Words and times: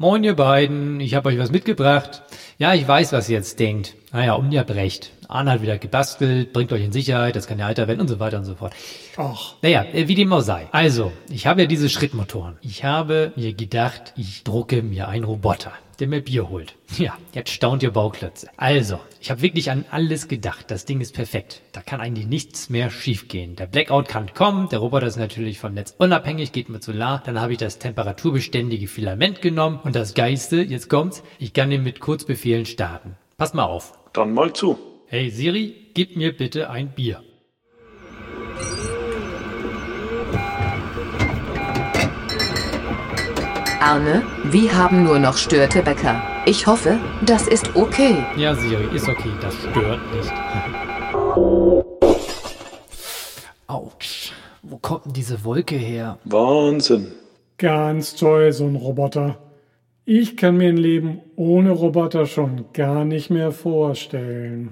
Moin 0.00 0.22
ihr 0.22 0.36
beiden, 0.36 1.00
ich 1.00 1.14
habe 1.14 1.28
euch 1.28 1.40
was 1.40 1.50
mitgebracht. 1.50 2.22
Ja, 2.56 2.72
ich 2.72 2.86
weiß, 2.86 3.12
was 3.12 3.28
ihr 3.28 3.34
jetzt 3.34 3.58
denkt. 3.58 3.96
Naja, 4.12 4.34
um 4.34 4.48
ihr 4.52 4.60
habt 4.60 4.70
recht. 4.70 5.10
Arne 5.28 5.52
hat 5.52 5.62
wieder 5.62 5.76
gebastelt, 5.76 6.54
bringt 6.54 6.72
euch 6.72 6.82
in 6.82 6.90
Sicherheit, 6.90 7.36
das 7.36 7.46
kann 7.46 7.58
ja 7.58 7.66
alter 7.66 7.86
werden 7.86 8.00
und 8.00 8.08
so 8.08 8.18
weiter 8.18 8.38
und 8.38 8.46
so 8.46 8.54
fort. 8.54 8.72
Ach. 9.18 9.54
Naja, 9.60 9.84
äh, 9.92 10.08
wie 10.08 10.14
dem 10.14 10.32
auch 10.32 10.40
sei. 10.40 10.68
Also, 10.72 11.12
ich 11.30 11.46
habe 11.46 11.60
ja 11.60 11.66
diese 11.66 11.90
Schrittmotoren. 11.90 12.56
Ich 12.62 12.82
habe 12.82 13.32
mir 13.36 13.52
gedacht, 13.52 14.14
ich 14.16 14.42
drucke 14.42 14.82
mir 14.82 15.08
einen 15.08 15.24
Roboter, 15.24 15.72
der 16.00 16.08
mir 16.08 16.22
Bier 16.22 16.48
holt. 16.48 16.74
Ja, 16.96 17.14
jetzt 17.34 17.50
staunt 17.50 17.82
ihr 17.82 17.90
Bauklötze. 17.90 18.48
Also, 18.56 18.98
ich 19.20 19.30
habe 19.30 19.42
wirklich 19.42 19.70
an 19.70 19.84
alles 19.90 20.28
gedacht. 20.28 20.70
Das 20.70 20.86
Ding 20.86 21.02
ist 21.02 21.14
perfekt. 21.14 21.60
Da 21.72 21.82
kann 21.82 22.00
eigentlich 22.00 22.26
nichts 22.26 22.70
mehr 22.70 22.88
schiefgehen. 22.88 23.54
Der 23.54 23.66
Blackout 23.66 24.08
kann 24.08 24.32
kommen. 24.32 24.70
Der 24.70 24.78
Roboter 24.78 25.06
ist 25.06 25.18
natürlich 25.18 25.58
vom 25.58 25.74
Netz 25.74 25.94
unabhängig, 25.98 26.52
geht 26.52 26.70
mit 26.70 26.82
Solar. 26.82 27.22
Dann 27.26 27.38
habe 27.38 27.52
ich 27.52 27.58
das 27.58 27.78
temperaturbeständige 27.78 28.88
Filament 28.88 29.42
genommen. 29.42 29.78
Und 29.84 29.94
das 29.94 30.14
Geiste, 30.14 30.62
jetzt 30.62 30.88
kommt's, 30.88 31.22
ich 31.38 31.52
kann 31.52 31.70
ihn 31.70 31.82
mit 31.82 32.00
Kurzbefehlen 32.00 32.64
starten. 32.64 33.16
Pass 33.36 33.52
mal 33.52 33.64
auf. 33.64 33.92
Dann 34.14 34.32
mal 34.32 34.54
zu. 34.54 34.87
Hey 35.10 35.30
Siri, 35.30 35.74
gib 35.94 36.16
mir 36.16 36.36
bitte 36.36 36.68
ein 36.68 36.90
Bier. 36.90 37.22
Arne, 43.80 44.22
wir 44.44 44.76
haben 44.76 45.04
nur 45.04 45.18
noch 45.18 45.38
Störtebäcker. 45.38 46.22
Ich 46.44 46.66
hoffe, 46.66 46.98
das 47.24 47.48
ist 47.48 47.74
okay. 47.74 48.22
Ja, 48.36 48.54
Siri, 48.54 48.94
ist 48.94 49.08
okay, 49.08 49.30
das 49.40 49.54
stört 49.54 50.00
nicht. 50.14 50.30
Autsch, 53.66 54.32
wo 54.62 54.76
kommt 54.76 55.06
denn 55.06 55.14
diese 55.14 55.42
Wolke 55.42 55.76
her? 55.76 56.18
Wahnsinn. 56.24 57.12
Ganz 57.56 58.14
toll, 58.14 58.52
so 58.52 58.66
ein 58.66 58.76
Roboter. 58.76 59.38
Ich 60.10 60.38
kann 60.38 60.56
mir 60.56 60.70
ein 60.70 60.78
Leben 60.78 61.20
ohne 61.36 61.70
Roboter 61.70 62.24
schon 62.24 62.72
gar 62.72 63.04
nicht 63.04 63.28
mehr 63.28 63.52
vorstellen. 63.52 64.70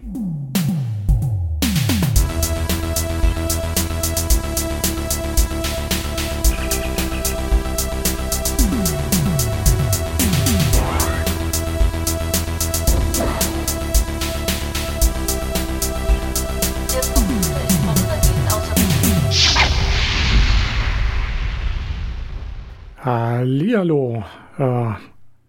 Hallihallo. 23.04 24.24
Äh, 24.58 24.94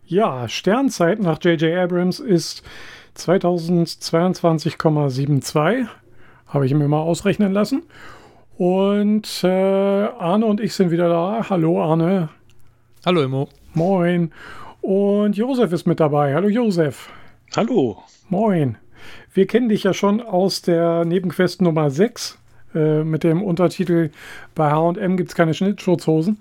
ja, 0.08 0.48
Sternzeit 0.48 1.20
nach 1.20 1.44
J.J. 1.44 1.78
Abrams 1.78 2.20
ist 2.20 2.64
2022,72. 3.18 5.88
Habe 6.48 6.66
ich 6.66 6.74
mir 6.74 6.88
mal 6.88 7.02
ausrechnen 7.02 7.52
lassen. 7.52 7.84
Und 8.58 9.44
äh, 9.44 9.48
Arne 9.48 10.46
und 10.46 10.62
ich 10.62 10.74
sind 10.74 10.92
wieder 10.92 11.10
da. 11.10 11.48
Hallo 11.50 11.84
Arne. 11.84 12.30
Hallo 13.06 13.22
Immo. 13.22 13.50
Moin. 13.74 14.32
Und 14.82 15.36
Josef 15.36 15.74
ist 15.74 15.86
mit 15.86 16.00
dabei. 16.00 16.34
Hallo 16.34 16.48
Josef. 16.48 17.10
Hallo. 17.56 18.02
Moin. 18.30 18.78
Wir 19.34 19.46
kennen 19.46 19.70
dich 19.70 19.84
ja 19.84 19.94
schon 19.94 20.22
aus 20.22 20.62
der 20.62 21.06
Nebenquest 21.06 21.62
Nummer 21.62 21.90
6 21.90 22.38
äh, 22.76 23.04
mit 23.04 23.23
dem 23.23 23.42
Untertitel 23.44 24.10
Bei 24.56 24.72
HM 24.72 25.18
gibt 25.18 25.30
es 25.30 25.36
keine 25.36 25.54
Schnittschutzhosen. 25.54 26.40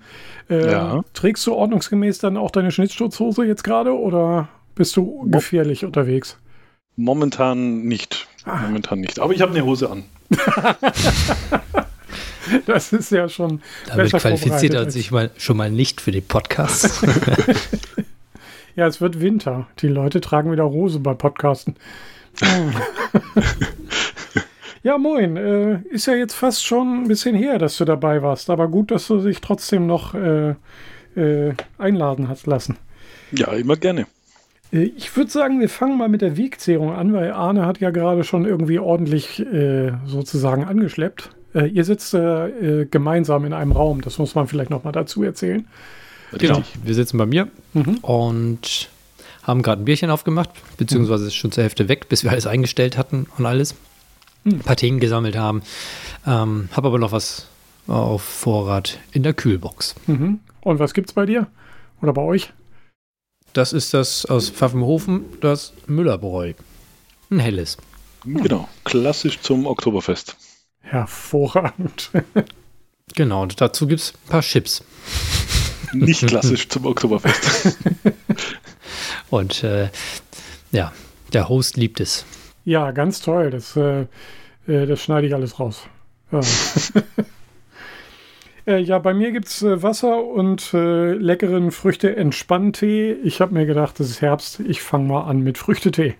Äh, 0.49 0.71
Ja. 0.71 1.03
Trägst 1.13 1.45
du 1.47 1.53
ordnungsgemäß 1.53 2.19
dann 2.19 2.37
auch 2.37 2.51
deine 2.51 2.71
Schnittschutzhose 2.71 3.45
jetzt 3.45 3.63
gerade 3.63 3.97
oder 3.97 4.49
bist 4.75 4.95
du 4.97 5.27
gefährlich 5.29 5.85
unterwegs? 5.85 6.37
Momentan 6.95 7.83
nicht. 7.83 8.27
Momentan 8.45 8.99
nicht. 8.99 9.19
Aber 9.19 9.33
ich 9.33 9.41
habe 9.41 9.51
eine 9.53 9.65
Hose 9.65 9.89
an. 9.89 10.03
Das 12.65 12.93
ist 12.93 13.11
ja 13.11 13.27
schon. 13.27 13.61
Damit 13.87 14.13
qualifiziert 14.13 14.73
er 14.73 14.89
sich 14.89 15.11
mal, 15.11 15.31
schon 15.37 15.57
mal 15.57 15.69
nicht 15.69 15.99
für 15.99 16.11
den 16.11 16.25
Podcast. 16.25 17.05
Ja, 18.75 18.85
es 18.85 19.01
wird 19.01 19.19
Winter. 19.19 19.65
Die 19.79 19.87
Leute 19.87 20.21
tragen 20.21 20.51
wieder 20.51 20.69
Hose 20.69 20.99
bei 20.99 21.15
Podcasten. 21.15 21.77
Ja, 24.87 24.97
moin. 24.97 25.35
Äh, 25.35 25.81
ist 25.89 26.05
ja 26.05 26.13
jetzt 26.13 26.33
fast 26.33 26.65
schon 26.65 27.03
ein 27.03 27.07
bisschen 27.09 27.35
her, 27.35 27.59
dass 27.59 27.75
du 27.75 27.83
dabei 27.83 28.21
warst. 28.21 28.49
Aber 28.49 28.69
gut, 28.69 28.89
dass 28.89 29.07
du 29.07 29.19
dich 29.19 29.41
trotzdem 29.41 29.85
noch 29.85 30.13
äh, 30.13 30.51
äh, 31.17 31.53
einladen 31.77 32.29
hast 32.29 32.47
lassen. 32.47 32.77
Ja, 33.33 33.51
immer 33.51 33.75
gerne. 33.75 34.07
Äh, 34.71 34.83
Ich 34.95 35.13
würde 35.17 35.29
sagen, 35.29 35.59
wir 35.59 35.67
fangen 35.67 35.97
mal 35.97 36.07
mit 36.07 36.21
der 36.21 36.37
Wegzehrung 36.37 36.93
an, 36.93 37.11
weil 37.11 37.33
Arne 37.33 37.65
hat 37.65 37.81
ja 37.81 37.89
gerade 37.89 38.23
schon 38.23 38.45
irgendwie 38.45 38.79
ordentlich 38.79 39.41
äh, 39.41 39.91
sozusagen 40.05 40.63
angeschleppt. 40.63 41.31
Äh, 41.53 41.67
ihr 41.67 41.83
sitzt 41.83 42.15
gemeinsam 42.89 43.43
in 43.43 43.51
einem 43.51 43.73
Raum, 43.73 43.99
das 43.99 44.17
muss 44.19 44.35
man 44.35 44.47
vielleicht 44.47 44.69
noch 44.69 44.85
mal 44.85 44.93
dazu 44.93 45.21
erzählen. 45.21 45.67
genau. 46.37 46.63
Wir 46.81 46.95
sitzen 46.95 47.17
bei 47.17 47.25
mir 47.25 47.49
und 48.03 48.89
haben 49.43 49.61
gerade 49.63 49.81
ein 49.81 49.85
Bierchen 49.85 50.11
aufgemacht, 50.11 50.51
beziehungsweise 50.77 51.27
ist 51.27 51.35
schon 51.35 51.51
zur 51.51 51.63
Hälfte 51.63 51.89
weg, 51.89 52.07
bis 52.07 52.23
wir 52.23 52.31
alles 52.31 52.47
eingestellt 52.47 52.97
hatten 52.97 53.27
und 53.37 53.45
alles. 53.45 53.75
Ein 54.47 54.59
paar 54.59 54.75
Themen 54.75 54.99
gesammelt 54.99 55.35
haben. 55.35 55.61
Ähm, 56.25 56.69
habe 56.71 56.87
aber 56.87 56.99
noch 56.99 57.11
was 57.11 57.47
auf 57.87 58.21
Vorrat 58.21 58.99
in 59.11 59.23
der 59.23 59.33
Kühlbox. 59.33 59.95
Mhm. 60.07 60.39
Und 60.61 60.79
was 60.79 60.93
gibt's 60.93 61.13
bei 61.13 61.25
dir? 61.25 61.47
Oder 62.01 62.13
bei 62.13 62.21
euch? 62.21 62.53
Das 63.53 63.73
ist 63.73 63.93
das 63.93 64.25
aus 64.25 64.49
Pfaffenhofen, 64.49 65.25
das 65.41 65.73
Müllerbräu. 65.87 66.53
Ein 67.29 67.39
helles. 67.39 67.77
Genau. 68.23 68.67
Klassisch 68.83 69.39
zum 69.39 69.65
Oktoberfest. 69.65 70.35
Hervorragend. 70.81 72.11
Genau, 73.15 73.41
und 73.41 73.61
dazu 73.61 73.87
gibt 73.87 74.01
es 74.01 74.13
ein 74.13 74.29
paar 74.29 74.41
Chips. 74.41 74.83
Nicht 75.93 76.27
klassisch 76.27 76.67
zum 76.67 76.85
Oktoberfest. 76.85 77.77
Und 79.29 79.63
äh, 79.63 79.89
ja, 80.71 80.91
der 81.33 81.49
Host 81.49 81.77
liebt 81.77 81.99
es. 81.99 82.25
Ja, 82.67 82.91
ganz 82.91 83.21
toll. 83.21 83.49
Das, 83.49 83.77
äh, 83.77 84.01
äh, 84.67 84.85
das 84.85 85.01
schneide 85.01 85.25
ich 85.25 85.33
alles 85.33 85.57
raus. 85.57 85.87
Ja, 86.33 86.41
äh, 88.67 88.79
ja 88.79 88.99
bei 88.99 89.13
mir 89.13 89.31
gibt's 89.31 89.61
äh, 89.61 89.81
Wasser 89.81 90.21
und 90.21 90.73
leckeren 90.73 91.71
Früchte-Entspanntee. 91.71 93.13
Ich 93.23 93.39
habe 93.39 93.53
mir 93.53 93.65
gedacht, 93.65 94.01
es 94.01 94.09
ist 94.09 94.21
Herbst. 94.21 94.59
Ich 94.59 94.81
fange 94.81 95.07
mal 95.07 95.21
an 95.21 95.39
mit 95.39 95.57
Früchtetee. 95.57 96.15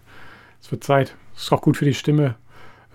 Es 0.61 0.71
wird 0.71 0.85
Zeit. 0.85 1.15
Ist 1.35 1.51
auch 1.51 1.61
gut 1.61 1.75
für 1.75 1.85
die 1.85 1.93
Stimme. 1.93 2.35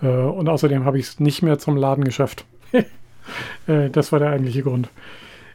Und 0.01 0.49
außerdem 0.49 0.83
habe 0.83 0.99
ich 0.99 1.05
es 1.05 1.19
nicht 1.21 1.43
mehr 1.43 1.59
zum 1.59 1.77
Laden 1.77 2.03
geschafft. 2.03 2.43
das 3.67 4.11
war 4.11 4.19
der 4.19 4.31
eigentliche 4.31 4.63
Grund. 4.63 4.89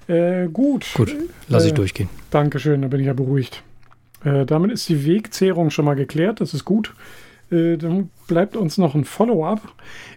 Gut. 0.06 0.86
Gut, 0.94 1.14
lass 1.48 1.66
ich 1.66 1.74
durchgehen. 1.74 2.08
Dankeschön, 2.30 2.80
da 2.80 2.88
bin 2.88 3.00
ich 3.00 3.06
ja 3.08 3.12
beruhigt. 3.12 3.62
Damit 4.22 4.70
ist 4.70 4.88
die 4.88 5.04
Wegzehrung 5.04 5.68
schon 5.68 5.84
mal 5.84 5.96
geklärt, 5.96 6.40
das 6.40 6.54
ist 6.54 6.64
gut. 6.64 6.94
Äh, 7.50 7.76
dann 7.76 8.10
bleibt 8.26 8.56
uns 8.56 8.78
noch 8.78 8.94
ein 8.94 9.04
Follow-up. 9.04 9.60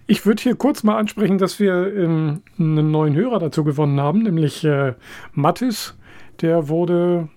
Ich 0.08 0.26
würde 0.26 0.42
hier 0.42 0.56
kurz 0.56 0.84
mal 0.84 0.98
ansprechen, 0.98 1.38
dass 1.38 1.60
wir 1.60 1.96
ähm, 1.96 2.42
einen 2.60 2.92
neuen 2.92 3.16
Hörer 3.16 3.40
dazu 3.40 3.64
gewonnen 3.64 4.00
haben, 4.00 4.24
nämlich 4.24 4.64
äh, 4.64 4.94
Mattis. 5.34 5.98
Der 6.42 6.68
wurde 6.68 7.30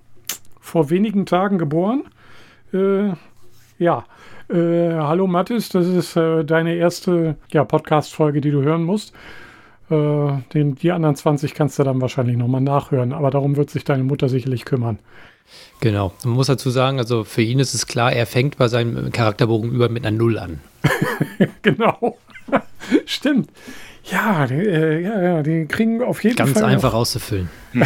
vor 0.61 0.91
wenigen 0.91 1.27
Tagen 1.27 1.59
geboren. 1.59 2.05
Äh, 2.73 3.13
ja, 3.79 4.05
äh, 4.49 4.95
hallo 4.95 5.27
Mattis, 5.27 5.69
das 5.69 5.87
ist 5.87 6.17
äh, 6.17 6.45
deine 6.45 6.75
erste 6.75 7.37
ja, 7.51 7.65
Podcast-Folge, 7.65 8.41
die 8.41 8.51
du 8.51 8.63
hören 8.63 8.85
musst. 8.85 9.15
Äh, 9.91 10.39
den, 10.55 10.75
die 10.75 10.93
anderen 10.93 11.17
20 11.17 11.55
kannst 11.55 11.79
du 11.79 11.83
dann 11.83 12.01
wahrscheinlich 12.01 12.37
nochmal 12.37 12.61
nachhören, 12.61 13.13
aber 13.13 13.31
darum 13.31 13.57
wird 13.57 13.71
sich 13.71 13.85
deine 13.85 14.05
Mutter 14.05 14.29
sicherlich 14.29 14.65
kümmern. 14.65 14.99
Genau. 15.81 16.13
Man 16.25 16.35
muss 16.35 16.47
dazu 16.47 16.71
sagen, 16.71 16.99
also 16.99 17.25
für 17.25 17.43
ihn 17.43 17.59
ist 17.59 17.75
es 17.75 17.87
klar, 17.87 18.13
er 18.13 18.27
fängt 18.27 18.57
bei 18.57 18.69
seinem 18.69 19.13
Charakterbogen 19.13 19.71
über 19.73 19.89
mit 19.89 20.05
einer 20.07 20.17
Null 20.17 20.39
an. 20.39 20.61
genau. 21.63 22.19
Stimmt. 23.07 23.51
Ja, 24.11 24.47
die, 24.47 24.55
äh, 24.55 25.01
ja, 25.01 25.23
ja, 25.23 25.43
die 25.43 25.65
kriegen 25.67 26.03
auf 26.03 26.23
jeden 26.25 26.37
Ganz 26.37 26.53
Fall. 26.53 26.65
einfach 26.65 26.93
noch- 26.93 27.01
auszufüllen. 27.01 27.49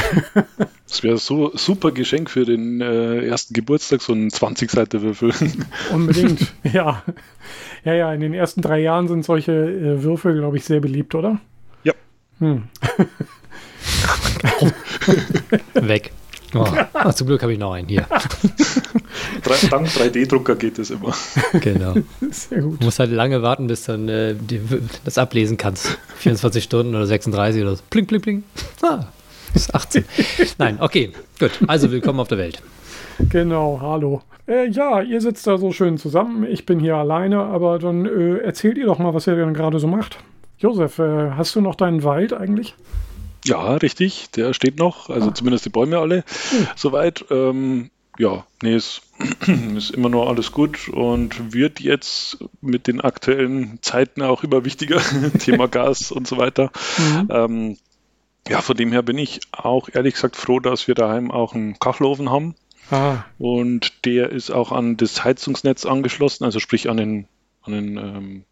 Das 0.90 1.02
wäre 1.02 1.18
so 1.18 1.54
super 1.54 1.92
Geschenk 1.92 2.30
für 2.30 2.46
den 2.46 2.80
äh, 2.80 3.26
ersten 3.26 3.52
Geburtstag, 3.52 4.00
so 4.00 4.14
ein 4.14 4.30
20-Seite-Würfel. 4.30 5.34
Unbedingt. 5.92 6.50
ja. 6.64 7.02
Ja, 7.84 7.92
ja, 7.92 8.12
in 8.14 8.20
den 8.22 8.32
ersten 8.32 8.62
drei 8.62 8.80
Jahren 8.80 9.06
sind 9.06 9.22
solche 9.22 9.52
äh, 9.52 10.02
Würfel, 10.02 10.34
glaube 10.38 10.56
ich, 10.56 10.64
sehr 10.64 10.80
beliebt, 10.80 11.14
oder? 11.14 11.40
Ja. 11.84 11.92
Hm. 12.38 12.62
Weg. 15.74 16.10
Oh. 16.54 17.10
Zum 17.12 17.26
Glück 17.26 17.42
habe 17.42 17.52
ich 17.52 17.58
noch 17.58 17.72
einen 17.72 17.88
hier. 17.88 18.06
Dank 19.70 19.86
3D-Drucker 19.88 20.56
geht 20.56 20.78
es 20.78 20.90
immer. 20.90 21.14
Genau. 21.60 21.94
Sehr 22.30 22.62
gut. 22.62 22.80
Du 22.80 22.84
musst 22.86 22.98
halt 22.98 23.10
lange 23.10 23.42
warten, 23.42 23.66
bis 23.66 23.84
dann 23.84 24.08
äh, 24.08 24.34
die, 24.34 24.60
das 25.04 25.18
ablesen 25.18 25.56
kannst. 25.56 25.98
24 26.18 26.64
Stunden 26.64 26.94
oder 26.94 27.06
36 27.06 27.62
oder 27.62 27.76
so. 27.76 27.82
Pling, 27.90 28.06
pling, 28.06 28.20
pling. 28.20 28.44
Ah, 28.82 29.04
ist 29.54 29.74
18. 29.74 30.04
Nein, 30.58 30.78
okay, 30.80 31.12
gut. 31.38 31.52
Also 31.66 31.90
willkommen 31.90 32.20
auf 32.20 32.28
der 32.28 32.38
Welt. 32.38 32.62
Genau, 33.30 33.78
hallo. 33.82 34.22
Äh, 34.46 34.68
ja, 34.68 35.02
ihr 35.02 35.20
sitzt 35.20 35.46
da 35.46 35.58
so 35.58 35.72
schön 35.72 35.98
zusammen. 35.98 36.44
Ich 36.44 36.64
bin 36.64 36.80
hier 36.80 36.96
alleine, 36.96 37.40
aber 37.40 37.78
dann 37.78 38.06
äh, 38.06 38.38
erzählt 38.38 38.78
ihr 38.78 38.86
doch 38.86 38.98
mal, 38.98 39.12
was 39.12 39.26
ihr 39.26 39.36
denn 39.36 39.54
gerade 39.54 39.78
so 39.78 39.86
macht. 39.86 40.18
Josef, 40.58 40.98
äh, 40.98 41.30
hast 41.32 41.54
du 41.54 41.60
noch 41.60 41.74
deinen 41.74 42.02
Wald 42.02 42.32
eigentlich? 42.32 42.74
Ja, 43.48 43.74
richtig, 43.74 44.30
der 44.30 44.52
steht 44.54 44.78
noch, 44.78 45.10
also 45.10 45.30
ah. 45.30 45.34
zumindest 45.34 45.64
die 45.64 45.70
Bäume 45.70 45.98
alle 45.98 46.24
hm. 46.50 46.68
soweit. 46.76 47.24
Ähm, 47.30 47.90
ja, 48.18 48.44
nee, 48.62 48.74
es 48.74 49.00
ist 49.76 49.90
immer 49.90 50.08
noch 50.08 50.28
alles 50.28 50.52
gut 50.52 50.88
und 50.88 51.54
wird 51.54 51.80
jetzt 51.80 52.38
mit 52.60 52.88
den 52.88 53.00
aktuellen 53.00 53.78
Zeiten 53.80 54.22
auch 54.22 54.42
immer 54.42 54.64
wichtiger, 54.64 55.00
Thema 55.38 55.68
Gas 55.68 56.10
und 56.10 56.26
so 56.26 56.36
weiter. 56.36 56.70
Mhm. 56.98 57.28
Ähm, 57.30 57.78
ja, 58.48 58.60
von 58.60 58.76
dem 58.76 58.92
her 58.92 59.02
bin 59.02 59.18
ich 59.18 59.40
auch 59.52 59.88
ehrlich 59.92 60.14
gesagt 60.14 60.36
froh, 60.36 60.58
dass 60.58 60.88
wir 60.88 60.94
daheim 60.94 61.30
auch 61.30 61.54
einen 61.54 61.78
Kachelofen 61.78 62.30
haben. 62.30 62.54
Ah. 62.90 63.24
Und 63.38 64.04
der 64.04 64.30
ist 64.30 64.50
auch 64.50 64.72
an 64.72 64.96
das 64.96 65.22
Heizungsnetz 65.22 65.86
angeschlossen, 65.86 66.44
also 66.44 66.58
sprich 66.58 66.88
an 66.88 66.96
den, 66.96 67.28
an 67.62 67.72
den 67.72 67.96
ähm, 67.98 68.44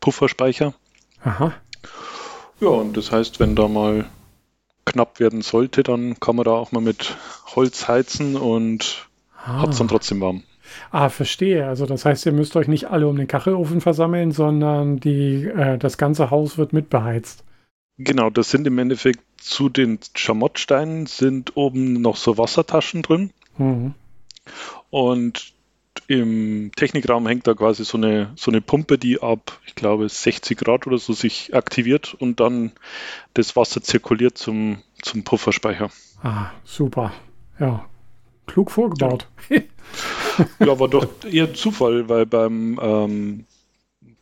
Pufferspeicher. 0.00 0.74
Aha. 1.22 1.54
Ja, 2.60 2.68
und 2.68 2.96
das 2.96 3.12
heißt, 3.12 3.40
wenn 3.40 3.54
da 3.56 3.68
mal 3.68 4.06
knapp 4.84 5.20
werden 5.20 5.42
sollte, 5.42 5.82
dann 5.82 6.18
kann 6.20 6.36
man 6.36 6.44
da 6.44 6.52
auch 6.52 6.72
mal 6.72 6.80
mit 6.80 7.16
Holz 7.54 7.88
heizen 7.88 8.36
und 8.36 9.08
ah. 9.44 9.62
hat 9.62 9.70
es 9.70 9.78
dann 9.78 9.88
trotzdem 9.88 10.20
warm. 10.20 10.42
Ah, 10.90 11.08
verstehe. 11.08 11.66
Also 11.66 11.86
das 11.86 12.04
heißt, 12.04 12.26
ihr 12.26 12.32
müsst 12.32 12.56
euch 12.56 12.68
nicht 12.68 12.90
alle 12.90 13.06
um 13.06 13.16
den 13.16 13.28
Kachelofen 13.28 13.80
versammeln, 13.80 14.32
sondern 14.32 14.98
die, 14.98 15.44
äh, 15.44 15.78
das 15.78 15.98
ganze 15.98 16.30
Haus 16.30 16.58
wird 16.58 16.72
mitbeheizt. 16.72 17.44
Genau, 17.96 18.30
das 18.30 18.50
sind 18.50 18.66
im 18.66 18.78
Endeffekt 18.78 19.20
zu 19.36 19.68
den 19.68 20.00
Schamottsteinen 20.14 21.06
sind 21.06 21.56
oben 21.56 22.00
noch 22.00 22.16
so 22.16 22.38
Wassertaschen 22.38 23.02
drin. 23.02 23.30
Mhm. 23.56 23.94
Und 24.90 25.52
im 26.06 26.70
Technikraum 26.76 27.26
hängt 27.26 27.46
da 27.46 27.54
quasi 27.54 27.84
so 27.84 27.96
eine, 27.96 28.32
so 28.36 28.50
eine 28.50 28.60
Pumpe, 28.60 28.98
die 28.98 29.22
ab, 29.22 29.58
ich 29.66 29.74
glaube, 29.74 30.08
60 30.08 30.58
Grad 30.58 30.86
oder 30.86 30.98
so 30.98 31.12
sich 31.12 31.54
aktiviert 31.54 32.14
und 32.18 32.40
dann 32.40 32.72
das 33.34 33.56
Wasser 33.56 33.82
zirkuliert 33.82 34.36
zum, 34.36 34.82
zum 35.02 35.24
Pufferspeicher. 35.24 35.90
Ah, 36.22 36.50
super. 36.64 37.12
Ja, 37.58 37.86
klug 38.46 38.70
vorgebaut. 38.70 39.28
Ja, 39.48 39.60
ja 40.58 40.78
war 40.78 40.88
doch 40.88 41.06
eher 41.30 41.54
Zufall, 41.54 42.08
weil 42.08 42.26
beim 42.26 42.78
ähm, 42.82 43.46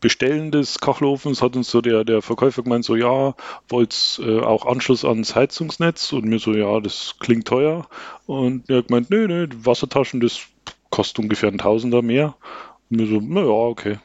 Bestellen 0.00 0.50
des 0.50 0.80
Kachelofens 0.80 1.40
hat 1.40 1.56
uns 1.56 1.70
so 1.70 1.80
der, 1.80 2.04
der 2.04 2.22
Verkäufer 2.22 2.62
gemeint, 2.62 2.84
so 2.84 2.96
ja, 2.96 3.34
wollt 3.68 4.20
äh, 4.22 4.40
auch 4.40 4.66
Anschluss 4.66 5.04
ans 5.04 5.34
Heizungsnetz 5.34 6.12
und 6.12 6.25
mir 6.25 6.40
so, 6.40 6.52
ja, 6.52 6.80
das 6.80 7.14
klingt 7.20 7.46
teuer. 7.46 7.86
Und 8.26 8.68
er 8.68 8.78
hat 8.78 8.88
gemeint, 8.88 9.10
nö, 9.10 9.28
nö, 9.28 9.46
Wassertaschen, 9.62 10.20
das 10.20 10.48
kostet 10.92 11.18
ungefähr 11.18 11.48
ein 11.48 11.58
Tausender 11.58 12.02
mehr. 12.02 12.36
Und 12.88 12.98
mir 12.98 13.06
so, 13.08 13.20
naja, 13.20 13.48
okay. 13.48 13.98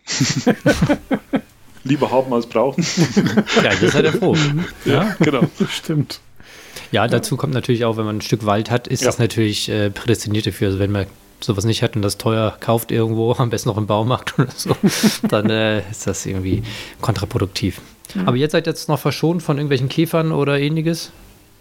Lieber 1.84 2.10
haben 2.10 2.34
als 2.34 2.48
brauchen. 2.48 2.84
ja, 3.58 3.70
das 3.70 3.84
ist 3.84 3.94
ja 3.94 4.02
der 4.02 4.14
froh. 4.14 4.36
Ja, 4.86 5.16
genau. 5.20 5.44
Stimmt. 5.70 6.20
Ja, 6.92 7.08
dazu 7.08 7.38
kommt 7.38 7.54
natürlich 7.54 7.86
auch, 7.86 7.98
wenn 7.98 8.06
man 8.06 8.18
ein 8.18 8.22
Stück 8.22 8.46
Wald 8.46 8.72
hat, 8.72 8.88
ist 8.88 9.02
ja. 9.02 9.08
das 9.08 9.20
natürlich 9.20 9.70
äh, 9.70 9.90
prädestiniert 9.90 10.48
dafür. 10.48 10.68
Also 10.68 10.80
wenn 10.80 10.92
man 10.92 11.06
sowas 11.40 11.66
nicht 11.66 11.84
hat 11.84 11.96
und 11.96 12.02
das 12.02 12.18
teuer 12.18 12.58
kauft 12.60 12.92
irgendwo, 12.92 13.34
am 13.38 13.50
besten 13.50 13.70
noch 13.70 13.78
im 13.78 13.86
Baumarkt 13.86 14.40
oder 14.40 14.52
so, 14.56 14.76
dann 15.28 15.50
äh, 15.50 15.90
ist 15.92 16.08
das 16.08 16.26
irgendwie 16.26 16.64
kontraproduktiv. 17.02 17.82
Mhm. 18.16 18.28
Aber 18.28 18.38
jetzt 18.38 18.54
seid 18.54 18.68
ihr 18.68 18.72
jetzt 18.72 18.90
noch 18.90 19.00
verschont 19.00 19.44
von 19.44 19.58
irgendwelchen 19.58 19.90
Käfern 19.90 20.32
oder 20.32 20.60
ähnliches? 20.60 21.12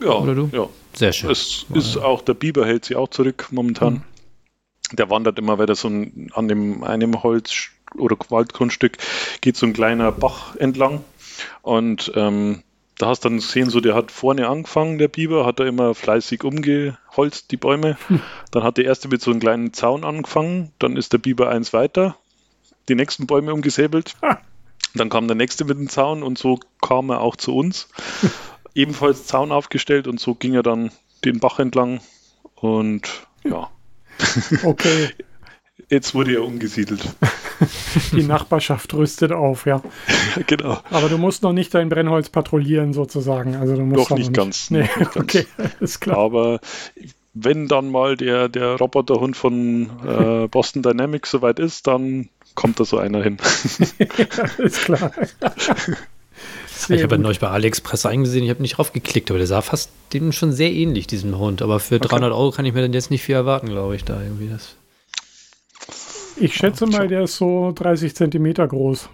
Ja, 0.01 0.13
oder 0.13 0.35
du? 0.35 0.49
ja. 0.53 0.69
Sehr 0.95 1.13
schön. 1.13 1.31
Es 1.31 1.67
ist 1.75 1.99
auch, 1.99 2.23
der 2.23 2.35
Biber 2.35 2.65
hält 2.65 2.87
sich 2.87 2.97
auch 2.97 3.09
zurück 3.09 3.49
momentan. 3.51 3.95
Mhm. 3.95 4.03
Der 4.93 5.11
wandert 5.11 5.39
immer 5.39 5.59
weiter 5.59 5.75
so 5.75 5.89
ein, 5.89 6.31
an 6.35 6.49
dem 6.49 6.85
einem 6.85 7.23
Holz- 7.23 7.71
oder 7.99 8.17
Waldgrundstück, 8.29 8.99
geht 9.41 9.57
so 9.57 9.67
ein 9.67 9.73
kleiner 9.73 10.13
Bach 10.13 10.57
entlang 10.57 11.03
und 11.63 12.13
ähm, 12.15 12.63
da 12.99 13.09
hast 13.09 13.25
du 13.25 13.29
dann 13.29 13.39
gesehen, 13.39 13.69
so 13.69 13.81
der 13.81 13.95
hat 13.95 14.11
vorne 14.11 14.49
angefangen, 14.49 14.97
der 14.99 15.09
Biber, 15.09 15.45
hat 15.45 15.61
da 15.61 15.67
immer 15.67 15.95
fleißig 15.95 16.45
umgeholzt, 16.45 17.51
die 17.51 17.59
Bäume. 17.59 17.99
Hm. 18.09 18.23
Dann 18.51 18.63
hat 18.63 18.79
der 18.79 18.87
erste 18.87 19.09
mit 19.09 19.21
so 19.21 19.31
einem 19.31 19.41
kleinen 19.41 19.73
Zaun 19.75 20.05
angefangen, 20.05 20.73
dann 20.79 20.97
ist 20.97 21.13
der 21.13 21.19
Biber 21.19 21.51
eins 21.51 21.75
weiter, 21.75 22.17
die 22.89 22.95
nächsten 22.95 23.27
Bäume 23.27 23.53
umgesäbelt. 23.53 24.15
Dann 24.95 25.11
kam 25.11 25.29
der 25.29 25.37
nächste 25.37 25.67
mit 25.67 25.77
dem 25.77 25.91
Zaun 25.91 26.23
und 26.23 26.39
so 26.39 26.59
kam 26.81 27.11
er 27.11 27.21
auch 27.21 27.37
zu 27.37 27.55
uns. 27.55 27.89
Ebenfalls 28.75 29.27
Zaun 29.27 29.53
aufgestellt 29.53 30.07
und 30.07 30.19
so 30.21 30.35
ging 30.35 30.55
er 30.55 30.63
dann 30.63 30.91
den 31.25 31.39
Bach 31.39 31.59
entlang 31.59 32.01
und 32.55 33.27
ja. 33.45 33.69
Okay. 34.65 35.11
Jetzt 35.89 36.15
wurde 36.15 36.35
er 36.35 36.45
umgesiedelt. 36.45 37.01
Die 38.13 38.25
Nachbarschaft 38.25 38.93
rüstet 38.95 39.31
auf, 39.31 39.67
ja. 39.67 39.83
genau. 40.47 40.79
Aber 40.91 41.09
du 41.09 41.17
musst 41.17 41.43
noch 41.43 41.53
nicht 41.53 41.75
dein 41.75 41.89
Brennholz 41.89 42.29
patrouillieren, 42.29 42.93
sozusagen. 42.93 43.55
Also 43.55 43.77
du 43.77 43.83
musst 43.83 44.11
Doch 44.11 44.17
nicht, 44.17 44.29
nicht 44.31 44.37
ganz. 44.37 44.71
Nee, 44.71 44.81
nicht 44.81 44.95
ganz. 44.97 45.17
okay, 45.17 45.47
ist 45.81 46.01
klar. 46.01 46.19
Aber 46.19 46.61
wenn 47.35 47.69
dann 47.69 47.91
mal 47.91 48.17
der, 48.17 48.49
der 48.49 48.77
Roboterhund 48.77 49.37
von 49.37 49.91
äh, 50.05 50.49
Boston 50.49 50.83
Dynamics 50.83 51.31
soweit 51.31 51.61
ist, 51.61 51.87
dann 51.87 52.31
kommt 52.55 52.81
da 52.81 52.85
so 52.85 52.99
einer 52.99 53.23
hin. 53.23 53.37
ja, 53.99 54.65
ist 54.65 54.81
klar. 54.81 55.13
Sehr 56.77 56.97
ich 56.97 57.03
habe 57.03 57.19
neulich 57.19 57.41
bei 57.41 57.49
AliExpress 57.49 58.07
eingesehen, 58.07 58.45
ich 58.45 58.51
habe 58.51 58.61
nicht 58.61 58.77
draufgeklickt, 58.77 59.31
aber 59.31 59.39
der 59.39 59.47
sah 59.47 59.63
fast 59.63 59.91
dem 60.13 60.33
schon 60.33 60.53
sehr 60.53 60.71
ähnlich, 60.73 61.07
diesem 61.07 61.39
Hund. 61.39 61.63
Aber 61.63 61.81
für 61.81 61.97
okay. 61.97 62.09
300 62.09 62.33
Euro 62.33 62.51
kann 62.51 62.67
ich 62.67 62.75
mir 62.75 62.83
dann 62.83 62.93
jetzt 62.93 63.11
nicht 63.11 63.23
viel 63.23 63.35
erwarten, 63.35 63.69
glaube 63.69 63.97
ich, 63.97 64.05
da 64.05 64.23
irgendwie 64.23 64.49
das. 64.49 64.77
Ich 66.39 66.55
schätze 66.55 66.87
mal, 66.87 67.09
der 67.09 67.23
ist 67.23 67.37
so 67.37 67.73
30 67.75 68.15
Zentimeter 68.15 68.69
groß. 68.69 69.09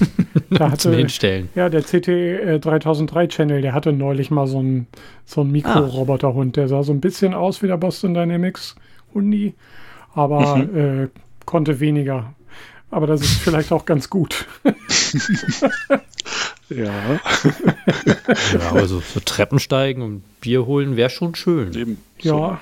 da 0.50 0.70
hatte, 0.70 0.82
Zum 0.82 0.92
Hinstellen. 0.92 1.48
Ja, 1.56 1.68
der 1.68 1.82
CT 1.82 2.08
äh, 2.08 2.60
3003 2.60 3.26
Channel, 3.26 3.62
der 3.62 3.74
hatte 3.74 3.92
neulich 3.92 4.30
mal 4.30 4.46
so 4.46 4.60
einen 4.60 4.86
so 5.24 5.42
Mikroroboterhund. 5.42 6.56
Der 6.56 6.68
sah 6.68 6.84
so 6.84 6.92
ein 6.92 7.00
bisschen 7.00 7.34
aus 7.34 7.62
wie 7.62 7.66
der 7.66 7.76
Boston 7.76 8.14
Dynamics 8.14 8.76
Hundi, 9.12 9.54
aber 10.14 10.56
mhm. 10.56 10.78
äh, 10.78 11.08
konnte 11.44 11.80
weniger. 11.80 12.34
Aber 12.90 13.06
das 13.06 13.20
ist 13.20 13.40
vielleicht 13.40 13.70
auch 13.72 13.84
ganz 13.84 14.08
gut. 14.08 14.46
ja. 16.70 17.14
ja, 17.14 17.20
aber 18.70 18.86
so, 18.86 19.00
so 19.00 19.20
Treppen 19.20 19.58
steigen 19.58 20.02
und 20.02 20.22
Bier 20.40 20.64
holen 20.66 20.96
wäre 20.96 21.10
schon 21.10 21.34
schön. 21.34 21.74
Eben. 21.74 21.98
So 22.20 22.38
ja. 22.38 22.60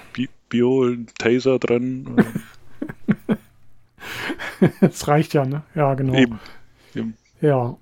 Bier 0.49 0.67
holen, 0.67 1.07
Taser 1.19 1.59
drin. 1.59 2.25
das 4.81 5.07
reicht 5.09 5.35
ja, 5.35 5.45
ne? 5.45 5.63
Ja, 5.75 5.95
genau. 5.95 6.15
Eben. 6.15 6.41
Eben. 6.95 7.17
Ja. 7.41 7.77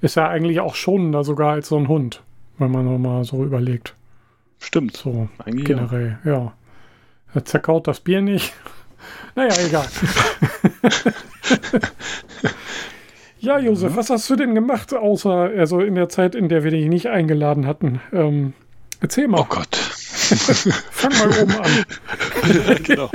Ist 0.00 0.16
ja 0.16 0.28
eigentlich 0.28 0.60
auch 0.60 0.74
schonender 0.74 1.24
sogar 1.24 1.52
als 1.52 1.68
so 1.68 1.76
ein 1.76 1.88
Hund, 1.88 2.22
wenn 2.58 2.70
man 2.70 2.84
nochmal 2.84 3.24
so 3.24 3.44
überlegt. 3.44 3.94
Stimmt. 4.58 4.96
So 4.96 5.28
eigentlich 5.44 5.66
generell, 5.66 6.18
ja. 6.24 6.32
ja. 6.32 6.52
Er 7.34 7.44
zerkaut 7.44 7.86
das 7.86 8.00
Bier 8.00 8.20
nicht. 8.20 8.52
Naja, 9.34 9.54
egal. 9.66 9.86
ja, 13.40 13.58
Josef, 13.58 13.96
was 13.96 14.10
hast 14.10 14.28
du 14.30 14.36
denn 14.36 14.54
gemacht, 14.54 14.94
außer 14.94 15.50
also 15.56 15.80
in 15.80 15.94
der 15.94 16.08
Zeit, 16.08 16.34
in 16.34 16.48
der 16.48 16.64
wir 16.64 16.70
dich 16.70 16.88
nicht 16.88 17.08
eingeladen 17.08 17.66
hatten? 17.66 18.00
Ähm, 18.12 18.52
erzähl 19.00 19.28
mal. 19.28 19.40
Oh 19.40 19.46
Gott. 19.48 19.76
Fang 20.90 21.12
mal 21.18 21.42
oben 21.42 21.56
an. 21.60 21.84
genau. 22.84 23.10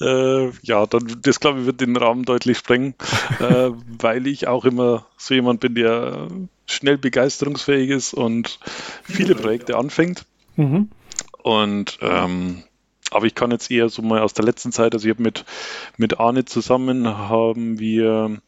äh, 0.00 0.50
ja, 0.62 0.86
dann, 0.86 1.18
das 1.22 1.40
glaube 1.40 1.60
ich 1.60 1.66
wird 1.66 1.80
den 1.80 1.96
Rahmen 1.96 2.24
deutlich 2.24 2.58
sprengen, 2.58 2.94
äh, 3.38 3.70
weil 4.00 4.26
ich 4.26 4.48
auch 4.48 4.64
immer 4.64 5.06
so 5.16 5.34
jemand 5.34 5.60
bin, 5.60 5.74
der 5.74 6.28
schnell 6.66 6.98
begeisterungsfähig 6.98 7.90
ist 7.90 8.14
und 8.14 8.58
viele 9.04 9.34
Projekte 9.34 9.76
anfängt. 9.76 10.24
Mhm. 10.56 10.90
Und 11.42 11.98
ähm, 12.02 12.64
aber 13.14 13.26
ich 13.26 13.34
kann 13.34 13.50
jetzt 13.50 13.70
eher 13.70 13.88
so 13.88 14.02
mal 14.02 14.20
aus 14.20 14.34
der 14.34 14.44
letzten 14.44 14.72
Zeit, 14.72 14.94
also 14.94 15.06
ich 15.06 15.14
habe 15.14 15.22
mit, 15.22 15.44
mit 15.96 16.20
Arne 16.20 16.44
zusammen 16.44 17.06
haben 17.06 17.78
wir 17.78 18.38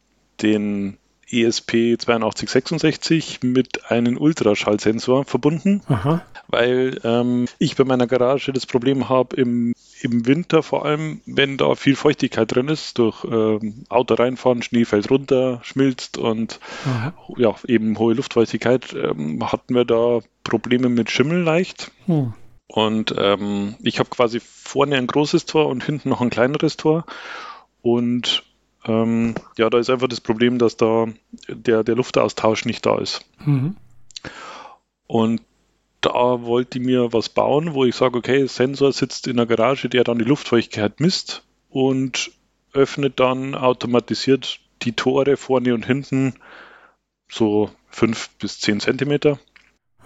den 0.41 0.97
ESP 1.31 1.97
8266 1.97 3.39
mit 3.41 3.89
einem 3.89 4.17
Ultraschallsensor 4.17 5.25
verbunden, 5.25 5.81
Aha. 5.87 6.21
weil 6.47 6.99
ähm, 7.03 7.47
ich 7.57 7.75
bei 7.75 7.83
meiner 7.83 8.07
Garage 8.07 8.53
das 8.53 8.65
Problem 8.65 9.09
habe, 9.09 9.35
im, 9.35 9.73
im 10.01 10.27
Winter 10.27 10.61
vor 10.61 10.85
allem, 10.85 11.21
wenn 11.25 11.57
da 11.57 11.75
viel 11.75 11.95
Feuchtigkeit 11.95 12.53
drin 12.53 12.67
ist, 12.67 12.99
durch 12.99 13.23
ähm, 13.25 13.85
Auto 13.89 14.13
reinfahren, 14.13 14.61
Schnee 14.61 14.85
fällt 14.85 15.09
runter, 15.09 15.59
schmilzt 15.63 16.17
und 16.17 16.59
Aha. 16.85 17.13
ja, 17.37 17.55
eben 17.67 17.97
hohe 17.97 18.13
Luftfeuchtigkeit, 18.13 18.93
ähm, 18.93 19.51
hatten 19.51 19.73
wir 19.73 19.85
da 19.85 20.19
Probleme 20.43 20.89
mit 20.89 21.09
Schimmel 21.09 21.41
leicht. 21.41 21.91
Hm. 22.05 22.33
Und 22.67 23.13
ähm, 23.17 23.75
ich 23.81 23.99
habe 23.99 24.09
quasi 24.09 24.39
vorne 24.39 24.97
ein 24.97 25.07
großes 25.07 25.45
Tor 25.45 25.67
und 25.67 25.83
hinten 25.83 26.09
noch 26.09 26.21
ein 26.21 26.29
kleineres 26.29 26.77
Tor. 26.77 27.05
Und 27.81 28.43
ähm, 28.85 29.35
ja, 29.57 29.69
da 29.69 29.77
ist 29.77 29.89
einfach 29.89 30.07
das 30.07 30.21
Problem, 30.21 30.57
dass 30.57 30.77
da 30.77 31.07
der, 31.47 31.83
der 31.83 31.95
Luftaustausch 31.95 32.65
nicht 32.65 32.85
da 32.85 32.97
ist. 32.97 33.25
Mhm. 33.45 33.75
Und 35.07 35.41
da 36.01 36.43
wollte 36.43 36.77
ich 36.77 36.85
mir 36.85 37.13
was 37.13 37.29
bauen, 37.29 37.73
wo 37.73 37.85
ich 37.85 37.95
sage, 37.95 38.17
okay, 38.17 38.45
Sensor 38.47 38.91
sitzt 38.91 39.27
in 39.27 39.37
der 39.37 39.45
Garage, 39.45 39.89
der 39.89 40.03
dann 40.03 40.19
die 40.19 40.25
Luftfeuchtigkeit 40.25 40.99
misst 40.99 41.43
und 41.69 42.31
öffnet 42.73 43.19
dann 43.19 43.55
automatisiert 43.55 44.59
die 44.83 44.93
Tore 44.93 45.37
vorne 45.37 45.73
und 45.73 45.85
hinten 45.85 46.35
so 47.29 47.71
fünf 47.89 48.29
bis 48.37 48.59
zehn 48.59 48.79
Zentimeter. 48.79 49.39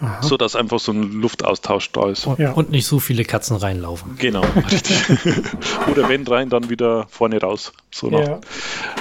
Aha. 0.01 0.21
so 0.21 0.37
dass 0.37 0.55
einfach 0.55 0.79
so 0.79 0.91
ein 0.91 1.11
Luftaustausch 1.11 1.91
da 1.91 2.09
ist. 2.09 2.27
Ja. 2.37 2.53
Und 2.53 2.71
nicht 2.71 2.85
so 2.85 2.99
viele 2.99 3.25
Katzen 3.25 3.57
reinlaufen. 3.57 4.15
Genau, 4.17 4.43
richtig. 4.71 4.97
Oder 5.91 6.07
wenn 6.07 6.25
rein, 6.25 6.49
dann 6.49 6.69
wieder 6.69 7.07
vorne 7.09 7.41
raus. 7.41 7.73
So 7.91 8.09
nach. 8.09 8.19
Ja. 8.19 8.39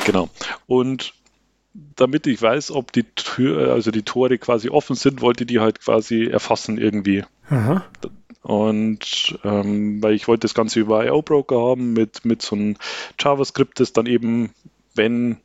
Genau. 0.05 0.29
Und 0.67 1.13
damit 1.97 2.27
ich 2.27 2.41
weiß, 2.41 2.73
ob 2.73 2.93
die 2.93 3.05
Tür, 3.05 3.73
also 3.73 3.91
die 3.91 4.03
Tore 4.03 4.39
quasi 4.39 4.69
offen 4.71 4.97
sind, 4.97 5.21
wollte 5.21 5.47
die 5.47 5.61
halt 5.61 5.81
quasi 5.81 6.25
erfassen 6.25 6.79
irgendwie. 6.79 7.25
Aha. 7.49 7.85
Und 8.43 9.39
ähm, 9.45 10.03
weil 10.03 10.15
ich 10.15 10.27
wollte 10.27 10.43
das 10.43 10.55
Ganze 10.55 10.81
über 10.81 11.07
IO-Broker 11.07 11.61
haben 11.61 11.93
mit, 11.93 12.25
mit 12.25 12.43
so 12.43 12.57
einem 12.57 12.77
JavaScript, 13.21 13.79
das 13.79 13.93
dann 13.93 14.07
eben, 14.07 14.53
wenn 14.95 15.39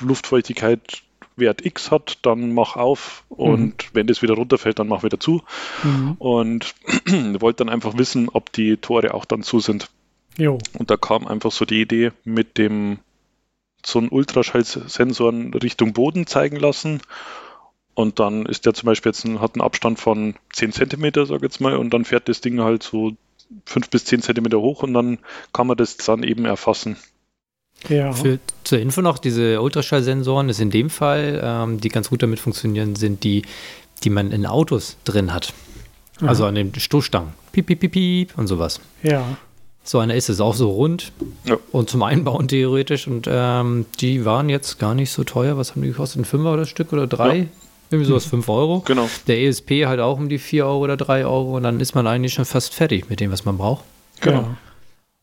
Luftfeuchtigkeit 0.00 1.02
Wert 1.36 1.64
X 1.64 1.90
hat, 1.90 2.18
dann 2.22 2.52
mach 2.52 2.76
auf 2.76 3.24
und 3.28 3.64
mhm. 3.64 3.88
wenn 3.92 4.06
das 4.06 4.22
wieder 4.22 4.34
runterfällt, 4.34 4.78
dann 4.78 4.88
mach 4.88 5.02
wieder 5.02 5.20
zu. 5.20 5.42
Mhm. 5.82 6.16
Und 6.18 6.74
wollte 7.40 7.64
dann 7.64 7.72
einfach 7.72 7.96
wissen, 7.96 8.28
ob 8.28 8.52
die 8.52 8.76
Tore 8.76 9.14
auch 9.14 9.24
dann 9.24 9.42
zu 9.42 9.60
sind. 9.60 9.88
Jo. 10.36 10.58
Und 10.78 10.90
da 10.90 10.96
kam 10.96 11.26
einfach 11.26 11.52
so 11.52 11.64
die 11.64 11.80
Idee 11.80 12.12
mit 12.24 12.58
dem 12.58 12.98
so 13.84 13.98
einen 13.98 14.08
Ultraschallsensoren 14.10 15.52
Richtung 15.54 15.92
Boden 15.92 16.26
zeigen 16.26 16.56
lassen. 16.56 17.00
Und 17.94 18.20
dann 18.20 18.46
ist 18.46 18.64
der 18.64 18.74
zum 18.74 18.86
Beispiel 18.86 19.10
jetzt 19.10 19.24
ein, 19.24 19.40
hat 19.40 19.54
einen 19.54 19.62
Abstand 19.62 19.98
von 20.00 20.34
10 20.52 20.72
cm, 20.72 21.26
sag 21.26 21.36
ich 21.36 21.42
jetzt 21.42 21.60
mal, 21.60 21.76
und 21.76 21.92
dann 21.92 22.04
fährt 22.04 22.28
das 22.28 22.40
Ding 22.40 22.60
halt 22.60 22.82
so 22.82 23.12
5 23.66 23.90
bis 23.90 24.04
10 24.06 24.22
cm 24.22 24.52
hoch 24.54 24.82
und 24.82 24.94
dann 24.94 25.18
kann 25.52 25.66
man 25.66 25.76
das 25.76 25.96
dann 25.98 26.22
eben 26.22 26.46
erfassen. 26.46 26.96
Ja. 27.88 28.12
Für, 28.12 28.38
zur 28.64 28.78
Info 28.78 29.00
noch, 29.02 29.18
diese 29.18 29.60
Ultraschallsensoren 29.60 30.48
ist 30.48 30.60
in 30.60 30.70
dem 30.70 30.90
Fall, 30.90 31.40
ähm, 31.42 31.80
die 31.80 31.88
ganz 31.88 32.10
gut 32.10 32.22
damit 32.22 32.40
funktionieren, 32.40 32.96
sind 32.96 33.24
die, 33.24 33.42
die 34.04 34.10
man 34.10 34.30
in 34.30 34.46
Autos 34.46 34.96
drin 35.04 35.32
hat. 35.32 35.52
Mhm. 36.20 36.28
Also 36.28 36.46
an 36.46 36.54
den 36.54 36.74
Stoßstangen. 36.74 37.32
Piep, 37.52 37.66
piep, 37.66 37.80
piep, 37.80 37.92
piep 37.92 38.38
und 38.38 38.46
sowas. 38.46 38.80
Ja. 39.02 39.24
So 39.84 39.98
eine 39.98 40.14
ist 40.14 40.28
es 40.28 40.40
auch 40.40 40.54
so 40.54 40.70
rund 40.70 41.10
ja. 41.44 41.56
und 41.72 41.90
zum 41.90 42.02
Einbauen 42.04 42.46
theoretisch. 42.46 43.08
Und 43.08 43.28
ähm, 43.28 43.86
die 44.00 44.24
waren 44.24 44.48
jetzt 44.48 44.78
gar 44.78 44.94
nicht 44.94 45.10
so 45.10 45.24
teuer. 45.24 45.56
Was 45.56 45.72
haben 45.72 45.82
die 45.82 45.88
gekostet? 45.88 46.22
Ein 46.22 46.24
Fünfer 46.24 46.52
oder 46.52 46.66
Stück 46.66 46.92
oder 46.92 47.06
drei? 47.06 47.36
Ja. 47.36 47.46
Irgendwie 47.90 48.08
sowas, 48.08 48.24
5 48.24 48.48
Euro. 48.48 48.80
Genau. 48.86 49.06
Der 49.26 49.42
ESP 49.42 49.84
halt 49.84 50.00
auch 50.00 50.16
um 50.16 50.30
die 50.30 50.38
4 50.38 50.64
Euro 50.64 50.78
oder 50.78 50.96
3 50.96 51.26
Euro 51.26 51.56
und 51.56 51.64
dann 51.64 51.78
ist 51.78 51.94
man 51.94 52.06
eigentlich 52.06 52.32
schon 52.32 52.46
fast 52.46 52.72
fertig 52.72 53.10
mit 53.10 53.20
dem, 53.20 53.30
was 53.30 53.44
man 53.44 53.58
braucht. 53.58 53.84
Genau. 54.20 54.56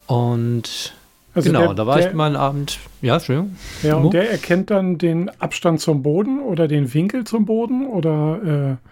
Und 0.05 0.93
also 1.33 1.49
genau, 1.49 1.67
der, 1.67 1.73
da 1.73 1.87
war 1.87 1.97
der, 1.97 2.09
ich 2.09 2.13
mal 2.15 2.27
einen 2.27 2.35
Abend. 2.35 2.79
Ja, 3.01 3.15
Entschuldigung. 3.15 3.55
Ja, 3.83 3.95
und 3.95 4.13
der 4.13 4.31
erkennt 4.31 4.71
dann 4.71 4.97
den 4.97 5.29
Abstand 5.39 5.79
zum 5.79 6.01
Boden 6.03 6.39
oder 6.41 6.67
den 6.67 6.93
Winkel 6.93 7.23
zum 7.23 7.45
Boden 7.45 7.85
oder. 7.87 8.77
Äh 8.81 8.89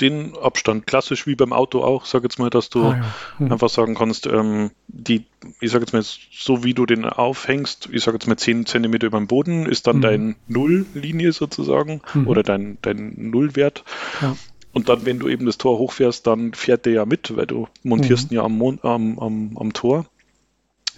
den 0.00 0.36
Abstand, 0.36 0.86
klassisch 0.86 1.26
wie 1.26 1.34
beim 1.34 1.52
Auto 1.52 1.82
auch, 1.82 2.04
sag 2.04 2.22
jetzt 2.22 2.38
mal, 2.38 2.50
dass 2.50 2.70
du 2.70 2.84
ah, 2.84 2.96
ja. 2.96 3.14
hm. 3.38 3.52
einfach 3.52 3.68
sagen 3.68 3.94
kannst, 3.94 4.26
ähm, 4.26 4.70
die, 4.86 5.24
ich 5.60 5.70
sag 5.70 5.80
jetzt 5.80 5.92
mal, 5.92 6.02
so 6.02 6.62
wie 6.62 6.74
du 6.74 6.86
den 6.86 7.04
aufhängst, 7.04 7.88
ich 7.92 8.02
sag 8.04 8.14
jetzt 8.14 8.28
mal 8.28 8.36
10 8.36 8.66
cm 8.66 8.94
über 8.94 9.18
dem 9.18 9.26
Boden, 9.26 9.66
ist 9.66 9.86
dann 9.86 9.96
hm. 9.96 10.02
dein 10.02 10.36
Nulllinie 10.46 11.32
sozusagen 11.32 12.00
hm. 12.12 12.28
oder 12.28 12.42
dein, 12.42 12.78
dein 12.82 13.14
Nullwert. 13.16 13.84
Ja. 14.22 14.36
Und 14.72 14.88
dann, 14.88 15.04
wenn 15.04 15.18
du 15.18 15.28
eben 15.28 15.46
das 15.46 15.58
Tor 15.58 15.78
hochfährst, 15.78 16.26
dann 16.26 16.52
fährt 16.52 16.86
der 16.86 16.92
ja 16.92 17.04
mit, 17.04 17.36
weil 17.36 17.46
du 17.46 17.66
montierst 17.82 18.30
ihn 18.30 18.36
ja 18.36 18.44
am, 18.44 18.56
Mon 18.56 18.78
am, 18.82 19.18
am, 19.18 19.56
am 19.56 19.72
Tor. 19.72 20.06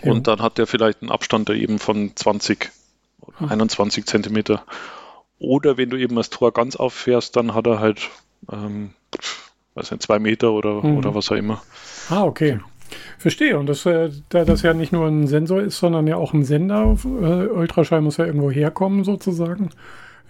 Ja. 0.03 0.13
Und 0.13 0.27
dann 0.27 0.41
hat 0.41 0.59
der 0.59 0.67
vielleicht 0.67 1.03
einen 1.03 1.11
Abstand 1.11 1.49
da 1.49 1.53
eben 1.53 1.79
von 1.79 2.13
20 2.15 2.71
oder 3.21 3.51
21 3.51 4.07
Zentimeter. 4.07 4.65
Oder 5.39 5.77
wenn 5.77 5.91
du 5.91 5.97
eben 5.97 6.17
das 6.17 6.31
Tor 6.31 6.53
ganz 6.53 6.77
auffährst, 6.77 7.37
dann 7.37 7.55
hat 7.55 7.67
er 7.67 7.81
halt, 7.81 8.11
ähm, 8.53 8.91
weiß 9.75 9.91
nicht, 9.91 10.03
zwei 10.03 10.19
Meter 10.19 10.53
oder, 10.53 10.83
mhm. 10.83 10.99
oder 10.99 11.15
was 11.15 11.31
auch 11.31 11.37
immer. 11.37 11.63
Ah, 12.09 12.25
okay. 12.25 12.61
Verstehe. 13.19 13.59
Und 13.59 13.67
das, 13.67 13.87
äh, 13.87 14.11
da 14.31 14.45
das 14.45 14.63
ja 14.63 14.75
nicht 14.75 14.93
nur 14.93 15.07
ein 15.07 15.27
Sensor 15.27 15.61
ist, 15.61 15.79
sondern 15.79 16.07
ja 16.07 16.17
auch 16.17 16.35
ein 16.35 16.45
Sender, 16.45 16.97
äh, 17.05 17.47
Ultraschall 17.47 18.01
muss 18.01 18.17
ja 18.17 18.27
irgendwo 18.27 18.51
herkommen 18.51 19.05
sozusagen, 19.05 19.71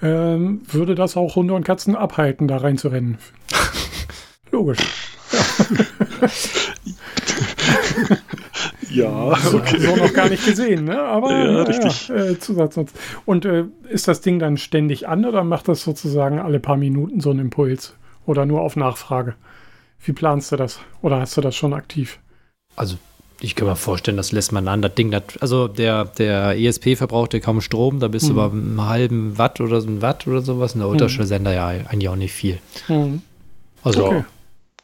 ähm, 0.02 0.62
würde 0.70 0.94
das 0.94 1.16
auch 1.16 1.36
Hunde 1.36 1.54
und 1.54 1.64
Katzen 1.64 1.96
abhalten, 1.96 2.48
da 2.48 2.58
reinzurennen. 2.58 3.18
Logisch. 4.50 4.78
Ja. 5.32 6.28
Ja, 8.90 9.32
okay. 9.54 9.78
So, 9.78 9.96
noch 9.96 10.12
gar 10.12 10.28
nicht 10.28 10.44
gesehen, 10.44 10.84
ne? 10.84 11.00
Aber 11.00 11.30
ja, 11.32 11.62
richtig. 11.62 12.08
Ja, 12.08 12.16
äh, 12.16 12.38
Zusatznutz. 12.38 12.92
Und 13.24 13.44
äh, 13.44 13.64
ist 13.88 14.08
das 14.08 14.20
Ding 14.20 14.38
dann 14.38 14.56
ständig 14.56 15.08
an 15.08 15.24
oder 15.24 15.44
macht 15.44 15.68
das 15.68 15.82
sozusagen 15.82 16.38
alle 16.38 16.60
paar 16.60 16.76
Minuten 16.76 17.20
so 17.20 17.30
einen 17.30 17.40
Impuls? 17.40 17.94
Oder 18.26 18.46
nur 18.46 18.60
auf 18.60 18.76
Nachfrage? 18.76 19.34
Wie 20.04 20.12
planst 20.12 20.52
du 20.52 20.56
das? 20.56 20.80
Oder 21.02 21.20
hast 21.20 21.36
du 21.36 21.40
das 21.40 21.56
schon 21.56 21.72
aktiv? 21.72 22.18
Also 22.76 22.96
ich 23.40 23.54
kann 23.54 23.66
mir 23.66 23.76
vorstellen, 23.76 24.16
das 24.16 24.32
lässt 24.32 24.52
man 24.52 24.68
an. 24.68 24.82
Das 24.82 24.94
Ding, 24.94 25.10
das, 25.10 25.22
also 25.40 25.68
der, 25.68 26.04
der 26.04 26.58
ESP 26.58 26.96
verbraucht 26.96 27.32
ja 27.32 27.40
kaum 27.40 27.60
Strom, 27.60 28.00
da 28.00 28.08
bist 28.08 28.26
mhm. 28.26 28.28
du 28.28 28.34
bei 28.36 28.44
einem 28.46 28.86
halben 28.86 29.38
Watt 29.38 29.60
oder 29.60 29.80
so 29.80 29.88
ein 29.88 30.02
Watt 30.02 30.26
oder 30.26 30.42
sowas. 30.42 30.74
Und 30.74 30.80
der 30.80 30.88
Ultraschallsender 30.88 31.50
mhm. 31.50 31.56
ja 31.56 31.66
eigentlich 31.68 32.08
auch 32.08 32.16
nicht 32.16 32.32
viel. 32.32 32.58
Mhm. 32.88 33.22
Also 33.82 34.06
okay 34.06 34.24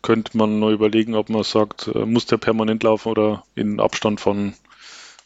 könnte 0.07 0.39
man 0.39 0.61
nur 0.61 0.71
überlegen, 0.71 1.17
ob 1.17 1.31
man 1.31 1.43
sagt, 1.43 1.91
äh, 1.93 2.07
muss 2.07 2.27
der 2.27 2.37
permanent 2.37 2.85
laufen 2.85 3.09
oder 3.09 3.43
in 3.57 3.81
Abstand 3.81 4.21
von, 4.21 4.55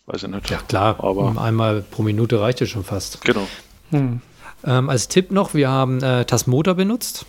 weiß 0.06 0.22
ich 0.22 0.30
nicht. 0.30 0.48
Ja, 0.48 0.56
klar, 0.66 1.04
aber 1.04 1.38
einmal 1.38 1.82
pro 1.82 2.02
Minute 2.02 2.40
reicht 2.40 2.62
es 2.62 2.70
schon 2.70 2.82
fast. 2.82 3.22
Genau. 3.22 3.46
Hm. 3.90 4.22
Ähm, 4.64 4.88
als 4.88 5.08
Tipp 5.08 5.32
noch, 5.32 5.52
wir 5.52 5.68
haben 5.68 6.02
äh, 6.02 6.24
Tasmotor 6.24 6.74
benutzt. 6.74 7.26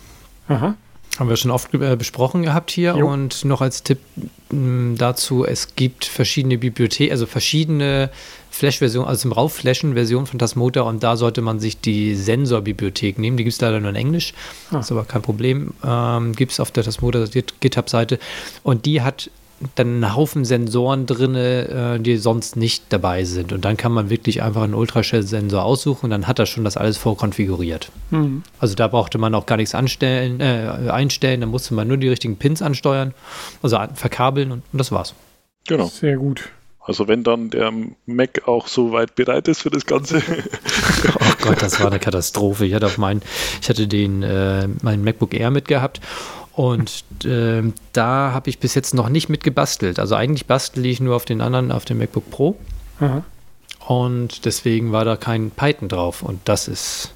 Aha. 0.48 0.76
Haben 1.18 1.28
wir 1.28 1.36
schon 1.36 1.50
oft 1.50 1.74
äh, 1.74 1.94
besprochen 1.96 2.42
gehabt 2.42 2.70
hier. 2.70 2.96
Jo. 2.96 3.06
Und 3.06 3.44
noch 3.44 3.60
als 3.60 3.82
Tipp 3.82 3.98
hm, 4.48 4.96
dazu, 4.96 5.44
es 5.44 5.76
gibt 5.76 6.06
verschiedene 6.06 6.56
Bibliotheken, 6.56 7.12
also 7.12 7.26
verschiedene 7.26 8.10
Flash-Version, 8.50 9.04
also 9.06 9.22
zum 9.22 9.32
Raufflashen-Version 9.32 10.26
von 10.26 10.38
Tasmota 10.38 10.82
und 10.82 11.02
da 11.02 11.16
sollte 11.16 11.42
man 11.42 11.60
sich 11.60 11.80
die 11.80 12.14
Sensor-Bibliothek 12.14 13.18
nehmen. 13.18 13.36
Die 13.36 13.44
gibt 13.44 13.54
es 13.54 13.60
leider 13.60 13.80
nur 13.80 13.90
in 13.90 13.96
Englisch, 13.96 14.32
ah. 14.70 14.78
ist 14.78 14.90
aber 14.90 15.04
kein 15.04 15.22
Problem. 15.22 15.72
Ähm, 15.84 16.34
gibt 16.34 16.52
es 16.52 16.60
auf 16.60 16.70
der 16.70 16.84
Tasmota 16.84 17.24
GitHub-Seite 17.60 18.18
und 18.62 18.86
die 18.86 19.02
hat 19.02 19.30
dann 19.74 19.88
einen 19.88 20.16
Haufen 20.16 20.44
Sensoren 20.44 21.06
drin, 21.06 21.34
äh, 21.34 21.98
die 22.00 22.16
sonst 22.16 22.56
nicht 22.56 22.84
dabei 22.90 23.24
sind. 23.24 23.52
Und 23.52 23.64
dann 23.64 23.76
kann 23.76 23.92
man 23.92 24.10
wirklich 24.10 24.42
einfach 24.42 24.62
einen 24.62 24.74
Ultraschall-Sensor 24.74 25.62
aussuchen 25.62 26.06
und 26.06 26.10
dann 26.10 26.26
hat 26.26 26.38
er 26.38 26.46
schon 26.46 26.64
das 26.64 26.76
alles 26.76 26.98
vorkonfiguriert. 26.98 27.90
Mhm. 28.10 28.42
Also 28.58 28.74
da 28.74 28.88
brauchte 28.88 29.18
man 29.18 29.34
auch 29.34 29.46
gar 29.46 29.56
nichts 29.56 29.74
anstellen, 29.74 30.40
äh, 30.40 30.90
einstellen, 30.90 31.40
da 31.40 31.46
musste 31.46 31.74
man 31.74 31.88
nur 31.88 31.96
die 31.96 32.08
richtigen 32.08 32.36
Pins 32.36 32.62
ansteuern, 32.62 33.14
also 33.62 33.78
verkabeln 33.94 34.52
und, 34.52 34.62
und 34.72 34.78
das 34.78 34.92
war's. 34.92 35.14
Genau. 35.66 35.86
Sehr 35.86 36.16
gut. 36.16 36.50
Also 36.84 37.06
wenn 37.06 37.22
dann 37.22 37.50
der 37.50 37.72
Mac 38.06 38.48
auch 38.48 38.66
so 38.66 38.90
weit 38.90 39.14
bereit 39.14 39.46
ist 39.46 39.62
für 39.62 39.70
das 39.70 39.86
Ganze. 39.86 40.20
oh 41.20 41.32
Gott, 41.42 41.62
das 41.62 41.78
war 41.78 41.86
eine 41.86 42.00
Katastrophe. 42.00 42.66
Ich 42.66 42.74
hatte 42.74 42.86
auf 42.86 42.98
meinen, 42.98 43.22
ich 43.60 43.68
hatte 43.68 43.86
den, 43.86 44.24
äh, 44.24 44.66
meinen 44.82 45.04
MacBook 45.04 45.32
Air 45.32 45.52
mitgehabt 45.52 46.00
und 46.54 47.04
äh, 47.24 47.62
da 47.92 48.32
habe 48.32 48.50
ich 48.50 48.58
bis 48.58 48.74
jetzt 48.74 48.94
noch 48.94 49.08
nicht 49.08 49.28
mit 49.28 49.42
gebastelt. 49.42 49.98
Also 49.98 50.14
eigentlich 50.14 50.46
bastel 50.46 50.84
ich 50.84 51.00
nur 51.00 51.16
auf 51.16 51.24
den 51.24 51.40
anderen, 51.40 51.72
auf 51.72 51.84
dem 51.84 51.98
MacBook 51.98 52.30
Pro. 52.30 52.56
Aha. 53.00 53.24
Und 53.86 54.44
deswegen 54.44 54.92
war 54.92 55.04
da 55.04 55.16
kein 55.16 55.50
Python 55.50 55.88
drauf. 55.88 56.22
Und 56.22 56.40
das 56.44 56.68
ist, 56.68 57.14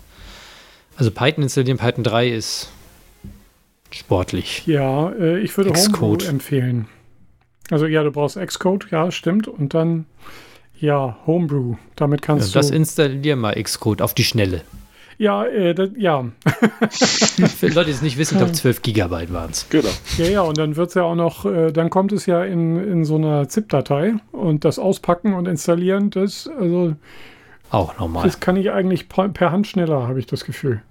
also 0.97 1.11
Python 1.11 1.43
installieren, 1.43 1.79
Python 1.79 2.03
3 2.03 2.31
ist 2.31 2.71
sportlich. 3.91 4.67
Ja, 4.67 5.11
äh, 5.11 5.39
ich 5.41 5.57
würde 5.57 5.73
Homebrew 5.75 6.27
empfehlen. 6.27 6.89
Also 7.71 7.87
ja, 7.87 8.03
du 8.03 8.13
brauchst 8.13 8.39
Xcode, 8.39 8.91
ja, 8.91 9.11
stimmt. 9.11 9.49
Und 9.49 9.75
dann, 9.75 10.07
ja, 10.81 11.19
Homebrew. 11.27 11.75
Damit 11.95 12.23
kannst 12.23 12.55
ja, 12.55 12.61
das 12.61 12.69
du. 12.69 12.73
Das 12.73 12.77
installier 12.77 13.37
mal 13.37 13.55
Xcode 13.63 14.01
auf 14.01 14.15
die 14.15 14.25
Schnelle. 14.25 14.63
Ja, 15.19 15.45
äh, 15.45 15.75
das, 15.75 15.91
ja. 15.97 16.25
Für 16.91 17.69
Leute, 17.69 17.87
die 17.87 17.93
es 17.93 18.03
nicht 18.03 18.19
wissen, 18.19 18.35
ich 18.35 18.39
glaube 18.39 18.53
12 18.53 18.83
Gigabyte 18.83 19.33
waren 19.33 19.51
es. 19.51 19.69
Genau. 19.69 19.89
Ja, 20.19 20.27
ja, 20.27 20.41
und 20.43 20.59
dann 20.59 20.77
wird 20.77 20.89
es 20.89 20.95
ja 20.95 21.03
auch 21.03 21.15
noch, 21.15 21.47
äh, 21.47 21.73
dann 21.73 21.91
kommt 21.91 22.13
es 22.13 22.27
ja 22.27 22.45
in, 22.45 22.77
in 22.77 23.05
so 23.05 23.17
einer 23.17 23.49
ZIP-Datei 23.49 24.15
und 24.33 24.65
das 24.65 24.79
Auspacken 24.79 25.35
und 25.35 25.47
Installieren, 25.49 26.11
das, 26.11 26.49
also. 26.59 26.95
Auch 27.71 27.99
normal. 27.99 28.25
Das 28.25 28.41
kann 28.41 28.57
ich 28.57 28.71
eigentlich 28.71 29.09
per 29.09 29.51
Hand 29.51 29.67
schneller, 29.67 30.07
habe 30.07 30.21
ich 30.21 30.27
das 30.27 30.45
Gefühl. 30.45 30.83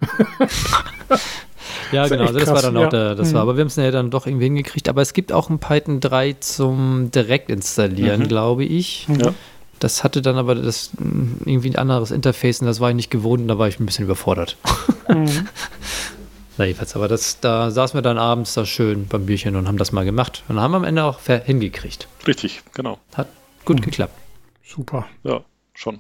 Ja, 1.92 2.08
genau, 2.08 2.26
also 2.26 2.40
das 2.40 2.50
war 2.50 2.62
dann 2.62 2.78
auch 2.78 2.82
ja. 2.82 2.90
der, 2.90 3.16
das 3.16 3.30
mhm. 3.30 3.36
war, 3.36 3.42
aber 3.44 3.56
wir 3.58 3.62
haben 3.62 3.68
es 3.68 3.76
ja 3.76 3.92
dann 3.92 4.10
doch 4.10 4.26
irgendwie 4.26 4.46
hingekriegt. 4.46 4.90
Aber 4.90 5.02
es 5.02 5.14
gibt 5.14 5.32
auch 5.32 5.50
ein 5.50 5.60
Python 5.60 6.00
3 6.00 6.34
zum 6.40 7.12
direkt 7.12 7.50
installieren, 7.50 8.22
mhm. 8.22 8.28
glaube 8.28 8.66
ich. 8.66 9.08
Ja. 9.08 9.34
Das 9.80 10.04
hatte 10.04 10.22
dann 10.22 10.38
aber 10.38 10.56
das 10.56 10.92
irgendwie 11.00 11.70
ein 11.70 11.76
anderes 11.76 12.12
Interface 12.12 12.62
und 12.62 12.68
das 12.68 12.80
war 12.80 12.90
ich 12.90 12.96
nicht 12.96 13.12
gewohnt 13.12 13.42
und 13.42 13.48
da 13.48 13.58
war 13.58 13.68
ich 13.68 13.80
ein 13.80 13.86
bisschen 13.86 14.06
überfordert. 14.06 14.58
Mhm. 15.10 15.48
Na 16.58 16.66
jedenfalls, 16.66 16.96
aber 16.96 17.10
das, 17.10 17.42
da 17.42 17.70
saßen 17.70 17.98
wir 17.98 18.02
dann 18.02 18.18
abends 18.18 18.54
da 18.54 18.66
schön 18.66 19.08
beim 19.08 19.26
Bierchen 19.26 19.58
und 19.58 19.68
haben 19.68 19.78
das 19.78 19.92
mal 19.92 20.06
gemacht. 20.06 20.44
Und 20.48 20.60
haben 20.60 20.74
am 20.74 20.86
Ende 20.86 21.04
auch 21.04 21.20
hingekriegt. 21.22 22.08
Richtig, 22.26 22.64
genau. 22.74 23.00
Hat 23.14 23.28
gut 23.66 23.78
mhm. 23.78 23.82
geklappt. 23.82 24.14
Super. 24.64 25.06
Ja, 25.24 25.44
schon. 25.74 26.00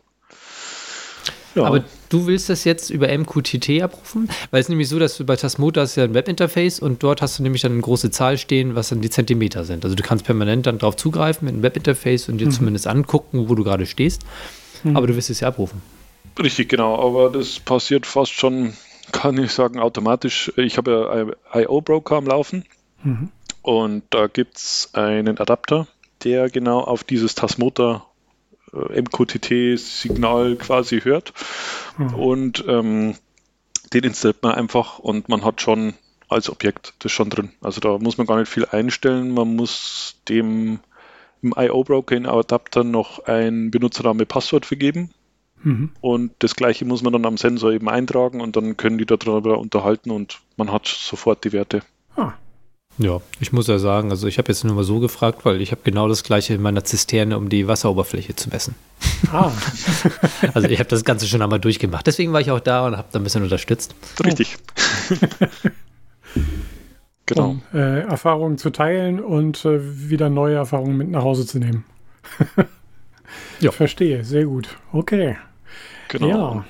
Ja. 1.56 1.64
Aber 1.64 1.84
du 2.10 2.28
willst 2.28 2.50
das 2.50 2.66
jetzt 2.66 2.90
über 2.90 3.08
MQTT 3.08 3.82
abrufen? 3.82 4.30
Weil 4.52 4.60
es 4.60 4.66
ist 4.66 4.70
nämlich 4.70 4.90
so, 4.90 5.00
dass 5.00 5.18
du 5.18 5.26
bei 5.26 5.36
Tasmota 5.36 5.82
hast 5.82 5.96
ja 5.96 6.04
ein 6.04 6.14
Webinterface 6.14 6.80
und 6.80 7.02
dort 7.02 7.22
hast 7.22 7.40
du 7.40 7.44
nämlich 7.44 7.62
dann 7.62 7.72
eine 7.72 7.82
große 7.82 8.12
Zahl 8.12 8.38
stehen, 8.38 8.76
was 8.76 8.90
dann 8.90 9.02
die 9.02 9.10
Zentimeter 9.10 9.64
sind. 9.64 9.86
Also 9.86 9.96
du 9.96 10.04
kannst 10.04 10.26
permanent 10.26 10.68
dann 10.68 10.78
drauf 10.78 10.98
zugreifen 10.98 11.46
mit 11.46 11.54
einem 11.54 11.64
Webinterface 11.64 12.30
und 12.30 12.38
dir 12.40 12.48
mhm. 12.48 12.52
zumindest 12.52 12.88
angucken, 12.88 13.50
wo 13.50 13.56
du 13.56 13.64
gerade 13.64 13.86
stehst. 13.86 14.24
Mhm. 14.84 14.98
Aber 14.98 15.08
du 15.08 15.16
willst 15.16 15.30
es 15.30 15.40
ja 15.40 15.48
abrufen. 15.48 15.82
Richtig, 16.42 16.70
genau. 16.70 17.00
Aber 17.00 17.30
das 17.30 17.60
passiert 17.60 18.06
fast 18.06 18.34
schon, 18.34 18.74
kann 19.12 19.38
ich 19.42 19.52
sagen, 19.52 19.80
automatisch. 19.80 20.52
Ich 20.58 20.78
habe 20.78 21.36
ja 21.54 21.62
IO-Broker 21.62 22.18
am 22.18 22.28
Laufen 22.28 22.66
mhm. 23.04 23.30
und 23.62 24.04
da 24.10 24.28
gibt 24.28 24.58
es 24.58 24.90
einen 24.94 25.38
Adapter, 25.38 25.88
der 26.24 26.50
genau 26.50 26.82
auf 26.82 27.06
dieses 27.06 27.36
Tasmota 27.36 28.06
MQTT-Signal 28.76 30.56
quasi 30.56 31.02
hört. 31.02 31.34
Mhm. 31.98 32.14
Und 32.16 32.66
ähm, 32.68 33.16
den 33.94 34.04
installiert 34.04 34.44
man 34.44 34.54
einfach 34.54 35.00
und 35.00 35.30
man 35.30 35.44
hat 35.44 35.62
schon 35.62 35.94
als 36.28 36.50
Objekt 36.50 36.94
das 37.00 37.12
schon 37.12 37.30
drin. 37.30 37.52
Also 37.62 37.80
da 37.80 37.98
muss 37.98 38.18
man 38.18 38.28
gar 38.28 38.40
nicht 38.40 38.52
viel 38.52 38.66
einstellen. 38.66 39.34
Man 39.34 39.56
muss 39.56 40.18
dem 40.28 40.80
im 41.42 41.54
IO-Broker 41.56 42.16
in 42.16 42.26
Adapter 42.26 42.84
noch 42.84 43.26
ein 43.26 43.70
Benutzername-Passwort 43.70 44.66
vergeben. 44.66 45.12
Mhm. 45.64 45.92
Und 46.02 46.32
das 46.40 46.56
gleiche 46.56 46.86
muss 46.86 47.04
man 47.04 47.14
dann 47.14 47.26
am 47.26 47.38
Sensor 47.38 47.72
eben 47.72 47.90
eintragen 47.90 48.42
und 48.42 48.56
dann 48.56 48.78
können 48.78 48.98
die 48.98 49.06
darüber 49.06 49.60
unterhalten 49.60 50.12
und 50.12 50.42
man 50.58 50.72
hat 50.72 50.88
sofort 50.88 51.44
die 51.44 51.54
Werte. 51.54 51.82
Ah, 52.16 52.34
ja, 52.98 53.20
ich 53.42 53.52
muss 53.52 53.68
ja 53.68 53.78
sagen, 53.78 54.12
also 54.12 54.28
ich 54.28 54.38
habe 54.38 54.48
jetzt 54.48 54.64
nur 54.64 54.74
mal 54.74 54.84
so 54.84 55.00
gefragt, 55.00 55.46
weil 55.46 55.62
ich 55.62 55.72
habe 55.72 55.82
genau 55.84 56.08
das 56.08 56.24
gleiche 56.24 56.54
in 56.54 56.62
meiner 56.62 56.84
Zisterne, 56.84 57.38
um 57.38 57.50
die 57.50 57.68
Wasseroberfläche 57.68 58.36
zu 58.36 58.50
messen. 58.50 58.76
Ah. 59.32 59.52
also 60.54 60.68
ich 60.70 60.80
habe 60.80 60.90
das 60.90 61.04
Ganze 61.04 61.28
schon 61.28 61.42
einmal 61.42 61.60
durchgemacht. 61.60 62.08
Deswegen 62.08 62.32
war 62.32 62.40
ich 62.40 62.52
auch 62.52 62.62
da 62.62 62.86
und 62.88 62.96
habe 62.96 63.08
da 63.12 63.20
ein 63.20 63.24
bisschen 63.24 63.44
unterstützt. 63.44 63.96
Richtig. 64.24 64.58
genau. 67.26 67.50
Um 67.50 67.62
äh, 67.74 68.02
Erfahrungen 68.02 68.58
zu 68.58 68.70
teilen 68.70 69.20
und 69.20 69.66
äh, 69.66 70.10
wieder 70.10 70.30
neue 70.30 70.56
Erfahrungen 70.56 70.96
mit 70.96 71.10
nach 71.12 71.24
Hause 71.24 71.46
zu 71.46 71.60
nehmen. 71.60 71.84
ja. 73.60 73.72
Verstehe, 73.72 74.24
sehr 74.24 74.46
gut. 74.46 74.70
Okay. 74.94 75.36
Genau. 76.08 76.28
Ja. 76.30 76.66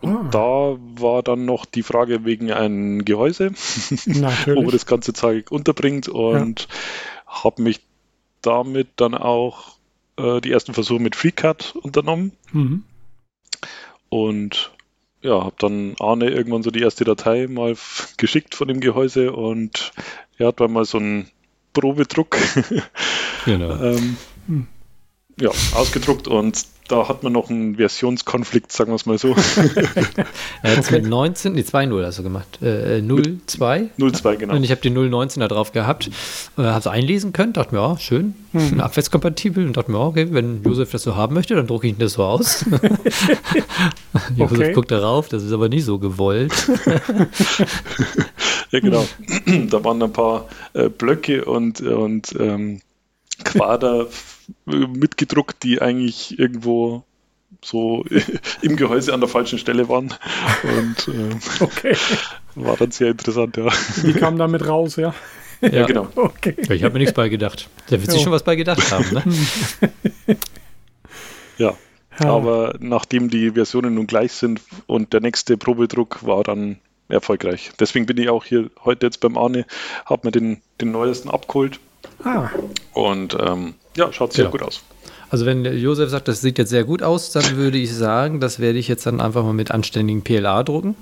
Und 0.00 0.16
ah. 0.16 0.28
da 0.30 1.02
war 1.02 1.22
dann 1.22 1.44
noch 1.44 1.64
die 1.64 1.82
Frage 1.82 2.24
wegen 2.24 2.52
einem 2.52 3.04
Gehäuse, 3.04 3.50
wo 4.46 4.62
man 4.62 4.70
das 4.70 4.86
ganze 4.86 5.12
Zeug 5.12 5.50
unterbringt 5.50 6.08
und 6.08 6.60
ja. 6.60 7.42
habe 7.42 7.62
mich 7.62 7.80
damit 8.42 8.88
dann 8.96 9.14
auch 9.14 9.76
äh, 10.16 10.40
die 10.40 10.52
ersten 10.52 10.74
Versuche 10.74 11.00
mit 11.00 11.16
FreeCAD 11.16 11.74
unternommen. 11.76 12.32
Mhm. 12.52 12.84
Und 14.08 14.72
ja, 15.20 15.44
habe 15.44 15.56
dann 15.58 15.96
Arne 15.98 16.30
irgendwann 16.30 16.62
so 16.62 16.70
die 16.70 16.80
erste 16.80 17.04
Datei 17.04 17.48
mal 17.48 17.76
geschickt 18.16 18.54
von 18.54 18.68
dem 18.68 18.80
Gehäuse 18.80 19.32
und 19.32 19.92
er 20.38 20.48
hat 20.48 20.60
dann 20.60 20.72
mal 20.72 20.84
so 20.84 20.98
einen 20.98 21.28
Probedruck 21.72 22.36
genau. 23.44 23.82
ähm, 23.82 24.16
hm. 24.46 24.66
ja, 25.40 25.50
ausgedruckt 25.74 26.28
und 26.28 26.64
da 26.88 27.08
hat 27.08 27.22
man 27.22 27.32
noch 27.34 27.50
einen 27.50 27.76
Versionskonflikt, 27.76 28.72
sagen 28.72 28.90
wir 28.90 28.96
es 28.96 29.06
mal 29.06 29.18
so. 29.18 29.34
er 30.62 30.70
hat 30.76 30.78
es 30.78 30.90
mit 30.90 31.06
19, 31.06 31.52
nee, 31.52 31.60
2.0 31.60 32.04
hast 32.04 32.18
du 32.18 32.22
gemacht. 32.22 32.58
Äh, 32.62 33.00
0.2? 33.00 33.90
0.2, 33.98 34.36
genau. 34.36 34.54
Und 34.54 34.64
ich 34.64 34.70
habe 34.70 34.80
die 34.80 34.90
0.19 34.90 35.40
da 35.40 35.48
drauf 35.48 35.72
gehabt. 35.72 36.08
Äh, 36.56 36.62
habe 36.62 36.78
es 36.78 36.86
einlesen 36.86 37.32
können, 37.32 37.52
dachte 37.52 37.74
mir, 37.74 37.82
ja, 37.82 37.98
schön, 37.98 38.34
hm. 38.52 38.80
abwärtskompatibel. 38.80 39.66
Und 39.66 39.76
dachte 39.76 39.90
mir, 39.90 40.00
okay, 40.00 40.28
wenn 40.30 40.62
Josef 40.62 40.90
das 40.90 41.02
so 41.02 41.14
haben 41.14 41.34
möchte, 41.34 41.54
dann 41.54 41.66
drucke 41.66 41.86
ich 41.86 41.92
ihn 41.92 41.98
das 41.98 42.14
so 42.14 42.24
aus. 42.24 42.64
Josef 44.36 44.58
okay. 44.58 44.72
guckt 44.72 44.90
darauf, 44.90 45.28
das 45.28 45.42
ist 45.42 45.52
aber 45.52 45.68
nicht 45.68 45.84
so 45.84 45.98
gewollt. 45.98 46.52
ja, 48.70 48.80
genau. 48.80 49.06
da 49.68 49.84
waren 49.84 50.02
ein 50.02 50.12
paar 50.12 50.48
äh, 50.72 50.88
Blöcke 50.88 51.44
und, 51.44 51.82
und 51.82 52.34
ähm, 52.38 52.80
Quader 53.44 54.06
mitgedruckt, 54.64 55.62
die 55.62 55.80
eigentlich 55.80 56.38
irgendwo 56.38 57.04
so 57.62 58.04
im 58.62 58.76
Gehäuse 58.76 59.12
an 59.12 59.20
der 59.20 59.28
falschen 59.28 59.58
Stelle 59.58 59.88
waren. 59.88 60.14
Und 60.62 61.08
äh, 61.08 61.36
okay. 61.60 61.96
war 62.54 62.76
dann 62.76 62.90
sehr 62.90 63.10
interessant, 63.10 63.56
ja. 63.56 63.68
Die 64.02 64.12
kamen 64.12 64.38
damit 64.38 64.66
raus, 64.66 64.96
ja. 64.96 65.14
Ja, 65.60 65.68
ja 65.68 65.86
genau. 65.86 66.08
Okay. 66.16 66.54
Ich 66.68 66.84
habe 66.84 66.92
mir 66.92 67.00
nichts 67.00 67.14
bei 67.14 67.28
gedacht. 67.28 67.68
Der 67.90 68.00
wird 68.00 68.12
sich 68.12 68.22
schon 68.22 68.32
was 68.32 68.44
bei 68.44 68.56
gedacht 68.56 68.92
haben, 68.92 69.12
ne? 69.12 70.36
ja. 71.58 71.74
ja. 72.20 72.30
Aber 72.30 72.76
nachdem 72.78 73.28
die 73.28 73.52
Versionen 73.52 73.94
nun 73.94 74.06
gleich 74.06 74.32
sind 74.32 74.60
und 74.86 75.12
der 75.12 75.20
nächste 75.20 75.56
Probedruck 75.56 76.24
war 76.24 76.44
dann 76.44 76.78
erfolgreich. 77.08 77.72
Deswegen 77.80 78.06
bin 78.06 78.18
ich 78.18 78.28
auch 78.28 78.44
hier 78.44 78.70
heute 78.84 79.06
jetzt 79.06 79.20
beim 79.20 79.36
Arne, 79.36 79.66
habe 80.04 80.28
mir 80.28 80.32
den, 80.32 80.60
den 80.80 80.92
neuesten 80.92 81.30
abgeholt. 81.30 81.80
Ah. 82.24 82.50
Und 82.92 83.36
ähm, 83.40 83.74
ja, 83.98 84.12
schaut 84.12 84.32
sehr 84.32 84.46
ja. 84.46 84.50
gut 84.50 84.62
aus. 84.62 84.82
Also 85.30 85.44
wenn 85.44 85.64
Josef 85.64 86.10
sagt, 86.10 86.28
das 86.28 86.40
sieht 86.40 86.58
jetzt 86.58 86.70
sehr 86.70 86.84
gut 86.84 87.02
aus, 87.02 87.30
dann 87.32 87.56
würde 87.56 87.76
ich 87.76 87.92
sagen, 87.92 88.40
das 88.40 88.60
werde 88.60 88.78
ich 88.78 88.88
jetzt 88.88 89.04
dann 89.06 89.20
einfach 89.20 89.42
mal 89.42 89.52
mit 89.52 89.70
anständigen 89.70 90.22
PLA 90.22 90.62
drucken. 90.62 90.94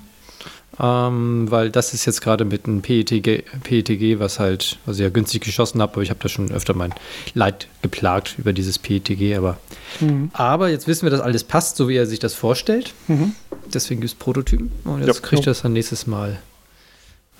Ähm, 0.79 1.49
weil 1.49 1.71
das 1.71 1.93
ist 1.93 2.05
jetzt 2.05 2.21
gerade 2.21 2.45
mit 2.45 2.65
einem 2.65 2.81
PETG, 2.81 3.43
PETG, 3.63 4.19
was 4.19 4.39
halt, 4.39 4.77
was 4.85 4.97
ich 4.97 5.01
ja 5.01 5.09
günstig 5.09 5.41
geschossen 5.41 5.81
habe, 5.81 5.93
aber 5.93 6.01
ich 6.03 6.11
habe 6.11 6.19
da 6.21 6.29
schon 6.29 6.51
öfter 6.51 6.75
mein 6.75 6.93
Leid 7.33 7.67
geplagt 7.81 8.35
über 8.37 8.53
dieses 8.53 8.77
PETG, 8.77 9.37
aber, 9.37 9.57
mhm. 10.01 10.29
aber 10.33 10.69
jetzt 10.69 10.87
wissen 10.87 11.03
wir, 11.03 11.09
dass 11.09 11.21
alles 11.21 11.45
passt, 11.45 11.77
so 11.77 11.87
wie 11.87 11.95
er 11.95 12.05
sich 12.05 12.19
das 12.19 12.35
vorstellt. 12.35 12.93
Mhm. 13.07 13.33
Deswegen 13.73 14.01
gibt 14.01 14.13
es 14.13 14.19
Prototypen 14.19 14.71
und 14.83 15.03
jetzt 15.03 15.15
ja. 15.15 15.21
kriegt 15.21 15.43
er 15.43 15.51
das 15.51 15.63
dann 15.63 15.73
nächstes 15.73 16.05
Mal 16.05 16.37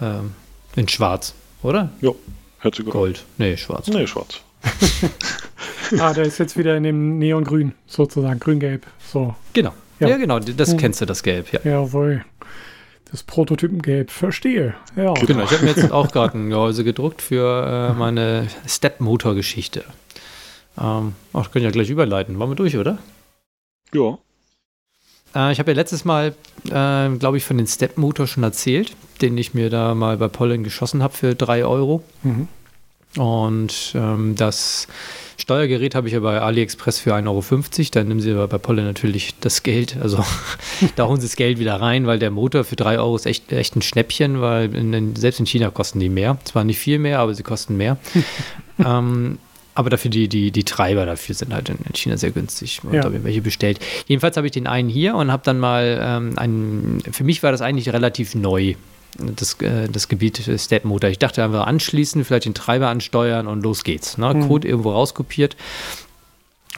ähm, 0.02 0.32
in 0.76 0.88
schwarz, 0.88 1.36
oder? 1.62 1.92
Ja, 2.02 2.12
hört 2.60 2.76
sich 2.76 2.86
gut 2.86 2.94
Gold. 2.94 3.24
Nee, 3.38 3.56
schwarz. 3.58 3.88
Nee, 3.88 4.08
schwarz. 4.08 4.42
ah, 6.00 6.14
der 6.14 6.26
ist 6.26 6.38
jetzt 6.38 6.58
wieder 6.58 6.76
in 6.76 6.84
dem 6.84 7.18
Neongrün, 7.20 7.74
sozusagen, 7.86 8.40
grün-gelb. 8.40 8.86
So. 9.12 9.36
Genau. 9.54 9.74
Ja, 10.00 10.10
ja 10.10 10.18
genau, 10.18 10.40
das 10.40 10.72
hm. 10.72 10.78
kennst 10.78 11.02
du, 11.02 11.06
das 11.06 11.24
Gelb, 11.24 11.52
ja. 11.52 11.60
Jawohl. 11.64 12.24
Das 13.12 13.24
Prototypengelb, 13.24 14.12
verstehe. 14.12 14.76
Ja. 14.96 15.14
Genau, 15.14 15.44
ich 15.44 15.52
habe 15.52 15.64
mir 15.64 15.72
jetzt 15.72 15.92
auch 15.92 16.12
gerade 16.12 16.38
ein 16.38 16.50
Gehäuse 16.50 16.84
gedruckt 16.84 17.22
für 17.22 17.94
äh, 17.94 17.98
meine 17.98 18.48
Step-Motor-Geschichte. 18.68 19.86
Ähm, 20.80 21.14
ach, 21.34 21.52
können 21.52 21.66
ja 21.66 21.72
gleich 21.72 21.90
überleiten. 21.90 22.38
Waren 22.38 22.50
wir 22.50 22.56
durch, 22.56 22.78
oder? 22.78 22.98
Ja. 23.94 24.18
Äh, 25.36 25.52
ich 25.52 25.60
habe 25.60 25.72
ja 25.72 25.76
letztes 25.76 26.04
Mal, 26.04 26.36
äh, 26.66 27.10
glaube 27.18 27.38
ich, 27.38 27.46
von 27.46 27.58
den 27.58 27.68
Step-Motor 27.68 28.28
schon 28.28 28.44
erzählt, 28.44 28.96
den 29.22 29.38
ich 29.38 29.54
mir 29.54 29.70
da 29.70 29.96
mal 29.96 30.18
bei 30.18 30.28
Pollen 30.28 30.64
geschossen 30.64 31.02
habe 31.02 31.14
für 31.14 31.34
3 31.34 31.66
Euro. 31.66 32.04
Mhm. 32.24 32.48
Und 33.16 33.94
ähm, 33.96 34.36
das 34.36 34.88
Steuergerät 35.38 35.96
habe 35.96 36.08
ich 36.08 36.14
ja 36.14 36.20
bei 36.20 36.42
AliExpress 36.42 37.00
für 37.00 37.16
1,50 37.16 37.28
Euro. 37.28 37.90
Dann 37.92 38.08
nehmen 38.08 38.20
sie 38.20 38.32
aber 38.32 38.48
bei 38.48 38.58
Polle 38.58 38.84
natürlich 38.84 39.36
das 39.40 39.64
Geld. 39.64 39.98
Also 40.02 40.24
da 40.96 41.08
holen 41.08 41.20
sie 41.20 41.28
das 41.28 41.36
Geld 41.36 41.60
wieder 41.60 41.76
rein, 41.80 42.08
weil 42.08 42.20
der 42.20 42.32
Motor 42.32 42.64
für 42.64 42.76
3 42.76 43.00
Euro 43.00 43.16
ist 43.16 43.26
echt, 43.26 43.52
echt 43.52 43.76
ein 43.76 43.82
Schnäppchen, 43.82 44.42
weil 44.42 44.74
in, 44.76 45.16
selbst 45.16 45.40
in 45.40 45.46
China 45.46 45.70
kosten 45.70 46.00
die 46.00 46.10
mehr. 46.10 46.38
Zwar 46.44 46.64
nicht 46.64 46.80
viel 46.80 47.00
mehr, 47.00 47.20
aber 47.20 47.34
sie 47.34 47.44
kosten 47.44 47.78
mehr. 47.78 47.98
ähm, 48.86 49.38
aber 49.74 49.92
dafür 49.92 50.10
die, 50.10 50.28
die, 50.28 50.50
die 50.50 50.64
Treiber 50.64 51.06
dafür 51.06 51.36
sind 51.36 51.54
halt 51.54 51.70
in 51.70 51.78
China 51.94 52.18
sehr 52.18 52.32
günstig. 52.32 52.82
Und 52.84 52.96
ja. 52.96 53.04
habe 53.04 53.18
mir 53.18 53.24
welche 53.24 53.42
bestellt. 53.42 53.80
Jedenfalls 54.08 54.36
habe 54.36 54.48
ich 54.48 54.52
den 54.52 54.66
einen 54.66 54.90
hier 54.90 55.14
und 55.14 55.32
habe 55.32 55.44
dann 55.46 55.60
mal 55.60 56.00
ähm, 56.02 56.34
einen, 56.38 57.04
für 57.12 57.24
mich 57.24 57.44
war 57.44 57.52
das 57.52 57.62
eigentlich 57.62 57.94
relativ 57.94 58.34
neu 58.34 58.74
das, 59.18 59.54
äh, 59.62 59.88
das 59.90 60.08
Gebiet 60.08 60.42
Step 60.58 60.86
Motor. 60.86 61.10
Ich 61.10 61.20
dachte 61.20 61.44
einfach 61.44 61.68
anschließen, 61.68 62.24
vielleicht 62.24 62.46
den 62.46 62.54
Treiber 62.54 62.90
ansteuern 62.90 63.48
und 63.48 63.64
los 63.64 63.84
geht's. 63.84 64.18
Ne? 64.18 64.34
Mhm. 64.34 64.48
Code 64.48 64.68
irgendwo 64.68 64.92
rauskopiert. 64.92 65.56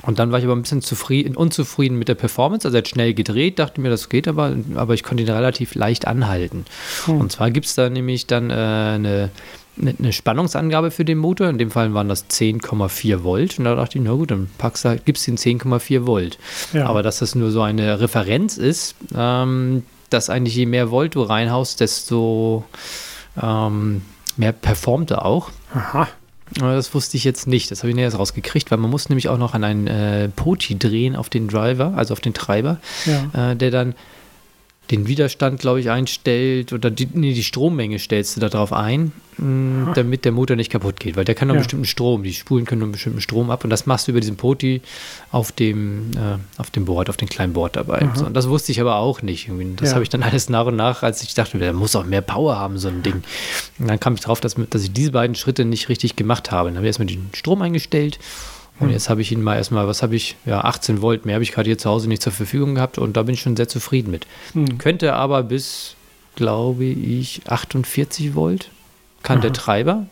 Und 0.02 0.20
dann 0.20 0.32
war 0.32 0.40
ich 0.40 0.46
aber 0.46 0.56
ein 0.56 0.62
bisschen 0.62 0.82
zufrieden, 0.82 1.36
unzufrieden 1.36 1.98
mit 1.98 2.08
der 2.08 2.16
Performance. 2.16 2.66
Also 2.68 2.78
er 2.78 2.80
hat 2.80 2.88
schnell 2.88 3.14
gedreht, 3.14 3.60
dachte 3.60 3.82
mir, 3.82 3.90
das 3.90 4.08
geht 4.08 4.28
aber, 4.28 4.56
aber 4.76 4.94
ich 4.94 5.04
konnte 5.04 5.24
ihn 5.24 5.30
relativ 5.30 5.76
leicht 5.76 6.08
anhalten. 6.08 6.66
Mhm. 7.08 7.18
Und 7.18 7.32
zwar 7.32 7.52
gibt 7.52 7.66
es 7.66 7.76
da 7.76 7.90
nämlich 7.90 8.26
dann 8.26 8.50
äh, 8.50 8.54
eine, 8.54 9.32
eine 9.78 10.14
Spannungsangabe 10.14 10.92
für 10.92 11.04
den 11.04 11.18
Motor. 11.18 11.50
In 11.50 11.58
dem 11.58 11.72
Fall 11.72 11.94
waren 11.94 12.08
das 12.08 12.30
10,4 12.30 13.24
Volt. 13.24 13.60
Und 13.60 13.66
da 13.66 13.76
dachte 13.76 13.98
ich, 13.98 14.04
na 14.04 14.14
gut, 14.14 14.32
dann 14.32 14.50
packst 14.58 14.86
du, 14.86 14.98
gibst 15.04 15.28
den 15.28 15.38
10,4 15.38 16.06
Volt. 16.06 16.38
Ja. 16.72 16.86
Aber 16.86 17.04
dass 17.04 17.20
das 17.20 17.36
nur 17.36 17.52
so 17.52 17.62
eine 17.62 18.00
Referenz 18.00 18.58
ist, 18.58 18.96
ähm, 19.14 19.84
dass 20.10 20.30
eigentlich 20.30 20.56
je 20.56 20.66
mehr 20.66 20.92
Volt 20.92 21.16
du 21.16 21.22
reinhaust, 21.22 21.80
desto 21.80 22.64
ähm, 23.42 24.02
mehr 24.38 24.52
performt 24.52 25.12
er 25.12 25.26
auch. 25.26 25.50
Aha. 25.74 26.08
Das 26.58 26.94
wusste 26.96 27.16
ich 27.18 27.24
jetzt 27.24 27.48
nicht. 27.48 27.70
Das 27.70 27.80
habe 27.80 27.90
ich 27.90 27.96
näher 27.96 28.14
rausgekriegt, 28.14 28.72
weil 28.72 28.80
man 28.80 28.90
muss 28.90 29.10
nämlich 29.10 29.30
auch 29.30 29.38
noch 29.38 29.54
an 29.54 29.64
einen 29.64 29.88
äh, 29.88 30.30
Poti 30.30 30.80
drehen 30.80 31.16
auf 31.16 31.30
den 31.30 31.48
Driver, 31.48 31.94
also 31.96 32.14
auf 32.14 32.22
den 32.22 32.34
Treiber, 32.34 32.78
ja. 33.06 33.52
äh, 33.52 33.56
der 33.56 33.70
dann 33.70 33.94
den 34.92 35.08
Widerstand, 35.08 35.60
glaube 35.60 35.80
ich, 35.80 35.90
einstellt 35.90 36.74
oder 36.74 36.90
die, 36.90 37.08
nee, 37.14 37.34
die 37.34 37.44
Strommenge 37.44 38.00
stellst 38.00 38.36
du 38.36 38.40
darauf 38.42 38.74
ein, 38.74 39.12
mh, 39.38 39.94
damit 39.94 40.26
der 40.26 40.32
Motor 40.32 40.56
nicht 40.56 40.72
kaputt 40.72 41.00
geht, 41.00 41.16
weil 41.16 41.26
der 41.26 41.36
kann 41.36 41.48
nur 41.48 41.54
einen 41.54 41.60
Ja. 41.60 41.64
bestimmten 41.66 41.86
Strom, 41.86 42.24
die 42.24 42.34
Spulen 42.34 42.66
können 42.66 42.80
nur 42.80 42.88
einen 42.88 42.94
bestimmten 42.94 43.22
Strom 43.22 43.52
ab 43.52 43.64
und 43.64 43.70
das 43.70 43.86
machst 43.86 44.08
du 44.08 44.12
über 44.12 44.20
diesen 44.20 44.36
Poti 44.36 44.82
auf 45.32 45.52
dem, 45.52 46.12
äh, 46.16 46.38
auf 46.60 46.72
dem 46.72 46.86
Board, 46.86 47.10
auf 47.10 47.18
dem 47.18 47.30
kleinen 47.30 47.54
Board 47.54 47.76
dabei. 47.76 48.10
So, 48.16 48.26
und 48.26 48.34
das 48.34 48.50
wusste 48.50 48.72
ich 48.72 48.82
aber 48.82 48.96
auch 48.96 49.22
nicht. 49.22 49.48
Irgendwie. 49.48 49.76
Das 49.76 49.90
Ja. 49.90 49.94
habe 49.96 50.04
ich 50.04 50.10
dann 50.10 50.24
alles 50.30 50.50
nach 50.50 50.66
und 50.66 50.76
nach, 50.76 51.04
als 51.04 51.22
ich 51.22 51.36
dachte, 51.36 51.60
der 51.60 51.74
muss 51.74 51.96
auch 51.96 52.06
mehr 52.06 52.22
Power 52.22 52.58
haben, 52.58 52.78
so 52.80 52.88
ein 52.88 53.04
Ding. 53.04 53.22
Und 53.78 53.88
dann 53.88 54.00
kam 54.00 54.16
ich 54.16 54.22
drauf, 54.22 54.40
dass, 54.42 54.56
dass 54.72 54.84
ich 54.84 54.92
diese 54.92 55.12
beiden 55.12 55.36
Schritte 55.36 55.66
nicht 55.66 55.88
richtig 55.90 56.16
gemacht 56.16 56.50
habe. 56.52 56.70
Dann 56.70 56.78
habe 56.78 56.86
ich 56.86 56.90
erstmal 56.90 57.06
den 57.08 57.30
Strom 57.36 57.62
eingestellt 57.62 58.18
und 58.80 58.90
jetzt 58.92 59.10
habe 59.10 59.22
ich 59.22 59.32
ihn 59.32 59.42
mal 59.42 59.56
erstmal, 59.56 59.88
was 59.88 60.02
habe 60.02 60.16
ich? 60.16 60.36
Ja, 60.46 60.62
18 60.62 61.02
Volt 61.02 61.26
mehr 61.26 61.36
habe 61.36 61.44
ich 61.44 61.52
gerade 61.52 61.68
hier 61.68 61.78
zu 61.78 61.90
Hause 61.90 62.08
nicht 62.08 62.22
zur 62.22 62.32
Verfügung 62.32 62.76
gehabt 62.76 62.98
und 62.98 63.18
da 63.18 63.24
bin 63.24 63.34
ich 63.34 63.42
schon 63.42 63.56
sehr 63.56 63.68
zufrieden 63.68 64.12
mit. 64.12 64.28
Könnte 64.78 65.14
aber 65.14 65.44
bis, 65.44 65.96
glaube 66.36 66.86
ich, 66.86 67.42
48 67.48 68.36
Volt 68.36 68.70
kann 69.24 69.42
der 69.42 69.54
Treiber. 69.54 70.08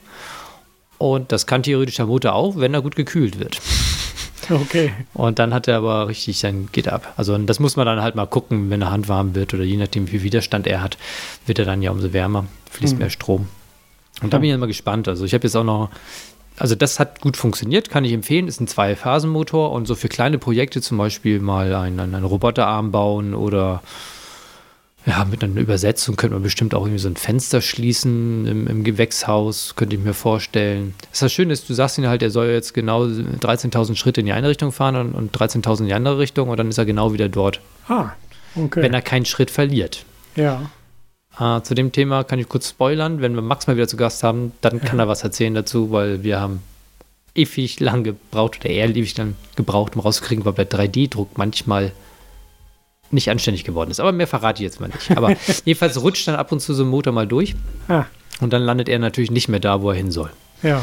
Und 0.98 1.32
das 1.32 1.46
kann 1.46 1.64
theoretisch 1.64 1.98
der 1.98 2.08
Motor 2.08 2.34
auch, 2.34 2.58
wenn 2.58 2.74
er 2.74 2.82
gut 2.82 2.96
gekühlt 2.96 3.40
wird. 3.40 3.60
Okay. 4.50 4.94
Und 5.14 5.40
dann 5.40 5.54
hat 5.54 5.68
er 5.68 5.76
aber 5.76 6.08
richtig 6.08 6.40
sein 6.40 6.70
geht 6.72 6.88
ab. 6.88 7.14
Also 7.18 7.38
das 7.38 7.60
muss 7.60 7.76
man 7.76 7.86
dann 7.86 8.02
halt 8.02 8.16
mal 8.16 8.28
gucken, 8.28 8.70
wenn 8.70 8.80
der 8.80 8.92
Hand 8.92 9.10
warm 9.10 9.36
wird 9.36 9.54
oder 9.54 9.64
je 9.64 9.76
nachdem, 9.76 10.08
wie 10.08 10.12
viel 10.12 10.24
Widerstand 10.24 10.68
er 10.68 10.82
hat, 10.82 10.98
wird 11.46 11.60
er 11.60 11.66
dann 11.66 11.82
ja 11.82 11.92
umso 11.92 12.14
wärmer, 12.14 12.46
fließt 12.72 12.98
mehr 12.98 13.10
Strom. 13.10 13.48
Und 14.22 14.34
da 14.34 14.38
bin 14.38 14.46
ich 14.46 14.54
dann 14.54 14.60
mal 14.60 14.68
gespannt. 14.68 15.08
Also 15.08 15.26
ich 15.26 15.34
habe 15.34 15.44
jetzt 15.44 15.56
auch 15.56 15.66
noch, 15.66 15.90
also 16.58 16.76
das 16.76 17.00
hat 17.00 17.22
gut 17.22 17.38
funktioniert, 17.38 17.89
kann 17.89 18.04
ich 18.06 18.13
empfehlen. 18.13 18.48
Ist 18.48 18.60
ein 18.60 18.67
Zwei-Phasen-Motor 18.67 19.72
und 19.72 19.86
so 19.88 19.96
für 19.96 20.10
kleine 20.10 20.38
Projekte 20.38 20.82
zum 20.82 20.98
Beispiel 20.98 21.39
mal 21.39 21.74
einen, 21.74 22.00
einen 22.00 22.26
Roboterarm 22.26 22.91
bauen 22.91 23.34
oder 23.34 23.82
ja, 25.06 25.24
mit 25.24 25.41
einer 25.41 25.62
Übersetzung 25.62 26.17
könnte 26.17 26.34
man 26.34 26.43
bestimmt 26.43 26.76
auch 26.76 26.82
irgendwie 26.82 27.00
so 27.00 27.08
ein 27.08 27.15
Fenster 27.15 27.62
schließen 27.62 28.46
im, 28.46 28.67
im 28.67 28.84
Gewächshaus, 28.84 29.74
könnte 29.78 29.96
ich 29.96 30.02
mir 30.02 30.13
vorstellen. 30.13 30.96
Das 31.00 31.13
ist 31.13 31.22
das 31.22 31.32
Schöne 31.34 31.54
ist, 31.54 31.70
du 31.70 31.74
sagst 31.74 31.98
ihm 31.98 32.08
halt, 32.08 32.22
er 32.22 32.30
soll 32.30 32.48
jetzt 32.48 32.74
genau 32.74 33.04
13.000 33.06 33.96
Schritte 33.96 34.20
in 34.20 34.26
die 34.26 34.34
eine 34.34 34.50
Richtung 34.50 34.74
fahren 34.74 34.98
und, 34.98 35.13
und 35.15 35.38
13.000 35.38 35.80
in 35.82 35.86
die 35.86 35.93
andere 35.93 36.17
Richtung 36.17 36.50
und 36.50 36.58
dann 36.58 36.67
ist 36.67 36.78
er 36.78 36.86
genau 36.86 37.13
wieder 37.13 37.30
dort, 37.30 37.62
Ah, 37.88 38.10
okay. 38.56 38.82
wenn 38.82 38.93
er 38.93 39.02
keinen 39.02 39.24
Schritt 39.26 39.50
verliert. 39.50 40.04
ja. 40.36 40.70
Äh, 41.39 41.62
zu 41.62 41.76
dem 41.76 41.91
Thema 41.91 42.23
kann 42.23 42.39
ich 42.39 42.50
kurz 42.50 42.69
spoilern. 42.69 43.21
Wenn 43.21 43.36
wir 43.36 43.41
Max 43.41 43.67
mal 43.67 43.76
wieder 43.76 43.88
zu 43.88 43.97
Gast 43.97 44.23
haben, 44.23 44.52
dann 44.62 44.82
kann 44.82 45.00
er 45.00 45.08
was 45.08 45.23
erzählen 45.23 45.54
dazu, 45.54 45.91
weil 45.91 46.23
wir 46.23 46.39
haben 46.39 46.62
ewig 47.36 47.80
lang 47.80 48.04
gebraucht, 48.04 48.60
oder 48.62 48.69
er 48.71 48.89
ewig 48.89 49.15
lang 49.17 49.36
gebraucht, 49.56 49.95
um 49.95 50.02
rauszukriegen, 50.02 50.43
weil 50.45 50.54
der 50.54 50.69
3D-Druck 50.69 51.38
manchmal 51.38 51.91
nicht 53.12 53.30
anständig 53.30 53.63
geworden 53.63 53.91
ist. 53.91 54.00
Aber 54.00 54.12
mehr 54.12 54.28
verrate 54.28 54.62
ich 54.62 54.65
jetzt 54.65 54.80
mal 54.82 54.88
nicht. 54.88 55.15
Aber 55.15 55.34
jedenfalls 55.65 56.02
rutscht 56.02 56.28
dann 56.28 56.36
ab 56.36 56.52
und 56.52 56.60
zu 56.60 56.73
so 56.73 56.84
ein 56.84 56.89
Motor 56.89 57.13
mal 57.13 57.28
durch 57.28 57.56
Ah, 57.88 58.06
und 58.41 58.52
dann 58.54 58.63
landet 58.63 58.89
er 58.89 59.00
natürlich 59.00 59.32
nicht 59.32 59.47
mehr 59.47 59.60
da, 59.60 59.82
wo 59.82 59.89
er 59.91 59.95
hin 59.95 60.12
soll. 60.12 60.32
ja. 60.63 60.82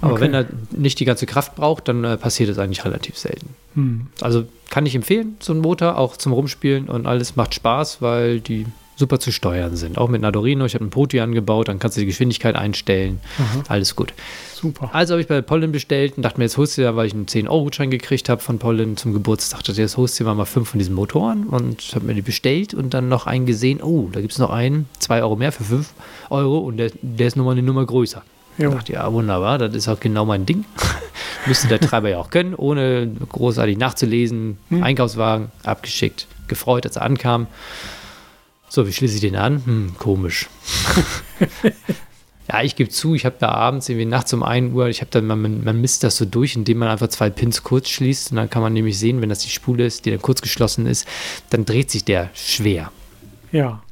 Aber 0.00 0.12
Okay. 0.12 0.20
wenn 0.22 0.34
er 0.34 0.46
nicht 0.70 1.00
die 1.00 1.04
ganze 1.04 1.26
Kraft 1.26 1.56
braucht, 1.56 1.88
dann 1.88 2.04
äh, 2.04 2.16
passiert 2.16 2.48
das 2.48 2.58
eigentlich 2.60 2.84
relativ 2.84 3.18
selten. 3.18 3.48
Hm. 3.74 4.06
Also 4.20 4.44
kann 4.70 4.86
ich 4.86 4.94
empfehlen, 4.94 5.36
so 5.40 5.52
ein 5.52 5.58
Motor, 5.58 5.98
auch 5.98 6.16
zum 6.16 6.32
Rumspielen 6.32 6.88
und 6.88 7.04
alles 7.08 7.34
macht 7.34 7.52
Spaß, 7.56 8.00
weil 8.00 8.38
die 8.38 8.66
super 8.98 9.20
zu 9.20 9.30
steuern 9.30 9.76
sind. 9.76 9.96
Auch 9.96 10.08
mit 10.08 10.22
Nadorino, 10.22 10.64
ich 10.64 10.74
habe 10.74 10.82
einen 10.82 10.90
Poti 10.90 11.20
angebaut, 11.20 11.68
dann 11.68 11.78
kannst 11.78 11.96
du 11.96 12.00
die 12.00 12.06
Geschwindigkeit 12.06 12.56
einstellen. 12.56 13.20
Alles 13.68 13.94
gut. 13.94 14.12
Super. 14.54 14.90
Also 14.92 15.12
habe 15.14 15.22
ich 15.22 15.28
bei 15.28 15.40
Pollen 15.40 15.70
bestellt 15.70 16.16
und 16.16 16.24
dachte 16.24 16.38
mir, 16.38 16.44
jetzt 16.44 16.56
holst 16.56 16.76
du 16.76 16.82
ja, 16.82 16.96
weil 16.96 17.06
ich 17.06 17.14
einen 17.14 17.26
10-Euro-Schein 17.26 17.90
gekriegt 17.90 18.28
habe 18.28 18.40
von 18.40 18.58
Pollen 18.58 18.96
zum 18.96 19.12
Geburtstag, 19.12 19.60
dachte 19.60 19.72
ich, 19.72 19.78
jetzt 19.78 19.96
holst 19.96 20.18
du 20.18 20.24
dir 20.24 20.34
mal 20.34 20.44
fünf 20.46 20.70
von 20.70 20.78
diesen 20.78 20.96
Motoren 20.96 21.44
und 21.44 21.92
habe 21.94 22.06
mir 22.06 22.14
die 22.14 22.22
bestellt 22.22 22.74
und 22.74 22.92
dann 22.92 23.08
noch 23.08 23.26
einen 23.26 23.46
gesehen, 23.46 23.80
oh, 23.80 24.08
da 24.10 24.20
gibt 24.20 24.32
es 24.32 24.38
noch 24.38 24.50
einen, 24.50 24.88
2 24.98 25.22
Euro 25.22 25.36
mehr 25.36 25.52
für 25.52 25.62
5 25.62 25.92
Euro 26.30 26.58
und 26.58 26.78
der, 26.78 26.90
der 27.02 27.28
ist 27.28 27.36
nochmal 27.36 27.52
eine 27.52 27.62
Nummer 27.62 27.86
größer. 27.86 28.22
Jo. 28.58 28.70
Ich 28.70 28.74
dachte, 28.74 28.92
ja, 28.94 29.12
wunderbar, 29.12 29.58
das 29.58 29.72
ist 29.74 29.86
auch 29.86 30.00
genau 30.00 30.24
mein 30.24 30.44
Ding. 30.44 30.64
Müsste 31.46 31.68
der 31.68 31.78
Treiber 31.78 32.08
ja 32.08 32.18
auch 32.18 32.30
können, 32.30 32.54
ohne 32.56 33.08
großartig 33.28 33.78
nachzulesen. 33.78 34.58
Einkaufswagen 34.82 35.52
abgeschickt, 35.62 36.26
gefreut, 36.48 36.84
als 36.84 36.96
er 36.96 37.02
ankam. 37.02 37.46
So, 38.68 38.86
wie 38.86 38.92
schließe 38.92 39.14
ich 39.16 39.20
den 39.20 39.36
an? 39.36 39.62
Hm, 39.64 39.94
komisch. 39.98 40.48
ja, 42.50 42.62
ich 42.62 42.76
gebe 42.76 42.90
zu, 42.90 43.14
ich 43.14 43.24
habe 43.24 43.36
da 43.38 43.48
abends 43.50 43.88
irgendwie 43.88 44.06
nachts 44.06 44.32
um 44.32 44.42
1 44.42 44.74
Uhr, 44.74 44.88
ich 44.88 45.00
habe 45.00 45.10
dann, 45.10 45.26
man, 45.26 45.64
man 45.64 45.80
misst 45.80 46.02
das 46.04 46.16
so 46.16 46.24
durch, 46.24 46.56
indem 46.56 46.78
man 46.78 46.88
einfach 46.88 47.08
zwei 47.08 47.30
Pins 47.30 47.62
kurz 47.62 47.88
schließt 47.88 48.30
und 48.30 48.36
dann 48.36 48.50
kann 48.50 48.62
man 48.62 48.72
nämlich 48.72 48.98
sehen, 48.98 49.20
wenn 49.20 49.28
das 49.28 49.40
die 49.40 49.50
Spule 49.50 49.86
ist, 49.86 50.04
die 50.06 50.10
dann 50.10 50.22
kurz 50.22 50.40
geschlossen 50.42 50.86
ist, 50.86 51.06
dann 51.50 51.64
dreht 51.64 51.90
sich 51.90 52.04
der 52.04 52.30
schwer. 52.34 52.90
Ja. 53.52 53.82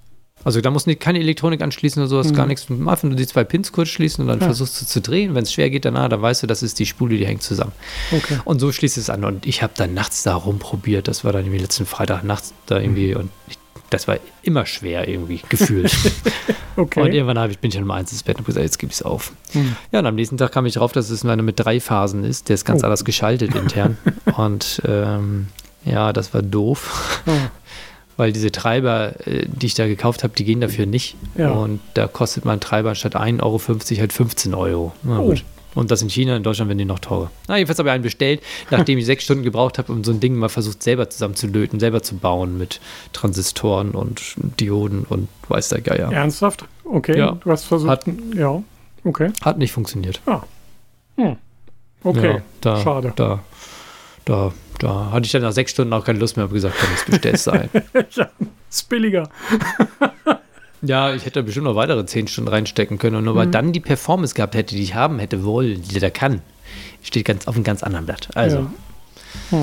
Also 0.44 0.60
da 0.60 0.70
muss 0.70 0.86
nicht, 0.86 1.00
keine 1.00 1.18
Elektronik 1.18 1.60
anschließen 1.60 2.00
oder 2.00 2.08
sowas, 2.08 2.32
gar 2.32 2.46
nichts. 2.46 2.70
Einfach 2.70 3.02
nur 3.02 3.16
die 3.16 3.26
zwei 3.26 3.42
Pins 3.42 3.72
kurz 3.72 3.88
schließen 3.88 4.22
und 4.22 4.28
dann 4.28 4.38
Ja. 4.38 4.44
versuchst 4.46 4.80
du 4.80 4.86
zu 4.86 5.00
drehen. 5.00 5.34
Wenn 5.34 5.42
es 5.42 5.52
schwer 5.52 5.70
geht, 5.70 5.84
dann, 5.84 5.96
ah, 5.96 6.08
dann 6.08 6.22
weißt 6.22 6.44
du, 6.44 6.46
das 6.46 6.62
ist 6.62 6.78
die 6.78 6.86
Spule, 6.86 7.16
die 7.16 7.26
hängt 7.26 7.42
zusammen. 7.42 7.72
Okay. 8.12 8.38
Und 8.44 8.60
so 8.60 8.70
schließt 8.70 8.96
es 8.96 9.10
an. 9.10 9.24
Und 9.24 9.44
ich 9.44 9.62
habe 9.64 9.72
dann 9.76 9.92
nachts 9.92 10.22
da 10.22 10.36
rumprobiert. 10.36 11.08
Das 11.08 11.24
war 11.24 11.32
dann 11.32 11.46
irgendwie 11.46 11.58
letzten 11.58 11.84
Freitag 11.84 12.22
nachts 12.22 12.54
da 12.66 12.78
irgendwie. 12.78 13.16
Und 13.16 13.30
ich, 13.48 13.55
das 13.90 14.08
war 14.08 14.18
immer 14.42 14.66
schwer 14.66 15.08
irgendwie 15.08 15.40
gefühlt. 15.48 15.94
Okay. 16.78 17.00
Und 17.00 17.12
irgendwann 17.14 17.38
hab 17.38 17.50
ich, 17.50 17.58
bin 17.58 17.68
ich 17.70 17.74
dann 17.74 17.84
um 17.84 17.90
eins 17.90 18.12
ins 18.12 18.22
Bett 18.22 18.36
und 18.36 18.44
gesagt, 18.44 18.62
jetzt 18.62 18.78
gebe 18.78 18.90
ich 18.92 18.98
es 18.98 19.02
auf. 19.02 19.32
Hm. 19.52 19.76
Ja, 19.92 20.00
und 20.00 20.04
am 20.06 20.14
nächsten 20.14 20.36
Tag 20.36 20.52
kam 20.52 20.66
ich 20.66 20.74
drauf, 20.74 20.92
dass 20.92 21.08
es 21.08 21.24
nur 21.24 21.32
eine 21.32 21.42
mit 21.42 21.58
drei 21.58 21.80
Phasen 21.80 22.22
ist. 22.22 22.50
Der 22.50 22.54
ist 22.54 22.66
ganz 22.66 22.82
Oh. 22.82 22.84
anders 22.84 23.06
geschaltet 23.06 23.54
intern. 23.54 23.96
und 24.36 24.82
ähm, 24.86 25.46
ja, 25.86 26.12
das 26.12 26.34
war 26.34 26.42
doof. 26.42 27.22
Oh. 27.26 27.30
Weil 28.18 28.32
diese 28.32 28.52
Treiber, 28.52 29.26
äh, 29.26 29.46
die 29.48 29.64
ich 29.64 29.72
da 29.74 29.86
gekauft 29.86 30.22
habe, 30.22 30.34
die 30.36 30.44
gehen 30.44 30.60
dafür 30.60 30.84
nicht. 30.84 31.16
Ja. 31.38 31.48
Und 31.52 31.80
da 31.94 32.06
kostet 32.08 32.44
mein 32.44 32.60
Treiber 32.60 32.94
statt 32.94 33.16
1,50 33.16 33.42
Euro 33.42 33.60
halt 34.00 34.12
15 34.12 34.54
Euro. 34.54 34.92
Na 35.02 35.20
Oh. 35.20 35.28
gut. 35.28 35.44
Und 35.76 35.90
das 35.92 36.02
in 36.02 36.08
China, 36.10 36.34
in 36.36 36.42
Deutschland 36.42 36.68
werden 36.68 36.78
die 36.78 36.84
noch 36.84 36.98
teurer. 36.98 37.30
Na, 37.46 37.56
jedenfalls 37.56 37.78
habe 37.78 37.90
ich 37.90 37.92
einen 37.92 38.02
bestellt, 38.02 38.42
nachdem 38.70 38.98
ich 38.98 39.06
sechs 39.06 39.22
Stunden 39.24 39.44
gebraucht 39.44 39.78
habe, 39.78 39.92
um 39.92 40.02
so 40.02 40.10
ein 40.10 40.18
Ding 40.18 40.34
mal 40.34 40.48
versucht, 40.48 40.82
selber 40.82 41.08
zusammenzulöten, 41.10 41.78
selber 41.78 42.02
zu 42.02 42.16
bauen 42.16 42.58
mit 42.58 42.80
Transistoren 43.12 43.92
und 43.92 44.34
Dioden 44.58 45.04
und 45.08 45.28
weiß 45.48 45.68
der 45.68 45.82
Geier. 45.82 46.10
Ernsthaft? 46.10 46.64
Okay. 46.84 47.16
Ja. 47.18 47.32
Du 47.32 47.50
hast 47.50 47.64
versucht. 47.66 47.90
Hat- 47.90 48.04
ja. 48.34 48.60
Okay. 49.04 49.30
Hat 49.42 49.58
nicht 49.58 49.70
funktioniert. 49.70 50.20
Okay. 52.02 52.30
Ja, 52.34 52.40
da, 52.60 52.80
Schade. 52.82 53.12
Da, 53.16 53.40
da, 54.24 54.52
da 54.78 55.10
hatte 55.10 55.26
ich 55.26 55.32
dann 55.32 55.42
nach 55.42 55.52
sechs 55.52 55.72
Stunden 55.72 55.92
auch 55.92 56.04
keine 56.04 56.18
Lust 56.18 56.36
mehr, 56.36 56.44
habe 56.44 56.54
gesagt, 56.54 56.74
komm, 56.80 56.88
jetzt 56.92 57.06
bestellst 57.06 57.46
du 57.46 57.50
ein. 57.52 57.70
ja. 58.10 58.28
Ist 58.70 58.88
billiger. 58.88 59.28
ja, 60.82 61.14
ich 61.14 61.24
hätte 61.24 61.42
bestimmt 61.42 61.64
noch 61.66 61.76
weitere 61.76 62.04
zehn 62.06 62.26
Stunden 62.28 62.48
reinstecken 62.48 62.98
können 62.98 63.16
und 63.16 63.24
nur 63.24 63.34
weil 63.34 63.46
dann 63.48 63.72
die 63.72 63.80
Performance 63.80 64.34
gehabt 64.34 64.54
hätte, 64.54 64.74
die 64.74 64.82
ich 64.82 64.94
haben 64.94 65.18
hätte 65.18 65.44
wollen, 65.44 65.82
die 65.82 65.98
der 66.00 66.10
kann, 66.10 66.42
steht 67.02 67.24
ganz 67.26 67.46
auf 67.48 67.54
einem 67.54 67.64
ganz 67.64 67.82
anderen 67.82 68.06
Blatt. 68.06 68.28
Also, 68.34 68.58
Ja. 69.50 69.58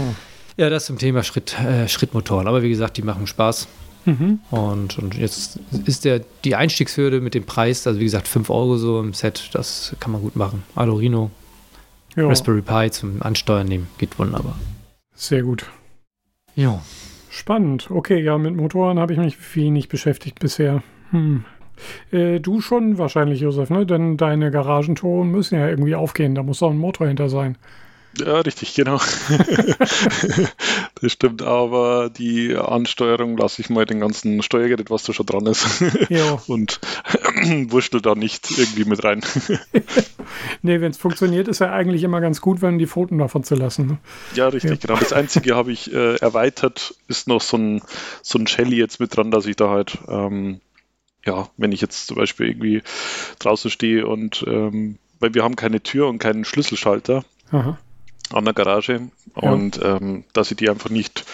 ja, 0.58 0.65
Hm. 0.65 0.71
das 0.71 0.86
zum 0.86 0.97
Thema 0.97 1.23
Schritt, 1.23 1.58
äh, 1.60 1.88
Schrittmotoren. 1.88 2.47
Aber 2.47 2.62
wie 2.63 2.69
gesagt, 2.69 2.97
die 2.97 3.02
machen 3.04 3.28
Spaß. 3.28 3.67
Mhm. 4.06 4.39
Und, 4.52 4.97
und 4.99 5.15
jetzt 5.15 5.60
ist 5.86 6.04
der, 6.04 6.21
die 6.43 6.56
Einstiegshürde 6.56 7.21
mit 7.21 7.34
dem 7.36 7.45
Preis, 7.45 7.88
also 7.88 7.99
wie 8.02 8.04
gesagt, 8.04 8.28
5 8.28 8.49
Euro 8.49 8.76
so 8.78 8.99
im 8.99 9.13
Set, 9.13 9.49
das 9.54 9.95
kann 10.02 10.12
man 10.12 10.21
gut 10.21 10.36
machen. 10.36 10.63
Arduino, 10.76 11.32
Ja. 12.17 12.28
Raspberry 12.28 12.62
Pi 12.62 12.91
zum 12.91 13.21
Ansteuern 13.21 13.65
nehmen, 13.67 13.88
geht 13.97 14.19
wunderbar. 14.19 14.58
Sehr 15.15 15.43
gut. 15.43 15.65
Ja. 16.56 16.82
Spannend. 17.30 17.89
Okay, 17.89 18.21
ja, 18.21 18.38
mit 18.38 18.56
Motoren 18.56 18.99
habe 18.99 19.13
ich 19.13 19.19
mich 19.19 19.38
wenig 19.56 19.88
beschäftigt 19.88 20.39
bisher. 20.39 20.84
Hm. 21.13 21.45
Äh, 22.12 22.39
du 22.39 22.60
schon 22.62 22.97
wahrscheinlich, 22.97 23.39
Josef, 23.39 23.69
ne? 23.69 23.86
Denn 23.86 24.17
deine 24.17 24.52
Garagentore 24.52 25.26
müssen 25.26 25.58
ja 25.60 25.67
irgendwie 25.69 25.95
aufgehen. 25.95 26.36
Da 26.36 26.43
muss 26.43 26.62
auch 26.63 26.71
ein 26.71 26.78
Motor 26.78 27.08
hinter 27.08 27.30
sein. 27.30 27.58
Ja, 28.19 28.41
richtig, 28.41 28.76
genau. 28.76 28.97
das 31.02 31.12
stimmt, 31.12 31.41
aber 31.41 32.12
die 32.12 32.56
Ansteuerung 32.56 33.38
lasse 33.38 33.60
ich 33.62 33.71
mal 33.71 33.86
den 33.86 33.99
ganzen 34.02 34.43
Steuergerät, 34.43 34.91
was 34.91 35.02
da 35.04 35.13
schon 35.13 35.26
dran 35.26 35.47
ist, 35.47 35.65
Ja. 36.10 36.38
und 36.47 36.80
wurschtel 37.69 38.02
da 38.02 38.13
nicht 38.13 38.52
irgendwie 38.58 38.86
mit 38.86 39.04
rein. 39.04 39.21
Nee, 40.63 40.82
wenn 40.82 40.91
es 40.91 40.97
funktioniert, 40.97 41.47
ist 41.47 41.60
ja 41.60 41.71
eigentlich 41.71 42.02
immer 42.04 42.19
ganz 42.21 42.41
gut, 42.41 42.62
wenn 42.62 42.80
die 42.80 42.88
Pfoten 42.88 43.19
davon 43.19 43.43
zu 43.43 43.54
lassen. 43.56 43.86
Ne? 43.86 43.97
Ja, 44.34 44.47
richtig, 44.47 44.71
Ja. 44.71 44.78
genau. 44.88 44.99
Das 44.99 45.13
Einzige 45.13 45.56
habe 45.56 45.71
ich 45.71 45.93
äh, 45.93 46.15
erweitert, 46.15 46.95
ist 47.08 47.28
noch 47.28 47.41
so 47.41 47.58
ein, 47.58 47.82
so 48.23 48.39
ein 48.39 48.47
Shelly 48.47 48.78
jetzt 48.78 48.99
mit 48.99 49.15
dran, 49.15 49.30
dass 49.30 49.45
ich 49.45 49.58
da 49.58 49.69
halt, 49.69 49.97
ähm, 50.08 50.60
ja, 51.25 51.49
wenn 51.57 51.71
ich 51.71 51.81
jetzt 51.81 52.07
zum 52.07 52.17
Beispiel 52.17 52.47
irgendwie 52.49 52.81
draußen 53.39 53.71
stehe 53.71 54.05
und, 54.07 54.43
ähm, 54.47 54.97
weil 55.19 55.33
wir 55.33 55.43
haben 55.43 55.55
keine 55.55 55.81
Tür 55.81 56.07
und 56.07 56.19
keinen 56.19 56.43
Schlüsselschalter 56.45 57.23
Aha. 57.51 57.77
an 58.31 58.45
der 58.45 58.53
Garage 58.53 59.09
Ja. 59.41 59.51
und 59.51 59.79
ähm, 59.83 60.25
dass 60.33 60.51
ich 60.51 60.57
die 60.57 60.69
einfach 60.69 60.89
nicht 60.89 61.25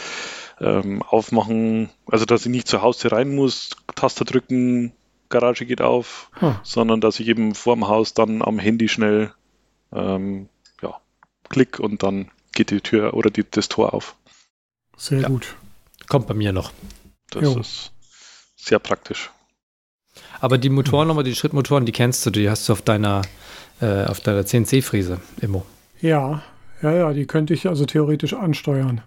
ähm, 0.62 1.02
aufmachen, 1.04 1.89
also 2.06 2.25
dass 2.25 2.45
ich 2.45 2.52
nicht 2.52 2.67
zur 2.67 2.82
Haustür 2.82 3.13
rein 3.13 3.34
muss, 3.34 3.71
Taste 3.95 4.25
drücken, 4.25 4.91
Garage 5.30 5.65
geht 5.65 5.82
auf, 5.82 6.30
Ah. 6.41 6.60
sondern 6.63 7.02
dass 7.02 7.19
ich 7.19 7.28
eben 7.28 7.56
vorm 7.56 7.88
Haus 7.88 8.13
dann 8.13 8.41
am 8.41 8.60
Handy 8.60 8.89
schnell 8.89 9.34
ähm, 9.93 10.49
ja, 10.82 10.99
klick 11.49 11.80
und 11.80 12.04
dann 12.04 12.30
geht 12.54 12.71
die 12.71 12.82
Tür 12.82 13.13
oder 13.13 13.30
die, 13.30 13.45
das 13.49 13.69
Tor 13.69 13.93
auf. 13.93 14.15
Sehr 14.97 15.21
Ja. 15.21 15.28
gut. 15.30 15.56
Kommt 16.08 16.28
bei 16.28 16.34
mir 16.34 16.52
noch. 16.52 16.71
Das 17.32 17.43
Jo. 17.43 17.60
ist 17.60 17.91
sehr 18.58 18.80
praktisch. 18.80 19.30
Aber 20.42 20.58
die 20.58 20.70
Motoren 20.70 21.08
nochmal, 21.08 21.24
die 21.24 21.36
Schrittmotoren, 21.36 21.86
die 21.86 21.92
kennst 21.92 22.26
du, 22.26 22.30
die 22.30 22.50
hast 22.50 22.68
du 22.70 22.74
auf 22.74 22.82
deiner, 22.82 23.22
äh, 23.82 24.06
auf 24.06 24.20
deiner 24.20 24.46
CNC-Fräse, 24.46 25.20
Immo. 25.42 25.66
Ja, 26.02 26.42
ja, 26.82 26.94
ja, 26.94 27.14
die 27.14 27.26
könnte 27.26 27.54
ich 27.54 27.68
also 27.68 27.86
theoretisch 27.86 28.34
ansteuern. 28.34 29.02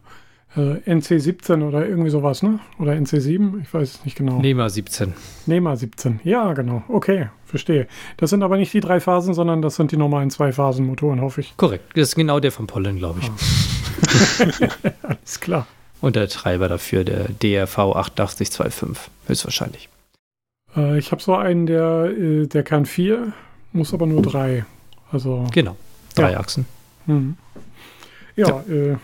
Äh, 0.54 0.76
NC17 0.86 1.66
oder 1.66 1.86
irgendwie 1.86 2.10
sowas, 2.10 2.42
ne? 2.42 2.60
Oder 2.78 2.92
NC7, 2.92 3.62
ich 3.62 3.72
weiß 3.72 3.94
es 3.94 4.04
nicht 4.04 4.18
genau. 4.18 4.38
NEMA 4.38 4.68
17. 4.68 5.14
NEMA 5.46 5.76
17, 5.76 6.20
ja, 6.24 6.52
genau. 6.52 6.82
Okay, 6.88 7.28
verstehe. 7.46 7.86
Das 8.18 8.28
sind 8.28 8.42
aber 8.42 8.58
nicht 8.58 8.74
die 8.74 8.80
drei 8.80 9.00
Phasen, 9.00 9.32
sondern 9.32 9.62
das 9.62 9.76
sind 9.76 9.92
die 9.92 9.96
normalen 9.96 10.28
Zwei-Phasen-Motoren, 10.28 11.22
hoffe 11.22 11.40
ich. 11.40 11.56
Korrekt, 11.56 11.96
das 11.96 12.10
ist 12.10 12.16
genau 12.16 12.38
der 12.38 12.52
von 12.52 12.66
Pollen, 12.66 12.98
glaube 12.98 13.20
ich. 13.20 13.30
Ah. 13.30 14.88
Alles 15.08 15.40
klar. 15.40 15.66
Und 16.02 16.16
der 16.16 16.28
Treiber 16.28 16.68
dafür, 16.68 17.04
der 17.04 17.28
DRV 17.28 17.78
8825, 17.78 19.10
höchstwahrscheinlich. 19.28 19.88
Äh, 20.76 20.98
ich 20.98 21.12
habe 21.12 21.22
so 21.22 21.34
einen, 21.34 21.66
der, 21.66 22.04
äh, 22.06 22.46
der 22.46 22.62
kann 22.62 22.86
vier, 22.86 23.32
muss 23.72 23.92
aber 23.94 24.06
nur 24.06 24.22
drei. 24.22 24.64
Also. 25.10 25.46
Genau, 25.52 25.76
drei 26.14 26.32
ja. 26.32 26.40
Achsen. 26.40 26.66
Hm. 27.06 27.36
Ja, 28.36 28.62
ja. 28.66 28.74
Äh, 28.74 28.96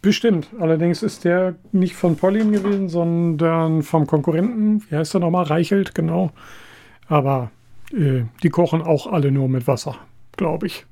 bestimmt. 0.00 0.48
Allerdings 0.58 1.02
ist 1.02 1.24
der 1.24 1.54
nicht 1.72 1.94
von 1.94 2.16
Pauline 2.16 2.52
gewesen, 2.52 2.88
sondern 2.88 3.82
vom 3.82 4.06
Konkurrenten. 4.06 4.82
Wie 4.88 4.96
heißt 4.96 5.14
der 5.14 5.20
nochmal? 5.20 5.44
Reichelt, 5.44 5.94
genau. 5.94 6.30
Aber 7.08 7.50
äh, 7.92 8.22
die 8.42 8.50
kochen 8.50 8.82
auch 8.82 9.06
alle 9.06 9.32
nur 9.32 9.48
mit 9.48 9.66
Wasser, 9.66 9.96
glaube 10.36 10.66
ich. 10.66 10.86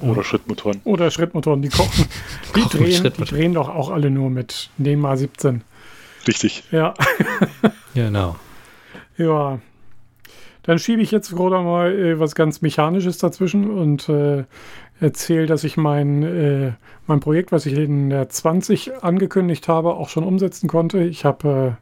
Oder 0.00 0.24
Schrittmotoren. 0.24 0.80
Oder 0.84 1.10
Schrittmotoren, 1.10 1.62
die 1.62 1.68
kochen. 1.68 2.06
Die, 2.56 2.62
drehen, 2.62 3.02
die 3.02 3.24
drehen 3.24 3.52
doch 3.52 3.68
auch 3.68 3.90
alle 3.90 4.10
nur 4.10 4.30
mit 4.30 4.70
NEMA 4.78 5.16
17. 5.16 5.62
Richtig. 6.28 6.62
Ja. 6.70 6.94
genau. 7.94 8.36
Ja. 9.16 9.60
Dann 10.62 10.78
schiebe 10.78 11.02
ich 11.02 11.10
jetzt 11.10 11.34
gerade 11.34 11.62
mal 11.62 11.92
äh, 11.92 12.18
was 12.18 12.34
ganz 12.34 12.62
Mechanisches 12.62 13.18
dazwischen 13.18 13.70
und 13.70 14.08
äh, 14.08 14.44
erzähle, 14.98 15.46
dass 15.46 15.62
ich 15.62 15.76
mein, 15.76 16.22
äh, 16.22 16.72
mein 17.06 17.20
Projekt, 17.20 17.52
was 17.52 17.66
ich 17.66 17.74
in 17.74 18.10
der 18.10 18.28
20 18.28 19.02
angekündigt 19.02 19.68
habe, 19.68 19.94
auch 19.94 20.08
schon 20.08 20.24
umsetzen 20.24 20.68
konnte. 20.68 21.02
Ich 21.04 21.24
habe 21.24 21.76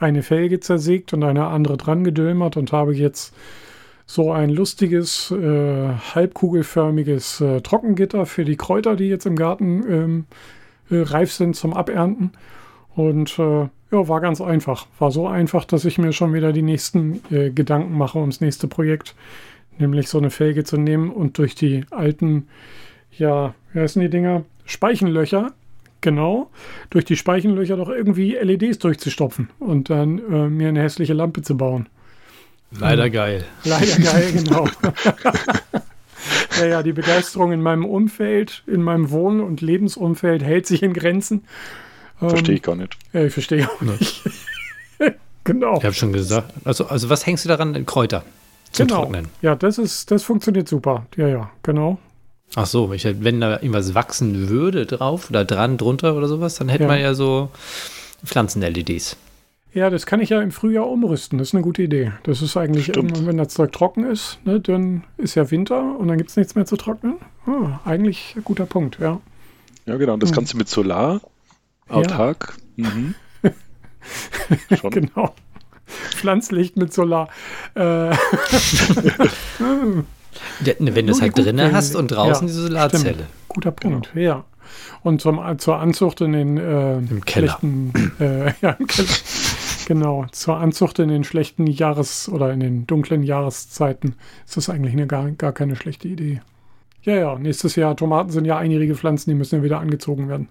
äh, 0.00 0.02
eine 0.02 0.22
Felge 0.22 0.60
zersägt 0.60 1.12
und 1.12 1.22
eine 1.22 1.46
andere 1.46 1.76
dran 1.76 2.04
gedülmert 2.04 2.56
und 2.56 2.72
habe 2.72 2.94
jetzt 2.94 3.34
so 4.06 4.32
ein 4.32 4.50
lustiges, 4.50 5.30
äh, 5.30 5.88
halbkugelförmiges 6.14 7.40
äh, 7.40 7.60
Trockengitter 7.60 8.26
für 8.26 8.44
die 8.44 8.56
Kräuter, 8.56 8.96
die 8.96 9.08
jetzt 9.08 9.26
im 9.26 9.36
Garten 9.36 9.84
ähm, 9.88 10.24
äh, 10.90 11.02
reif 11.02 11.32
sind 11.32 11.54
zum 11.54 11.72
Abernten. 11.74 12.32
Und 12.94 13.38
ja, 13.92 14.08
war 14.08 14.20
ganz 14.20 14.40
einfach. 14.40 14.86
War 14.98 15.10
so 15.10 15.28
einfach, 15.28 15.64
dass 15.64 15.84
ich 15.84 15.98
mir 15.98 16.12
schon 16.12 16.32
wieder 16.32 16.52
die 16.52 16.62
nächsten 16.62 17.20
äh, 17.30 17.50
Gedanken 17.50 17.96
mache 17.96 18.18
ums 18.18 18.40
nächste 18.40 18.66
Projekt. 18.66 19.14
Nämlich 19.78 20.08
so 20.08 20.18
eine 20.18 20.30
Felge 20.30 20.64
zu 20.64 20.78
nehmen 20.78 21.10
und 21.10 21.38
durch 21.38 21.54
die 21.54 21.84
alten, 21.90 22.48
ja, 23.16 23.54
wie 23.72 23.80
heißen 23.80 24.00
die 24.00 24.10
Dinger? 24.10 24.44
Speichenlöcher, 24.64 25.52
genau, 26.00 26.50
durch 26.90 27.04
die 27.04 27.16
Speichenlöcher 27.16 27.76
doch 27.76 27.88
irgendwie 27.88 28.36
LEDs 28.36 28.78
durchzustopfen 28.78 29.50
und 29.58 29.90
dann 29.90 30.18
äh, 30.18 30.48
mir 30.48 30.68
eine 30.68 30.82
hässliche 30.82 31.14
Lampe 31.14 31.42
zu 31.42 31.56
bauen. 31.56 31.88
Leider 32.78 33.10
geil. 33.10 33.44
Leider 33.64 33.98
geil, 33.98 34.32
genau. 34.32 34.66
ja, 36.60 36.66
ja, 36.66 36.82
die 36.82 36.92
Begeisterung 36.92 37.52
in 37.52 37.60
meinem 37.60 37.84
Umfeld, 37.84 38.62
in 38.66 38.82
meinem 38.82 39.10
Wohn- 39.10 39.40
und 39.40 39.60
Lebensumfeld 39.60 40.42
hält 40.42 40.66
sich 40.66 40.82
in 40.82 40.94
Grenzen. 40.94 41.44
Verstehe 42.30 42.56
ich 42.56 42.62
gar 42.62 42.76
nicht. 42.76 42.96
Ja, 43.12 43.24
ich 43.24 43.32
verstehe 43.32 43.68
auch 43.68 43.80
nicht. 43.80 44.22
genau. 45.44 45.78
Ich 45.78 45.84
habe 45.84 45.94
schon 45.94 46.12
gesagt. 46.12 46.52
Also, 46.64 46.86
also 46.86 47.08
was 47.08 47.26
hängst 47.26 47.44
du 47.44 47.48
daran 47.48 47.74
in 47.74 47.86
Kräuter? 47.86 48.24
Zum 48.72 48.86
genau. 48.86 49.02
Trocknen. 49.02 49.28
Ja, 49.42 49.54
das 49.54 49.78
ist, 49.78 50.10
das 50.10 50.22
funktioniert 50.22 50.68
super. 50.68 51.06
Ja, 51.16 51.28
ja, 51.28 51.50
genau. 51.62 51.98
Ach 52.54 52.66
so, 52.66 52.92
ich, 52.92 53.04
wenn 53.04 53.40
da 53.40 53.54
irgendwas 53.54 53.94
wachsen 53.94 54.48
würde 54.48 54.86
drauf 54.86 55.30
oder 55.30 55.44
dran, 55.44 55.78
drunter 55.78 56.14
oder 56.14 56.28
sowas, 56.28 56.56
dann 56.56 56.68
hätte 56.68 56.84
ja. 56.84 56.88
man 56.88 57.00
ja 57.00 57.14
so 57.14 57.50
Pflanzen-LEDs. 58.24 59.16
Ja, 59.74 59.88
das 59.88 60.04
kann 60.04 60.20
ich 60.20 60.28
ja 60.28 60.42
im 60.42 60.50
Frühjahr 60.50 60.86
umrüsten. 60.86 61.38
Das 61.38 61.48
ist 61.48 61.54
eine 61.54 61.62
gute 61.62 61.82
Idee. 61.82 62.12
Das 62.24 62.42
ist 62.42 62.58
eigentlich 62.58 62.86
Stimmt. 62.86 63.26
wenn 63.26 63.38
das 63.38 63.48
Zeug 63.48 63.72
trocken 63.72 64.04
ist, 64.04 64.38
ne, 64.44 64.60
dann 64.60 65.04
ist 65.16 65.34
ja 65.34 65.50
Winter 65.50 65.98
und 65.98 66.08
dann 66.08 66.18
gibt 66.18 66.28
es 66.28 66.36
nichts 66.36 66.54
mehr 66.54 66.66
zu 66.66 66.76
trocknen. 66.76 67.16
Ah, 67.46 67.80
eigentlich 67.86 68.34
ein 68.36 68.44
guter 68.44 68.66
Punkt, 68.66 68.98
ja. 69.00 69.20
Ja, 69.86 69.96
genau. 69.96 70.14
Und 70.14 70.22
das 70.22 70.30
hm. 70.30 70.36
Ganze 70.36 70.56
mit 70.58 70.68
Solar, 70.68 71.22
autark. 71.88 72.54
Ja. 72.76 72.88
Mhm. 72.90 73.14
genau. 74.90 75.34
Pflanzlicht 75.86 76.76
mit 76.76 76.92
Solar. 76.92 77.28
Äh. 77.74 78.10
ja, 78.10 78.16
wenn 80.78 81.06
du 81.06 81.12
es 81.12 81.20
halt 81.20 81.36
drinnen 81.36 81.72
hast 81.72 81.94
und 81.96 82.08
draußen 82.08 82.48
ja, 82.48 82.54
die 82.54 82.60
Solarzelle. 82.60 83.14
Stimmt. 83.14 83.28
Guter 83.48 83.70
Punkt, 83.72 84.10
genau. 84.14 84.24
ja. 84.24 84.44
Und 85.02 85.20
zum, 85.20 85.40
zur 85.58 85.78
Anzucht 85.78 86.20
in 86.22 86.32
den 86.32 86.56
äh, 86.56 86.98
Im. 86.98 87.20
Schlechten, 87.28 87.92
äh, 88.20 88.52
ja, 88.62 88.70
im 88.70 88.86
Keller. 88.86 89.08
genau, 89.86 90.26
zur 90.30 90.56
Anzucht 90.56 90.98
in 90.98 91.08
den 91.08 91.24
schlechten 91.24 91.66
Jahres- 91.66 92.28
oder 92.28 92.52
in 92.52 92.60
den 92.60 92.86
dunklen 92.86 93.22
Jahreszeiten 93.22 94.14
ist 94.46 94.56
das 94.56 94.70
eigentlich 94.70 94.92
eine 94.94 95.06
gar, 95.06 95.30
gar 95.32 95.52
keine 95.52 95.76
schlechte 95.76 96.08
Idee. 96.08 96.40
Ja, 97.02 97.16
ja, 97.16 97.38
nächstes 97.38 97.76
Jahr, 97.76 97.96
Tomaten 97.96 98.30
sind 98.30 98.44
ja 98.44 98.56
einjährige 98.56 98.94
Pflanzen, 98.94 99.30
die 99.30 99.36
müssen 99.36 99.56
ja 99.56 99.62
wieder 99.64 99.80
angezogen 99.80 100.28
werden. 100.28 100.48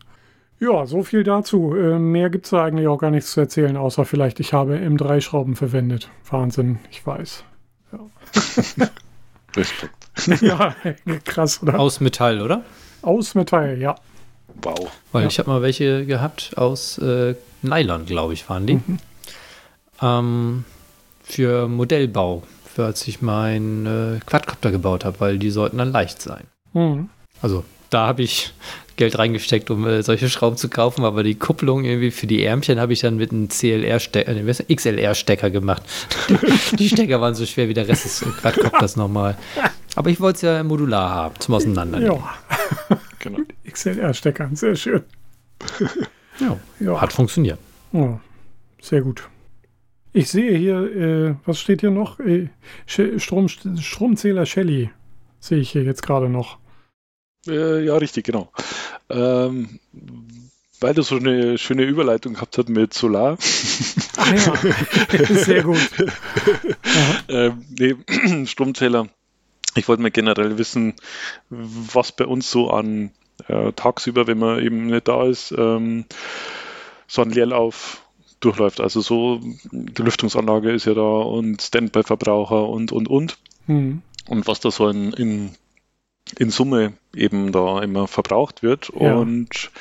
Ja, 0.62 0.86
so 0.86 1.02
viel 1.02 1.24
dazu. 1.24 1.76
Äh, 1.76 1.98
mehr 1.98 2.30
gibt 2.30 2.46
es 2.46 2.52
da 2.52 2.64
eigentlich 2.66 2.88
auch 2.88 3.00
gar 3.00 3.10
nichts 3.10 3.32
zu 3.32 3.40
erzählen, 3.40 3.76
außer 3.76 4.06
vielleicht, 4.06 4.40
ich 4.40 4.54
habe 4.54 4.76
M3-Schrauben 4.78 5.56
verwendet. 5.56 6.10
Wahnsinn, 6.30 6.78
ich 6.92 7.06
weiß. 7.06 7.44
Ja. 7.92 8.00
Respekt. 9.56 9.96
ja, 10.42 10.76
krass, 11.26 11.64
oder? 11.64 11.80
Aus 11.80 12.00
Metall, 12.00 12.42
oder? 12.42 12.64
Aus 13.02 13.34
Metall, 13.34 13.80
ja. 13.82 13.96
Wow. 14.62 14.92
Weil 15.12 15.24
Ja. 15.24 15.28
ich 15.30 15.40
habe 15.40 15.50
mal 15.50 15.62
welche 15.64 16.06
gehabt 16.06 16.54
aus 16.58 16.98
äh, 17.00 17.36
Nylon, 17.64 18.06
glaube 18.06 18.34
ich, 18.34 18.48
waren 18.48 18.68
die. 18.68 18.76
Mhm. 18.76 19.00
Ähm, 20.02 20.66
für 21.24 21.68
Modellbau, 21.68 22.44
für 22.66 22.86
als 22.86 23.08
ich 23.08 23.22
meinen 23.22 23.86
äh, 23.88 24.20
Quadcopter 24.26 24.70
gebaut 24.72 25.06
habe, 25.06 25.20
weil 25.22 25.40
die 25.40 25.50
sollten 25.50 25.80
dann 25.80 25.92
leicht 25.92 26.22
sein. 26.22 26.44
Mhm. 26.74 27.10
Also 27.42 27.64
da 27.92 28.08
habe 28.08 28.24
ich 28.24 28.52
Geld 28.96 29.18
reingesteckt, 29.18 29.70
um 29.72 29.86
äh, 29.88 30.02
solche 30.04 30.30
Schrauben 30.30 30.58
zu 30.58 30.70
kaufen, 30.70 31.06
aber 31.06 31.24
die 31.24 31.36
Kupplung 31.36 31.84
irgendwie 31.86 32.12
für 32.12 32.28
die 32.28 32.44
Ärmchen 32.44 32.80
habe 32.80 32.94
ich 32.94 33.00
dann 33.00 33.18
mit 33.18 33.32
einem 33.32 33.48
CLR-Stecker, 33.50 34.32
äh, 34.36 34.76
XLR-Stecker 34.76 35.50
gemacht. 35.50 35.84
die 36.80 36.90
Stecker 36.90 37.22
waren 37.22 37.34
so 37.36 37.46
schwer 37.46 37.68
wie 37.70 37.74
der 37.74 37.88
Rest 37.88 38.06
des 38.06 38.22
Quadcopters 38.40 38.96
nochmal. 38.96 39.38
Aber 39.96 40.10
ich 40.10 40.20
wollte 40.20 40.36
es 40.38 40.42
ja 40.42 40.64
modular 40.64 41.10
haben, 41.10 41.36
zum 41.40 41.56
Auseinandernehmen. 41.56 42.18
Ja, 42.90 42.98
Genau. 43.20 43.40
XLR-Stecker, 43.70 44.50
sehr 44.54 44.76
schön. 44.76 45.04
Ja, 46.40 46.58
Ja. 46.80 47.00
hat 47.02 47.14
funktioniert. 47.14 47.60
Oh, 47.94 48.18
sehr 48.82 49.02
gut. 49.02 49.28
Ich 50.14 50.30
sehe 50.30 50.58
hier, 50.58 50.96
äh, 50.96 51.36
was 51.46 51.60
steht 51.60 51.82
hier 51.82 51.92
noch? 51.92 52.20
Äh, 52.20 52.50
Strom, 52.86 53.48
Stromzähler 53.48 54.46
Shelly 54.46 54.90
sehe 55.40 55.60
ich 55.60 55.72
hier 55.72 55.84
jetzt 55.84 56.04
gerade 56.04 56.30
noch. 56.30 56.58
Äh, 57.48 57.86
ja, 57.86 57.98
richtig, 57.98 58.26
genau. 58.26 58.52
Ähm, 59.10 59.80
weil 60.80 60.94
du 60.94 61.04
so 61.04 61.16
eine 61.16 61.58
schöne 61.58 61.84
Überleitung 61.84 62.34
gehabt 62.34 62.58
hast 62.58 62.70
mit 62.70 62.94
Solar. 62.94 63.38
Ah 64.18 64.34
ja, 64.34 64.56
sehr 65.36 65.64
gut. 65.64 65.80
ähm, 67.30 67.66
nee, 67.70 67.96
Stromzähler. 68.46 69.08
Ich 69.76 69.88
wollte 69.88 70.02
mal 70.02 70.12
generell 70.12 70.58
wissen, 70.58 70.96
was 71.50 72.12
bei 72.12 72.26
uns 72.26 72.52
so 72.52 72.72
an 72.72 73.12
äh, 73.48 73.72
tagsüber, 73.74 74.28
wenn 74.28 74.40
man 74.40 74.62
eben 74.62 74.88
nicht 74.88 75.08
da 75.08 75.26
ist, 75.26 75.54
ähm, 75.58 76.06
so 77.08 77.22
ein 77.22 77.30
Leerlauf 77.30 78.04
durchläuft. 78.40 78.82
Also 78.82 79.02
so, 79.02 79.40
die 79.72 80.02
Lüftungsanlage 80.02 80.72
ist 80.72 80.86
ja 80.86 80.94
da 80.94 81.02
und 81.02 81.62
Standby-Verbraucher 81.62 82.68
und, 82.68 82.92
und, 82.92 83.08
und. 83.08 83.38
Hm. 83.68 84.02
Und 84.28 84.48
was 84.48 84.60
da 84.60 84.72
so 84.72 84.90
in, 84.90 85.14
in, 85.14 85.52
in 86.38 86.50
Summe 86.50 86.94
eben 87.16 87.52
da 87.52 87.82
immer 87.82 88.08
verbraucht 88.08 88.64
wird. 88.64 88.92
Ja. 89.00 89.16
Und 89.16 89.72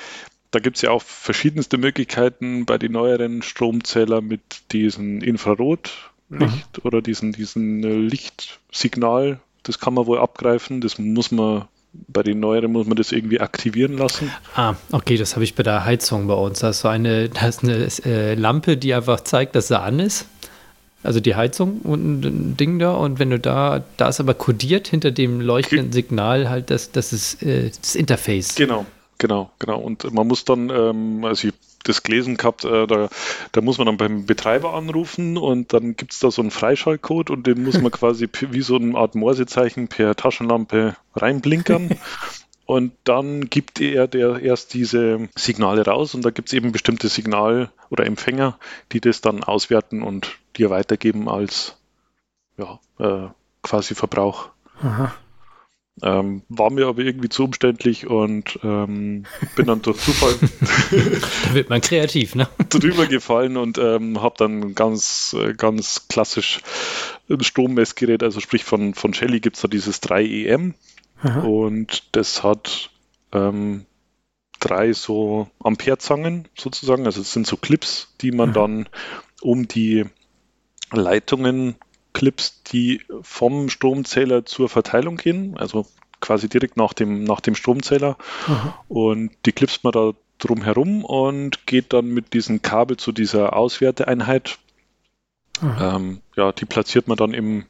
da 0.51 0.59
gibt 0.59 0.77
es 0.77 0.83
ja 0.83 0.91
auch 0.91 1.03
verschiedenste 1.03 1.79
Möglichkeiten 1.79 2.67
bei 2.67 2.79
den 2.79 2.93
neueren 2.93 3.43
Stromzähler 3.43 4.21
mit 4.21 4.41
diesem 4.73 5.23
Infrarotlicht 5.23 6.85
oder 6.85 7.03
diesen, 7.03 7.33
diesen 7.33 7.85
äh, 7.85 7.95
Lichtsignal. 7.95 9.41
Das 9.63 9.79
kann 9.79 9.95
man 9.95 10.07
wohl 10.07 10.19
abgreifen. 10.19 10.81
Das 10.81 10.99
muss 10.99 11.31
man 11.31 11.67
bei 11.93 12.23
den 12.23 12.41
neueren 12.41 12.73
muss 12.73 12.87
man 12.87 12.97
das 12.97 13.13
irgendwie 13.13 13.41
aktivieren 13.41 13.97
lassen. 13.97 14.31
Ah, 14.55 14.75
okay, 14.93 15.17
das 15.17 15.35
habe 15.35 15.45
ich 15.45 15.55
bei 15.55 15.63
der 15.63 15.85
Heizung 15.85 16.27
bei 16.27 16.35
uns. 16.35 16.61
Da 16.61 16.71
ist 16.71 16.81
so 16.81 16.89
eine, 16.89 17.29
da 17.29 17.49
ist 17.49 17.65
eine 17.65 17.89
äh, 18.05 18.35
Lampe, 18.35 18.77
die 18.77 18.95
einfach 18.95 19.21
zeigt, 19.23 19.57
dass 19.57 19.69
sie 19.69 19.79
an 19.79 19.99
ist. 19.99 20.27
Also 21.03 21.21
die 21.21 21.35
Heizung 21.35 21.81
und 21.83 22.25
ein 22.25 22.57
Ding 22.57 22.79
da. 22.79 22.93
Und 22.93 23.19
wenn 23.19 23.31
du 23.31 23.39
da, 23.39 23.83
da 23.97 24.09
ist 24.09 24.21
aber 24.21 24.35
kodiert 24.35 24.89
hinter 24.89 25.11
dem 25.11 25.41
leuchtenden 25.41 25.93
Signal 25.93 26.49
halt 26.51 26.71
das, 26.71 26.93
das 26.93 27.13
ist 27.13 27.43
äh, 27.43 27.71
das 27.81 27.95
Interface. 27.95 28.55
Genau, 28.55 28.85
genau, 29.19 29.51
genau. 29.59 29.79
Und 29.79 30.13
man 30.13 30.27
muss 30.27 30.45
dann, 30.45 30.71
ähm, 30.71 31.25
also 31.25 31.49
ich 31.49 31.55
das 31.85 32.03
gelesen 32.03 32.37
gehabt, 32.37 32.65
äh, 32.65 32.87
da, 32.87 33.09
da 33.53 33.61
muss 33.61 33.79
man 33.79 33.87
dann 33.87 33.97
beim 33.97 34.27
Betreiber 34.27 34.75
anrufen 34.75 35.37
und 35.37 35.73
dann 35.73 35.97
gibt 35.97 36.13
es 36.13 36.19
da 36.19 36.31
so 36.31 36.43
einen 36.43 36.51
Freischaltcode 36.51 37.31
und 37.31 37.47
den 37.47 37.63
muss 37.63 37.81
man 37.81 37.91
quasi 37.91 38.29
wie 38.51 38.61
so 38.61 38.77
eine 38.77 38.97
Art 38.97 39.15
Morsezeichen 39.15 39.89
per 39.89 40.15
Taschenlampe 40.15 40.97
reinblinkern. 41.15 41.99
Und 42.67 42.93
dann 43.03 43.51
gibt 43.51 43.81
er 43.81 44.07
der 44.07 44.39
erst 44.39 44.75
diese 44.75 45.29
Signale 45.35 45.85
raus 45.85 46.15
und 46.15 46.25
da 46.25 46.31
gibt 46.31 46.51
es 46.51 46.53
eben 46.53 46.71
bestimmte 46.71 47.09
Signal- 47.09 47.71
oder 47.89 48.07
Empfänger, 48.07 48.61
die 48.93 49.01
das 49.01 49.21
dann 49.21 49.43
auswerten 49.43 50.05
und 50.05 50.39
dir 50.61 50.71
weitergeben 50.71 51.29
als 51.29 51.77
ja, 52.57 52.79
äh, 52.99 53.29
quasi 53.63 53.95
Verbrauch. 53.95 54.51
Aha. 54.83 55.15
Ähm, 56.03 56.43
war 56.49 56.71
mir 56.71 56.87
aber 56.87 57.03
irgendwie 57.03 57.29
zu 57.29 57.45
umständlich 57.45 58.07
und 58.07 58.59
ähm, 58.63 59.27
bin 59.55 59.67
dann 59.67 59.83
durch 59.83 59.99
Zufall 59.99 60.33
da 61.45 61.55
wird 61.55 61.69
man 61.69 61.83
kreativ, 61.83 62.35
ne? 62.35 62.49
drüber 62.71 63.07
gefallen 63.07 63.59
und 63.59 63.77
ähm, 63.77 64.23
habe 64.23 64.35
dann 64.39 64.75
ganz, 64.75 65.37
äh, 65.39 65.53
ganz 65.53 66.07
klassisch 66.09 66.61
ein 67.29 67.43
Strommessgerät, 67.43 68.23
also 68.23 68.41
sprich 68.41 68.65
von, 68.65 68.95
von 68.95 69.13
Shelly 69.13 69.41
gibt 69.41 69.57
es 69.57 69.63
da 69.63 69.69
dieses 69.69 70.03
3EM 70.03 70.73
Aha. 71.23 71.41
und 71.41 72.05
das 72.13 72.43
hat 72.43 72.91
ähm, 73.33 73.85
drei 74.59 74.95
so 74.95 75.49
Amperezangen 75.63 76.49
sozusagen, 76.57 77.05
also 77.05 77.21
es 77.21 77.33
sind 77.33 77.47
so 77.47 77.59
Clips, 77.59 78.15
die 78.23 78.33
man 78.33 78.51
Aha. 78.51 78.55
dann 78.55 78.89
um 79.43 79.69
die 79.69 80.07
Leitungen 80.93 81.77
Clips, 82.13 82.63
die 82.65 83.03
vom 83.23 83.69
Stromzähler 83.69 84.45
zur 84.45 84.69
Verteilung 84.69 85.17
gehen, 85.17 85.57
also 85.57 85.87
quasi 86.21 86.49
direkt 86.49 86.77
nach 86.77 86.93
dem, 86.93 87.25
nach 87.25 87.41
dem 87.41 87.55
Stromzähler. 87.55 88.17
Mhm. 88.47 88.73
Und 88.89 89.31
die 89.47 89.53
clipst 89.53 89.85
man 89.85 89.93
da 89.93 90.13
drum 90.39 90.63
herum 90.63 91.05
und 91.05 91.67
geht 91.67 91.93
dann 91.93 92.07
mit 92.07 92.35
diesem 92.35 92.63
Kabel 92.63 92.97
zu 92.97 93.13
dieser 93.13 93.55
Auswerteeinheit. 93.55 94.59
Ähm, 95.63 96.23
ja, 96.37 96.53
die 96.53 96.65
platziert 96.65 97.07
man 97.07 97.19
dann 97.19 97.35
im, 97.35 97.67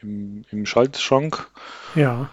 im, 0.00 0.44
im 0.50 0.66
Schaltschrank. 0.66 1.48
Ja. 1.94 2.28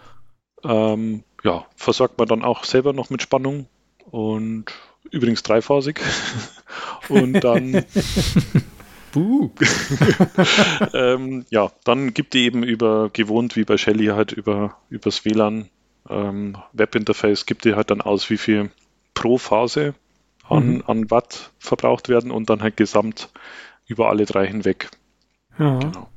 Ähm, 0.64 1.24
ja, 1.44 1.66
versorgt 1.76 2.18
man 2.18 2.28
dann 2.28 2.44
auch 2.44 2.64
selber 2.64 2.94
noch 2.94 3.10
mit 3.10 3.22
Spannung 3.22 3.68
und 4.10 4.66
übrigens 5.12 5.44
dreiphasig. 5.44 6.02
und 7.10 7.34
dann 7.42 7.86
Buh. 9.12 9.52
ähm, 10.94 11.46
ja, 11.50 11.72
dann 11.84 12.14
gibt 12.14 12.34
die 12.34 12.46
eben 12.46 12.64
über, 12.64 13.10
gewohnt 13.10 13.56
wie 13.56 13.64
bei 13.64 13.78
Shelly 13.78 14.08
halt 14.08 14.32
über 14.32 14.78
übers 14.90 15.26
WLAN 15.26 15.70
ähm, 16.10 16.58
Webinterface, 16.74 17.46
gibt 17.46 17.66
die 17.66 17.76
halt 17.76 17.92
dann 17.92 18.02
aus, 18.02 18.30
wie 18.30 18.38
viel 18.38 18.72
pro 19.14 19.38
Phase 19.38 19.94
an, 20.48 20.76
mhm. 20.76 20.84
an 20.88 21.12
Watt 21.12 21.52
verbraucht 21.60 22.10
werden 22.10 22.32
und 22.32 22.50
dann 22.50 22.62
halt 22.62 22.78
gesamt 22.78 23.30
über 23.88 24.10
alle 24.10 24.26
drei 24.26 24.48
hinweg. 24.48 24.90
Ja. 25.60 25.80
Genau. 25.80 26.10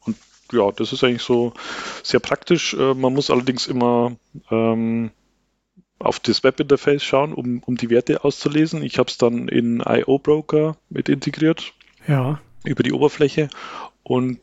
Und 0.00 0.16
ja, 0.52 0.70
das 0.72 0.92
ist 0.92 1.04
eigentlich 1.04 1.22
so 1.22 1.52
sehr 2.02 2.20
praktisch. 2.20 2.74
Äh, 2.74 2.94
man 2.94 3.14
muss 3.14 3.30
allerdings 3.30 3.66
immer 3.66 4.16
ähm, 4.50 5.10
auf 5.98 6.18
das 6.18 6.42
Webinterface 6.42 7.02
schauen, 7.02 7.32
um, 7.32 7.62
um 7.64 7.76
die 7.76 7.90
Werte 7.90 8.24
auszulesen. 8.24 8.82
Ich 8.82 8.98
habe 8.98 9.10
es 9.10 9.18
dann 9.18 9.48
in 9.48 9.80
IO 9.80 10.18
Broker 10.18 10.76
mit 10.88 11.08
integriert 11.08 11.74
ja. 12.06 12.40
über 12.64 12.82
die 12.82 12.92
Oberfläche 12.92 13.48
und 14.02 14.40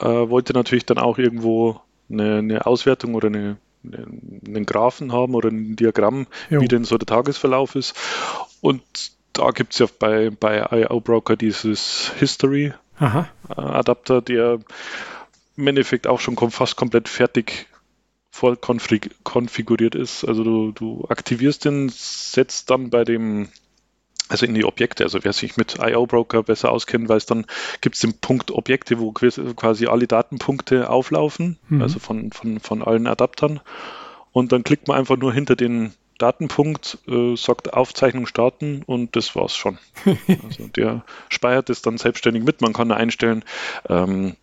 äh, 0.00 0.04
wollte 0.04 0.52
natürlich 0.52 0.86
dann 0.86 0.98
auch 0.98 1.18
irgendwo 1.18 1.80
eine, 2.10 2.38
eine 2.38 2.66
Auswertung 2.66 3.14
oder 3.14 3.28
eine, 3.28 3.56
eine, 3.84 4.06
einen 4.46 4.66
Graphen 4.66 5.12
haben 5.12 5.34
oder 5.34 5.50
ein 5.50 5.76
Diagramm, 5.76 6.26
jo. 6.50 6.60
wie 6.60 6.68
denn 6.68 6.84
so 6.84 6.98
der 6.98 7.06
Tagesverlauf 7.06 7.74
ist. 7.74 7.94
Und 8.60 8.82
da 9.32 9.50
gibt 9.50 9.72
es 9.72 9.80
ja 9.80 9.86
bei, 9.98 10.30
bei 10.30 10.64
IO 10.70 11.00
Broker 11.00 11.36
dieses 11.36 12.12
History 12.18 12.72
Aha. 12.98 13.28
Adapter, 13.48 14.22
der 14.22 14.60
im 15.56 15.66
Endeffekt 15.66 16.06
auch 16.06 16.20
schon 16.20 16.36
fast 16.50 16.76
komplett 16.76 17.08
fertig 17.08 17.66
voll 18.30 18.56
konfiguriert 18.56 19.94
ist. 19.94 20.24
Also 20.24 20.42
du, 20.42 20.72
du 20.72 21.06
aktivierst 21.08 21.64
den, 21.64 21.88
setzt 21.88 22.70
dann 22.70 22.90
bei 22.90 23.04
dem 23.04 23.48
also 24.28 24.46
in 24.46 24.54
die 24.54 24.64
Objekte. 24.64 25.04
Also 25.04 25.22
wer 25.22 25.32
sich 25.32 25.56
mit 25.56 25.78
IO-Broker 25.80 26.42
besser 26.42 26.72
auskennt, 26.72 27.08
weiß, 27.08 27.26
dann 27.26 27.46
gibt 27.80 27.96
es 27.96 28.00
den 28.00 28.14
Punkt 28.14 28.50
Objekte, 28.50 28.98
wo 28.98 29.12
quasi 29.12 29.86
alle 29.86 30.06
Datenpunkte 30.06 30.88
auflaufen, 30.88 31.58
mhm. 31.68 31.82
also 31.82 31.98
von, 31.98 32.32
von, 32.32 32.60
von 32.60 32.82
allen 32.82 33.06
Adaptern. 33.06 33.60
Und 34.32 34.52
dann 34.52 34.64
klickt 34.64 34.88
man 34.88 34.98
einfach 34.98 35.16
nur 35.16 35.32
hinter 35.32 35.56
den 35.56 35.92
Datenpunkt, 36.18 36.98
äh, 37.08 37.36
sagt 37.36 37.74
Aufzeichnung 37.74 38.26
starten 38.26 38.82
und 38.86 39.16
das 39.16 39.34
war's 39.36 39.56
schon. 39.56 39.78
also 40.44 40.68
der 40.68 41.04
speichert 41.28 41.70
es 41.70 41.82
dann 41.82 41.98
selbstständig 41.98 42.44
mit. 42.44 42.60
Man 42.60 42.72
kann 42.72 42.92
einstellen, 42.92 43.44
ähm, 43.88 44.36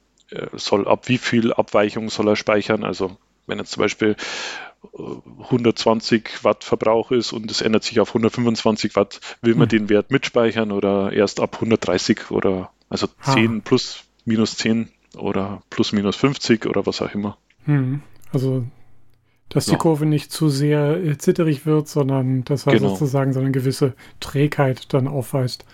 soll 0.54 0.88
ab 0.88 1.08
wie 1.08 1.18
viel 1.18 1.54
Abweichung 1.54 2.10
soll 2.10 2.30
er 2.30 2.36
speichern. 2.36 2.84
Also 2.84 3.18
wenn 3.52 3.60
jetzt 3.60 3.72
zum 3.72 3.82
Beispiel 3.82 4.16
120 4.94 6.44
Watt 6.44 6.64
Verbrauch 6.64 7.12
ist 7.12 7.34
und 7.34 7.52
es 7.52 7.62
ändert 7.62 7.84
sich 7.84 8.00
auf 8.00 8.10
125 8.10 8.96
Watt, 8.96 9.20
will 9.42 9.54
man 9.54 9.68
mhm. 9.68 9.70
den 9.70 9.90
Wert 9.90 10.10
mitspeichern 10.10 10.72
oder 10.72 11.14
erst 11.14 11.40
ab 11.40 11.56
130 11.56 12.32
oder 12.32 12.72
also 12.90 13.08
10 13.22 13.58
ah. 13.58 13.62
plus 13.64 14.04
minus 14.26 14.58
10 14.58 14.90
oder 15.18 15.62
plus 15.70 15.92
minus 15.92 16.16
50 16.16 16.66
oder 16.66 16.86
was 16.86 17.02
auch 17.02 17.14
immer. 17.14 17.38
Mhm. 17.66 18.02
Also 18.34 18.66
dass 19.50 19.66
die 19.66 19.74
ja. 19.74 19.78
Kurve 19.78 20.06
nicht 20.06 20.32
zu 20.32 20.48
sehr 20.48 20.96
äh, 20.96 21.18
zitterig 21.18 21.66
wird, 21.66 21.90
sondern 21.90 22.46
dass 22.46 22.66
er 22.66 22.74
genau. 22.74 22.90
sozusagen 22.90 23.34
so 23.34 23.42
eine 23.42 23.52
gewisse 23.52 23.94
Trägheit 24.22 24.94
dann 24.94 25.10
aufweist. 25.10 25.66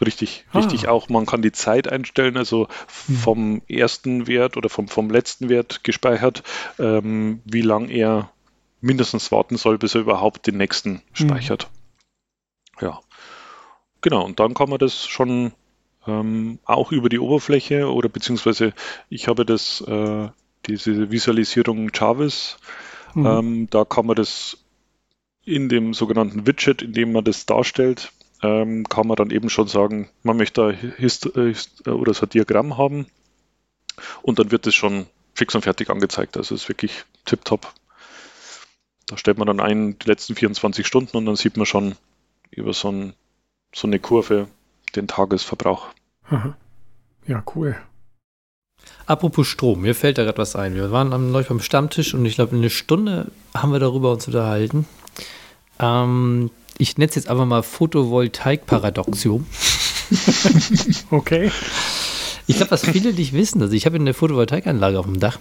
Richtig, 0.00 0.44
ah. 0.52 0.58
richtig 0.58 0.88
auch. 0.88 1.08
Man 1.08 1.26
kann 1.26 1.42
die 1.42 1.52
Zeit 1.52 1.88
einstellen, 1.88 2.36
also 2.36 2.68
hm. 3.06 3.16
vom 3.16 3.62
ersten 3.68 4.26
Wert 4.26 4.56
oder 4.56 4.68
vom, 4.68 4.88
vom 4.88 5.10
letzten 5.10 5.48
Wert 5.48 5.84
gespeichert, 5.84 6.42
ähm, 6.78 7.40
wie 7.44 7.62
lang 7.62 7.88
er 7.88 8.30
mindestens 8.80 9.32
warten 9.32 9.56
soll, 9.56 9.78
bis 9.78 9.94
er 9.94 10.02
überhaupt 10.02 10.46
den 10.46 10.56
nächsten 10.56 10.90
mhm. 10.90 11.00
speichert. 11.14 11.68
Mhm. 12.78 12.86
Ja. 12.86 13.00
Genau, 14.00 14.24
und 14.24 14.38
dann 14.38 14.54
kann 14.54 14.68
man 14.68 14.78
das 14.78 15.06
schon 15.06 15.52
ähm, 16.06 16.58
auch 16.64 16.92
über 16.92 17.08
die 17.08 17.18
Oberfläche 17.18 17.90
oder 17.90 18.08
beziehungsweise 18.08 18.72
ich 19.08 19.28
habe 19.28 19.44
das, 19.44 19.80
äh, 19.80 20.28
diese 20.66 21.10
Visualisierung 21.10 21.90
Jarvis, 21.92 22.58
mhm. 23.14 23.26
ähm, 23.26 23.70
da 23.70 23.84
kann 23.84 24.06
man 24.06 24.16
das 24.16 24.58
in 25.44 25.68
dem 25.68 25.94
sogenannten 25.94 26.46
Widget, 26.46 26.82
in 26.82 26.92
dem 26.92 27.12
man 27.12 27.24
das 27.24 27.46
darstellt, 27.46 28.12
ähm, 28.46 28.88
kann 28.88 29.06
man 29.06 29.16
dann 29.16 29.30
eben 29.30 29.50
schon 29.50 29.68
sagen, 29.68 30.08
man 30.22 30.36
möchte 30.36 30.72
Hist 30.72 31.26
äh, 31.36 31.48
Hist 31.48 31.86
oder 31.88 32.14
so 32.14 32.26
ein 32.26 32.30
Diagramm 32.30 32.78
haben 32.78 33.06
und 34.22 34.38
dann 34.38 34.50
wird 34.50 34.66
es 34.66 34.74
schon 34.74 35.06
fix 35.34 35.54
und 35.54 35.62
fertig 35.62 35.90
angezeigt. 35.90 36.36
Also 36.36 36.54
es 36.54 36.62
ist 36.62 36.68
wirklich 36.68 37.04
tipptopp. 37.24 37.72
Da 39.08 39.16
stellt 39.16 39.38
man 39.38 39.46
dann 39.46 39.60
ein, 39.60 39.98
die 39.98 40.08
letzten 40.08 40.34
24 40.34 40.86
Stunden 40.86 41.16
und 41.16 41.26
dann 41.26 41.36
sieht 41.36 41.56
man 41.56 41.66
schon 41.66 41.94
über 42.50 42.72
so, 42.72 42.90
ein, 42.90 43.12
so 43.74 43.86
eine 43.86 43.98
Kurve 43.98 44.48
den 44.94 45.08
Tagesverbrauch. 45.08 45.88
Aha. 46.28 46.56
Ja, 47.26 47.42
cool. 47.54 47.76
Apropos 49.06 49.46
Strom, 49.46 49.82
mir 49.82 49.94
fällt 49.94 50.18
da 50.18 50.24
gerade 50.24 50.38
was 50.38 50.56
ein. 50.56 50.74
Wir 50.74 50.90
waren 50.90 51.12
am 51.12 51.30
neulich 51.30 51.48
beim 51.48 51.60
Stammtisch 51.60 52.14
und 52.14 52.24
ich 52.24 52.36
glaube, 52.36 52.56
eine 52.56 52.70
Stunde 52.70 53.30
haben 53.54 53.72
wir 53.72 53.78
darüber 53.78 54.12
uns 54.12 54.26
unterhalten. 54.26 54.86
Ähm, 55.78 56.50
ich 56.78 56.98
nenne 56.98 57.08
es 57.08 57.14
jetzt 57.14 57.28
einfach 57.28 57.46
mal 57.46 57.62
Photovoltaik-Paradoxium. 57.62 59.46
okay. 61.10 61.50
Ich 62.46 62.56
glaube, 62.56 62.70
was 62.70 62.84
viele 62.84 63.12
nicht 63.12 63.32
wissen, 63.32 63.60
also 63.60 63.74
ich 63.74 63.86
habe 63.86 63.96
eine 63.96 64.14
Photovoltaikanlage 64.14 64.98
auf 64.98 65.06
dem 65.06 65.18
Dach 65.18 65.38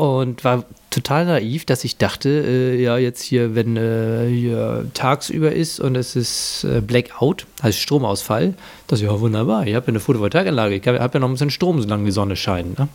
und 0.00 0.44
war 0.44 0.64
total 0.88 1.26
naiv, 1.26 1.66
dass 1.66 1.84
ich 1.84 1.98
dachte, 1.98 2.28
äh, 2.30 2.82
ja, 2.82 2.96
jetzt 2.96 3.22
hier, 3.22 3.54
wenn 3.54 3.76
äh, 3.76 4.28
hier 4.28 4.86
tagsüber 4.94 5.52
ist 5.52 5.78
und 5.78 5.94
es 5.94 6.16
ist 6.16 6.64
äh, 6.64 6.80
Blackout, 6.80 7.46
heißt 7.62 7.78
Stromausfall, 7.78 8.54
das 8.86 9.00
ist 9.00 9.04
ja 9.04 9.20
wunderbar. 9.20 9.66
Ich 9.66 9.74
habe 9.74 9.88
eine 9.88 10.00
Photovoltaikanlage, 10.00 10.76
ich 10.76 10.86
habe 10.86 10.98
ja 10.98 11.20
noch 11.20 11.28
ein 11.28 11.32
bisschen 11.32 11.50
Strom, 11.50 11.82
solange 11.82 12.06
die 12.06 12.12
Sonne 12.12 12.34
scheint. 12.34 12.78
Ne? 12.78 12.88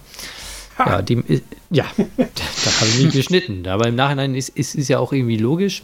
Ja, 0.80 1.02
dem, 1.02 1.24
ja, 1.70 1.86
da, 1.96 2.04
da 2.18 2.72
habe 2.82 2.90
ich 2.90 3.04
mich 3.06 3.14
geschnitten. 3.14 3.68
Aber 3.68 3.88
im 3.88 3.96
Nachhinein 3.96 4.36
ist, 4.36 4.50
ist 4.50 4.90
ja 4.90 5.00
auch 5.00 5.14
irgendwie 5.14 5.38
logisch 5.38 5.84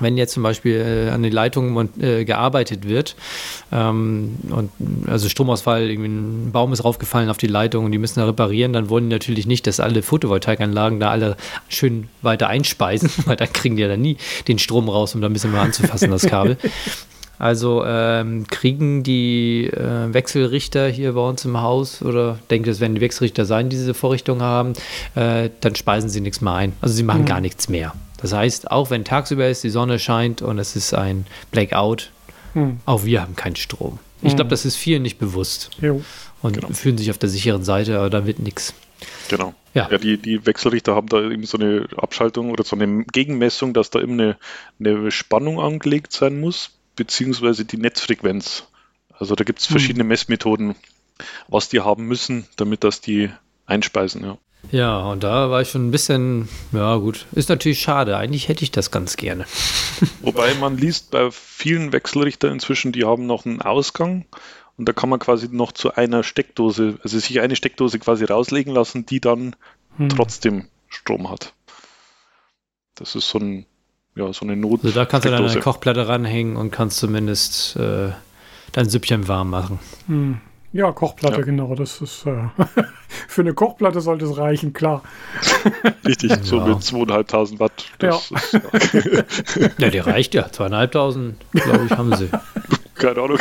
wenn 0.00 0.16
jetzt 0.16 0.32
zum 0.32 0.42
Beispiel 0.42 1.08
äh, 1.08 1.10
an 1.10 1.22
den 1.22 1.32
Leitungen 1.32 1.88
äh, 2.00 2.24
gearbeitet 2.24 2.88
wird 2.88 3.16
ähm, 3.72 4.36
und 4.50 4.70
also 5.06 5.28
Stromausfall, 5.28 5.90
irgendwie 5.90 6.08
ein 6.08 6.52
Baum 6.52 6.72
ist 6.72 6.84
raufgefallen 6.84 7.30
auf 7.30 7.38
die 7.38 7.46
Leitung 7.46 7.84
und 7.84 7.92
die 7.92 7.98
müssen 7.98 8.20
da 8.20 8.26
reparieren, 8.26 8.72
dann 8.72 8.88
wollen 8.88 9.08
die 9.08 9.14
natürlich 9.14 9.46
nicht, 9.46 9.66
dass 9.66 9.80
alle 9.80 10.02
Photovoltaikanlagen 10.02 11.00
da 11.00 11.10
alle 11.10 11.36
schön 11.68 12.08
weiter 12.22 12.48
einspeisen, 12.48 13.10
weil 13.26 13.36
dann 13.36 13.52
kriegen 13.52 13.76
die 13.76 13.82
ja 13.82 13.88
dann 13.88 14.00
nie 14.00 14.16
den 14.48 14.58
Strom 14.58 14.88
raus, 14.88 15.14
um 15.14 15.20
da 15.20 15.28
ein 15.28 15.32
bisschen 15.32 15.52
mal 15.52 15.62
anzufassen, 15.62 16.10
das 16.10 16.26
Kabel. 16.26 16.56
Also 17.38 17.84
ähm, 17.84 18.46
kriegen 18.48 19.02
die 19.02 19.66
äh, 19.66 20.12
Wechselrichter 20.12 20.88
hier 20.88 21.12
bei 21.12 21.20
uns 21.20 21.44
im 21.44 21.60
Haus 21.60 22.02
oder 22.02 22.38
denke, 22.50 22.70
es 22.70 22.80
werden 22.80 22.94
die 22.94 23.00
Wechselrichter 23.00 23.44
sein, 23.44 23.68
die 23.68 23.76
diese 23.76 23.94
Vorrichtung 23.94 24.40
haben, 24.40 24.72
äh, 25.14 25.50
dann 25.60 25.74
speisen 25.74 26.08
sie 26.08 26.20
nichts 26.20 26.40
mehr 26.40 26.54
ein. 26.54 26.72
Also 26.80 26.94
sie 26.94 27.02
machen 27.02 27.22
mhm. 27.22 27.26
gar 27.26 27.40
nichts 27.40 27.68
mehr. 27.68 27.92
Das 28.20 28.32
heißt, 28.32 28.70
auch 28.70 28.90
wenn 28.90 29.04
tagsüber 29.04 29.48
ist, 29.48 29.62
die 29.62 29.70
Sonne 29.70 29.98
scheint 29.98 30.42
und 30.42 30.58
es 30.58 30.76
ist 30.76 30.94
ein 30.94 31.26
Blackout, 31.50 32.10
Hm. 32.56 32.80
Auch 32.86 33.04
wir 33.04 33.20
haben 33.20 33.36
keinen 33.36 33.54
Strom. 33.54 33.98
Ich 34.22 34.34
glaube, 34.34 34.44
hm. 34.44 34.48
das 34.48 34.64
ist 34.64 34.76
vielen 34.76 35.02
nicht 35.02 35.18
bewusst. 35.18 35.70
Jo. 35.80 36.02
Und 36.40 36.54
genau. 36.54 36.72
fühlen 36.72 36.96
sich 36.96 37.10
auf 37.10 37.18
der 37.18 37.28
sicheren 37.28 37.62
Seite, 37.64 37.98
aber 37.98 38.08
da 38.08 38.26
wird 38.26 38.38
nichts. 38.38 38.72
Genau. 39.28 39.54
Ja. 39.74 39.88
ja, 39.90 39.98
die, 39.98 40.16
die 40.16 40.46
Wechselrichter 40.46 40.94
haben 40.94 41.08
da 41.08 41.20
eben 41.20 41.44
so 41.44 41.58
eine 41.58 41.86
Abschaltung 41.98 42.50
oder 42.50 42.64
so 42.64 42.74
eine 42.74 43.04
Gegenmessung, 43.04 43.74
dass 43.74 43.90
da 43.90 44.00
eben 44.00 44.14
eine, 44.14 44.38
eine 44.80 45.10
Spannung 45.10 45.60
angelegt 45.60 46.14
sein 46.14 46.40
muss, 46.40 46.70
beziehungsweise 46.96 47.66
die 47.66 47.76
Netzfrequenz. 47.76 48.64
Also 49.18 49.34
da 49.34 49.44
gibt 49.44 49.60
es 49.60 49.66
hm. 49.68 49.72
verschiedene 49.72 50.04
hm. 50.04 50.08
Messmethoden, 50.08 50.76
was 51.48 51.68
die 51.68 51.80
haben 51.80 52.06
müssen, 52.06 52.46
damit 52.56 52.84
das 52.84 53.02
die 53.02 53.28
einspeisen, 53.66 54.24
ja. 54.24 54.38
Ja, 54.72 55.00
und 55.00 55.22
da 55.22 55.50
war 55.50 55.62
ich 55.62 55.70
schon 55.70 55.86
ein 55.86 55.90
bisschen, 55.90 56.48
ja 56.72 56.96
gut, 56.96 57.26
ist 57.32 57.48
natürlich 57.48 57.80
schade. 57.80 58.16
Eigentlich 58.16 58.48
hätte 58.48 58.64
ich 58.64 58.70
das 58.70 58.90
ganz 58.90 59.16
gerne. 59.16 59.46
Wobei 60.22 60.54
man 60.54 60.76
liest 60.76 61.10
bei 61.10 61.30
vielen 61.30 61.92
Wechselrichtern 61.92 62.52
inzwischen, 62.52 62.92
die 62.92 63.04
haben 63.04 63.26
noch 63.26 63.46
einen 63.46 63.62
Ausgang 63.62 64.26
und 64.76 64.88
da 64.88 64.92
kann 64.92 65.08
man 65.08 65.18
quasi 65.18 65.48
noch 65.50 65.72
zu 65.72 65.94
einer 65.94 66.22
Steckdose, 66.22 66.98
also 67.02 67.18
sich 67.18 67.40
eine 67.40 67.56
Steckdose 67.56 67.98
quasi 67.98 68.24
rauslegen 68.24 68.74
lassen, 68.74 69.06
die 69.06 69.20
dann 69.20 69.56
hm. 69.96 70.08
trotzdem 70.08 70.68
Strom 70.88 71.30
hat. 71.30 71.54
Das 72.94 73.14
ist 73.14 73.28
so 73.28 73.38
ein, 73.38 73.66
ja, 74.14 74.32
so 74.32 74.44
eine 74.44 74.56
Not. 74.56 74.84
Also 74.84 74.94
da 74.94 75.06
kannst 75.06 75.26
du 75.26 75.30
dann 75.30 75.44
eine 75.44 75.60
Kochplatte 75.60 76.08
ranhängen 76.08 76.56
und 76.56 76.70
kannst 76.70 76.98
zumindest 76.98 77.76
äh, 77.76 78.10
dein 78.72 78.88
Süppchen 78.88 79.28
warm 79.28 79.50
machen. 79.50 79.78
Hm. 80.06 80.40
Ja, 80.76 80.92
Kochplatte, 80.92 81.38
ja. 81.38 81.42
genau. 81.42 81.74
Das 81.74 82.02
ist 82.02 82.26
äh, 82.26 82.48
für 83.28 83.40
eine 83.40 83.54
Kochplatte 83.54 84.02
sollte 84.02 84.26
es 84.26 84.36
reichen, 84.36 84.74
klar. 84.74 85.02
Richtig, 86.06 86.30
ja. 86.30 86.42
so 86.42 86.60
mit 86.60 86.76
2.500 86.78 87.58
Watt. 87.58 87.86
ja. 88.02 88.10
Ist, 88.10 88.30
ja. 88.52 89.70
ja, 89.78 89.90
die 89.90 89.98
reicht 89.98 90.34
ja. 90.34 90.46
2.500, 90.46 91.32
glaube 91.52 91.86
ich, 91.86 91.92
haben 91.92 92.14
sie. 92.14 92.28
Keine 92.94 93.22
Ahnung. 93.22 93.38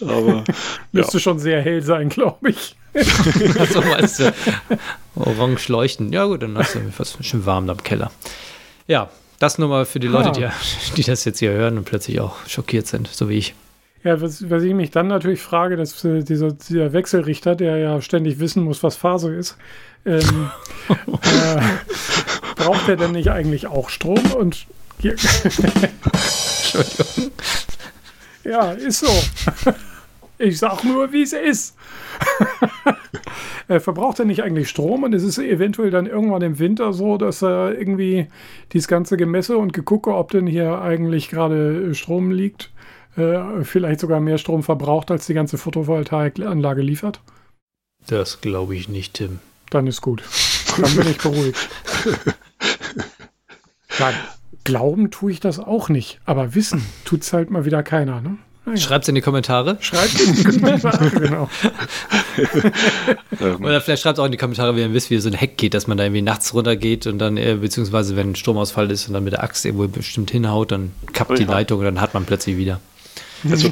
Aber 0.00 0.44
müsste 0.90 1.20
schon 1.20 1.38
sehr 1.38 1.62
hell 1.62 1.82
sein, 1.82 2.08
glaube 2.08 2.50
ich. 2.50 2.74
Achso, 3.60 3.80
meinst 3.80 4.18
du? 4.18 4.34
Orange 5.14 5.68
leuchten. 5.68 6.12
Ja, 6.12 6.24
gut, 6.24 6.42
dann 6.42 6.58
hast 6.58 6.74
du 6.74 6.80
was 6.96 7.16
schön 7.20 7.46
warm 7.46 7.70
am 7.70 7.82
Keller. 7.82 8.10
Ja, 8.88 9.10
das 9.38 9.58
nur 9.58 9.68
mal 9.68 9.84
für 9.84 10.00
die 10.00 10.08
Leute, 10.08 10.32
die, 10.32 10.48
die 10.96 11.02
das 11.02 11.24
jetzt 11.24 11.38
hier 11.38 11.52
hören 11.52 11.78
und 11.78 11.84
plötzlich 11.84 12.20
auch 12.20 12.36
schockiert 12.48 12.88
sind, 12.88 13.08
so 13.08 13.28
wie 13.28 13.38
ich. 13.38 13.54
Ja, 14.04 14.20
was, 14.20 14.50
was 14.50 14.62
ich 14.62 14.74
mich 14.74 14.90
dann 14.90 15.08
natürlich 15.08 15.40
frage, 15.40 15.76
dass 15.76 16.04
äh, 16.04 16.22
dieser, 16.22 16.52
dieser 16.52 16.92
Wechselrichter, 16.92 17.56
der 17.56 17.78
ja 17.78 18.00
ständig 18.02 18.38
wissen 18.38 18.62
muss, 18.62 18.82
was 18.82 18.96
Phase 18.96 19.34
ist, 19.34 19.56
ähm, 20.04 20.50
äh, 20.88 21.60
braucht 22.56 22.88
er 22.88 22.96
denn 22.96 23.12
nicht 23.12 23.30
eigentlich 23.30 23.66
auch 23.66 23.88
Strom? 23.88 24.32
Und 24.32 24.66
Entschuldigung. 25.02 25.90
ja, 28.44 28.72
ist 28.72 29.00
so. 29.00 29.72
Ich 30.38 30.58
sag 30.58 30.84
nur, 30.84 31.12
wie 31.12 31.22
es 31.22 31.32
ist. 31.32 31.74
verbraucht 33.80 34.18
er 34.18 34.26
nicht 34.26 34.42
eigentlich 34.42 34.68
Strom 34.68 35.04
und 35.04 35.14
es 35.14 35.22
ist 35.22 35.38
eventuell 35.38 35.90
dann 35.90 36.06
irgendwann 36.06 36.42
im 36.42 36.58
Winter 36.58 36.92
so, 36.92 37.16
dass 37.16 37.42
er 37.42 37.78
irgendwie 37.78 38.26
dieses 38.72 38.88
ganze 38.88 39.16
Gemesse 39.16 39.56
und 39.56 39.72
gegucke, 39.72 40.14
ob 40.14 40.30
denn 40.30 40.46
hier 40.46 40.82
eigentlich 40.82 41.30
gerade 41.30 41.94
Strom 41.94 42.30
liegt, 42.30 42.70
äh, 43.16 43.64
vielleicht 43.64 44.00
sogar 44.00 44.20
mehr 44.20 44.38
Strom 44.38 44.62
verbraucht, 44.62 45.10
als 45.10 45.26
die 45.26 45.34
ganze 45.34 45.58
Photovoltaikanlage 45.58 46.82
liefert? 46.82 47.20
Das 48.06 48.40
glaube 48.40 48.76
ich 48.76 48.88
nicht, 48.88 49.14
Tim. 49.14 49.40
Dann 49.70 49.86
ist 49.86 50.02
gut. 50.02 50.22
Dann 50.80 50.94
bin 50.96 51.08
ich 51.08 51.18
beruhigt. 51.18 51.68
Ja, 53.98 54.12
glauben 54.64 55.10
tue 55.10 55.32
ich 55.32 55.40
das 55.40 55.58
auch 55.58 55.88
nicht, 55.88 56.20
aber 56.24 56.54
wissen 56.54 56.84
tut 57.04 57.22
es 57.22 57.32
halt 57.32 57.50
mal 57.50 57.64
wieder 57.64 57.82
keiner. 57.82 58.20
Ne? 58.20 58.38
Naja. 58.66 58.78
Schreibt 58.78 59.04
es 59.04 59.08
in 59.08 59.14
die 59.14 59.20
Kommentare. 59.20 59.76
Schreibt 59.80 60.18
in 60.20 60.34
die 60.34 60.44
Kommentare, 60.44 61.10
genau. 61.20 61.50
Oder 63.60 63.80
vielleicht 63.82 64.02
schreibt 64.02 64.18
es 64.18 64.22
auch 64.22 64.26
in 64.26 64.32
die 64.32 64.38
Kommentare, 64.38 64.74
wie 64.74 64.80
ihr 64.80 64.92
wisst, 64.94 65.10
wie 65.10 65.18
so 65.18 65.28
ein 65.28 65.34
Heck 65.34 65.58
geht, 65.58 65.74
dass 65.74 65.86
man 65.86 65.98
da 65.98 66.04
irgendwie 66.04 66.22
nachts 66.22 66.54
runtergeht 66.54 67.06
und 67.06 67.18
dann, 67.18 67.36
äh, 67.36 67.58
beziehungsweise 67.60 68.16
wenn 68.16 68.30
ein 68.30 68.36
Stromausfall 68.36 68.90
ist 68.90 69.06
und 69.06 69.14
dann 69.14 69.24
mit 69.24 69.34
der 69.34 69.42
Axt 69.42 69.66
irgendwo 69.66 69.86
bestimmt 69.86 70.30
hinhaut, 70.30 70.72
dann 70.72 70.92
kappt 71.12 71.32
oh, 71.32 71.34
die 71.34 71.42
ja. 71.42 71.50
Leitung 71.50 71.80
und 71.80 71.84
dann 71.84 72.00
hat 72.00 72.14
man 72.14 72.24
plötzlich 72.24 72.56
wieder. 72.56 72.80
Also 73.50 73.70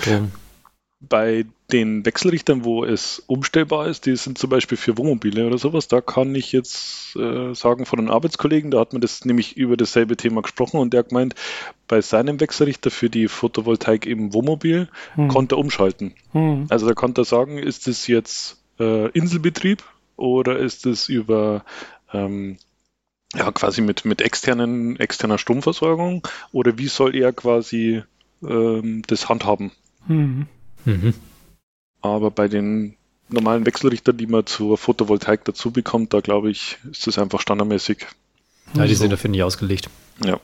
bei 1.08 1.46
den 1.72 2.04
Wechselrichtern, 2.06 2.64
wo 2.64 2.84
es 2.84 3.22
umstellbar 3.26 3.88
ist, 3.88 4.06
die 4.06 4.14
sind 4.16 4.38
zum 4.38 4.50
Beispiel 4.50 4.78
für 4.78 4.96
Wohnmobile 4.96 5.46
oder 5.46 5.58
sowas, 5.58 5.88
da 5.88 6.00
kann 6.00 6.34
ich 6.34 6.52
jetzt 6.52 7.16
äh, 7.16 7.54
sagen 7.54 7.86
von 7.86 7.98
einem 7.98 8.10
Arbeitskollegen, 8.10 8.70
da 8.70 8.78
hat 8.78 8.92
man 8.92 9.00
das 9.00 9.24
nämlich 9.24 9.56
über 9.56 9.76
dasselbe 9.76 10.16
Thema 10.16 10.42
gesprochen 10.42 10.78
und 10.78 10.92
der 10.92 11.00
hat 11.00 11.08
gemeint, 11.08 11.34
bei 11.88 12.00
seinem 12.00 12.40
Wechselrichter 12.40 12.90
für 12.90 13.10
die 13.10 13.26
Photovoltaik 13.28 14.06
im 14.06 14.32
Wohnmobil 14.32 14.88
hm. 15.14 15.28
konnte 15.28 15.56
er 15.56 15.58
umschalten. 15.58 16.14
Hm. 16.32 16.66
Also 16.68 16.86
da 16.86 16.94
konnte 16.94 17.22
er 17.22 17.24
sagen, 17.24 17.58
ist 17.58 17.88
es 17.88 18.06
jetzt 18.06 18.62
äh, 18.78 19.08
Inselbetrieb 19.10 19.82
oder 20.16 20.58
ist 20.58 20.86
es 20.86 21.08
über 21.08 21.64
ähm, 22.12 22.58
ja, 23.34 23.50
quasi 23.50 23.80
mit, 23.80 24.04
mit 24.04 24.20
externen, 24.20 25.00
externer 25.00 25.38
Stromversorgung 25.38 26.26
oder 26.52 26.78
wie 26.78 26.88
soll 26.88 27.16
er 27.16 27.32
quasi 27.32 28.02
ähm, 28.46 29.02
das 29.06 29.28
handhaben. 29.28 29.72
Mhm. 30.06 30.46
Mhm. 30.84 31.14
Aber 32.00 32.30
bei 32.30 32.48
den 32.48 32.96
normalen 33.28 33.64
Wechselrichtern, 33.66 34.16
die 34.16 34.26
man 34.26 34.46
zur 34.46 34.76
Photovoltaik 34.76 35.44
dazu 35.44 35.70
bekommt, 35.70 36.12
da 36.12 36.20
glaube 36.20 36.50
ich, 36.50 36.78
ist 36.90 37.06
das 37.06 37.18
einfach 37.18 37.40
standardmäßig. 37.40 38.06
Ja, 38.74 38.86
die 38.86 38.94
so. 38.94 39.02
sind 39.02 39.10
dafür 39.10 39.30
nicht 39.30 39.42
ausgelegt. 39.42 39.88
Ja. 40.24 40.40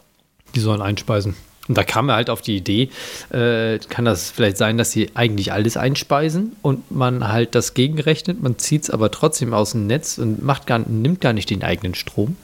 Die 0.55 0.61
sollen 0.61 0.81
einspeisen. 0.81 1.35
Und 1.69 1.77
da 1.77 1.85
kam 1.85 2.09
er 2.09 2.17
halt 2.17 2.31
auf 2.31 2.41
die 2.41 2.57
Idee, 2.57 2.89
äh, 3.31 3.79
kann 3.79 4.07
das 4.07 4.31
vielleicht 4.31 4.57
sein, 4.57 4.79
dass 4.79 4.91
sie 4.91 5.11
eigentlich 5.15 5.53
alles 5.53 5.77
einspeisen 5.77 6.57
und 6.63 6.91
man 6.91 7.29
halt 7.29 7.55
das 7.55 7.75
gegenrechnet, 7.75 8.43
man 8.43 8.59
zieht 8.59 8.85
es 8.85 8.91
aber 8.91 9.11
trotzdem 9.11 9.53
aus 9.53 9.73
dem 9.73 9.87
Netz 9.87 10.17
und 10.17 10.43
macht 10.43 10.67
gar, 10.67 10.79
nimmt 10.79 11.21
gar 11.21 11.35
nicht 11.35 11.51
den 11.51 11.63
eigenen 11.63 11.95
Strom. 11.95 12.37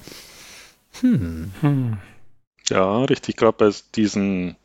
Hm. 1.00 1.52
hm. 1.61 1.96
Ja, 2.68 3.05
richtig, 3.05 3.36
gerade 3.36 3.57
bei 3.57 3.70
diesen 3.94 4.57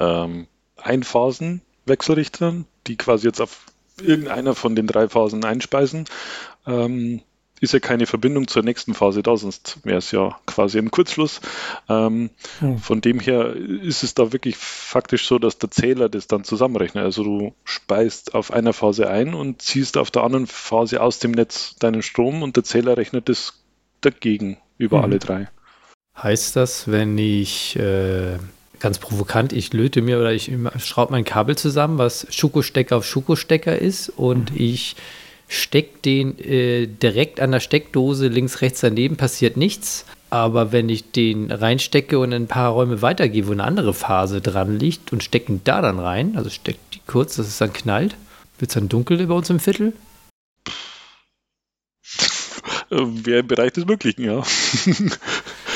ähm, 0.00 0.46
Einphasen-Wechselrichtern, 0.76 2.66
die 2.86 2.96
quasi 2.96 3.26
jetzt 3.26 3.40
auf 3.40 3.66
irgendeiner 4.00 4.54
von 4.54 4.76
den 4.76 4.86
drei 4.86 5.08
Phasen 5.08 5.44
einspeisen, 5.44 6.04
ähm, 6.66 7.22
ist 7.60 7.72
ja 7.72 7.80
keine 7.80 8.06
Verbindung 8.06 8.46
zur 8.46 8.62
nächsten 8.62 8.94
Phase 8.94 9.22
da, 9.22 9.36
sonst 9.36 9.78
wäre 9.84 9.98
es 9.98 10.12
ja 10.12 10.38
quasi 10.46 10.78
ein 10.78 10.90
Kurzschluss. 10.90 11.40
Ähm, 11.88 12.30
hm. 12.60 12.78
Von 12.78 13.00
dem 13.00 13.20
her 13.20 13.54
ist 13.54 14.04
es 14.04 14.14
da 14.14 14.32
wirklich 14.32 14.56
faktisch 14.56 15.26
so, 15.26 15.38
dass 15.38 15.58
der 15.58 15.70
Zähler 15.70 16.08
das 16.08 16.28
dann 16.28 16.44
zusammenrechnet. 16.44 17.04
Also 17.04 17.24
du 17.24 17.54
speist 17.64 18.34
auf 18.34 18.52
einer 18.52 18.72
Phase 18.72 19.10
ein 19.10 19.34
und 19.34 19.60
ziehst 19.60 19.96
auf 19.96 20.10
der 20.10 20.22
anderen 20.22 20.46
Phase 20.46 21.00
aus 21.00 21.18
dem 21.18 21.32
Netz 21.32 21.76
deinen 21.76 22.02
Strom 22.02 22.42
und 22.42 22.56
der 22.56 22.64
Zähler 22.64 22.96
rechnet 22.96 23.28
das 23.28 23.64
dagegen 24.00 24.58
über 24.76 24.98
hm. 24.98 25.04
alle 25.04 25.18
drei. 25.18 25.48
Heißt 26.16 26.56
das, 26.56 26.90
wenn 26.90 27.16
ich 27.18 27.76
äh, 27.76 28.38
ganz 28.80 28.98
provokant, 28.98 29.52
ich 29.52 29.72
löte 29.72 30.02
mir 30.02 30.18
oder 30.18 30.32
ich 30.32 30.50
schraube 30.78 31.12
mein 31.12 31.24
Kabel 31.24 31.56
zusammen, 31.56 31.98
was 31.98 32.26
Schokostecker 32.30 32.96
auf 32.96 33.06
Schokostecker 33.06 33.78
ist 33.78 34.08
und 34.10 34.52
mhm. 34.52 34.56
ich 34.60 34.96
stecke 35.48 35.98
den 36.04 36.38
äh, 36.38 36.86
direkt 36.86 37.40
an 37.40 37.52
der 37.52 37.60
Steckdose 37.60 38.28
links, 38.28 38.60
rechts 38.60 38.80
daneben, 38.80 39.16
passiert 39.16 39.56
nichts. 39.56 40.04
Aber 40.30 40.72
wenn 40.72 40.90
ich 40.90 41.10
den 41.10 41.50
reinstecke 41.50 42.18
und 42.18 42.34
ein 42.34 42.48
paar 42.48 42.72
Räume 42.72 43.00
weitergehe, 43.00 43.46
wo 43.46 43.52
eine 43.52 43.64
andere 43.64 43.94
Phase 43.94 44.42
dran 44.42 44.78
liegt 44.78 45.10
und 45.10 45.24
stecken 45.24 45.62
da 45.64 45.80
dann 45.80 45.98
rein, 45.98 46.36
also 46.36 46.50
steckt 46.50 46.94
die 46.94 47.00
kurz, 47.06 47.36
dass 47.36 47.46
es 47.46 47.56
dann 47.56 47.72
knallt, 47.72 48.14
wird 48.58 48.70
es 48.70 48.74
dann 48.74 48.90
dunkel 48.90 49.26
bei 49.26 49.34
uns 49.34 49.48
im 49.48 49.58
Viertel? 49.58 49.94
Wäre 52.90 53.40
im 53.40 53.48
Bereich 53.48 53.72
des 53.72 53.86
Möglichen, 53.86 54.24
ja. 54.24 54.42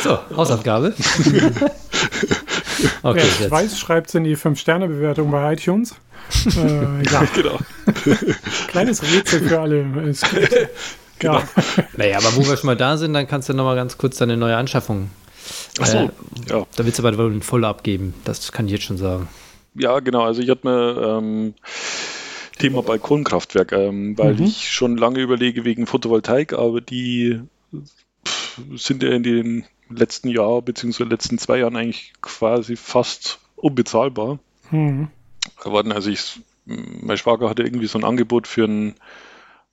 So, 0.03 0.19
Hausaufgabe. 0.37 0.95
Okay, 3.03 3.23
Wer 3.39 3.47
es 3.47 3.51
weiß, 3.51 3.79
schreibt 3.79 4.09
es 4.09 4.15
in 4.15 4.25
die 4.25 4.37
5-Sterne-Bewertung 4.37 5.31
bei 5.31 5.53
iTunes. 5.53 5.95
äh, 6.57 7.03
ja. 7.11 7.27
Genau. 7.35 7.59
Kleines 8.69 9.03
Rätsel 9.03 9.49
für 9.49 9.61
alle. 9.61 9.85
Es 10.09 10.21
gibt, 10.23 10.69
genau. 11.19 11.39
Ja. 11.39 11.49
Naja, 11.97 12.19
aber 12.19 12.37
wo 12.37 12.47
wir 12.47 12.57
schon 12.57 12.67
mal 12.67 12.77
da 12.77 12.97
sind, 12.97 13.13
dann 13.15 13.27
kannst 13.27 13.49
du 13.49 13.55
noch 13.55 13.65
mal 13.65 13.77
ganz 13.77 13.99
kurz 13.99 14.19
deine 14.19 14.37
neue 14.37 14.57
Anschaffung. 14.57 15.11
Achso, 15.79 15.99
äh, 15.99 16.11
ja. 16.49 16.67
Da 16.77 16.85
willst 16.85 16.99
du 16.99 17.07
aber 17.07 17.25
ein 17.25 17.43
voll 17.43 17.65
abgeben, 17.65 18.15
das 18.25 18.53
kann 18.53 18.67
ich 18.67 18.73
jetzt 18.73 18.85
schon 18.85 18.99
sagen. 18.99 19.29
Ja, 19.75 20.01
genau. 20.01 20.23
Also 20.23 20.43
ich 20.43 20.51
hatte 20.51 20.67
mir 20.67 21.19
ähm, 21.19 21.55
Thema 22.59 22.83
Balkonkraftwerk, 22.83 23.73
ähm, 23.73 24.17
weil 24.19 24.35
mhm. 24.35 24.45
ich 24.45 24.71
schon 24.71 24.97
lange 24.97 25.21
überlege 25.21 25.65
wegen 25.65 25.87
Photovoltaik, 25.87 26.53
aber 26.53 26.81
die 26.81 27.41
pff, 28.25 28.61
sind 28.77 29.03
ja 29.03 29.11
in 29.11 29.23
den 29.23 29.65
letzten 29.89 30.29
Jahr 30.29 30.63
bzw. 30.63 31.05
letzten 31.05 31.39
zwei 31.39 31.59
Jahren 31.59 31.77
eigentlich 31.77 32.13
quasi 32.21 32.77
fast 32.77 33.39
unbezahlbar 33.57 34.39
mhm. 34.71 35.09
geworden. 35.63 35.93
Also 35.93 36.11
ich, 36.11 36.41
mein 36.65 37.17
Schwager 37.19 37.49
hatte 37.49 37.63
irgendwie 37.63 37.87
so 37.87 37.99
ein 37.99 38.05
Angebot 38.05 38.47
für 38.47 38.65
einen 38.65 38.95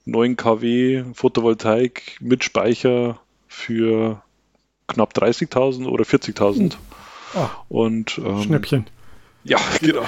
9 0.05 0.37
kW 0.37 1.03
Photovoltaik 1.13 2.17
mit 2.19 2.43
Speicher 2.43 3.19
für 3.47 4.21
knapp 4.87 5.13
30.000 5.13 5.87
oder 5.87 6.03
40.000. 6.03 6.75
Ah, 7.35 7.49
und 7.69 8.19
ähm, 8.23 8.43
Schnäppchen. 8.43 8.87
Ja, 9.43 9.59
genau. 9.79 10.01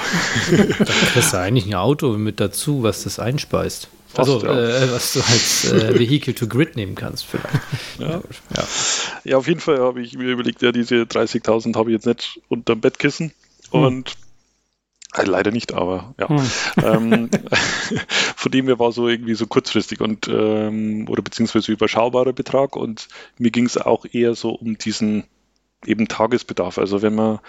da 0.80 0.94
kriegst 1.14 1.34
du 1.34 1.38
eigentlich 1.38 1.66
ein 1.66 1.76
Auto 1.76 2.18
mit 2.18 2.40
dazu, 2.40 2.84
was 2.84 3.04
das 3.04 3.20
einspeist. 3.20 3.88
Fast, 4.14 4.30
also, 4.30 4.46
ja. 4.46 4.54
äh, 4.54 4.92
was 4.92 5.14
du 5.14 5.20
als 5.22 5.72
äh, 5.72 5.98
Vehicle 5.98 6.36
to 6.36 6.48
Grid 6.48 6.76
nehmen 6.76 6.96
kannst, 6.96 7.26
vielleicht. 7.26 7.62
Ja, 7.98 8.22
ja. 8.56 8.68
Ja 9.24 9.38
auf 9.38 9.48
jeden 9.48 9.60
Fall 9.60 9.80
habe 9.80 10.02
ich 10.02 10.18
mir 10.18 10.32
überlegt, 10.32 10.62
ja, 10.62 10.72
diese 10.72 11.04
30.000 11.04 11.76
habe 11.76 11.92
ich 11.92 11.96
jetzt 11.96 12.06
nicht 12.06 12.42
unterm 12.50 12.82
Bettkissen. 12.82 13.34
Hm. 13.72 13.84
Und 13.84 14.18
äh, 15.14 15.26
leider 15.26 15.52
nicht, 15.52 15.74
aber 15.74 16.14
ja. 16.20 16.30
Hm. 16.30 16.50
Ähm, 16.84 17.30
von 18.36 18.52
dem 18.52 18.66
her 18.68 18.80
war 18.80 18.92
so 18.92 19.08
irgendwie 19.08 19.36
so 19.36 19.48
kurzfristig 19.48 20.02
und 20.02 20.28
ähm, 20.28 21.08
oder 21.10 21.22
beziehungsweise 21.22 21.72
überschaubarer 21.72 22.34
Betrag 22.34 22.76
und 22.76 23.08
mir 23.38 23.52
ging 23.52 23.66
es 23.66 23.78
auch 23.78 24.06
eher 24.12 24.36
so 24.36 24.52
um 24.52 24.78
diesen 24.78 25.26
eben 25.86 26.08
Tagesbedarf. 26.08 26.78
Also 26.78 27.02
wenn 27.02 27.16
man 27.16 27.40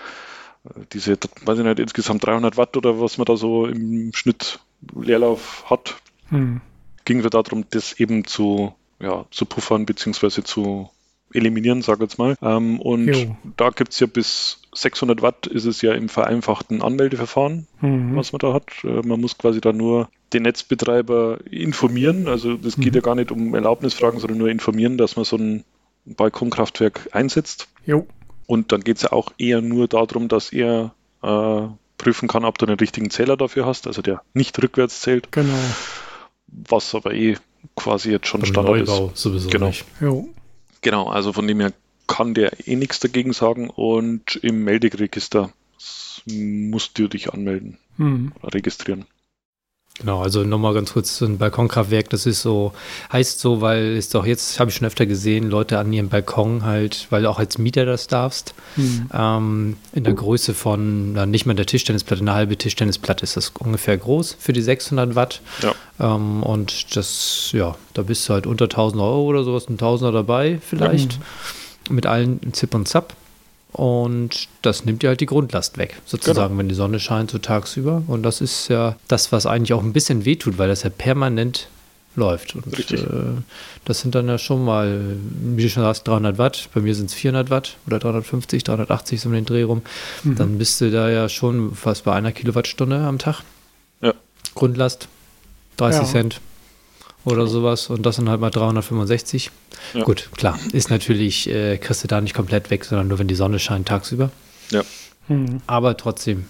äh, 0.64 0.80
diese, 0.92 1.16
weiß 1.44 1.58
ich 1.58 1.64
nicht, 1.64 1.78
insgesamt 1.78 2.26
300 2.26 2.56
Watt 2.56 2.76
oder 2.76 3.00
was 3.00 3.18
man 3.18 3.26
da 3.26 3.36
so 3.36 3.66
im 3.66 4.12
Schnitt 4.14 4.60
Leerlauf 4.94 5.64
hat, 5.70 5.96
hm. 6.28 6.60
ging 7.04 7.20
es 7.20 7.30
darum, 7.30 7.64
das 7.70 7.92
eben 7.92 8.24
zu, 8.24 8.74
ja, 8.98 9.26
zu 9.30 9.46
puffern 9.46 9.86
beziehungsweise 9.86 10.42
zu 10.42 10.90
eliminieren, 11.32 11.82
sage 11.82 12.04
ich 12.04 12.10
jetzt 12.10 12.18
mal. 12.18 12.36
Ähm, 12.42 12.80
und 12.80 13.08
jo. 13.08 13.36
da 13.56 13.70
gibt 13.70 13.92
es 13.92 14.00
ja 14.00 14.06
bis 14.06 14.58
600 14.74 15.20
Watt 15.20 15.46
ist 15.46 15.66
es 15.66 15.82
ja 15.82 15.92
im 15.92 16.08
vereinfachten 16.08 16.82
Anmeldeverfahren, 16.82 17.66
mhm. 17.80 18.16
was 18.16 18.32
man 18.32 18.38
da 18.38 18.52
hat. 18.54 18.66
Äh, 18.84 19.06
man 19.06 19.20
muss 19.20 19.36
quasi 19.36 19.60
da 19.60 19.72
nur 19.72 20.08
den 20.32 20.44
Netzbetreiber 20.44 21.40
informieren. 21.50 22.26
Also 22.26 22.56
das 22.56 22.76
geht 22.76 22.92
mhm. 22.92 22.96
ja 22.96 23.00
gar 23.00 23.14
nicht 23.14 23.30
um 23.30 23.54
Erlaubnisfragen, 23.54 24.18
sondern 24.18 24.38
nur 24.38 24.48
informieren, 24.48 24.96
dass 24.96 25.16
man 25.16 25.24
so 25.24 25.36
ein 25.36 25.64
Balkonkraftwerk 26.06 27.10
einsetzt. 27.12 27.68
Jo. 27.84 28.06
Und 28.46 28.72
dann 28.72 28.82
geht 28.82 28.96
es 28.96 29.02
ja 29.02 29.12
auch 29.12 29.32
eher 29.38 29.60
nur 29.60 29.88
darum, 29.88 30.28
dass 30.28 30.52
er 30.52 30.94
äh, 31.22 31.62
prüfen 31.98 32.28
kann, 32.28 32.44
ob 32.44 32.58
du 32.58 32.66
einen 32.66 32.78
richtigen 32.78 33.10
Zähler 33.10 33.36
dafür 33.36 33.66
hast, 33.66 33.86
also 33.86 34.02
der 34.02 34.22
nicht 34.34 34.60
rückwärts 34.60 35.00
zählt. 35.00 35.30
Genau. 35.32 35.54
Was 36.46 36.94
aber 36.94 37.14
eh 37.14 37.36
quasi 37.76 38.10
jetzt 38.10 38.26
schon 38.26 38.40
Beim 38.40 38.50
Standard 38.50 38.76
Neubau 38.76 39.10
ist. 39.12 39.18
sowieso 39.18 39.48
genau. 39.48 39.68
nicht. 39.68 39.84
Jo. 40.00 40.28
Genau, 40.82 41.08
also 41.08 41.32
von 41.32 41.46
dem 41.46 41.60
her 41.60 41.72
kann 42.06 42.34
der 42.34 42.68
eh 42.68 42.76
nichts 42.76 43.00
dagegen 43.00 43.32
sagen 43.32 43.70
und 43.70 44.36
im 44.36 44.64
Melderegister 44.64 45.52
musst 46.26 46.98
du 46.98 47.08
dich 47.08 47.32
anmelden, 47.32 47.78
hm. 47.96 48.32
registrieren. 48.42 49.06
Genau, 49.98 50.22
also 50.22 50.42
nochmal 50.42 50.72
ganz 50.72 50.94
kurz, 50.94 51.18
so 51.18 51.26
ein 51.26 51.36
Balkonkraftwerk, 51.36 52.08
das 52.08 52.24
ist 52.24 52.40
so, 52.40 52.72
heißt 53.12 53.38
so, 53.38 53.60
weil 53.60 53.96
es 53.98 54.08
doch 54.08 54.24
jetzt, 54.24 54.58
habe 54.58 54.70
ich 54.70 54.76
schon 54.76 54.86
öfter 54.86 55.04
gesehen, 55.04 55.50
Leute 55.50 55.78
an 55.78 55.92
ihrem 55.92 56.08
Balkon 56.08 56.64
halt, 56.64 57.06
weil 57.10 57.22
du 57.22 57.30
auch 57.30 57.38
als 57.38 57.58
Mieter 57.58 57.84
das 57.84 58.06
darfst, 58.06 58.54
mhm. 58.76 59.10
ähm, 59.12 59.76
in 59.92 60.04
der 60.04 60.14
Größe 60.14 60.54
von, 60.54 61.12
na, 61.12 61.26
nicht 61.26 61.44
mal 61.44 61.54
der 61.54 61.66
Tischtennisplatte, 61.66 62.22
eine 62.22 62.32
halbe 62.32 62.56
Tischtennisplatte 62.56 63.22
ist 63.22 63.36
das 63.36 63.50
ungefähr 63.58 63.98
groß 63.98 64.38
für 64.40 64.54
die 64.54 64.62
600 64.62 65.14
Watt. 65.14 65.42
Ja. 65.60 65.74
Ähm, 66.00 66.42
und 66.42 66.96
das, 66.96 67.50
ja, 67.52 67.76
da 67.92 68.02
bist 68.02 68.26
du 68.28 68.32
halt 68.32 68.46
unter 68.46 68.64
1000 68.64 69.00
Euro 69.02 69.24
oder 69.24 69.44
sowas, 69.44 69.68
ein 69.68 69.76
Tausender 69.76 70.12
dabei 70.12 70.58
vielleicht, 70.66 71.18
mhm. 71.90 71.96
mit 71.96 72.06
allen 72.06 72.54
Zip 72.54 72.74
und 72.74 72.88
Zap. 72.88 73.14
Und 73.72 74.48
das 74.60 74.84
nimmt 74.84 75.02
dir 75.02 75.08
halt 75.08 75.20
die 75.20 75.26
Grundlast 75.26 75.78
weg, 75.78 75.96
sozusagen, 76.04 76.48
genau. 76.48 76.58
wenn 76.58 76.68
die 76.68 76.74
Sonne 76.74 77.00
scheint, 77.00 77.30
so 77.30 77.38
tagsüber. 77.38 78.02
Und 78.06 78.22
das 78.22 78.42
ist 78.42 78.68
ja 78.68 78.96
das, 79.08 79.32
was 79.32 79.46
eigentlich 79.46 79.72
auch 79.72 79.82
ein 79.82 79.94
bisschen 79.94 80.26
wehtut, 80.26 80.58
weil 80.58 80.68
das 80.68 80.82
ja 80.82 80.90
permanent 80.90 81.68
läuft. 82.14 82.54
Und 82.54 82.66
Richtig. 82.76 83.02
Äh, 83.02 83.40
das 83.86 84.00
sind 84.00 84.14
dann 84.14 84.28
ja 84.28 84.36
schon 84.36 84.62
mal, 84.62 85.16
wie 85.56 85.62
du 85.62 85.70
schon 85.70 85.82
sagst, 85.82 86.06
300 86.06 86.36
Watt. 86.36 86.68
Bei 86.74 86.82
mir 86.82 86.94
sind 86.94 87.06
es 87.06 87.14
400 87.14 87.48
Watt 87.48 87.76
oder 87.86 87.98
350, 87.98 88.62
380 88.64 89.20
so 89.20 89.30
um 89.30 89.34
den 89.34 89.46
Dreh 89.46 89.62
rum. 89.62 89.80
Mhm. 90.22 90.36
Dann 90.36 90.58
bist 90.58 90.78
du 90.82 90.90
da 90.90 91.08
ja 91.08 91.30
schon 91.30 91.74
fast 91.74 92.04
bei 92.04 92.12
einer 92.12 92.32
Kilowattstunde 92.32 92.98
am 92.98 93.18
Tag. 93.18 93.42
Ja. 94.02 94.12
Grundlast, 94.54 95.08
30 95.78 96.02
ja. 96.02 96.06
Cent 96.06 96.40
oder 97.24 97.46
sowas 97.46 97.88
und 97.88 98.04
das 98.04 98.16
sind 98.16 98.28
halt 98.28 98.40
mal 98.40 98.50
365. 98.50 99.50
Ja. 99.94 100.04
Gut, 100.04 100.30
klar, 100.36 100.58
ist 100.72 100.90
natürlich, 100.90 101.48
äh, 101.48 101.78
kriegst 101.78 102.04
du 102.04 102.08
da 102.08 102.20
nicht 102.20 102.34
komplett 102.34 102.70
weg, 102.70 102.84
sondern 102.84 103.08
nur 103.08 103.18
wenn 103.18 103.28
die 103.28 103.34
Sonne 103.34 103.58
scheint 103.58 103.88
tagsüber. 103.88 104.30
Ja. 104.70 104.82
Mhm. 105.28 105.60
Aber 105.66 105.96
trotzdem, 105.96 106.46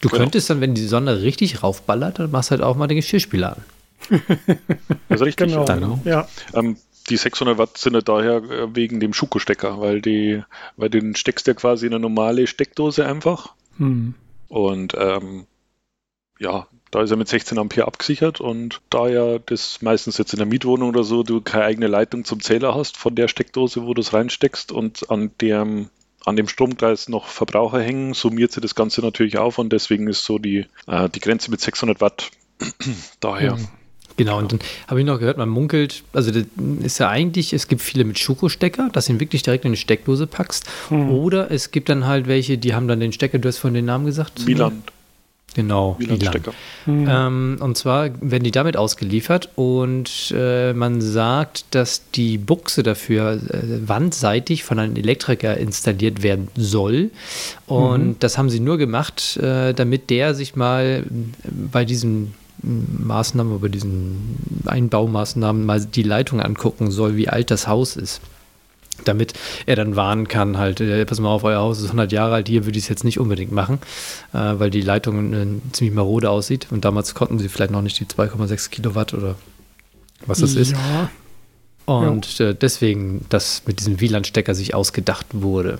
du 0.00 0.08
genau. 0.08 0.22
könntest 0.22 0.50
dann, 0.50 0.60
wenn 0.60 0.74
die 0.74 0.86
Sonne 0.86 1.22
richtig 1.22 1.62
raufballert, 1.62 2.18
dann 2.18 2.30
machst 2.30 2.50
du 2.50 2.52
halt 2.52 2.62
auch 2.62 2.76
mal 2.76 2.86
den 2.86 2.96
Geschirrspüler 2.96 3.56
an. 3.56 3.64
Das 5.08 5.20
ist 5.20 5.26
richtig. 5.26 5.48
Genau. 5.48 5.64
Dann, 5.64 6.00
ja. 6.04 6.28
Ähm, 6.54 6.76
die 7.10 7.16
600 7.16 7.58
Watt 7.58 7.78
sind 7.78 7.94
ja 7.94 8.00
daher 8.00 8.36
äh, 8.36 8.74
wegen 8.74 9.00
dem 9.00 9.12
Schuko-Stecker, 9.12 9.80
weil, 9.80 10.00
die, 10.00 10.42
weil 10.76 10.90
den 10.90 11.14
steckst 11.14 11.46
du 11.46 11.52
ja 11.52 11.54
quasi 11.54 11.86
in 11.86 11.94
eine 11.94 12.00
normale 12.00 12.46
Steckdose 12.46 13.06
einfach. 13.06 13.54
Mhm. 13.78 14.14
Und 14.48 14.94
ähm, 14.98 15.46
ja, 16.38 16.66
da 16.90 17.02
ist 17.02 17.10
er 17.10 17.16
mit 17.16 17.28
16 17.28 17.58
Ampere 17.58 17.86
abgesichert 17.86 18.40
und 18.40 18.80
da 18.90 19.08
ja 19.08 19.38
das 19.38 19.82
meistens 19.82 20.18
jetzt 20.18 20.32
in 20.32 20.38
der 20.38 20.46
Mietwohnung 20.46 20.90
oder 20.90 21.04
so, 21.04 21.22
du 21.22 21.40
keine 21.40 21.64
eigene 21.64 21.86
Leitung 21.86 22.24
zum 22.24 22.40
Zähler 22.40 22.74
hast 22.74 22.96
von 22.96 23.14
der 23.14 23.28
Steckdose, 23.28 23.86
wo 23.86 23.94
du 23.94 24.00
es 24.00 24.12
reinsteckst 24.12 24.72
und 24.72 25.10
an 25.10 25.30
dem 25.40 25.88
an 26.24 26.36
dem 26.36 26.48
Stromkreis 26.48 27.08
noch 27.08 27.26
Verbraucher 27.26 27.80
hängen, 27.80 28.12
summiert 28.12 28.52
sich 28.52 28.60
das 28.60 28.74
Ganze 28.74 29.00
natürlich 29.00 29.38
auf 29.38 29.56
und 29.56 29.72
deswegen 29.72 30.08
ist 30.08 30.24
so 30.24 30.38
die, 30.38 30.66
äh, 30.86 31.08
die 31.08 31.20
Grenze 31.20 31.50
mit 31.50 31.60
600 31.60 32.00
Watt 32.02 32.30
daher. 33.20 33.56
Mhm. 33.56 33.68
Genau, 34.18 34.38
und 34.38 34.50
dann 34.50 34.58
habe 34.88 34.98
ich 34.98 35.06
noch 35.06 35.20
gehört, 35.20 35.38
man 35.38 35.48
munkelt, 35.48 36.02
also 36.12 36.32
das 36.32 36.44
ist 36.82 36.98
ja 36.98 37.08
eigentlich, 37.08 37.52
es 37.52 37.68
gibt 37.68 37.80
viele 37.80 38.04
mit 38.04 38.18
Schuko-Stecker, 38.18 38.90
dass 38.92 39.06
du 39.06 39.12
ihn 39.12 39.20
wirklich 39.20 39.44
direkt 39.44 39.64
in 39.64 39.70
die 39.70 39.78
Steckdose 39.78 40.26
packst. 40.26 40.68
Hm. 40.88 41.08
Oder 41.12 41.52
es 41.52 41.70
gibt 41.70 41.88
dann 41.88 42.04
halt 42.04 42.26
welche, 42.26 42.58
die 42.58 42.74
haben 42.74 42.88
dann 42.88 42.98
den 42.98 43.12
Stecker, 43.12 43.38
du 43.38 43.46
hast 43.46 43.58
von 43.58 43.74
den 43.74 43.84
Namen 43.84 44.06
gesagt? 44.06 44.44
Wieland. 44.44 44.90
Genau, 45.54 45.96
Wielandstecker. 45.98 46.52
Mhm. 46.86 47.06
Ähm, 47.08 47.56
und 47.60 47.76
zwar 47.76 48.10
werden 48.20 48.44
die 48.44 48.50
damit 48.50 48.76
ausgeliefert 48.76 49.48
und 49.56 50.32
äh, 50.36 50.72
man 50.72 51.00
sagt, 51.00 51.64
dass 51.74 52.10
die 52.10 52.38
Buchse 52.38 52.82
dafür 52.82 53.32
äh, 53.32 53.88
wandseitig 53.88 54.62
von 54.62 54.78
einem 54.78 54.94
Elektriker 54.94 55.56
installiert 55.56 56.22
werden 56.22 56.48
soll. 56.54 57.10
Und 57.66 58.06
mhm. 58.06 58.16
das 58.20 58.38
haben 58.38 58.50
sie 58.50 58.60
nur 58.60 58.78
gemacht, 58.78 59.36
äh, 59.38 59.72
damit 59.72 60.10
der 60.10 60.34
sich 60.34 60.54
mal 60.54 61.04
bei 61.72 61.84
diesen 61.84 62.34
Maßnahmen, 62.62 63.60
bei 63.60 63.68
diesen 63.68 64.62
Einbaumaßnahmen 64.66 65.64
mal 65.64 65.84
die 65.84 66.02
Leitung 66.02 66.40
angucken 66.40 66.90
soll, 66.90 67.16
wie 67.16 67.28
alt 67.28 67.50
das 67.50 67.66
Haus 67.66 67.96
ist 67.96 68.20
damit 69.04 69.34
er 69.66 69.76
dann 69.76 69.96
warnen 69.96 70.28
kann, 70.28 70.58
halt, 70.58 70.80
äh, 70.80 71.04
pass 71.04 71.20
mal 71.20 71.30
auf, 71.30 71.44
euer 71.44 71.60
Haus 71.60 71.78
ist 71.78 71.86
100 71.86 72.12
Jahre 72.12 72.34
alt, 72.34 72.48
hier 72.48 72.64
würde 72.64 72.78
ich 72.78 72.84
es 72.84 72.88
jetzt 72.88 73.04
nicht 73.04 73.18
unbedingt 73.18 73.52
machen, 73.52 73.78
äh, 74.32 74.38
weil 74.38 74.70
die 74.70 74.80
Leitung 74.80 75.32
äh, 75.32 75.46
ziemlich 75.72 75.94
marode 75.94 76.30
aussieht 76.30 76.68
und 76.70 76.84
damals 76.84 77.14
konnten 77.14 77.38
sie 77.38 77.48
vielleicht 77.48 77.70
noch 77.70 77.82
nicht 77.82 77.98
die 78.00 78.06
2,6 78.06 78.70
Kilowatt 78.70 79.14
oder 79.14 79.36
was 80.26 80.40
das 80.40 80.54
ja. 80.54 80.60
ist. 80.60 80.74
Und 81.86 82.38
ja. 82.38 82.50
Äh, 82.50 82.54
deswegen, 82.54 83.24
dass 83.30 83.62
mit 83.66 83.80
diesem 83.80 84.00
WLAN-Stecker 84.00 84.54
sich 84.54 84.74
ausgedacht 84.74 85.26
wurde. 85.32 85.78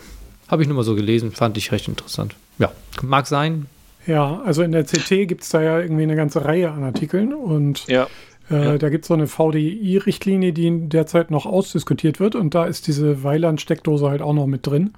Habe 0.48 0.62
ich 0.62 0.68
nur 0.68 0.76
mal 0.76 0.82
so 0.82 0.94
gelesen, 0.94 1.32
fand 1.32 1.58
ich 1.58 1.70
recht 1.72 1.88
interessant. 1.88 2.34
Ja, 2.58 2.72
mag 3.02 3.26
sein. 3.26 3.66
Ja, 4.06 4.40
also 4.40 4.62
in 4.62 4.72
der 4.72 4.84
CT 4.84 5.28
gibt 5.28 5.42
es 5.42 5.50
da 5.50 5.60
ja 5.60 5.78
irgendwie 5.78 6.04
eine 6.04 6.16
ganze 6.16 6.44
Reihe 6.44 6.70
an 6.70 6.82
Artikeln 6.82 7.34
und 7.34 7.86
ja. 7.88 8.06
Äh, 8.50 8.64
ja. 8.64 8.78
Da 8.78 8.88
gibt 8.88 9.04
es 9.04 9.08
so 9.08 9.14
eine 9.14 9.26
VDI-Richtlinie, 9.26 10.52
die 10.52 10.88
derzeit 10.88 11.30
noch 11.30 11.46
ausdiskutiert 11.46 12.20
wird 12.20 12.34
und 12.34 12.54
da 12.54 12.66
ist 12.66 12.86
diese 12.86 13.22
Weiland-Steckdose 13.22 14.08
halt 14.08 14.22
auch 14.22 14.34
noch 14.34 14.46
mit 14.46 14.66
drin. 14.66 14.92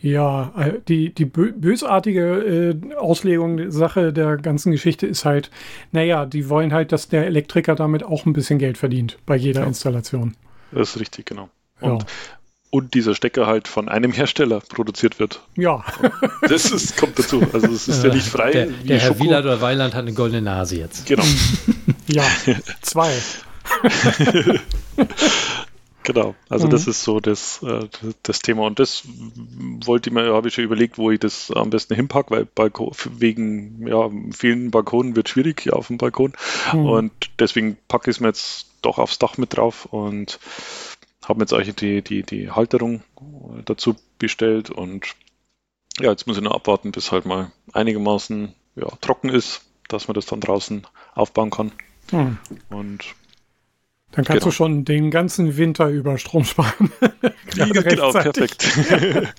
Ja, 0.00 0.52
äh, 0.56 0.74
die, 0.86 1.12
die 1.12 1.24
bösartige 1.24 2.22
äh, 2.92 2.94
Auslegung 2.94 3.70
Sache 3.70 4.12
der 4.12 4.36
ganzen 4.36 4.70
Geschichte 4.70 5.06
ist 5.06 5.24
halt, 5.24 5.50
naja, 5.90 6.24
die 6.24 6.48
wollen 6.48 6.72
halt, 6.72 6.92
dass 6.92 7.08
der 7.08 7.26
Elektriker 7.26 7.74
damit 7.74 8.04
auch 8.04 8.24
ein 8.24 8.32
bisschen 8.32 8.58
Geld 8.58 8.78
verdient 8.78 9.18
bei 9.26 9.34
jeder 9.36 9.62
ja. 9.62 9.66
Installation. 9.66 10.36
Das 10.70 10.90
ist 10.90 11.00
richtig, 11.00 11.26
genau. 11.26 11.48
Und, 11.80 12.02
ja. 12.02 12.08
Und 12.70 12.94
dieser 12.94 13.14
Stecker 13.14 13.46
halt 13.46 13.68
von 13.68 13.88
einem 13.88 14.12
Hersteller 14.18 14.60
produziert 14.60 15.18
wird. 15.18 15.40
Ja. 15.56 15.84
das 16.42 16.70
ist, 16.70 16.96
kommt 16.96 17.18
dazu. 17.18 17.42
Also 17.52 17.68
es 17.68 17.88
ist 17.88 18.04
ja 18.04 18.12
nicht 18.12 18.26
frei. 18.26 18.52
Der, 18.52 18.66
der 18.66 18.98
Herr 19.00 19.18
Wieland 19.18 19.44
oder 19.46 19.60
Weiland 19.60 19.94
hat 19.94 20.02
eine 20.02 20.12
goldene 20.12 20.42
Nase 20.42 20.76
jetzt. 20.76 21.06
Genau. 21.06 21.24
Ja, 22.10 22.24
zwei. 22.80 23.12
genau, 26.02 26.34
also 26.48 26.66
mhm. 26.66 26.70
das 26.70 26.86
ist 26.86 27.02
so 27.02 27.20
das, 27.20 27.62
äh, 27.62 27.86
das 28.22 28.38
Thema. 28.40 28.62
Und 28.62 28.78
das 28.78 29.02
wollte 29.84 30.08
ich 30.08 30.14
mir, 30.14 30.32
habe 30.32 30.48
ich 30.48 30.54
schon 30.54 30.64
überlegt, 30.64 30.96
wo 30.96 31.10
ich 31.10 31.20
das 31.20 31.50
am 31.50 31.68
besten 31.68 31.94
hinpacke, 31.94 32.30
weil 32.30 32.46
Balkon, 32.46 32.92
wegen 33.18 33.86
ja, 33.86 34.10
vielen 34.34 34.70
Balkonen 34.70 35.16
wird 35.16 35.28
schwierig 35.28 35.60
hier 35.60 35.76
auf 35.76 35.88
dem 35.88 35.98
Balkon. 35.98 36.32
Mhm. 36.72 36.86
Und 36.86 37.12
deswegen 37.38 37.76
packe 37.88 38.10
ich 38.10 38.16
es 38.16 38.20
mir 38.20 38.28
jetzt 38.28 38.66
doch 38.80 38.98
aufs 38.98 39.18
Dach 39.18 39.36
mit 39.38 39.56
drauf 39.56 39.86
und 39.86 40.38
habe 41.28 41.38
mir 41.38 41.42
jetzt 41.44 41.52
eigentlich 41.52 41.74
die, 41.76 42.02
die, 42.02 42.22
die 42.22 42.50
Halterung 42.50 43.02
dazu 43.64 43.96
bestellt 44.18 44.70
und 44.70 45.14
ja, 46.00 46.10
jetzt 46.10 46.26
muss 46.26 46.36
ich 46.36 46.42
nur 46.42 46.54
abwarten, 46.54 46.92
bis 46.92 47.12
halt 47.12 47.26
mal 47.26 47.50
einigermaßen 47.72 48.54
ja, 48.76 48.86
trocken 49.00 49.28
ist, 49.28 49.62
dass 49.88 50.08
man 50.08 50.14
das 50.14 50.26
dann 50.26 50.40
draußen 50.40 50.86
aufbauen 51.14 51.50
kann. 51.50 51.72
Hm. 52.10 52.38
Und 52.70 53.14
Dann 54.12 54.24
kannst 54.24 54.30
genau. 54.30 54.44
du 54.44 54.50
schon 54.52 54.84
den 54.84 55.10
ganzen 55.10 55.56
Winter 55.56 55.88
über 55.88 56.16
Strom 56.18 56.44
sparen. 56.44 56.92
ja, 57.54 57.66
genau, 57.66 58.12
perfekt. 58.12 58.78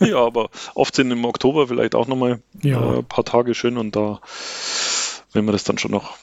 ja, 0.00 0.16
aber 0.16 0.50
oft 0.74 0.94
sind 0.94 1.10
im 1.10 1.24
Oktober 1.24 1.68
vielleicht 1.68 1.94
auch 1.94 2.08
nochmal 2.08 2.40
ja. 2.62 2.80
äh, 2.80 2.98
ein 2.98 3.04
paar 3.04 3.24
Tage 3.24 3.54
schön 3.54 3.78
und 3.78 3.94
da 3.94 4.20
wenn 5.36 5.44
wir 5.44 5.52
das 5.52 5.64
dann 5.64 5.78
schon 5.78 5.92
noch 5.92 6.16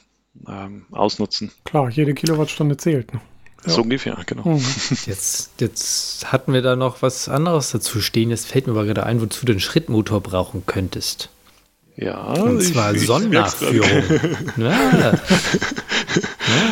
ähm, 0.46 0.84
ausnutzen. 0.90 1.52
Klar, 1.64 1.88
jede 1.88 2.12
Kilowattstunde 2.12 2.76
zählt. 2.76 3.14
Ne? 3.14 3.20
Ja. 3.66 3.72
So 3.72 3.82
ungefähr, 3.82 4.16
genau. 4.26 4.44
Mhm. 4.44 4.64
Jetzt, 5.06 5.52
jetzt 5.58 6.32
hatten 6.32 6.52
wir 6.52 6.62
da 6.62 6.76
noch 6.76 7.02
was 7.02 7.28
anderes 7.28 7.70
dazu 7.70 8.00
stehen. 8.00 8.30
Jetzt 8.30 8.46
fällt 8.46 8.66
mir 8.66 8.72
aber 8.72 8.84
gerade 8.84 9.04
ein, 9.04 9.20
wozu 9.20 9.46
du 9.46 9.52
den 9.52 9.60
Schrittmotor 9.60 10.20
brauchen 10.20 10.64
könntest. 10.66 11.30
Ja. 11.96 12.32
Und 12.34 12.60
zwar 12.60 12.94
ich, 12.94 13.06
Sonnennachführung. 13.06 14.02
ja. 14.56 14.70
ja 14.70 15.12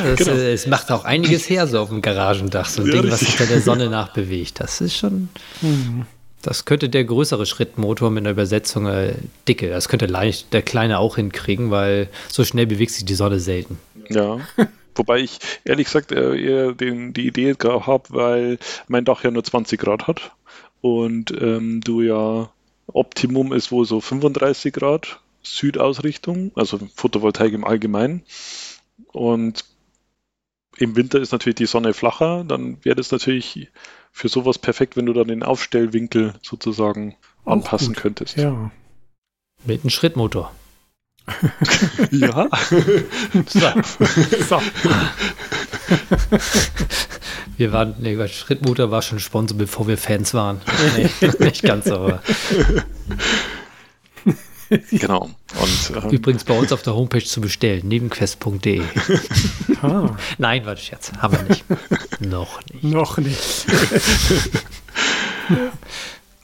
das, 0.05 0.18
genau. 0.18 0.32
äh, 0.32 0.53
es 0.53 0.66
macht 0.66 0.90
auch 0.90 1.05
einiges 1.05 1.49
her, 1.49 1.66
so 1.66 1.78
auf 1.80 1.88
dem 1.90 2.03
Garagendach. 2.03 2.68
So 2.68 2.82
ein 2.82 2.88
ja, 2.88 3.01
Ding, 3.01 3.11
was 3.11 3.20
sich 3.20 3.36
da 3.36 3.45
der 3.45 3.61
Sonne 3.61 3.88
nachbewegt. 3.88 4.61
Das 4.61 4.80
ist 4.80 4.97
schon. 4.97 5.28
Mhm. 5.61 6.07
Das 6.43 6.64
könnte 6.64 6.88
der 6.88 7.05
größere 7.05 7.47
Schrittmotor 7.47 8.11
mit 8.11 8.22
einer 8.22 8.32
Übersetzung 8.32 8.86
äh, 8.86 9.14
dicke. 9.47 9.70
Das 9.70 9.88
könnte 9.88 10.07
leicht 10.07 10.53
der 10.53 10.62
kleine 10.62 10.99
auch 10.99 11.14
hinkriegen, 11.14 11.70
weil 11.70 12.09
so 12.28 12.45
schnell 12.45 12.66
bewegt 12.66 12.90
sich 12.90 13.05
die 13.05 13.14
Sonne 13.14 13.38
selten. 13.38 13.78
Ja. 14.11 14.40
Wobei 14.95 15.20
ich 15.20 15.38
ehrlich 15.64 15.86
gesagt 15.86 16.12
äh, 16.12 16.36
eher 16.36 16.72
den, 16.72 17.12
die 17.12 17.26
Idee 17.26 17.55
habe, 17.62 18.05
weil 18.11 18.59
mein 18.88 19.05
Dach 19.05 19.24
ja 19.24 19.30
nur 19.30 19.45
20 19.45 19.80
Grad 19.80 20.07
hat 20.07 20.32
und 20.80 21.30
ähm, 21.40 21.80
du 21.80 22.03
ja 22.03 22.51
Optimum 22.86 23.53
ist 23.53 23.72
wohl 23.72 23.84
so 23.84 24.01
35 24.01 24.72
Grad 24.72 25.20
Südausrichtung, 25.43 26.53
also 26.55 26.78
Photovoltaik 26.95 27.53
im 27.53 27.64
Allgemeinen. 27.64 28.22
Und 29.12 29.64
im 30.76 30.97
Winter 30.97 31.20
ist 31.20 31.32
natürlich 31.32 31.57
die 31.57 31.66
Sonne 31.66 31.95
flacher, 31.95 32.45
dann 32.45 32.78
wäre 32.84 32.97
das 32.97 33.11
natürlich 33.11 33.68
für 34.11 34.28
sowas 34.28 34.59
perfekt, 34.59 34.97
wenn 34.97 35.07
du 35.07 35.12
dann 35.12 35.28
den 35.28 35.43
Aufstellwinkel 35.43 36.34
sozusagen 36.43 37.16
anpassen 37.45 37.95
könntest. 37.95 38.36
Ja. 38.36 38.70
Mit 39.64 39.82
einem 39.82 39.90
Schrittmotor. 39.90 40.53
Ja. 42.11 42.49
so. 43.47 43.73
so. 44.49 44.62
Wir 47.57 47.73
waren, 47.73 47.95
nee, 48.01 48.29
Schrittmotor 48.29 48.91
war 48.91 49.03
schon 49.03 49.20
Sponsor, 49.20 49.57
bevor 49.57 49.87
wir 49.87 49.99
Fans 49.99 50.35
waren. 50.35 50.61
Nee, 50.97 51.31
nicht 51.39 51.62
ganz, 51.62 51.87
aber. 51.89 52.23
genau. 54.91 55.31
Und, 55.61 55.93
ähm, 56.03 56.11
Übrigens 56.11 56.45
bei 56.45 56.59
uns 56.59 56.73
auf 56.73 56.83
der 56.83 56.95
Homepage 56.95 57.25
zu 57.25 57.41
bestellen, 57.41 57.87
nebenquest.de. 57.87 58.83
ah. 59.83 60.16
Nein, 60.39 60.64
warte, 60.64 60.81
Scherz, 60.81 61.12
haben 61.18 61.37
wir 61.37 61.43
nicht. 61.45 61.64
Noch 62.20 62.61
nicht. 62.73 62.85
Noch 62.85 63.18
nicht. 63.18 63.66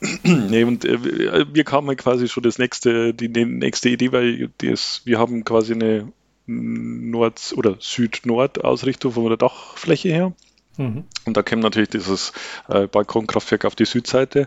nee, 0.23 0.63
und 0.63 0.85
äh, 0.85 1.45
wir 1.53 1.63
kamen 1.63 1.95
quasi 1.97 2.27
schon 2.27 2.43
das 2.43 2.57
nächste, 2.57 3.13
die, 3.13 3.31
die 3.31 3.45
nächste 3.45 3.89
Idee, 3.89 4.11
weil 4.11 4.49
das, 4.59 5.01
wir 5.05 5.19
haben 5.19 5.43
quasi 5.43 5.73
eine 5.73 6.11
Nord- 6.45 7.53
oder 7.55 7.77
Süd-Nord-Ausrichtung 7.79 9.11
von 9.11 9.27
der 9.27 9.37
Dachfläche 9.37 10.09
her. 10.09 10.33
Mhm. 10.77 11.03
Und 11.25 11.37
da 11.37 11.43
käme 11.43 11.61
natürlich 11.61 11.89
dieses 11.89 12.31
äh, 12.69 12.87
Balkonkraftwerk 12.87 13.65
auf 13.65 13.75
die 13.75 13.85
Südseite. 13.85 14.45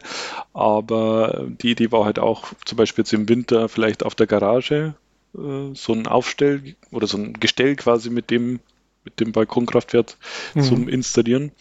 Aber 0.55 1.47
die 1.47 1.73
Idee 1.73 1.93
war 1.93 2.05
halt 2.05 2.19
auch 2.19 2.53
zum 2.65 2.77
Beispiel 2.79 3.03
jetzt 3.03 3.13
im 3.13 3.29
Winter 3.29 3.69
vielleicht 3.69 4.05
auf 4.05 4.15
der 4.15 4.27
Garage 4.27 4.95
äh, 5.35 5.75
so 5.75 5.93
ein 5.93 6.07
Aufstell 6.07 6.75
oder 6.91 7.07
so 7.07 7.19
ein 7.19 7.35
Gestell 7.35 7.77
quasi 7.77 8.11
mit 8.11 8.31
dem, 8.31 8.61
mit 9.05 9.21
dem 9.21 9.33
Balkonkraftwerk 9.33 10.17
mhm. 10.55 10.63
zum 10.63 10.89
Installieren. 10.89 11.53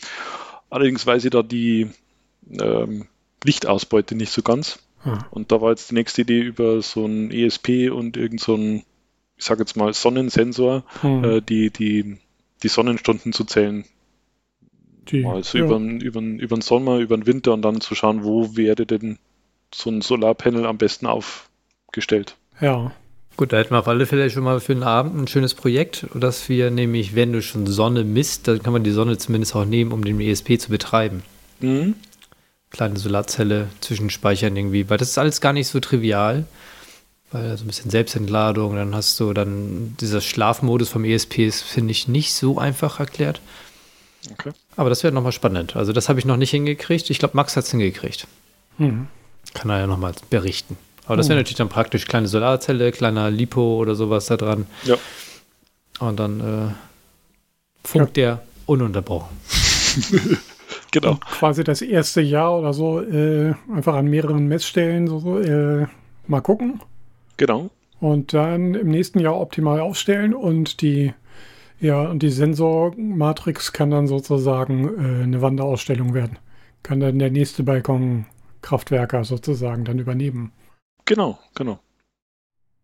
Allerdings 0.69 1.05
weiß 1.05 1.25
ich 1.25 1.31
da 1.31 1.43
die 1.43 1.89
ähm, 2.49 3.07
Lichtausbeute 3.43 4.15
nicht 4.15 4.31
so 4.31 4.41
ganz. 4.41 4.79
Mhm. 5.03 5.19
Und 5.31 5.51
da 5.51 5.61
war 5.61 5.71
jetzt 5.71 5.91
die 5.91 5.95
nächste 5.95 6.21
Idee 6.21 6.41
über 6.41 6.81
so 6.81 7.05
ein 7.05 7.31
ESP 7.31 7.89
und 7.91 8.17
irgend 8.17 8.41
so 8.41 8.55
ein 8.55 8.83
ich 9.41 9.47
sage 9.47 9.61
jetzt 9.61 9.75
mal, 9.75 9.91
Sonnensensor, 9.91 10.83
hm. 11.01 11.23
äh, 11.23 11.41
die, 11.41 11.71
die, 11.71 12.17
die 12.61 12.67
Sonnenstunden 12.67 13.33
zu 13.33 13.43
zählen. 13.43 13.85
Die, 15.07 15.25
also 15.25 15.57
ja. 15.57 15.65
über, 15.65 15.77
über, 15.79 16.21
über 16.21 16.57
den 16.57 16.61
Sommer, 16.61 16.99
über 16.99 17.17
den 17.17 17.25
Winter 17.25 17.53
und 17.53 17.63
dann 17.63 17.81
zu 17.81 17.95
schauen, 17.95 18.23
wo 18.23 18.55
wäre 18.55 18.85
denn 18.85 19.17
so 19.73 19.89
ein 19.89 20.01
Solarpanel 20.01 20.67
am 20.67 20.77
besten 20.77 21.07
aufgestellt. 21.07 22.35
Ja. 22.61 22.91
Gut, 23.35 23.51
da 23.51 23.57
hätten 23.57 23.71
wir 23.71 23.79
auf 23.79 23.87
alle 23.87 24.05
Fälle 24.05 24.29
schon 24.29 24.43
mal 24.43 24.59
für 24.59 24.75
den 24.75 24.83
Abend 24.83 25.19
ein 25.19 25.27
schönes 25.27 25.55
Projekt, 25.55 26.05
dass 26.13 26.47
wir 26.47 26.69
nämlich, 26.69 27.15
wenn 27.15 27.33
du 27.33 27.41
schon 27.41 27.65
Sonne 27.65 28.03
misst, 28.03 28.47
dann 28.47 28.61
kann 28.61 28.73
man 28.73 28.83
die 28.83 28.91
Sonne 28.91 29.17
zumindest 29.17 29.55
auch 29.55 29.65
nehmen, 29.65 29.91
um 29.91 30.03
den 30.03 30.21
ESP 30.21 30.59
zu 30.59 30.69
betreiben. 30.69 31.23
Mhm. 31.61 31.95
Kleine 32.71 32.97
Solarzelle 32.97 33.67
zwischenspeichern 33.81 34.55
irgendwie, 34.55 34.89
weil 34.89 34.97
das 34.97 35.09
ist 35.09 35.17
alles 35.17 35.41
gar 35.41 35.53
nicht 35.53 35.67
so 35.67 35.79
trivial 35.79 36.45
weil 37.31 37.57
so 37.57 37.63
ein 37.63 37.67
bisschen 37.67 37.89
Selbstentladung, 37.89 38.75
dann 38.75 38.93
hast 38.93 39.19
du 39.19 39.33
dann 39.33 39.95
dieser 39.99 40.21
Schlafmodus 40.21 40.89
vom 40.89 41.05
ESP 41.05 41.39
ist, 41.47 41.63
finde 41.63 41.91
ich, 41.91 42.07
nicht 42.07 42.33
so 42.33 42.57
einfach 42.57 42.99
erklärt. 42.99 43.39
Okay. 44.31 44.51
Aber 44.75 44.89
das 44.89 45.03
wäre 45.03 45.13
nochmal 45.13 45.31
spannend. 45.31 45.75
Also 45.75 45.93
das 45.93 46.09
habe 46.09 46.19
ich 46.19 46.25
noch 46.25 46.37
nicht 46.37 46.51
hingekriegt. 46.51 47.09
Ich 47.09 47.19
glaube, 47.19 47.35
Max 47.37 47.55
hat 47.55 47.63
es 47.63 47.71
hingekriegt. 47.71 48.27
Mhm. 48.77 49.07
Kann 49.53 49.69
er 49.69 49.79
ja 49.79 49.87
nochmal 49.87 50.13
berichten. 50.29 50.77
Aber 51.05 51.17
das 51.17 51.27
wäre 51.27 51.35
mhm. 51.35 51.41
natürlich 51.41 51.57
dann 51.57 51.69
praktisch 51.69 52.05
kleine 52.05 52.27
Solarzelle, 52.27 52.91
kleiner 52.91 53.31
Lipo 53.31 53.77
oder 53.77 53.95
sowas 53.95 54.25
da 54.25 54.37
dran. 54.37 54.67
Ja. 54.83 54.97
Und 55.99 56.19
dann 56.19 56.39
äh, 56.39 57.87
funkt 57.87 58.17
ja. 58.17 58.23
der 58.23 58.43
ununterbrochen. 58.65 59.37
genau. 60.91 61.15
Quasi 61.15 61.63
das 61.63 61.81
erste 61.81 62.21
Jahr 62.21 62.59
oder 62.59 62.73
so 62.73 63.01
äh, 63.01 63.53
einfach 63.73 63.95
an 63.95 64.07
mehreren 64.07 64.47
Messstellen 64.47 65.07
so, 65.07 65.39
äh, 65.39 65.87
mal 66.27 66.41
gucken. 66.41 66.81
Genau. 67.37 67.69
Und 67.99 68.33
dann 68.33 68.75
im 68.75 68.89
nächsten 68.89 69.19
Jahr 69.19 69.39
optimal 69.39 69.79
aufstellen 69.79 70.33
und 70.33 70.81
die, 70.81 71.13
ja, 71.79 72.09
und 72.09 72.23
die 72.23 72.29
Sensormatrix 72.29 73.73
kann 73.73 73.91
dann 73.91 74.07
sozusagen 74.07 74.87
äh, 74.87 75.23
eine 75.23 75.41
Wanderausstellung 75.41 76.13
werden. 76.13 76.39
Kann 76.83 76.99
dann 76.99 77.19
der 77.19 77.29
nächste 77.29 77.63
Balkonkraftwerker 77.63 79.23
sozusagen 79.23 79.85
dann 79.85 79.99
übernehmen. 79.99 80.51
Genau, 81.05 81.37
genau. 81.55 81.79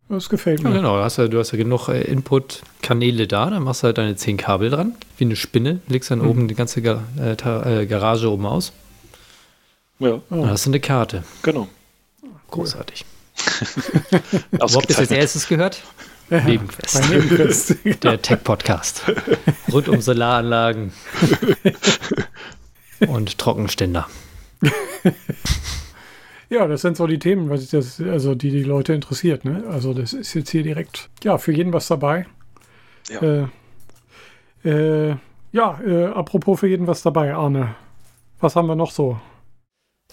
Das 0.09 0.29
gefällt 0.29 0.63
mir. 0.63 0.69
Ja, 0.69 0.77
genau, 0.77 0.97
du 0.97 1.03
hast 1.03 1.17
ja, 1.17 1.27
du 1.27 1.37
hast 1.37 1.51
ja 1.51 1.57
genug 1.57 1.89
äh, 1.89 2.01
Input-Kanäle 2.01 3.27
da, 3.27 3.49
dann 3.49 3.63
machst 3.63 3.83
du 3.83 3.87
halt 3.87 3.97
deine 3.97 4.15
zehn 4.15 4.37
Kabel 4.37 4.69
dran, 4.69 4.95
wie 5.17 5.25
eine 5.25 5.35
Spinne, 5.35 5.81
legst 5.87 6.11
dann 6.11 6.19
mhm. 6.19 6.29
oben 6.29 6.47
die 6.47 6.55
ganze 6.55 6.81
Gar 6.81 7.03
äh, 7.19 7.81
äh, 7.81 7.85
Garage 7.85 8.31
oben 8.31 8.45
aus. 8.45 8.71
Ja. 9.99 10.21
Dann 10.29 10.49
hast 10.49 10.65
du 10.65 10.69
eine 10.69 10.79
Karte. 10.79 11.23
Genau. 11.41 11.67
Großartig. 12.51 13.05
Wo 14.51 14.75
habt 14.75 14.89
ihr 14.89 14.95
das 14.95 14.99
als 14.99 15.11
erstes 15.11 15.47
gehört? 15.47 15.81
Ja, 16.29 16.41
Nebenquest. 16.41 17.09
Nebenquest. 17.09 17.75
Der 18.03 18.21
Tech-Podcast. 18.21 19.03
Rund 19.71 19.87
um 19.87 20.01
Solaranlagen 20.01 20.91
und 23.07 23.37
Trockenständer. 23.37 24.07
Ja, 26.49 26.67
das 26.67 26.81
sind 26.81 26.95
so 26.95 27.07
die 27.07 27.19
Themen, 27.19 27.49
was 27.49 27.69
das, 27.69 27.99
also 27.99 28.33
die 28.33 28.51
die 28.51 28.63
Leute 28.63 28.93
interessiert. 28.93 29.43
Ne? 29.43 29.63
Also 29.69 29.93
das 29.93 30.13
ist 30.13 30.33
jetzt 30.33 30.49
hier 30.49 30.63
direkt, 30.63 31.09
ja, 31.23 31.37
für 31.37 31.51
jeden 31.51 31.73
was 31.73 31.87
dabei. 31.87 32.25
Ja, 33.09 33.47
äh, 34.63 34.69
äh, 34.69 35.15
ja 35.51 35.79
äh, 35.85 36.05
apropos 36.05 36.59
für 36.59 36.67
jeden 36.67 36.87
was 36.87 37.01
dabei, 37.01 37.33
Arne. 37.33 37.75
Was 38.39 38.55
haben 38.55 38.67
wir 38.67 38.75
noch 38.75 38.91
so? 38.91 39.19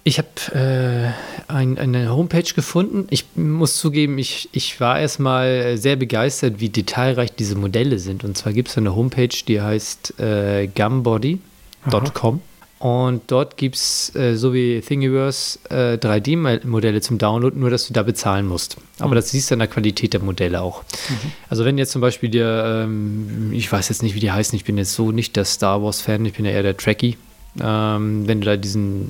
Ich 0.02 0.18
habe 0.18 0.28
äh, 0.54 1.50
ein, 1.50 1.78
eine 1.78 2.10
Homepage 2.10 2.52
gefunden. 2.54 3.06
Ich 3.10 3.24
muss 3.36 3.78
zugeben, 3.78 4.18
ich, 4.18 4.50
ich 4.52 4.78
war 4.80 5.00
erstmal 5.00 5.78
sehr 5.78 5.96
begeistert, 5.96 6.60
wie 6.60 6.68
detailreich 6.68 7.34
diese 7.34 7.56
Modelle 7.56 7.98
sind. 7.98 8.22
Und 8.24 8.36
zwar 8.36 8.52
gibt 8.52 8.68
es 8.68 8.76
eine 8.76 8.94
Homepage, 8.94 9.28
die 9.46 9.62
heißt 9.62 10.20
äh, 10.20 10.66
gumbody.com. 10.66 12.42
Und 12.84 13.22
dort 13.28 13.56
gibt 13.56 13.76
es, 13.76 14.14
äh, 14.14 14.36
so 14.36 14.52
wie 14.52 14.82
Thingiverse, 14.82 15.58
äh, 15.70 15.96
3D-Modelle 15.96 17.00
zum 17.00 17.16
Download, 17.16 17.58
nur 17.58 17.70
dass 17.70 17.86
du 17.86 17.94
da 17.94 18.02
bezahlen 18.02 18.46
musst. 18.46 18.76
Aber 18.98 19.12
mhm. 19.12 19.14
das 19.14 19.30
siehst 19.30 19.50
du 19.50 19.54
an 19.54 19.60
der 19.60 19.68
Qualität 19.68 20.12
der 20.12 20.20
Modelle 20.20 20.60
auch. 20.60 20.82
Mhm. 20.82 21.32
Also 21.48 21.64
wenn 21.64 21.78
jetzt 21.78 21.92
zum 21.92 22.02
Beispiel 22.02 22.28
dir, 22.28 22.82
ähm, 22.84 23.54
ich 23.54 23.72
weiß 23.72 23.88
jetzt 23.88 24.02
nicht, 24.02 24.14
wie 24.14 24.20
die 24.20 24.30
heißen, 24.30 24.54
ich 24.54 24.64
bin 24.64 24.76
jetzt 24.76 24.92
so 24.92 25.12
nicht 25.12 25.34
der 25.34 25.46
Star 25.46 25.82
Wars-Fan, 25.82 26.26
ich 26.26 26.34
bin 26.34 26.44
ja 26.44 26.50
eher 26.50 26.62
der 26.62 26.76
Trekkie. 26.76 27.16
Ähm, 27.58 28.28
wenn 28.28 28.42
du 28.42 28.44
da 28.44 28.58
diesen, 28.58 29.08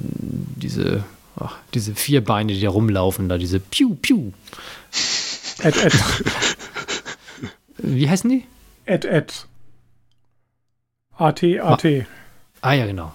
diese, 0.54 1.02
ach, 1.34 1.56
diese 1.74 1.96
vier 1.96 2.22
Beine, 2.22 2.52
die 2.52 2.60
da 2.60 2.68
rumlaufen, 2.68 3.28
da 3.28 3.38
diese 3.38 3.58
Piu, 3.58 3.96
Piu. 4.00 4.30
Ed, 5.64 5.84
Ed. 5.84 5.94
Wie 7.78 8.08
heißen 8.08 8.30
die? 8.30 8.44
Ed, 8.84 9.04
Ed. 9.04 9.46
AT, 11.16 11.42
AT. 11.42 11.84
Ah 12.60 12.72
ja, 12.74 12.86
genau. 12.86 13.12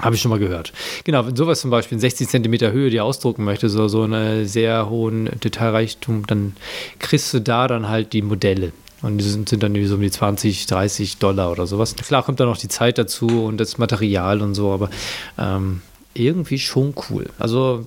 Habe 0.00 0.16
ich 0.16 0.22
schon 0.22 0.30
mal 0.30 0.40
gehört. 0.40 0.72
Genau, 1.04 1.24
wenn 1.24 1.36
sowas 1.36 1.60
zum 1.60 1.70
Beispiel 1.70 1.96
in 1.96 2.00
60 2.00 2.28
Zentimeter 2.28 2.72
Höhe 2.72 2.90
dir 2.90 3.04
ausdrucken 3.04 3.44
möchte, 3.44 3.68
so, 3.68 3.86
so 3.86 4.02
einen 4.02 4.46
sehr 4.46 4.90
hohen 4.90 5.30
Detailreichtum, 5.38 6.26
dann 6.26 6.56
kriegst 6.98 7.32
du 7.32 7.40
da 7.40 7.68
dann 7.68 7.88
halt 7.88 8.12
die 8.12 8.22
Modelle. 8.22 8.72
Und 9.02 9.18
die 9.18 9.24
sind, 9.24 9.48
sind 9.48 9.62
dann 9.62 9.74
irgendwie 9.74 9.88
so 9.88 9.94
um 9.96 10.00
die 10.00 10.10
20, 10.10 10.66
30 10.66 11.18
Dollar 11.18 11.52
oder 11.52 11.66
sowas. 11.66 11.94
Klar 11.94 12.24
kommt 12.24 12.40
dann 12.40 12.48
noch 12.48 12.56
die 12.56 12.68
Zeit 12.68 12.98
dazu 12.98 13.26
und 13.44 13.58
das 13.58 13.78
Material 13.78 14.40
und 14.40 14.54
so, 14.54 14.72
aber 14.72 14.90
ähm, 15.38 15.82
irgendwie 16.14 16.58
schon 16.58 16.94
cool. 17.10 17.28
Also 17.38 17.86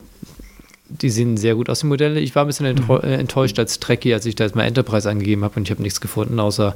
die 0.90 1.10
sehen 1.10 1.36
sehr 1.36 1.56
gut 1.56 1.70
aus, 1.70 1.82
die 1.82 1.88
Modelle. 1.88 2.20
Ich 2.20 2.36
war 2.36 2.46
ein 2.46 2.48
bisschen 2.48 2.74
mhm. 2.74 3.00
enttäuscht 3.02 3.60
als 3.60 3.80
Trekkie, 3.80 4.14
als 4.14 4.26
ich 4.26 4.36
da 4.36 4.46
jetzt 4.46 4.56
mal 4.56 4.64
Enterprise 4.64 5.10
angegeben 5.10 5.44
habe 5.44 5.56
und 5.58 5.64
ich 5.64 5.72
habe 5.72 5.82
nichts 5.82 6.00
gefunden, 6.00 6.40
außer, 6.40 6.76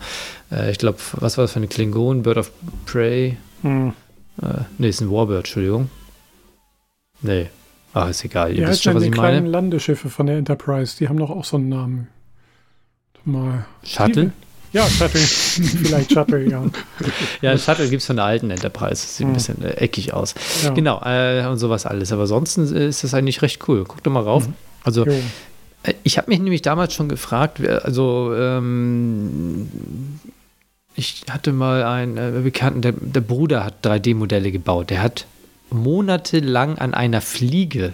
äh, 0.52 0.72
ich 0.72 0.78
glaube, 0.78 0.98
was 1.14 1.38
war 1.38 1.46
das 1.46 1.54
für 1.54 1.60
eine 1.60 1.68
Klingon? 1.68 2.24
Bird 2.24 2.38
of 2.38 2.52
Prey? 2.86 3.38
Mhm. 3.62 3.94
Äh, 4.42 4.64
nee, 4.78 4.90
ist 4.90 5.02
ein 5.02 5.12
Warbird, 5.12 5.40
Entschuldigung. 5.40 5.90
Nee. 7.22 7.50
Ach, 7.94 8.10
ist 8.10 8.24
egal. 8.24 8.54
Ihr 8.54 8.64
ja, 8.64 8.70
wisst 8.70 8.84
schon, 8.84 8.96
was 8.96 9.04
ich 9.04 9.10
meine. 9.10 9.16
Die 9.16 9.38
kleinen 9.38 9.46
Landeschiffe 9.48 10.10
von 10.10 10.26
der 10.26 10.38
Enterprise, 10.38 10.96
die 10.98 11.10
haben 11.10 11.18
doch 11.18 11.30
auch 11.30 11.46
so 11.46 11.58
einen 11.58 11.70
Namen. 11.70 12.08
Mal. 13.24 13.66
Shuttle? 13.84 14.32
Ja, 14.74 14.88
Shuttle. 14.88 15.20
Vielleicht 15.20 16.14
Shuttle, 16.14 16.50
ja. 16.50 16.64
Ja, 17.42 17.58
Shuttle 17.58 17.90
gibt 17.90 18.02
es 18.02 18.08
von 18.08 18.16
der 18.16 18.26
alten 18.26 18.50
Enterprise. 18.50 18.96
Sieht 18.96 19.28
ein 19.28 19.34
bisschen 19.34 19.62
äh, 19.64 19.74
eckig 19.74 20.14
aus. 20.14 20.34
Ja. 20.64 20.72
Genau, 20.72 21.02
äh, 21.04 21.46
und 21.46 21.58
sowas 21.58 21.86
alles. 21.86 22.12
Aber 22.12 22.24
ansonsten 22.24 22.74
ist 22.74 23.04
das 23.04 23.14
eigentlich 23.14 23.42
recht 23.42 23.68
cool. 23.68 23.84
Guck 23.88 24.02
doch 24.02 24.12
mal 24.12 24.24
rauf. 24.24 24.48
Mhm. 24.48 24.54
Also, 24.84 25.06
jo. 25.06 25.14
Äh, 25.84 25.94
ich 26.04 26.18
habe 26.18 26.30
mich 26.30 26.40
nämlich 26.40 26.62
damals 26.62 26.94
schon 26.94 27.10
gefragt, 27.10 27.60
also, 27.68 28.34
ähm, 28.36 29.70
ich 30.96 31.24
hatte 31.30 31.54
mal 31.54 31.84
einen 31.84 32.18
äh, 32.18 32.42
Bekannten, 32.42 32.82
der, 32.82 32.94
der 32.94 33.22
Bruder 33.22 33.64
hat 33.64 33.86
3D-Modelle 33.86 34.52
gebaut. 34.52 34.90
Der 34.90 35.02
hat 35.02 35.26
monatelang 35.70 36.78
an 36.78 36.94
einer 36.94 37.22
Fliege 37.22 37.94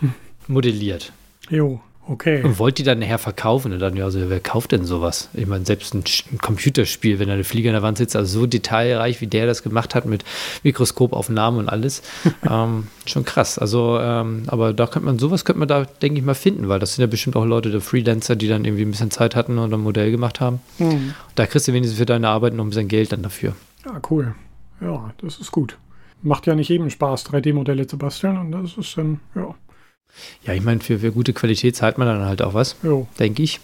hm. 0.00 0.14
modelliert. 0.46 1.12
Jo. 1.50 1.80
Okay. 2.10 2.42
Und 2.42 2.58
wollte 2.58 2.76
die 2.76 2.84
dann 2.84 3.00
nachher 3.00 3.18
verkaufen. 3.18 3.72
Und 3.72 3.80
dann, 3.80 3.94
ja, 3.94 4.04
also, 4.04 4.30
wer 4.30 4.40
kauft 4.40 4.72
denn 4.72 4.84
sowas? 4.84 5.28
Ich 5.34 5.46
meine, 5.46 5.66
selbst 5.66 5.94
ein, 5.94 6.04
ein, 6.32 6.38
Computerspiel, 6.38 7.18
wenn 7.18 7.28
da 7.28 7.34
eine 7.34 7.44
Fliege 7.44 7.68
an 7.68 7.74
der 7.74 7.82
Wand 7.82 7.98
sitzt, 7.98 8.16
also 8.16 8.40
so 8.40 8.46
detailreich, 8.46 9.20
wie 9.20 9.26
der 9.26 9.46
das 9.46 9.62
gemacht 9.62 9.94
hat 9.94 10.06
mit 10.06 10.24
Mikroskopaufnahmen 10.62 11.60
und 11.60 11.68
alles, 11.68 12.02
ähm, 12.50 12.86
schon 13.04 13.26
krass. 13.26 13.58
Also, 13.58 13.98
ähm, 14.00 14.44
aber 14.46 14.72
da 14.72 14.86
könnte 14.86 15.04
man, 15.04 15.18
sowas 15.18 15.44
könnte 15.44 15.58
man 15.58 15.68
da, 15.68 15.84
denke 15.84 16.18
ich 16.18 16.24
mal, 16.24 16.34
finden, 16.34 16.68
weil 16.68 16.78
das 16.78 16.94
sind 16.94 17.02
ja 17.02 17.06
bestimmt 17.06 17.36
auch 17.36 17.44
Leute, 17.44 17.70
der 17.70 17.82
Freelancer, 17.82 18.36
die 18.36 18.48
dann 18.48 18.64
irgendwie 18.64 18.86
ein 18.86 18.90
bisschen 18.90 19.10
Zeit 19.10 19.36
hatten 19.36 19.58
und 19.58 19.72
ein 19.72 19.80
Modell 19.80 20.10
gemacht 20.10 20.40
haben. 20.40 20.60
Mhm. 20.78 21.12
Da 21.34 21.46
kriegst 21.46 21.68
du 21.68 21.74
wenigstens 21.74 21.98
für 21.98 22.06
deine 22.06 22.28
Arbeit 22.28 22.54
noch 22.54 22.64
ein 22.64 22.70
bisschen 22.70 22.88
Geld 22.88 23.12
dann 23.12 23.22
dafür. 23.22 23.54
Ja, 23.84 24.00
cool. 24.10 24.34
Ja, 24.80 25.12
das 25.18 25.38
ist 25.38 25.52
gut. 25.52 25.76
Macht 26.22 26.46
ja 26.46 26.54
nicht 26.54 26.68
jedem 26.70 26.88
Spaß, 26.88 27.26
3D-Modelle 27.26 27.86
zu 27.86 27.98
basteln 27.98 28.38
und 28.38 28.52
das 28.52 28.78
ist 28.78 28.96
dann, 28.96 29.20
ja. 29.34 29.54
Ja, 30.44 30.54
ich 30.54 30.62
meine, 30.62 30.80
für, 30.80 30.98
für 30.98 31.12
gute 31.12 31.32
Qualität 31.32 31.76
zahlt 31.76 31.98
man 31.98 32.08
dann 32.08 32.24
halt 32.24 32.42
auch 32.42 32.54
was, 32.54 32.76
denke 33.18 33.42
ich. 33.42 33.60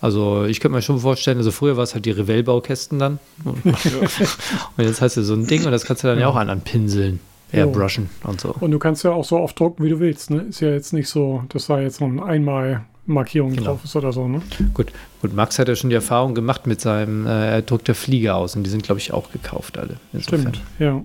Also 0.00 0.44
ich 0.46 0.58
könnte 0.58 0.74
mir 0.74 0.82
schon 0.82 0.98
vorstellen, 0.98 1.38
also 1.38 1.52
früher 1.52 1.76
war 1.76 1.84
es 1.84 1.94
halt 1.94 2.04
die 2.06 2.10
Revell-Baukästen 2.10 2.98
dann. 2.98 3.20
Und, 3.44 3.64
und, 3.64 4.84
jetzt 4.84 5.00
hast 5.00 5.16
du 5.16 5.22
so 5.22 5.34
ein 5.34 5.46
Ding 5.46 5.64
und 5.64 5.70
das 5.70 5.84
kannst 5.84 6.02
du 6.02 6.08
dann 6.08 6.18
ja, 6.18 6.22
ja 6.22 6.28
auch 6.28 6.34
an, 6.34 6.50
anpinseln, 6.50 7.20
airbrushen 7.52 8.10
und 8.24 8.40
so. 8.40 8.52
Und 8.58 8.72
du 8.72 8.80
kannst 8.80 9.04
ja 9.04 9.12
auch 9.12 9.24
so 9.24 9.38
oft 9.38 9.58
drucken, 9.58 9.84
wie 9.84 9.90
du 9.90 10.00
willst. 10.00 10.30
Ne? 10.30 10.40
Ist 10.40 10.60
ja 10.60 10.70
jetzt 10.70 10.92
nicht 10.92 11.08
so, 11.08 11.44
dass 11.50 11.68
da 11.68 11.80
jetzt 11.80 12.00
noch 12.00 12.08
ein 12.08 12.18
einmal 12.18 12.84
Markierung 13.06 13.50
genau. 13.50 13.66
drauf 13.66 13.84
ist 13.84 13.94
oder 13.94 14.12
so. 14.12 14.26
Ne? 14.26 14.42
Gut. 14.74 14.92
Gut, 15.20 15.34
Max 15.34 15.60
hat 15.60 15.68
ja 15.68 15.76
schon 15.76 15.90
die 15.90 15.96
Erfahrung 15.96 16.34
gemacht 16.34 16.66
mit 16.66 16.80
seinem, 16.80 17.26
äh, 17.26 17.50
er 17.50 17.62
druckt 17.62 17.86
der 17.86 17.94
Fliege 17.94 18.34
aus 18.34 18.56
und 18.56 18.64
die 18.64 18.70
sind, 18.70 18.82
glaube 18.82 19.00
ich, 19.00 19.12
auch 19.12 19.30
gekauft 19.30 19.78
alle. 19.78 19.98
Insofern. 20.12 20.40
Stimmt, 20.40 20.62
ja. 20.80 21.04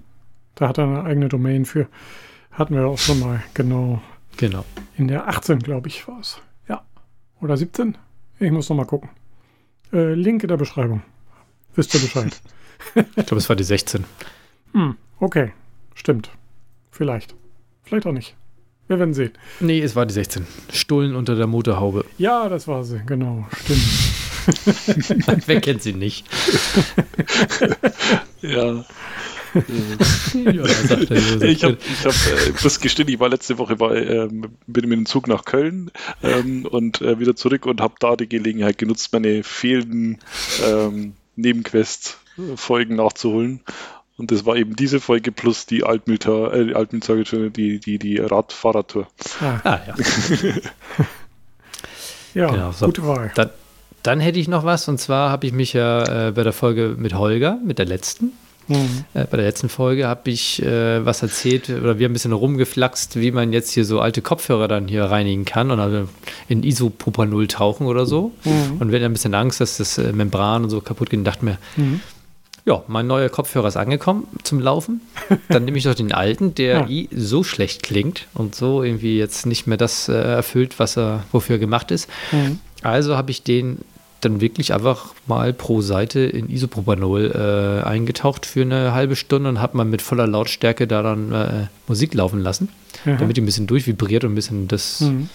Da 0.55 0.69
hat 0.69 0.79
er 0.79 0.85
eine 0.85 1.03
eigene 1.03 1.29
Domain 1.29 1.65
für. 1.65 1.87
Hatten 2.51 2.73
wir 2.73 2.87
auch 2.87 2.97
schon 2.97 3.19
mal, 3.19 3.43
genau. 3.53 4.01
Genau. 4.37 4.65
In 4.97 5.07
der 5.07 5.27
18, 5.27 5.59
glaube 5.59 5.87
ich, 5.87 6.07
war 6.07 6.19
es. 6.19 6.39
Ja. 6.69 6.85
Oder 7.41 7.57
17? 7.57 7.97
Ich 8.39 8.51
muss 8.51 8.69
noch 8.69 8.77
mal 8.77 8.85
gucken. 8.85 9.09
Äh, 9.91 10.13
Link 10.13 10.43
in 10.43 10.49
der 10.49 10.57
Beschreibung. 10.57 11.01
Wisst 11.75 11.93
ihr 11.93 11.99
Bescheid? 11.99 12.39
ich 12.95 13.25
glaube, 13.25 13.37
es 13.37 13.49
war 13.49 13.55
die 13.55 13.63
16. 13.63 14.05
Hm, 14.73 14.95
okay. 15.19 15.51
Stimmt. 15.95 16.29
Vielleicht. 16.91 17.35
Vielleicht 17.83 18.05
auch 18.05 18.11
nicht. 18.11 18.35
Wir 18.87 18.99
werden 18.99 19.13
sehen. 19.13 19.31
Nee, 19.59 19.81
es 19.81 19.95
war 19.95 20.05
die 20.05 20.13
16. 20.13 20.45
Stullen 20.71 21.15
unter 21.15 21.35
der 21.35 21.47
Motorhaube. 21.47 22.05
Ja, 22.17 22.47
das 22.47 22.67
war 22.67 22.83
sie, 22.83 23.01
genau. 23.05 23.47
Stimmt. 23.63 23.81
Wer 25.47 25.59
kennt 25.59 25.81
sie 25.81 25.93
nicht? 25.93 26.25
ja 28.41 28.85
ja, 30.33 30.65
ich 31.43 31.63
habe, 31.63 31.77
ich 31.79 32.05
hab, 32.05 32.13
äh, 32.13 32.53
muss 32.63 32.79
gestehen, 32.79 33.09
ich 33.09 33.19
war 33.19 33.29
letzte 33.29 33.57
Woche 33.57 33.75
bei, 33.75 34.03
ähm, 34.03 34.45
bin 34.67 34.89
mit 34.89 34.99
dem 34.99 35.05
Zug 35.05 35.27
nach 35.27 35.45
Köln 35.45 35.91
ähm, 36.23 36.65
und 36.65 37.01
äh, 37.01 37.19
wieder 37.19 37.35
zurück 37.35 37.65
und 37.65 37.81
habe 37.81 37.95
da 37.99 38.15
die 38.15 38.29
Gelegenheit 38.29 38.77
genutzt, 38.77 39.13
meine 39.13 39.43
fehlenden 39.43 40.19
ähm, 40.65 41.13
Nebenquest-Folgen 41.35 42.95
nachzuholen. 42.95 43.61
Und 44.17 44.31
das 44.31 44.45
war 44.45 44.55
eben 44.55 44.75
diese 44.75 44.99
Folge 44.99 45.31
plus 45.31 45.67
die 45.67 45.83
Altmütter, 45.83 46.51
äh, 46.53 47.25
schon, 47.25 47.53
die, 47.53 47.79
die, 47.79 47.99
die 47.99 48.17
Radfahrradtour. 48.17 49.07
Ah, 49.39 49.59
ah 49.63 49.79
ja. 49.87 49.95
ja, 52.33 52.49
genau, 52.49 52.71
so. 52.71 52.87
gute 52.87 53.05
Wahl. 53.05 53.31
Dann, 53.35 53.51
dann 54.01 54.19
hätte 54.19 54.39
ich 54.39 54.47
noch 54.47 54.65
was, 54.65 54.87
und 54.87 54.99
zwar 54.99 55.29
habe 55.29 55.45
ich 55.45 55.53
mich 55.53 55.73
ja 55.73 56.29
äh, 56.29 56.31
bei 56.31 56.41
der 56.41 56.53
Folge 56.53 56.95
mit 56.97 57.13
Holger, 57.13 57.59
mit 57.63 57.77
der 57.77 57.85
letzten, 57.85 58.31
Mhm. 58.67 59.05
Äh, 59.13 59.25
bei 59.25 59.37
der 59.37 59.45
letzten 59.45 59.69
Folge 59.69 60.07
habe 60.07 60.29
ich 60.29 60.61
äh, 60.61 61.05
was 61.05 61.21
erzählt 61.21 61.69
oder 61.69 61.99
wir 61.99 62.05
haben 62.05 62.11
ein 62.11 62.13
bisschen 62.13 62.33
rumgeflaxt, 62.33 63.19
wie 63.19 63.31
man 63.31 63.53
jetzt 63.53 63.71
hier 63.71 63.85
so 63.85 63.99
alte 63.99 64.21
Kopfhörer 64.21 64.67
dann 64.67 64.87
hier 64.87 65.05
reinigen 65.05 65.45
kann 65.45 65.71
und 65.71 65.79
also 65.79 66.07
in 66.47 66.63
Isopropanol 66.63 67.47
tauchen 67.47 67.87
oder 67.87 68.05
so. 68.05 68.31
Mhm. 68.43 68.77
Und 68.79 68.91
wir 68.91 68.99
hatten 68.99 69.05
ein 69.05 69.13
bisschen 69.13 69.33
Angst, 69.33 69.61
dass 69.61 69.77
das 69.77 69.97
äh, 69.97 70.11
Membran 70.11 70.63
und 70.63 70.69
so 70.69 70.81
kaputt 70.81 71.09
geht 71.09 71.19
und 71.19 71.25
dachte 71.25 71.45
mir, 71.45 71.57
mhm. 71.75 72.01
ja, 72.65 72.83
mein 72.87 73.07
neuer 73.07 73.29
Kopfhörer 73.29 73.67
ist 73.67 73.77
angekommen 73.77 74.27
zum 74.43 74.59
Laufen. 74.59 75.01
Dann 75.49 75.65
nehme 75.65 75.77
ich 75.77 75.85
doch 75.85 75.95
den 75.95 76.11
alten, 76.11 76.55
der 76.55 76.85
ja. 76.89 77.05
so 77.15 77.43
schlecht 77.43 77.83
klingt 77.83 78.27
und 78.33 78.55
so 78.55 78.83
irgendwie 78.83 79.17
jetzt 79.17 79.45
nicht 79.45 79.67
mehr 79.67 79.77
das 79.77 80.09
äh, 80.09 80.13
erfüllt, 80.13 80.79
was 80.79 80.97
er 80.97 81.23
wofür 81.31 81.55
er 81.55 81.59
gemacht 81.59 81.91
ist. 81.91 82.09
Mhm. 82.31 82.59
Also 82.83 83.17
habe 83.17 83.31
ich 83.31 83.43
den 83.43 83.79
dann 84.27 84.41
wirklich 84.41 84.73
einfach 84.73 85.13
mal 85.25 85.53
pro 85.53 85.81
Seite 85.81 86.19
in 86.19 86.49
Isopropanol 86.49 87.81
äh, 87.83 87.87
eingetaucht 87.87 88.45
für 88.45 88.61
eine 88.61 88.93
halbe 88.93 89.15
Stunde 89.15 89.49
und 89.49 89.61
habe 89.61 89.77
mal 89.77 89.85
mit 89.85 90.01
voller 90.01 90.27
Lautstärke 90.27 90.87
da 90.87 91.01
dann 91.01 91.31
äh, 91.31 91.67
Musik 91.87 92.13
laufen 92.13 92.41
lassen, 92.41 92.69
mhm. 93.05 93.17
damit 93.17 93.37
die 93.37 93.41
ein 93.41 93.45
bisschen 93.45 93.67
durchvibriert 93.67 94.23
und 94.23 94.33
ein 94.33 94.35
bisschen 94.35 94.67
das, 94.67 95.01
mhm. 95.01 95.29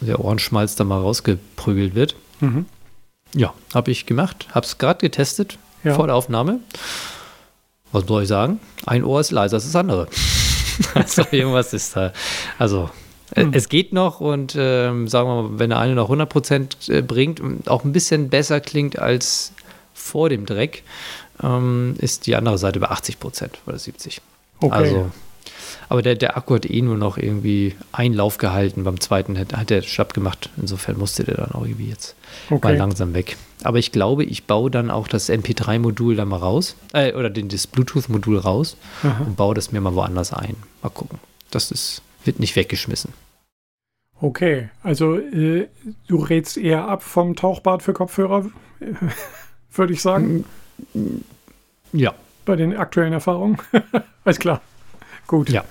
der 0.00 0.20
Ohrenschmalz 0.20 0.76
da 0.76 0.84
mal 0.84 1.00
rausgeprügelt 1.00 1.94
wird. 1.94 2.16
Mhm. 2.40 2.66
Ja, 3.34 3.54
habe 3.74 3.90
ich 3.90 4.06
gemacht, 4.06 4.48
habe 4.52 4.66
es 4.66 4.78
gerade 4.78 5.00
getestet 5.00 5.58
ja. 5.82 5.94
vor 5.94 6.06
der 6.06 6.16
Aufnahme. 6.16 6.60
Was 7.92 8.06
soll 8.06 8.22
ich 8.22 8.28
sagen? 8.28 8.60
Ein 8.84 9.04
Ohr 9.04 9.20
ist 9.20 9.30
leiser 9.30 9.56
als 9.56 9.64
das 9.64 9.76
andere. 9.76 10.08
also 10.94 11.22
irgendwas 11.30 11.72
ist 11.72 11.96
da. 11.96 12.12
Also 12.58 12.90
hm. 13.36 13.52
Es 13.52 13.68
geht 13.68 13.92
noch 13.92 14.20
und 14.20 14.56
ähm, 14.58 15.08
sagen 15.08 15.28
wir 15.28 15.42
mal, 15.42 15.58
wenn 15.58 15.70
der 15.70 15.78
eine 15.78 15.94
noch 15.94 16.10
100% 16.10 16.92
äh, 16.92 17.02
bringt 17.02 17.40
und 17.40 17.68
auch 17.68 17.84
ein 17.84 17.92
bisschen 17.92 18.28
besser 18.30 18.60
klingt 18.60 18.98
als 18.98 19.52
vor 19.94 20.28
dem 20.28 20.46
Dreck, 20.46 20.82
ähm, 21.42 21.94
ist 21.98 22.26
die 22.26 22.34
andere 22.34 22.58
Seite 22.58 22.80
bei 22.80 22.90
80% 22.90 23.50
oder 23.66 23.76
70%. 23.76 24.20
Okay. 24.60 24.74
Also, 24.74 25.10
aber 25.88 26.02
der, 26.02 26.14
der 26.14 26.36
Akku 26.36 26.54
hat 26.54 26.68
eh 26.68 26.80
nur 26.80 26.96
noch 26.96 27.18
irgendwie 27.18 27.76
einen 27.92 28.14
Lauf 28.14 28.38
gehalten. 28.38 28.84
Beim 28.84 29.00
zweiten 29.00 29.38
hat, 29.38 29.54
hat 29.54 29.70
er 29.70 29.82
schlapp 29.82 30.14
gemacht. 30.14 30.50
Insofern 30.56 30.98
musste 30.98 31.22
der 31.22 31.36
dann 31.36 31.52
auch 31.52 31.62
irgendwie 31.62 31.90
jetzt 31.90 32.16
okay. 32.50 32.68
mal 32.68 32.76
langsam 32.76 33.14
weg. 33.14 33.36
Aber 33.62 33.78
ich 33.78 33.92
glaube, 33.92 34.24
ich 34.24 34.44
baue 34.44 34.70
dann 34.70 34.90
auch 34.90 35.08
das 35.08 35.28
MP3-Modul 35.28 36.16
da 36.16 36.24
mal 36.24 36.38
raus, 36.38 36.74
äh, 36.92 37.12
oder 37.12 37.30
den, 37.30 37.48
das 37.48 37.66
Bluetooth-Modul 37.66 38.38
raus 38.38 38.76
Aha. 39.02 39.24
und 39.24 39.36
baue 39.36 39.54
das 39.54 39.72
mir 39.72 39.80
mal 39.80 39.94
woanders 39.94 40.32
ein. 40.32 40.56
Mal 40.82 40.88
gucken. 40.88 41.18
Das 41.50 41.70
ist 41.70 42.02
wird 42.26 42.40
nicht 42.40 42.56
weggeschmissen. 42.56 43.12
Okay, 44.20 44.70
also 44.82 45.18
äh, 45.18 45.68
du 46.08 46.16
rätst 46.16 46.56
eher 46.56 46.88
ab 46.88 47.02
vom 47.02 47.36
Tauchbad 47.36 47.82
für 47.82 47.92
Kopfhörer, 47.92 48.46
würde 49.72 49.92
ich 49.92 50.00
sagen. 50.00 50.44
Ja. 51.92 52.14
Bei 52.44 52.56
den 52.56 52.76
aktuellen 52.76 53.12
Erfahrungen. 53.12 53.58
Alles 54.24 54.38
klar. 54.38 54.60
Gut. 55.26 55.50
Ja. 55.50 55.64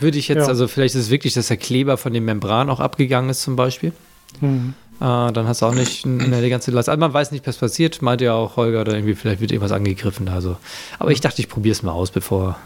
Würde 0.00 0.18
ich 0.18 0.28
jetzt, 0.28 0.42
ja. 0.42 0.46
also 0.46 0.68
vielleicht 0.68 0.94
ist 0.94 1.02
es 1.02 1.10
wirklich, 1.10 1.34
dass 1.34 1.48
der 1.48 1.58
Kleber 1.58 1.98
von 1.98 2.14
dem 2.14 2.24
Membran 2.24 2.70
auch 2.70 2.80
abgegangen 2.80 3.28
ist, 3.28 3.42
zum 3.42 3.56
Beispiel. 3.56 3.92
Mhm. 4.40 4.72
Äh, 5.00 5.32
dann 5.32 5.46
hast 5.46 5.60
du 5.60 5.66
auch 5.66 5.74
nicht 5.74 6.06
eine, 6.06 6.40
die 6.40 6.48
ganze 6.48 6.70
Last. 6.70 6.88
Also 6.88 6.98
man 6.98 7.12
weiß 7.12 7.30
nicht, 7.32 7.46
was 7.46 7.58
passiert. 7.58 8.00
Meinte 8.00 8.24
ja 8.24 8.34
auch 8.34 8.56
Holger, 8.56 8.80
oder 8.80 8.94
irgendwie 8.94 9.14
vielleicht 9.14 9.40
wird 9.40 9.52
irgendwas 9.52 9.72
angegriffen. 9.72 10.28
Also. 10.28 10.56
Aber 10.98 11.10
ich 11.10 11.20
dachte, 11.20 11.42
ich 11.42 11.48
probiere 11.48 11.72
es 11.72 11.82
mal 11.82 11.92
aus, 11.92 12.10
bevor 12.10 12.56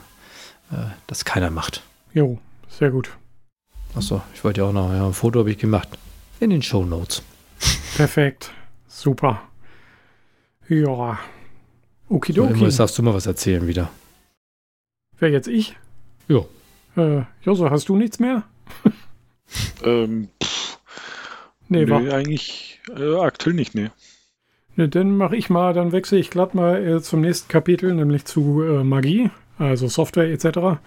äh, 0.70 0.76
das 1.08 1.24
keiner 1.24 1.50
macht. 1.50 1.82
Jo, 2.12 2.38
sehr 2.68 2.90
gut. 2.90 3.10
Achso, 3.96 4.20
ich 4.34 4.44
wollte 4.44 4.60
ja 4.60 4.66
auch 4.66 4.72
noch, 4.74 4.92
ja, 4.92 5.06
ein 5.06 5.14
Foto 5.14 5.38
habe 5.38 5.50
ich 5.50 5.56
gemacht. 5.56 5.88
In 6.38 6.50
den 6.50 6.60
Show 6.60 6.84
Notes. 6.84 7.22
Perfekt. 7.96 8.52
Super. 8.86 9.40
Ja. 10.68 11.18
Okidoki. 12.10 12.62
Jetzt 12.62 12.78
darfst 12.78 12.98
du 12.98 13.02
mal 13.02 13.14
was 13.14 13.24
erzählen 13.24 13.66
wieder. 13.66 13.88
Wer 15.18 15.30
jetzt 15.30 15.48
ich? 15.48 15.76
Ja. 16.28 16.40
Äh, 16.96 17.22
Joso, 17.42 17.70
hast 17.70 17.88
du 17.88 17.96
nichts 17.96 18.18
mehr? 18.18 18.42
ähm, 19.82 20.28
pff, 20.42 20.78
nee, 21.68 21.86
nee 21.86 22.10
eigentlich 22.10 22.80
äh, 22.94 23.16
aktuell 23.16 23.54
nicht, 23.54 23.74
nee. 23.74 23.90
Ne, 24.74 24.90
dann 24.90 25.16
mache 25.16 25.36
ich 25.36 25.48
mal, 25.48 25.72
dann 25.72 25.92
wechsle 25.92 26.18
ich 26.18 26.28
glatt 26.28 26.54
mal 26.54 26.86
äh, 26.86 27.00
zum 27.00 27.22
nächsten 27.22 27.48
Kapitel, 27.48 27.94
nämlich 27.94 28.26
zu 28.26 28.62
äh, 28.62 28.84
Magie, 28.84 29.30
also 29.58 29.88
Software 29.88 30.30
etc. 30.30 30.78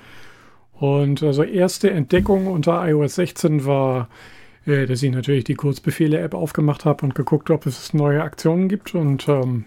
Und 0.79 1.23
also 1.23 1.43
erste 1.43 1.91
Entdeckung 1.91 2.47
unter 2.47 2.87
iOS 2.87 3.15
16 3.15 3.65
war, 3.65 4.07
äh, 4.65 4.85
dass 4.85 5.03
ich 5.03 5.11
natürlich 5.11 5.43
die 5.43 5.55
Kurzbefehle-App 5.55 6.33
aufgemacht 6.33 6.85
habe 6.85 7.05
und 7.05 7.15
geguckt, 7.15 7.49
ob 7.49 7.65
es 7.65 7.93
neue 7.93 8.23
Aktionen 8.23 8.69
gibt. 8.69 8.95
Und 8.95 9.27
ähm, 9.27 9.65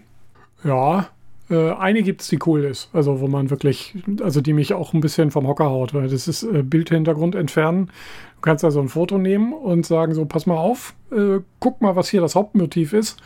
ja, 0.63 1.07
äh, 1.51 1.71
eine 1.71 2.01
gibt 2.01 2.21
es, 2.21 2.29
die 2.29 2.39
cool 2.47 2.63
ist. 2.63 2.89
Also 2.93 3.19
wo 3.19 3.27
man 3.27 3.51
wirklich, 3.51 3.95
also 4.21 4.41
die 4.41 4.53
mich 4.53 4.73
auch 4.73 4.93
ein 4.93 5.01
bisschen 5.01 5.29
vom 5.29 5.47
Hocker 5.47 5.69
haut. 5.69 5.93
Weil 5.93 6.09
das 6.09 6.27
ist 6.27 6.41
äh, 6.41 6.63
Bildhintergrund 6.63 7.35
entfernen. 7.35 7.91
Du 8.37 8.41
kannst 8.41 8.65
also 8.65 8.81
ein 8.81 8.89
Foto 8.89 9.19
nehmen 9.19 9.53
und 9.53 9.85
sagen 9.85 10.15
so, 10.15 10.25
pass 10.25 10.47
mal 10.47 10.57
auf, 10.57 10.95
äh, 11.11 11.39
guck 11.59 11.81
mal, 11.81 11.95
was 11.95 12.09
hier 12.09 12.21
das 12.21 12.33
Hauptmotiv 12.33 12.91
ist 12.93 13.21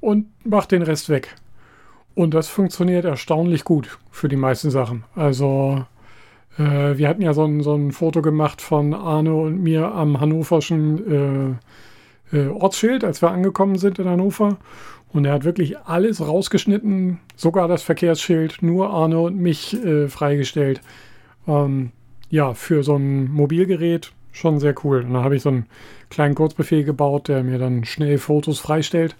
und 0.00 0.26
mach 0.44 0.66
den 0.66 0.82
Rest 0.82 1.08
weg. 1.08 1.34
Und 2.14 2.34
das 2.34 2.48
funktioniert 2.48 3.04
erstaunlich 3.04 3.64
gut 3.64 3.98
für 4.12 4.28
die 4.28 4.36
meisten 4.36 4.70
Sachen. 4.70 5.04
Also 5.14 5.84
äh, 6.58 6.96
wir 6.96 7.08
hatten 7.08 7.22
ja 7.22 7.32
so 7.32 7.44
ein, 7.44 7.62
so 7.62 7.74
ein 7.74 7.92
Foto 7.92 8.22
gemacht 8.22 8.62
von 8.62 8.94
Arne 8.94 9.34
und 9.34 9.62
mir 9.62 9.92
am 9.92 10.20
hannoverschen 10.20 11.58
äh, 12.32 12.36
äh, 12.36 12.48
Ortsschild, 12.48 13.04
als 13.04 13.22
wir 13.22 13.30
angekommen 13.30 13.76
sind 13.76 13.98
in 13.98 14.08
Hannover. 14.08 14.56
Und 15.12 15.24
er 15.24 15.32
hat 15.32 15.44
wirklich 15.44 15.78
alles 15.78 16.20
rausgeschnitten, 16.20 17.20
sogar 17.36 17.68
das 17.68 17.82
Verkehrsschild, 17.82 18.62
nur 18.62 18.90
Arne 18.90 19.18
und 19.20 19.38
mich 19.38 19.74
äh, 19.84 20.08
freigestellt. 20.08 20.80
Ähm, 21.46 21.92
ja, 22.28 22.54
für 22.54 22.82
so 22.82 22.96
ein 22.96 23.30
Mobilgerät 23.30 24.12
schon 24.32 24.58
sehr 24.60 24.74
cool. 24.84 25.02
Und 25.02 25.14
da 25.14 25.22
habe 25.22 25.36
ich 25.36 25.42
so 25.42 25.48
einen 25.48 25.66
kleinen 26.10 26.34
Kurzbefehl 26.34 26.84
gebaut, 26.84 27.28
der 27.28 27.42
mir 27.42 27.58
dann 27.58 27.84
schnell 27.84 28.18
Fotos 28.18 28.58
freistellt. 28.58 29.16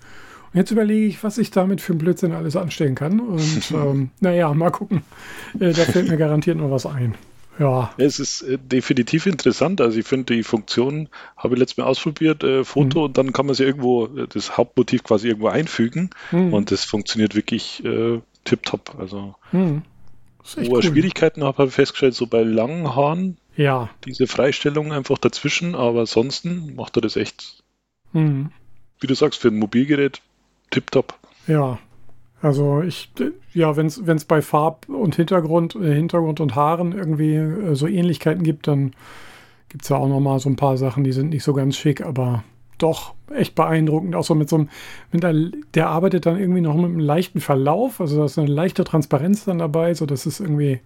Jetzt 0.56 0.70
überlege 0.70 1.06
ich, 1.06 1.22
was 1.22 1.36
ich 1.36 1.50
damit 1.50 1.82
für 1.82 1.92
ein 1.92 1.98
Blödsinn 1.98 2.32
alles 2.32 2.56
anstellen 2.56 2.94
kann. 2.94 3.20
Und 3.20 3.70
ähm, 3.74 4.10
naja, 4.20 4.52
mal 4.54 4.70
gucken. 4.70 5.02
Äh, 5.60 5.72
da 5.72 5.84
fällt 5.84 6.08
mir 6.08 6.16
garantiert 6.16 6.56
noch 6.56 6.70
was 6.70 6.86
ein. 6.86 7.14
Ja. 7.58 7.92
Es 7.98 8.18
ist 8.18 8.40
äh, 8.40 8.56
definitiv 8.58 9.26
interessant. 9.26 9.82
Also 9.82 9.98
ich 9.98 10.06
finde 10.06 10.34
die 10.34 10.42
Funktion, 10.42 11.10
habe 11.36 11.54
ich 11.54 11.60
letztes 11.60 11.76
Mal 11.76 11.84
ausprobiert, 11.84 12.42
äh, 12.42 12.64
Foto 12.64 13.00
mhm. 13.00 13.04
und 13.04 13.18
dann 13.18 13.32
kann 13.34 13.44
man 13.44 13.54
sie 13.54 13.64
irgendwo, 13.64 14.06
äh, 14.06 14.26
das 14.28 14.56
Hauptmotiv 14.56 15.04
quasi 15.04 15.28
irgendwo 15.28 15.48
einfügen 15.48 16.08
mhm. 16.32 16.54
und 16.54 16.70
das 16.70 16.84
funktioniert 16.84 17.34
wirklich 17.34 17.84
äh, 17.84 18.20
tipptopp. 18.44 18.96
Also 18.98 19.34
mhm. 19.52 19.82
wo 20.56 20.76
cool. 20.76 20.82
Schwierigkeiten 20.82 21.44
habe, 21.44 21.58
habe 21.58 21.68
ich 21.68 21.74
festgestellt, 21.74 22.14
so 22.14 22.26
bei 22.26 22.42
langen 22.42 22.96
Haaren, 22.96 23.36
ja. 23.56 23.90
diese 24.06 24.26
Freistellung 24.26 24.92
einfach 24.92 25.18
dazwischen, 25.18 25.74
aber 25.74 26.00
ansonsten 26.00 26.74
macht 26.76 26.96
er 26.96 27.02
das 27.02 27.16
echt, 27.16 27.62
mhm. 28.14 28.50
wie 29.00 29.06
du 29.06 29.14
sagst, 29.14 29.40
für 29.40 29.48
ein 29.48 29.58
Mobilgerät 29.58 30.22
tipptopp. 30.70 31.14
Ja, 31.46 31.78
also 32.42 32.82
ich, 32.82 33.10
ja, 33.54 33.76
wenn 33.76 33.86
es 33.86 34.24
bei 34.24 34.42
Farb 34.42 34.88
und 34.88 35.16
Hintergrund, 35.16 35.74
äh, 35.74 35.94
Hintergrund 35.94 36.40
und 36.40 36.54
Haaren 36.54 36.92
irgendwie 36.92 37.34
äh, 37.34 37.74
so 37.74 37.86
Ähnlichkeiten 37.86 38.42
gibt, 38.42 38.68
dann 38.68 38.92
gibt 39.68 39.84
es 39.84 39.88
ja 39.88 39.96
auch 39.96 40.08
nochmal 40.08 40.38
so 40.38 40.48
ein 40.48 40.56
paar 40.56 40.76
Sachen, 40.76 41.02
die 41.02 41.12
sind 41.12 41.30
nicht 41.30 41.44
so 41.44 41.54
ganz 41.54 41.76
schick, 41.76 42.04
aber 42.04 42.44
doch 42.78 43.14
echt 43.34 43.54
beeindruckend. 43.54 44.14
Auch 44.14 44.24
so 44.24 44.34
mit 44.34 44.48
so 44.48 44.56
einem, 44.56 44.68
mit 45.12 45.22
der, 45.22 45.34
der 45.74 45.88
arbeitet 45.88 46.26
dann 46.26 46.38
irgendwie 46.38 46.60
noch 46.60 46.74
mit 46.74 46.84
einem 46.84 47.00
leichten 47.00 47.40
Verlauf, 47.40 48.00
also 48.00 48.18
da 48.18 48.26
ist 48.26 48.38
eine 48.38 48.48
leichte 48.48 48.84
Transparenz 48.84 49.44
dann 49.44 49.58
dabei, 49.58 49.94
sodass 49.94 50.26
es 50.26 50.40
irgendwie 50.40 50.80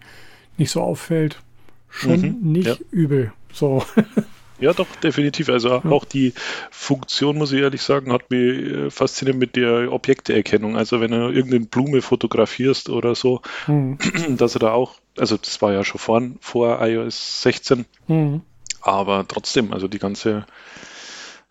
nicht 0.56 0.70
so 0.70 0.80
auffällt. 0.80 1.42
Schon 1.88 2.20
mhm, 2.20 2.52
nicht 2.52 2.68
ja. 2.68 2.76
übel. 2.90 3.32
So. 3.52 3.82
Ja, 4.60 4.74
doch, 4.74 4.86
definitiv. 4.96 5.48
Also 5.48 5.70
auch 5.72 6.04
die 6.04 6.34
Funktion, 6.70 7.38
muss 7.38 7.52
ich 7.52 7.60
ehrlich 7.60 7.82
sagen, 7.82 8.12
hat 8.12 8.30
mich 8.30 8.40
äh, 8.40 8.90
fasziniert 8.90 9.38
mit 9.38 9.56
der 9.56 9.92
Objekteerkennung. 9.92 10.76
Also 10.76 11.00
wenn 11.00 11.10
du 11.10 11.30
irgendeine 11.30 11.66
Blume 11.66 12.02
fotografierst 12.02 12.90
oder 12.90 13.14
so, 13.14 13.40
mhm. 13.66 13.98
dass 14.36 14.54
er 14.54 14.60
da 14.60 14.72
auch, 14.72 14.94
also 15.16 15.36
das 15.36 15.62
war 15.62 15.72
ja 15.72 15.82
schon 15.82 15.98
vor, 15.98 16.22
vor 16.40 16.86
iOS 16.86 17.42
16, 17.42 17.86
mhm. 18.06 18.42
aber 18.82 19.26
trotzdem, 19.26 19.72
also 19.72 19.88
die 19.88 19.98
ganze 19.98 20.44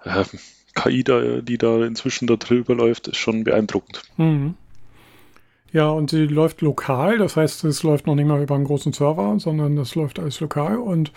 äh, 0.04 0.24
KI, 0.76 1.04
da, 1.04 1.42
die 1.42 1.58
da 1.58 1.84
inzwischen 1.84 2.28
da 2.28 2.36
drüber 2.36 2.76
läuft, 2.76 3.08
ist 3.08 3.18
schon 3.18 3.44
beeindruckend. 3.44 4.04
Mhm. 4.18 4.56
Ja, 5.72 5.90
und 5.90 6.10
sie 6.10 6.26
läuft 6.26 6.62
lokal, 6.62 7.18
das 7.20 7.36
heißt, 7.36 7.64
es 7.64 7.84
läuft 7.84 8.08
noch 8.08 8.16
nicht 8.16 8.28
mal 8.28 8.42
über 8.42 8.56
einen 8.56 8.66
großen 8.66 8.92
Server, 8.92 9.40
sondern 9.40 9.76
das 9.76 9.96
läuft 9.96 10.20
alles 10.20 10.40
lokal 10.40 10.78
und 10.78 11.12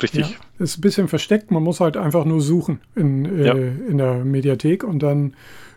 Richtig. 0.00 0.30
Ja, 0.30 0.36
ist 0.58 0.78
ein 0.78 0.80
bisschen 0.82 1.08
versteckt, 1.08 1.50
man 1.50 1.62
muss 1.62 1.80
halt 1.80 1.96
einfach 1.96 2.24
nur 2.24 2.40
suchen 2.40 2.80
in, 2.94 3.24
äh, 3.24 3.46
ja. 3.46 3.54
in 3.54 3.98
der 3.98 4.24
Mediathek 4.24 4.84
und 4.84 5.02
dann 5.02 5.34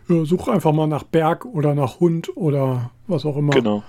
ja, 0.08 0.24
such 0.24 0.48
einfach 0.48 0.72
mal 0.72 0.86
nach 0.86 1.04
Berg 1.04 1.44
oder 1.44 1.74
nach 1.74 2.00
Hund 2.00 2.36
oder 2.36 2.90
was 3.06 3.24
auch 3.24 3.36
immer. 3.36 3.52
Genau. 3.52 3.82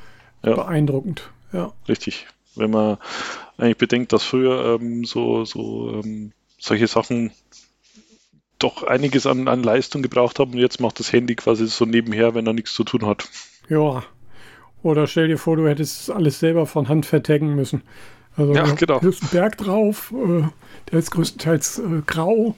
Ja. 0.43 0.55
Beeindruckend, 0.55 1.29
ja. 1.51 1.73
Richtig. 1.87 2.27
Wenn 2.55 2.71
man 2.71 2.97
eigentlich 3.57 3.77
bedenkt, 3.77 4.13
dass 4.13 4.23
früher 4.23 4.79
ähm, 4.79 5.05
so, 5.05 5.43
so 5.45 6.01
ähm, 6.01 6.31
solche 6.57 6.87
Sachen 6.87 7.31
doch 8.57 8.83
einiges 8.83 9.25
an, 9.25 9.47
an 9.47 9.63
Leistung 9.63 10.01
gebraucht 10.01 10.39
haben 10.39 10.51
und 10.51 10.59
jetzt 10.59 10.79
macht 10.79 10.99
das 10.99 11.13
Handy 11.13 11.35
quasi 11.35 11.67
so 11.67 11.85
nebenher, 11.85 12.35
wenn 12.35 12.45
er 12.45 12.53
nichts 12.53 12.73
zu 12.73 12.83
tun 12.83 13.05
hat. 13.05 13.27
Ja, 13.69 14.03
oder 14.83 15.07
stell 15.07 15.27
dir 15.27 15.37
vor, 15.37 15.57
du 15.57 15.67
hättest 15.67 16.09
alles 16.09 16.39
selber 16.39 16.65
von 16.65 16.87
Hand 16.87 17.05
vertaggen 17.05 17.55
müssen. 17.55 17.81
Also 18.35 18.53
ja, 18.53 18.63
genau. 18.73 18.99
Hier 19.01 19.09
ist 19.09 19.23
ein 19.23 19.29
Berg 19.31 19.57
drauf, 19.57 20.13
äh, 20.13 20.43
der 20.91 20.99
ist 20.99 21.11
größtenteils 21.11 21.79
äh, 21.79 22.01
grau. 22.05 22.55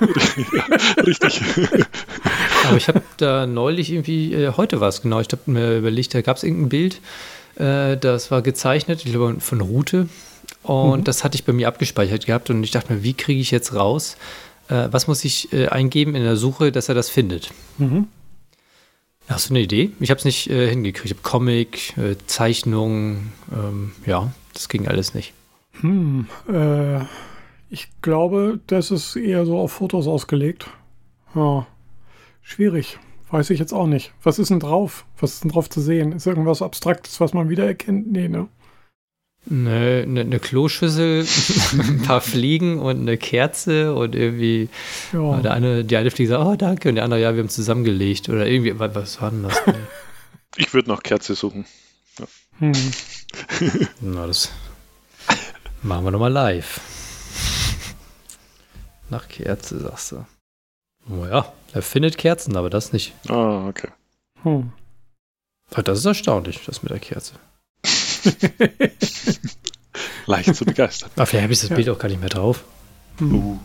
ja, 0.00 0.76
richtig. 1.04 1.42
Aber 2.68 2.76
ich 2.76 2.88
habe 2.88 3.02
da 3.16 3.46
neulich 3.46 3.92
irgendwie, 3.92 4.32
äh, 4.34 4.52
heute 4.56 4.80
war 4.80 4.88
es 4.88 5.02
genau, 5.02 5.20
ich 5.20 5.28
habe 5.30 5.42
mir 5.46 5.78
überlegt, 5.78 6.14
da 6.14 6.22
gab 6.22 6.36
es 6.36 6.42
irgendein 6.42 6.68
Bild, 6.68 7.00
äh, 7.56 7.96
das 7.96 8.30
war 8.30 8.42
gezeichnet, 8.42 9.04
ich 9.04 9.12
glaube 9.12 9.40
von 9.40 9.60
Route. 9.60 10.08
Und 10.62 11.00
mhm. 11.00 11.04
das 11.04 11.24
hatte 11.24 11.36
ich 11.36 11.44
bei 11.44 11.52
mir 11.52 11.68
abgespeichert 11.68 12.26
gehabt 12.26 12.50
und 12.50 12.62
ich 12.62 12.70
dachte 12.70 12.92
mir, 12.92 13.02
wie 13.02 13.14
kriege 13.14 13.40
ich 13.40 13.50
jetzt 13.50 13.74
raus, 13.74 14.16
äh, 14.68 14.88
was 14.90 15.06
muss 15.06 15.24
ich 15.24 15.52
äh, 15.52 15.68
eingeben 15.68 16.14
in 16.14 16.22
der 16.22 16.36
Suche, 16.36 16.72
dass 16.72 16.88
er 16.88 16.94
das 16.94 17.08
findet? 17.08 17.50
Mhm. 17.78 18.08
Hast 19.28 19.48
du 19.48 19.54
eine 19.54 19.60
Idee? 19.62 19.90
Ich 20.00 20.10
habe 20.10 20.18
es 20.18 20.24
nicht 20.24 20.50
äh, 20.50 20.68
hingekriegt. 20.68 21.06
Ich 21.06 21.12
habe 21.12 21.22
Comic, 21.22 21.96
äh, 21.96 22.16
Zeichnungen, 22.26 23.32
ähm, 23.52 23.92
ja, 24.04 24.32
das 24.52 24.68
ging 24.68 24.88
alles 24.88 25.14
nicht. 25.14 25.32
Hm, 25.80 26.26
äh, 26.52 27.00
ich 27.70 27.88
glaube, 28.02 28.60
das 28.66 28.90
ist 28.90 29.16
eher 29.16 29.46
so 29.46 29.58
auf 29.58 29.72
Fotos 29.72 30.06
ausgelegt. 30.06 30.68
Ja, 31.34 31.66
schwierig. 32.42 32.98
Weiß 33.30 33.48
ich 33.48 33.58
jetzt 33.58 33.72
auch 33.72 33.86
nicht. 33.86 34.12
Was 34.22 34.38
ist 34.38 34.50
denn 34.50 34.60
drauf? 34.60 35.06
Was 35.18 35.34
ist 35.34 35.44
denn 35.44 35.50
drauf 35.50 35.70
zu 35.70 35.80
sehen? 35.80 36.12
Ist 36.12 36.26
irgendwas 36.26 36.60
Abstraktes, 36.60 37.18
was 37.18 37.32
man 37.32 37.48
wiedererkennt? 37.48 38.12
Nee, 38.12 38.28
ne? 38.28 38.48
Eine, 39.50 40.02
eine, 40.04 40.20
eine 40.20 40.38
Kloschüssel, 40.38 41.26
ein 41.72 42.02
paar 42.02 42.20
Fliegen 42.20 42.78
und 42.78 43.00
eine 43.00 43.18
Kerze 43.18 43.94
und 43.94 44.14
irgendwie 44.14 44.68
ja. 45.12 45.40
der 45.40 45.52
eine, 45.52 45.84
die 45.84 45.96
eine 45.96 46.12
Fliege 46.12 46.30
sagt, 46.30 46.46
oh 46.46 46.54
danke, 46.54 46.88
und 46.88 46.94
der 46.94 47.04
andere, 47.04 47.20
ja, 47.20 47.34
wir 47.34 47.42
haben 47.42 47.48
zusammengelegt 47.48 48.28
oder 48.28 48.46
irgendwie, 48.46 48.78
was 48.78 49.20
war 49.20 49.30
denn 49.30 49.42
das? 49.42 49.60
Ich 50.56 50.74
würde 50.74 50.90
noch 50.90 51.02
Kerze 51.02 51.34
suchen. 51.34 51.64
Ja. 52.18 52.26
Hm. 52.58 52.72
Na, 54.02 54.26
das 54.26 54.52
machen 55.82 56.04
wir 56.04 56.10
nochmal 56.10 56.30
live. 56.30 56.78
Nach 59.08 59.26
Kerze, 59.28 59.80
sagst 59.80 60.12
du. 60.12 60.26
Oh 61.10 61.24
ja, 61.24 61.52
er 61.72 61.82
findet 61.82 62.18
Kerzen, 62.18 62.54
aber 62.54 62.70
das 62.70 62.92
nicht. 62.92 63.14
Ah, 63.28 63.66
okay. 63.66 63.88
Hm. 64.42 64.72
Das 65.70 65.98
ist 65.98 66.04
erstaunlich, 66.04 66.60
das 66.66 66.82
mit 66.82 66.92
der 66.92 66.98
Kerze. 66.98 67.34
Leicht 70.26 70.54
zu 70.54 70.64
begeistern. 70.64 71.10
Aber 71.16 71.26
vielleicht 71.26 71.44
habe 71.44 71.52
ich 71.52 71.60
das 71.60 71.70
ja. 71.70 71.76
Bild 71.76 71.88
auch 71.88 71.98
gar 71.98 72.08
nicht 72.08 72.20
mehr 72.20 72.28
drauf. 72.28 72.64
Uh. 73.20 73.58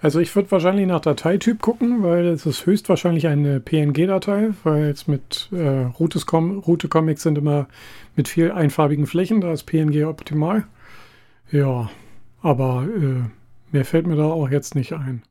Also 0.00 0.20
ich 0.20 0.34
würde 0.36 0.50
wahrscheinlich 0.52 0.86
nach 0.86 1.00
Dateityp 1.00 1.60
gucken, 1.60 2.04
weil 2.04 2.26
es 2.26 2.46
ist 2.46 2.66
höchstwahrscheinlich 2.66 3.26
eine 3.26 3.58
PNG-Datei, 3.58 4.50
weil 4.62 4.90
es 4.90 5.08
mit 5.08 5.48
äh, 5.50 5.86
Route-Comics 5.98 7.22
sind 7.22 7.36
immer 7.36 7.66
mit 8.14 8.28
viel 8.28 8.52
einfarbigen 8.52 9.06
Flächen, 9.06 9.40
da 9.40 9.52
ist 9.52 9.64
PNG 9.64 10.04
optimal. 10.04 10.64
Ja, 11.50 11.90
aber 12.42 12.86
äh, 12.86 13.22
mehr 13.72 13.84
fällt 13.84 14.06
mir 14.06 14.16
da 14.16 14.24
auch 14.24 14.50
jetzt 14.50 14.76
nicht 14.76 14.92
ein. 14.92 15.22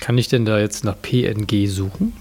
Kann 0.00 0.16
ich 0.16 0.28
denn 0.28 0.46
da 0.46 0.58
jetzt 0.58 0.82
nach 0.82 0.96
PNG 1.00 1.66
suchen? 1.66 2.14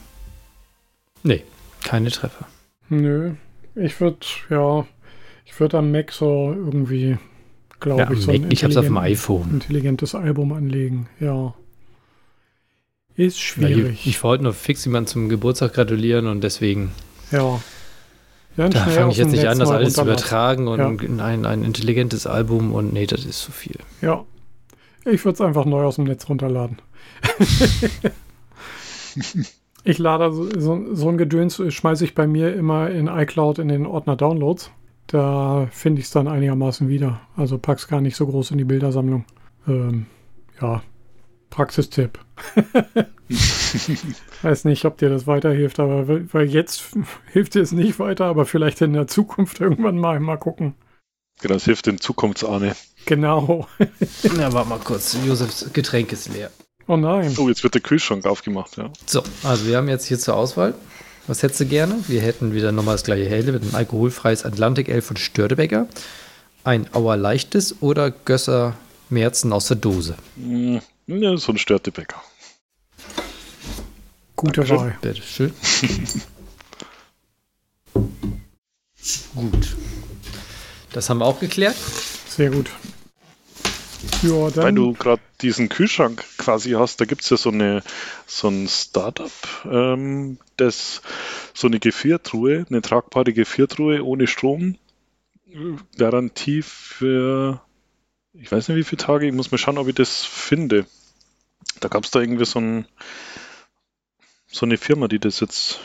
Nee, 1.23 1.43
keine 1.83 2.11
Treffer. 2.11 2.45
Nö, 2.89 3.35
ich 3.75 4.01
würde, 4.01 4.17
ja, 4.49 4.85
ich 5.49 5.59
würde 5.59 5.79
am 5.79 5.91
Mac 5.91 6.11
so 6.11 6.53
irgendwie, 6.55 7.17
glaube 7.79 8.01
ja, 8.03 8.11
ich, 8.11 8.21
so 8.21 8.31
Mac, 8.31 8.41
ein 8.43 8.51
ich 8.51 8.63
hab's 8.63 8.77
auf 8.77 8.85
dem 8.85 8.97
iPhone. 8.97 9.49
intelligentes 9.53 10.13
Album 10.13 10.53
anlegen. 10.53 11.07
Ja. 11.19 11.55
Ist 13.15 13.39
schwierig. 13.41 14.01
ich, 14.01 14.07
ich 14.07 14.23
wollte 14.23 14.43
nur 14.43 14.53
fix 14.53 14.85
jemanden 14.85 15.07
zum 15.07 15.27
Geburtstag 15.27 15.73
gratulieren 15.73 16.27
und 16.27 16.43
deswegen. 16.43 16.91
Ja. 17.31 17.59
da 18.55 18.69
fange 18.69 19.11
ich 19.11 19.17
jetzt 19.17 19.31
nicht 19.31 19.47
an, 19.47 19.59
das 19.59 19.71
alles 19.71 19.95
zu 19.95 20.03
übertragen 20.03 20.67
und 20.67 20.79
ja. 20.79 21.25
ein, 21.25 21.45
ein 21.45 21.63
intelligentes 21.63 22.27
Album 22.27 22.73
und 22.73 22.93
nee, 22.93 23.07
das 23.07 23.25
ist 23.25 23.39
zu 23.39 23.51
viel. 23.51 23.79
Ja. 24.01 24.23
Ich 25.05 25.25
würde 25.25 25.33
es 25.33 25.41
einfach 25.41 25.65
neu 25.65 25.83
aus 25.83 25.95
dem 25.95 26.05
Netz 26.05 26.29
runterladen. 26.29 26.77
Ich 29.85 29.97
lade 29.97 30.31
so, 30.31 30.47
so, 30.59 30.93
so 30.93 31.09
ein 31.09 31.17
Gedöns, 31.17 31.61
schmeiße 31.69 32.03
ich 32.03 32.13
bei 32.13 32.27
mir 32.27 32.53
immer 32.53 32.89
in 32.91 33.07
iCloud 33.07 33.59
in 33.59 33.69
den 33.69 33.85
Ordner 33.85 34.17
Downloads. 34.17 34.71
Da 35.09 35.67
finde 35.71 36.01
ich 36.01 36.05
es 36.05 36.11
dann 36.11 36.27
einigermaßen 36.27 36.87
wieder. 36.87 37.19
Also 37.35 37.57
pack's 37.57 37.87
gar 37.87 37.99
nicht 37.99 38.15
so 38.15 38.27
groß 38.27 38.51
in 38.51 38.59
die 38.59 38.63
Bildersammlung. 38.63 39.25
Ähm, 39.67 40.05
ja, 40.61 40.83
Praxistipp. 41.49 42.19
Weiß 44.43 44.65
nicht, 44.65 44.85
ob 44.85 44.99
dir 44.99 45.09
das 45.09 45.25
weiterhilft, 45.25 45.79
aber 45.79 46.07
weil 46.31 46.45
jetzt 46.45 46.91
hilft 47.31 47.55
dir 47.55 47.61
es 47.63 47.71
nicht 47.71 47.97
weiter, 47.97 48.25
aber 48.25 48.45
vielleicht 48.45 48.81
in 48.81 48.93
der 48.93 49.07
Zukunft 49.07 49.59
irgendwann 49.59 49.97
mal 49.97 50.19
mal 50.19 50.37
gucken. 50.37 50.75
Genau, 51.41 51.55
das 51.55 51.65
hilft 51.65 51.87
in 51.87 51.99
Zukunftsahne. 51.99 52.75
Genau. 53.05 53.67
Na, 54.37 54.53
warte 54.53 54.69
mal 54.69 54.77
kurz. 54.77 55.17
Josefs 55.25 55.73
Getränk 55.73 56.11
ist 56.11 56.31
leer. 56.31 56.51
Oh 56.87 56.97
nein. 56.97 57.33
Oh, 57.39 57.47
jetzt 57.47 57.63
wird 57.63 57.73
der 57.73 57.81
Kühlschrank 57.81 58.27
aufgemacht, 58.27 58.77
ja. 58.77 58.91
So, 59.07 59.23
also 59.43 59.65
wir 59.65 59.77
haben 59.77 59.89
jetzt 59.89 60.05
hier 60.05 60.19
zur 60.19 60.35
Auswahl. 60.35 60.75
Was 61.29 61.43
hättest 61.43 61.59
du 61.59 61.65
gerne? 61.67 62.03
Wir 62.07 62.21
hätten 62.21 62.55
wieder 62.55 62.71
nochmal 62.71 62.95
das 62.95 63.03
gleiche 63.03 63.29
Helle 63.29 63.51
mit 63.51 63.61
einem 63.61 63.75
alkoholfreies 63.75 64.45
Atlantic 64.45 64.89
Ale 64.89 65.03
von 65.03 65.15
Störtebecker. 65.15 65.87
Ein 66.63 66.91
Auer 66.91 67.17
Leichtes 67.17 67.83
oder 67.83 68.09
Gösser 68.09 68.75
Merzen 69.11 69.53
aus 69.53 69.67
der 69.67 69.77
Dose. 69.77 70.15
Hm, 70.37 70.81
ja, 71.05 71.37
so 71.37 71.51
ein 71.51 71.59
Störtebecker. 71.59 72.19
Gute 74.37 74.67
Wahl. 74.69 74.97
Bitte 75.01 75.21
schön. 75.21 75.53
gut. 79.35 79.77
Das 80.93 81.11
haben 81.11 81.19
wir 81.19 81.25
auch 81.25 81.39
geklärt. 81.39 81.75
Sehr 82.27 82.49
gut. 82.49 82.71
Ja. 84.21 84.55
Weil 84.55 84.73
du 84.73 84.93
gerade 84.93 85.21
diesen 85.41 85.69
Kühlschrank 85.69 86.23
quasi 86.37 86.71
hast, 86.71 86.99
da 86.99 87.05
gibt 87.05 87.21
es 87.21 87.29
ja 87.29 87.37
so 87.37 87.49
eine 87.49 87.83
so 88.25 88.49
ein 88.49 88.67
Startup, 88.67 89.31
ähm, 89.65 90.37
das 90.57 91.01
so 91.53 91.67
eine 91.67 91.79
Gefriertruhe, 91.79 92.65
eine 92.69 92.81
tragbare 92.81 93.33
Gefriertruhe 93.33 94.03
ohne 94.03 94.27
Strom, 94.27 94.77
Garantie 95.97 96.61
für 96.61 97.61
ich 98.33 98.51
weiß 98.51 98.67
nicht 98.67 98.77
wie 98.77 98.83
viele 98.83 99.01
Tage, 99.01 99.27
ich 99.27 99.33
muss 99.33 99.51
mal 99.51 99.57
schauen, 99.57 99.77
ob 99.77 99.87
ich 99.87 99.95
das 99.95 100.23
finde. 100.23 100.85
Da 101.79 101.87
gab 101.87 102.03
es 102.03 102.11
da 102.11 102.19
irgendwie 102.19 102.45
so 102.45 102.59
ein 102.59 102.85
so 104.47 104.65
eine 104.65 104.77
Firma, 104.77 105.07
die 105.07 105.19
das 105.19 105.39
jetzt 105.39 105.79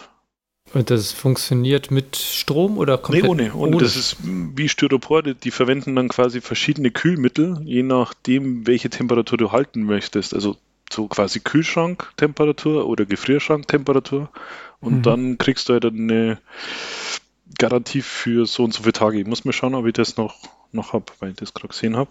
und 0.75 0.91
das 0.91 1.13
funktioniert 1.13 1.91
mit 1.91 2.17
Strom 2.17 2.79
oder 2.79 2.99
komplett? 2.99 3.25
Nee, 3.25 3.29
ohne. 3.29 3.55
ohne. 3.55 3.79
Das 3.79 3.97
ist 3.97 4.17
wie 4.23 4.69
Styropor, 4.69 5.23
die, 5.23 5.35
die, 5.35 5.51
verwenden 5.51 5.97
dann 5.97 6.09
quasi 6.09 6.41
verschiedene 6.41 6.91
Kühlmittel, 6.91 7.61
je 7.65 7.83
nachdem, 7.83 8.67
welche 8.67 8.91
Temperatur 8.91 9.39
du 9.39 9.53
halten 9.53 9.85
möchtest. 9.85 10.35
Also 10.35 10.57
so 10.93 11.07
quasi 11.09 11.41
Kühlschranktemperatur 11.41 12.87
oder 12.87 13.07
Gefrierschranktemperatur. 13.07 14.29
Und 14.81 14.99
mhm. 14.99 15.03
dann 15.03 15.39
kriegst 15.39 15.69
du 15.69 15.75
halt 15.75 15.85
eine 15.85 16.39
Garantie 17.59 18.03
für 18.03 18.47
so 18.47 18.65
und 18.65 18.75
so 18.75 18.83
viele 18.83 18.93
Tage. 18.93 19.21
Ich 19.21 19.27
muss 19.27 19.45
mal 19.45 19.53
schauen, 19.53 19.75
ob 19.75 19.87
ich 19.87 19.93
das 19.93 20.17
noch, 20.17 20.35
noch 20.73 20.93
habe, 20.93 21.07
weil 21.21 21.31
ich 21.31 21.37
das 21.37 21.55
gerade 21.55 21.69
gesehen 21.69 21.97
habe. 21.97 22.11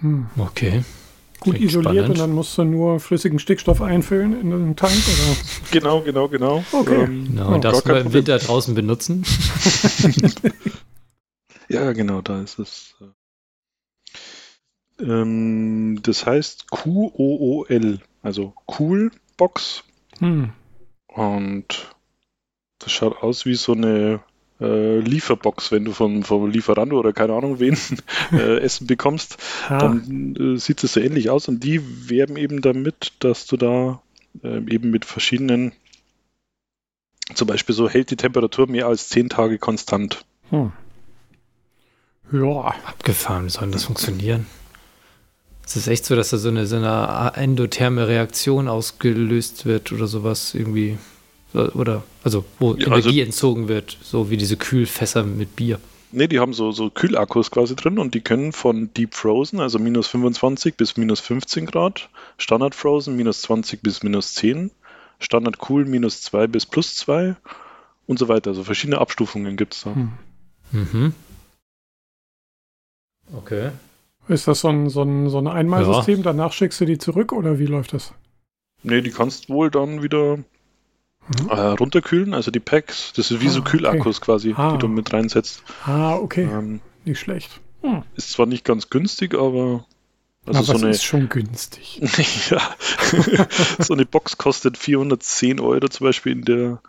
Hm. 0.00 0.26
Okay 0.38 0.84
gut 1.40 1.54
Klingt 1.54 1.70
isoliert 1.70 1.92
spannend. 1.92 2.10
und 2.10 2.18
dann 2.18 2.32
musst 2.32 2.56
du 2.58 2.64
nur 2.64 3.00
flüssigen 3.00 3.38
Stickstoff 3.38 3.82
einfüllen 3.82 4.40
in 4.40 4.50
den 4.50 4.76
Tank? 4.76 4.92
Oder? 4.92 5.36
Genau, 5.70 6.00
genau, 6.00 6.28
genau. 6.28 6.64
Okay. 6.72 7.04
Ähm, 7.04 7.28
genau, 7.28 7.54
oh, 7.54 7.58
darfst 7.58 7.86
du 7.86 7.92
im 7.92 8.12
Winter 8.12 8.38
draußen 8.38 8.74
benutzen? 8.74 9.24
ja, 11.68 11.92
genau, 11.92 12.22
da 12.22 12.40
ist 12.40 12.58
es. 12.58 12.94
Äh, 13.00 13.04
ähm, 15.04 16.00
das 16.02 16.24
heißt 16.24 16.70
QOOL, 16.70 18.00
also 18.22 18.54
Cool 18.78 19.10
Box. 19.36 19.84
Hm. 20.18 20.52
Und 21.08 21.94
das 22.78 22.92
schaut 22.92 23.22
aus 23.22 23.46
wie 23.46 23.54
so 23.54 23.72
eine 23.72 24.20
äh, 24.60 24.98
Lieferbox, 24.98 25.72
wenn 25.72 25.84
du 25.84 25.92
vom, 25.92 26.22
vom 26.22 26.50
Lieferando 26.50 26.98
oder 26.98 27.12
keine 27.12 27.34
Ahnung 27.34 27.60
wen 27.60 27.76
äh, 28.32 28.58
Essen 28.58 28.86
bekommst, 28.86 29.36
ah. 29.68 29.78
dann 29.78 30.34
äh, 30.36 30.58
sieht 30.58 30.82
es 30.82 30.94
so 30.94 31.00
ähnlich 31.00 31.30
aus 31.30 31.48
und 31.48 31.62
die 31.62 32.08
werben 32.08 32.36
eben 32.36 32.62
damit, 32.62 33.12
dass 33.20 33.46
du 33.46 33.56
da 33.56 34.02
äh, 34.42 34.58
eben 34.72 34.90
mit 34.90 35.04
verschiedenen, 35.04 35.72
zum 37.34 37.48
Beispiel 37.48 37.74
so 37.74 37.88
hält 37.88 38.10
die 38.10 38.16
Temperatur 38.16 38.68
mehr 38.68 38.86
als 38.86 39.08
10 39.08 39.28
Tage 39.28 39.58
konstant. 39.58 40.24
Hm. 40.50 40.72
Ja. 42.32 42.74
Abgefahren, 42.84 43.46
wie 43.46 43.50
soll 43.50 43.70
das 43.70 43.84
funktionieren? 43.84 44.46
Es 45.64 45.76
ist 45.76 45.88
echt 45.88 46.04
so, 46.04 46.14
dass 46.14 46.30
da 46.30 46.38
so 46.38 46.48
eine, 46.48 46.66
so 46.66 46.76
eine 46.76 47.32
endotherme 47.34 48.06
Reaktion 48.06 48.68
ausgelöst 48.68 49.66
wird 49.66 49.90
oder 49.92 50.06
sowas 50.06 50.54
irgendwie. 50.54 50.96
Oder, 51.54 52.02
also, 52.22 52.44
wo 52.58 52.74
ja, 52.74 52.88
also 52.88 53.08
Energie 53.08 53.20
also, 53.20 53.28
entzogen 53.28 53.68
wird, 53.68 53.96
so 54.02 54.30
wie 54.30 54.36
diese 54.36 54.56
Kühlfässer 54.56 55.22
mit 55.22 55.56
Bier. 55.56 55.78
Ne, 56.12 56.28
die 56.28 56.38
haben 56.38 56.52
so, 56.52 56.72
so 56.72 56.90
Kühlakkus 56.90 57.50
quasi 57.50 57.74
drin 57.76 57.98
und 57.98 58.14
die 58.14 58.20
können 58.20 58.52
von 58.52 58.92
Deep 58.94 59.14
Frozen, 59.14 59.60
also 59.60 59.78
minus 59.78 60.06
25 60.08 60.76
bis 60.76 60.96
minus 60.96 61.20
15 61.20 61.66
Grad, 61.66 62.08
Standard 62.38 62.74
Frozen 62.74 63.16
minus 63.16 63.42
20 63.42 63.82
bis 63.82 64.02
minus 64.02 64.34
10, 64.34 64.70
Standard 65.18 65.58
Cool 65.68 65.84
minus 65.84 66.22
2 66.22 66.46
bis 66.46 66.66
plus 66.66 66.96
2 66.96 67.36
und 68.06 68.18
so 68.18 68.28
weiter. 68.28 68.50
Also 68.50 68.64
verschiedene 68.64 68.98
Abstufungen 68.98 69.56
gibt 69.56 69.74
es 69.74 69.82
da. 69.82 69.94
Hm. 69.94 70.12
Mhm. 70.72 71.14
Okay. 73.34 73.70
Ist 74.28 74.48
das 74.48 74.60
so 74.60 74.68
ein, 74.68 74.88
so 74.88 75.02
ein, 75.02 75.28
so 75.28 75.38
ein 75.38 75.46
Einmalsystem? 75.46 76.18
Ja. 76.18 76.22
Danach 76.24 76.52
schickst 76.52 76.80
du 76.80 76.84
die 76.84 76.98
zurück 76.98 77.32
oder 77.32 77.58
wie 77.58 77.66
läuft 77.66 77.92
das? 77.92 78.12
Ne, 78.82 79.02
die 79.02 79.10
kannst 79.10 79.48
wohl 79.48 79.70
dann 79.70 80.02
wieder 80.02 80.38
mhm. 81.28 81.48
äh, 81.48 81.60
runterkühlen, 81.60 82.34
also 82.34 82.50
die 82.50 82.60
Packs. 82.60 83.12
Das 83.14 83.30
ist 83.30 83.40
wie 83.40 83.48
ah, 83.48 83.50
so 83.50 83.62
Kühlakkus 83.62 84.18
okay. 84.18 84.24
quasi, 84.24 84.54
ah. 84.56 84.72
die 84.72 84.78
du 84.78 84.88
mit 84.88 85.12
reinsetzt. 85.12 85.62
Ah, 85.84 86.14
okay. 86.14 86.48
Ähm, 86.50 86.80
nicht 87.04 87.20
schlecht. 87.20 87.60
Hm. 87.82 88.02
Ist 88.16 88.32
zwar 88.32 88.46
nicht 88.46 88.64
ganz 88.64 88.90
günstig, 88.90 89.34
aber. 89.34 89.84
Also 90.46 90.58
aber 90.60 90.78
so 90.78 90.84
eine, 90.84 90.90
ist 90.90 91.04
schon 91.04 91.28
günstig. 91.28 92.00
ja. 92.50 92.60
so 93.78 93.94
eine 93.94 94.06
Box 94.06 94.38
kostet 94.38 94.78
410 94.78 95.58
Euro 95.58 95.88
zum 95.88 96.06
Beispiel 96.06 96.32
in 96.32 96.44
der 96.44 96.80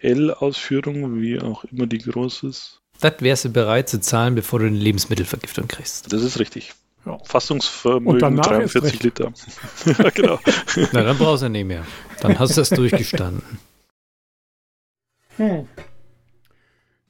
L-Ausführung, 0.00 1.20
wie 1.20 1.40
auch 1.40 1.64
immer 1.64 1.86
die 1.86 1.98
groß 1.98 2.42
ist. 2.42 2.80
Das 3.00 3.14
wärst 3.20 3.44
du 3.44 3.50
bereit 3.50 3.88
zu 3.88 4.00
zahlen, 4.00 4.34
bevor 4.34 4.58
du 4.58 4.66
eine 4.66 4.76
Lebensmittelvergiftung 4.76 5.68
kriegst. 5.68 6.12
Das 6.12 6.22
ist 6.22 6.40
richtig. 6.40 6.74
Ja. 7.06 7.18
Fassungsvermögen 7.24 8.36
43 8.36 9.02
Liter. 9.02 9.32
ja, 9.86 10.10
genau. 10.10 10.38
Na, 10.92 11.02
dann 11.02 11.16
brauchst 11.16 11.42
du 11.42 11.48
nicht 11.48 11.66
mehr. 11.66 11.84
Dann 12.20 12.38
hast 12.38 12.56
du 12.56 12.60
es 12.60 12.70
durchgestanden. 12.70 13.42
Hm. 15.36 15.68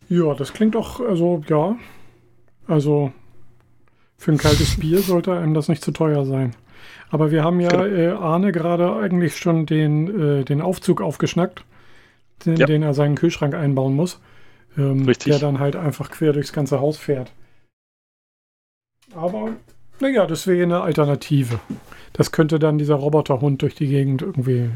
Ja, 0.08 0.34
das 0.34 0.52
klingt 0.52 0.74
doch, 0.74 1.00
also 1.00 1.42
ja. 1.48 1.76
Also 2.66 3.12
für 4.16 4.32
ein 4.32 4.38
kaltes 4.38 4.76
Bier 4.80 5.00
sollte 5.00 5.36
einem 5.36 5.54
das 5.54 5.68
nicht 5.68 5.82
zu 5.82 5.92
teuer 5.92 6.24
sein. 6.24 6.54
Aber 7.10 7.30
wir 7.30 7.42
haben 7.42 7.60
ja 7.60 7.70
genau. 7.70 7.84
äh, 7.84 8.10
Arne 8.10 8.52
gerade 8.52 8.94
eigentlich 8.96 9.36
schon 9.38 9.66
den, 9.66 10.40
äh, 10.40 10.44
den 10.44 10.60
Aufzug 10.60 11.00
aufgeschnackt, 11.00 11.64
den, 12.44 12.56
ja. 12.56 12.66
den 12.66 12.82
er 12.82 12.94
seinen 12.94 13.14
Kühlschrank 13.16 13.54
einbauen 13.54 13.94
muss. 13.94 14.20
Ähm, 14.76 15.06
Richtig. 15.06 15.32
Der 15.32 15.38
dann 15.38 15.58
halt 15.58 15.76
einfach 15.76 16.10
quer 16.10 16.32
durchs 16.32 16.52
ganze 16.52 16.80
Haus 16.80 16.98
fährt. 16.98 17.32
Aber 19.14 19.56
naja, 20.00 20.26
das 20.26 20.46
wäre 20.46 20.62
eine 20.62 20.80
Alternative. 20.80 21.60
Das 22.12 22.32
könnte 22.32 22.58
dann 22.58 22.78
dieser 22.78 22.94
Roboterhund 22.94 23.62
durch 23.62 23.74
die 23.74 23.88
Gegend 23.88 24.22
irgendwie, 24.22 24.70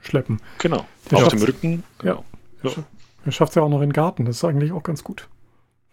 schleppen. 0.00 0.40
Genau. 0.58 0.86
Der 1.10 1.18
Auf 1.18 1.28
dem 1.28 1.42
Rücken. 1.42 1.82
Genau. 1.98 2.24
Ja. 2.62 2.70
ja. 2.70 2.84
Er 3.24 3.32
schafft 3.32 3.50
es 3.50 3.56
ja 3.56 3.62
auch 3.62 3.68
noch 3.68 3.82
in 3.82 3.88
den 3.88 3.92
Garten. 3.92 4.24
Das 4.24 4.36
ist 4.36 4.44
eigentlich 4.44 4.72
auch 4.72 4.82
ganz 4.82 5.04
gut. 5.04 5.28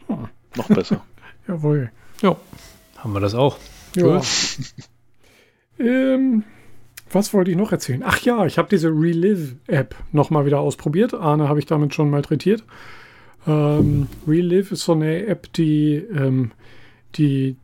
Hm. 0.08 0.30
Noch 0.56 0.68
besser. 0.68 1.04
Jawohl. 1.48 1.92
Ja. 2.22 2.36
Haben 2.98 3.14
wir 3.14 3.20
das 3.20 3.34
auch. 3.36 3.58
Ja. 3.96 4.22
ähm, 5.80 6.44
was 7.12 7.34
wollte 7.34 7.52
ich 7.52 7.58
noch 7.58 7.72
erzählen? 7.72 8.04
Ach 8.06 8.20
ja, 8.22 8.46
ich 8.46 8.58
habe 8.58 8.70
diese 8.70 8.90
Relive-App 8.90 9.96
nochmal 10.12 10.46
wieder 10.46 10.60
ausprobiert. 10.60 11.14
Arne 11.14 11.50
habe 11.50 11.60
ich 11.60 11.66
damit 11.66 11.94
schon 11.94 12.10
malträtiert. 12.10 12.64
Ähm, 13.46 14.08
Relive 14.28 14.74
ist 14.74 14.84
so 14.84 14.94
eine 14.94 15.26
App, 15.26 15.52
die 15.54 15.96
ähm, 15.96 16.52
die 17.16 17.58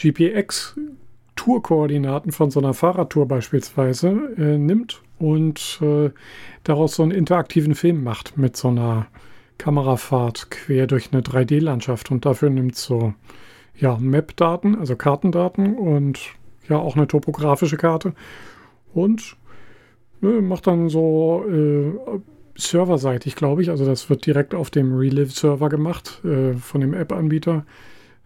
GPX-Tourkoordinaten 0.00 2.32
von 2.32 2.50
so 2.50 2.58
einer 2.60 2.74
Fahrradtour 2.74 3.28
beispielsweise 3.28 4.08
äh, 4.38 4.56
nimmt 4.56 5.02
und 5.18 5.78
äh, 5.82 6.08
daraus 6.64 6.94
so 6.94 7.02
einen 7.02 7.12
interaktiven 7.12 7.74
Film 7.74 8.02
macht 8.02 8.38
mit 8.38 8.56
so 8.56 8.68
einer 8.68 9.08
Kamerafahrt 9.58 10.50
quer 10.50 10.86
durch 10.86 11.12
eine 11.12 11.20
3D-Landschaft 11.20 12.10
und 12.10 12.24
dafür 12.24 12.48
nimmt 12.48 12.76
so 12.76 13.12
ja, 13.76 13.98
Map-Daten, 13.98 14.76
also 14.76 14.96
Kartendaten 14.96 15.76
und 15.76 16.18
ja 16.68 16.78
auch 16.78 16.96
eine 16.96 17.06
topografische 17.06 17.76
Karte 17.76 18.14
und 18.94 19.36
ne, 20.22 20.40
macht 20.40 20.66
dann 20.66 20.88
so 20.88 21.44
äh, 21.46 21.92
serverseitig, 22.56 23.36
glaube 23.36 23.60
ich, 23.62 23.68
also 23.68 23.84
das 23.84 24.08
wird 24.08 24.24
direkt 24.24 24.54
auf 24.54 24.70
dem 24.70 24.96
Relive-Server 24.96 25.68
gemacht 25.68 26.24
äh, 26.24 26.54
von 26.54 26.80
dem 26.80 26.94
App-Anbieter. 26.94 27.66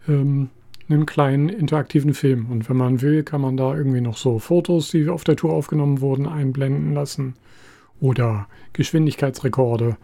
Ähm, 0.07 0.51
einen 0.89 1.05
kleinen 1.05 1.49
interaktiven 1.49 2.13
Film. 2.13 2.47
Und 2.51 2.69
wenn 2.69 2.77
man 2.77 3.01
will, 3.01 3.23
kann 3.23 3.41
man 3.41 3.57
da 3.57 3.75
irgendwie 3.75 4.01
noch 4.01 4.17
so 4.17 4.39
Fotos, 4.39 4.89
die 4.89 5.09
auf 5.09 5.23
der 5.23 5.35
Tour 5.35 5.53
aufgenommen 5.53 6.01
wurden, 6.01 6.27
einblenden 6.27 6.93
lassen. 6.93 7.35
oder 8.01 8.47
Geschwindigkeitsrekorde. 8.73 9.97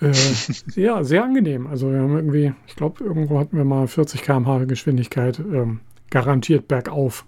Äh, 0.00 0.12
ja, 0.80 1.04
sehr 1.04 1.24
angenehm. 1.24 1.66
Also 1.66 1.90
wir 1.90 2.00
haben 2.00 2.16
irgendwie, 2.16 2.52
ich 2.66 2.76
glaube, 2.76 3.04
irgendwo 3.04 3.38
hatten 3.38 3.56
wir 3.56 3.64
mal 3.64 3.86
40 3.86 4.22
km/h 4.22 4.64
Geschwindigkeit 4.64 5.38
ähm, 5.38 5.80
garantiert 6.10 6.68
bergauf. 6.68 7.24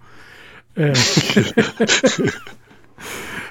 Äh, 0.76 0.92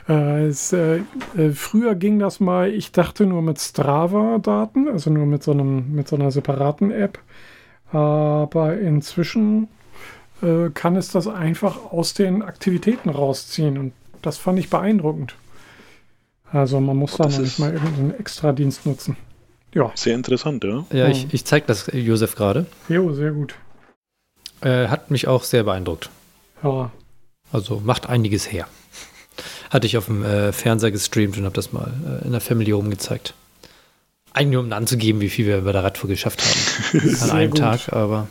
äh, 0.09 0.45
es, 0.45 0.73
äh, 0.73 1.01
äh, 1.37 1.51
früher 1.51 1.95
ging 1.95 2.19
das 2.19 2.39
mal, 2.39 2.69
ich 2.69 2.91
dachte 2.91 3.25
nur 3.25 3.41
mit 3.41 3.59
Strava-Daten, 3.59 4.87
also 4.89 5.09
nur 5.09 5.25
mit 5.25 5.43
so, 5.43 5.51
einem, 5.51 5.93
mit 5.93 6.07
so 6.07 6.15
einer 6.15 6.31
separaten 6.31 6.91
App. 6.91 7.19
Aber 7.93 8.77
inzwischen 8.77 9.67
äh, 10.41 10.69
kann 10.73 10.95
es 10.95 11.09
das 11.09 11.27
einfach 11.27 11.91
aus 11.91 12.13
den 12.13 12.41
Aktivitäten 12.41 13.09
rausziehen. 13.09 13.77
Und 13.77 13.93
das 14.21 14.37
fand 14.37 14.59
ich 14.59 14.69
beeindruckend. 14.69 15.35
Also 16.51 16.79
man 16.79 16.97
muss 16.97 17.15
da 17.15 17.27
noch 17.27 17.39
nicht 17.39 17.59
mal 17.59 17.73
irgendeinen 17.73 18.19
Extradienst 18.19 18.85
nutzen. 18.85 19.15
Ja. 19.73 19.91
Sehr 19.95 20.15
interessant, 20.15 20.63
ja. 20.63 20.85
Ja, 20.91 21.07
ich, 21.07 21.33
ich 21.33 21.45
zeige 21.45 21.65
das 21.65 21.89
Josef 21.93 22.35
gerade. 22.35 22.65
Jo, 22.89 23.13
sehr 23.13 23.31
gut. 23.31 23.55
Äh, 24.61 24.87
hat 24.87 25.09
mich 25.09 25.27
auch 25.27 25.43
sehr 25.43 25.63
beeindruckt. 25.63 26.09
Ja. 26.63 26.91
Also 27.51 27.81
macht 27.83 28.07
einiges 28.07 28.51
her. 28.51 28.67
Hatte 29.69 29.87
ich 29.87 29.97
auf 29.97 30.05
dem 30.05 30.23
äh, 30.23 30.51
Fernseher 30.51 30.91
gestreamt 30.91 31.37
und 31.37 31.45
habe 31.45 31.55
das 31.55 31.73
mal 31.73 31.91
äh, 32.21 32.25
in 32.25 32.31
der 32.31 32.41
Family 32.41 32.71
Home 32.71 32.89
gezeigt. 32.89 33.33
Eigentlich 34.33 34.53
nur 34.53 34.63
um 34.63 34.73
anzugeben, 34.73 35.21
wie 35.21 35.29
viel 35.29 35.45
wir 35.45 35.61
bei 35.61 35.71
der 35.71 35.83
Radtour 35.83 36.09
geschafft 36.09 36.41
haben. 36.41 37.15
An 37.21 37.31
einem 37.31 37.51
gut. 37.51 37.59
Tag, 37.59 37.93
aber. 37.93 38.27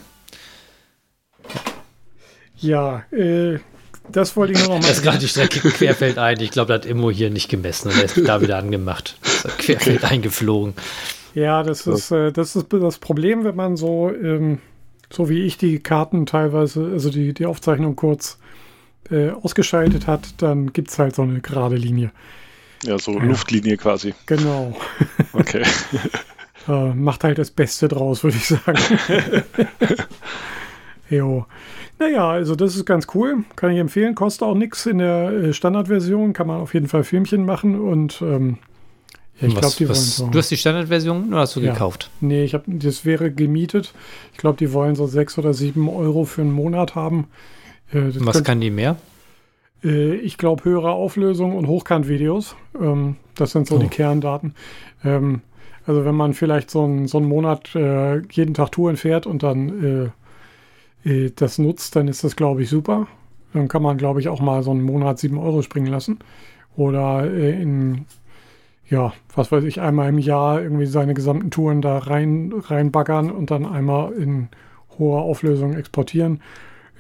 Ja, 2.59 3.05
äh, 3.13 3.59
das 4.11 4.37
wollte 4.37 4.53
ich 4.53 4.59
nur 4.59 4.69
noch 4.69 4.83
mal. 4.83 4.83
Das 4.89 4.99
ist 4.99 5.03
gerade 5.03 5.19
die 5.19 5.29
Strecke 5.29 5.61
querfeld 5.61 6.19
ein. 6.19 6.41
Ich 6.41 6.51
glaube, 6.51 6.69
da 6.69 6.75
hat 6.75 6.87
Immo 6.87 7.11
hier 7.11 7.31
nicht 7.31 7.49
gemessen 7.49 7.91
und 7.91 7.99
er 7.99 8.05
ist 8.05 8.21
da 8.27 8.41
wieder 8.41 8.59
angemacht. 8.59 9.17
Querfeld 9.59 10.05
eingeflogen. 10.05 10.75
Ja, 11.35 11.63
das 11.63 11.87
ist, 11.87 12.11
äh, 12.11 12.33
das 12.33 12.57
ist 12.57 12.67
das 12.73 12.99
Problem, 12.99 13.45
wenn 13.45 13.57
man 13.57 13.77
so, 13.77 14.11
ähm, 14.11 14.59
so 15.11 15.29
wie 15.29 15.43
ich 15.43 15.57
die 15.57 15.79
Karten 15.79 16.27
teilweise, 16.27 16.91
also 16.93 17.11
die, 17.11 17.33
die 17.33 17.47
Aufzeichnung 17.47 17.97
kurz 17.97 18.39
äh, 19.11 19.31
ausgeschaltet 19.31 20.07
hat, 20.07 20.35
dann 20.39 20.73
gibt 20.73 20.91
es 20.91 20.99
halt 20.99 21.15
so 21.15 21.23
eine 21.23 21.41
gerade 21.41 21.77
Linie. 21.77 22.11
Ja, 22.85 22.99
so 22.99 23.13
ja. 23.13 23.25
Luftlinie 23.25 23.77
quasi. 23.77 24.15
Genau. 24.27 24.77
Okay. 25.33 25.63
äh, 26.69 26.95
macht 26.95 27.25
halt 27.25 27.39
das 27.39 27.51
Beste 27.51 27.89
draus, 27.89 28.25
würde 28.25 28.37
ich 28.37 28.49
sagen. 28.49 28.79
jo. 31.11 31.47
Naja, 31.99 32.29
also 32.31 32.57
das 32.57 32.75
ist 32.75 32.85
ganz 32.85 33.07
cool. 33.15 33.45
Kann 33.55 33.71
ich 33.71 33.79
empfehlen. 33.79 34.15
Kostet 34.15 34.43
auch 34.43 34.55
nichts 34.55 34.87
in 34.87 34.99
der 34.99 35.31
äh, 35.31 35.53
Standardversion. 35.53 36.33
Kann 36.33 36.49
man 36.49 36.61
auf 36.61 36.75
jeden 36.75 36.89
Fall 36.89 37.05
Filmchen 37.05 37.45
machen 37.45 37.81
und 37.81 38.21
ähm, 38.23 38.59
ja, 39.41 39.49
ich 39.49 39.55
glaube, 39.55 39.75
die 39.79 39.89
was, 39.89 39.99
wollen 39.99 40.29
so. 40.29 40.33
Du 40.33 40.39
hast 40.39 40.51
die 40.51 40.57
Standardversion 40.57 41.29
oder 41.29 41.39
hast 41.39 41.57
du 41.57 41.61
ja. 41.61 41.73
gekauft? 41.73 42.11
Nee, 42.21 42.45
ich 42.45 42.55
habe 42.55 42.65
das 42.67 43.05
wäre 43.05 43.31
gemietet. 43.33 43.93
Ich 44.33 44.39
glaube, 44.39 44.59
die 44.59 44.73
wollen 44.73 44.95
so 44.95 45.07
sechs 45.07 45.39
oder 45.39 45.55
sieben 45.55 45.89
Euro 45.89 46.25
für 46.25 46.43
einen 46.43 46.53
Monat 46.53 46.95
haben. 46.95 47.29
Äh, 47.93 48.11
was 48.15 48.35
könnte, 48.35 48.43
kann 48.43 48.61
die 48.61 48.71
mehr? 48.71 48.97
Äh, 49.85 50.15
ich 50.17 50.39
glaube, 50.39 50.65
höhere 50.65 50.91
Auflösung 50.91 51.57
und 51.57 51.67
Hochkant-Videos. 51.67 52.57
Ähm, 52.81 53.17
das 53.35 53.53
sind 53.53 53.67
so 53.67 53.77
oh. 53.77 53.79
die 53.79 53.89
Kerndaten. 53.89 54.55
Ähm, 55.05 55.43
also 55.87 56.05
wenn 56.05 56.15
man 56.15 56.35
vielleicht 56.35 56.71
so, 56.71 56.85
ein, 56.85 57.09
so 57.09 57.19
einen 57.19 57.29
Monat 57.29 57.75
äh, 57.75 58.21
jeden 58.31 58.55
Tag 58.55 58.73
Touren 58.73 58.97
fährt 58.97 59.27
und 59.27 59.43
dann 59.43 60.13
äh, 61.05 61.09
äh, 61.09 61.33
das 61.35 61.59
nutzt, 61.59 61.97
dann 61.97 62.09
ist 62.09 62.25
das, 62.25 62.37
glaube 62.37 62.63
ich, 62.63 62.69
super. 62.69 63.07
Dann 63.53 63.69
kann 63.69 63.83
man, 63.83 63.99
glaube 63.99 64.21
ich, 64.21 64.29
auch 64.29 64.41
mal 64.41 64.63
so 64.63 64.71
einen 64.71 64.83
Monat 64.83 65.19
7 65.19 65.39
Euro 65.39 65.63
springen 65.63 65.89
lassen. 65.89 66.19
Oder 66.77 67.31
äh, 67.31 67.61
in, 67.61 68.07
ja, 68.89 69.13
was 69.35 69.53
weiß 69.53 69.65
ich, 69.65 69.81
einmal 69.81 70.09
im 70.09 70.19
Jahr 70.19 70.63
irgendwie 70.63 70.87
seine 70.87 71.15
gesamten 71.15 71.51
Touren 71.51 71.83
da 71.83 71.99
rein, 71.99 72.53
reinbaggern 72.57 73.31
und 73.31 73.51
dann 73.51 73.67
einmal 73.67 74.13
in 74.13 74.49
hoher 74.99 75.23
Auflösung 75.23 75.75
exportieren. 75.75 76.41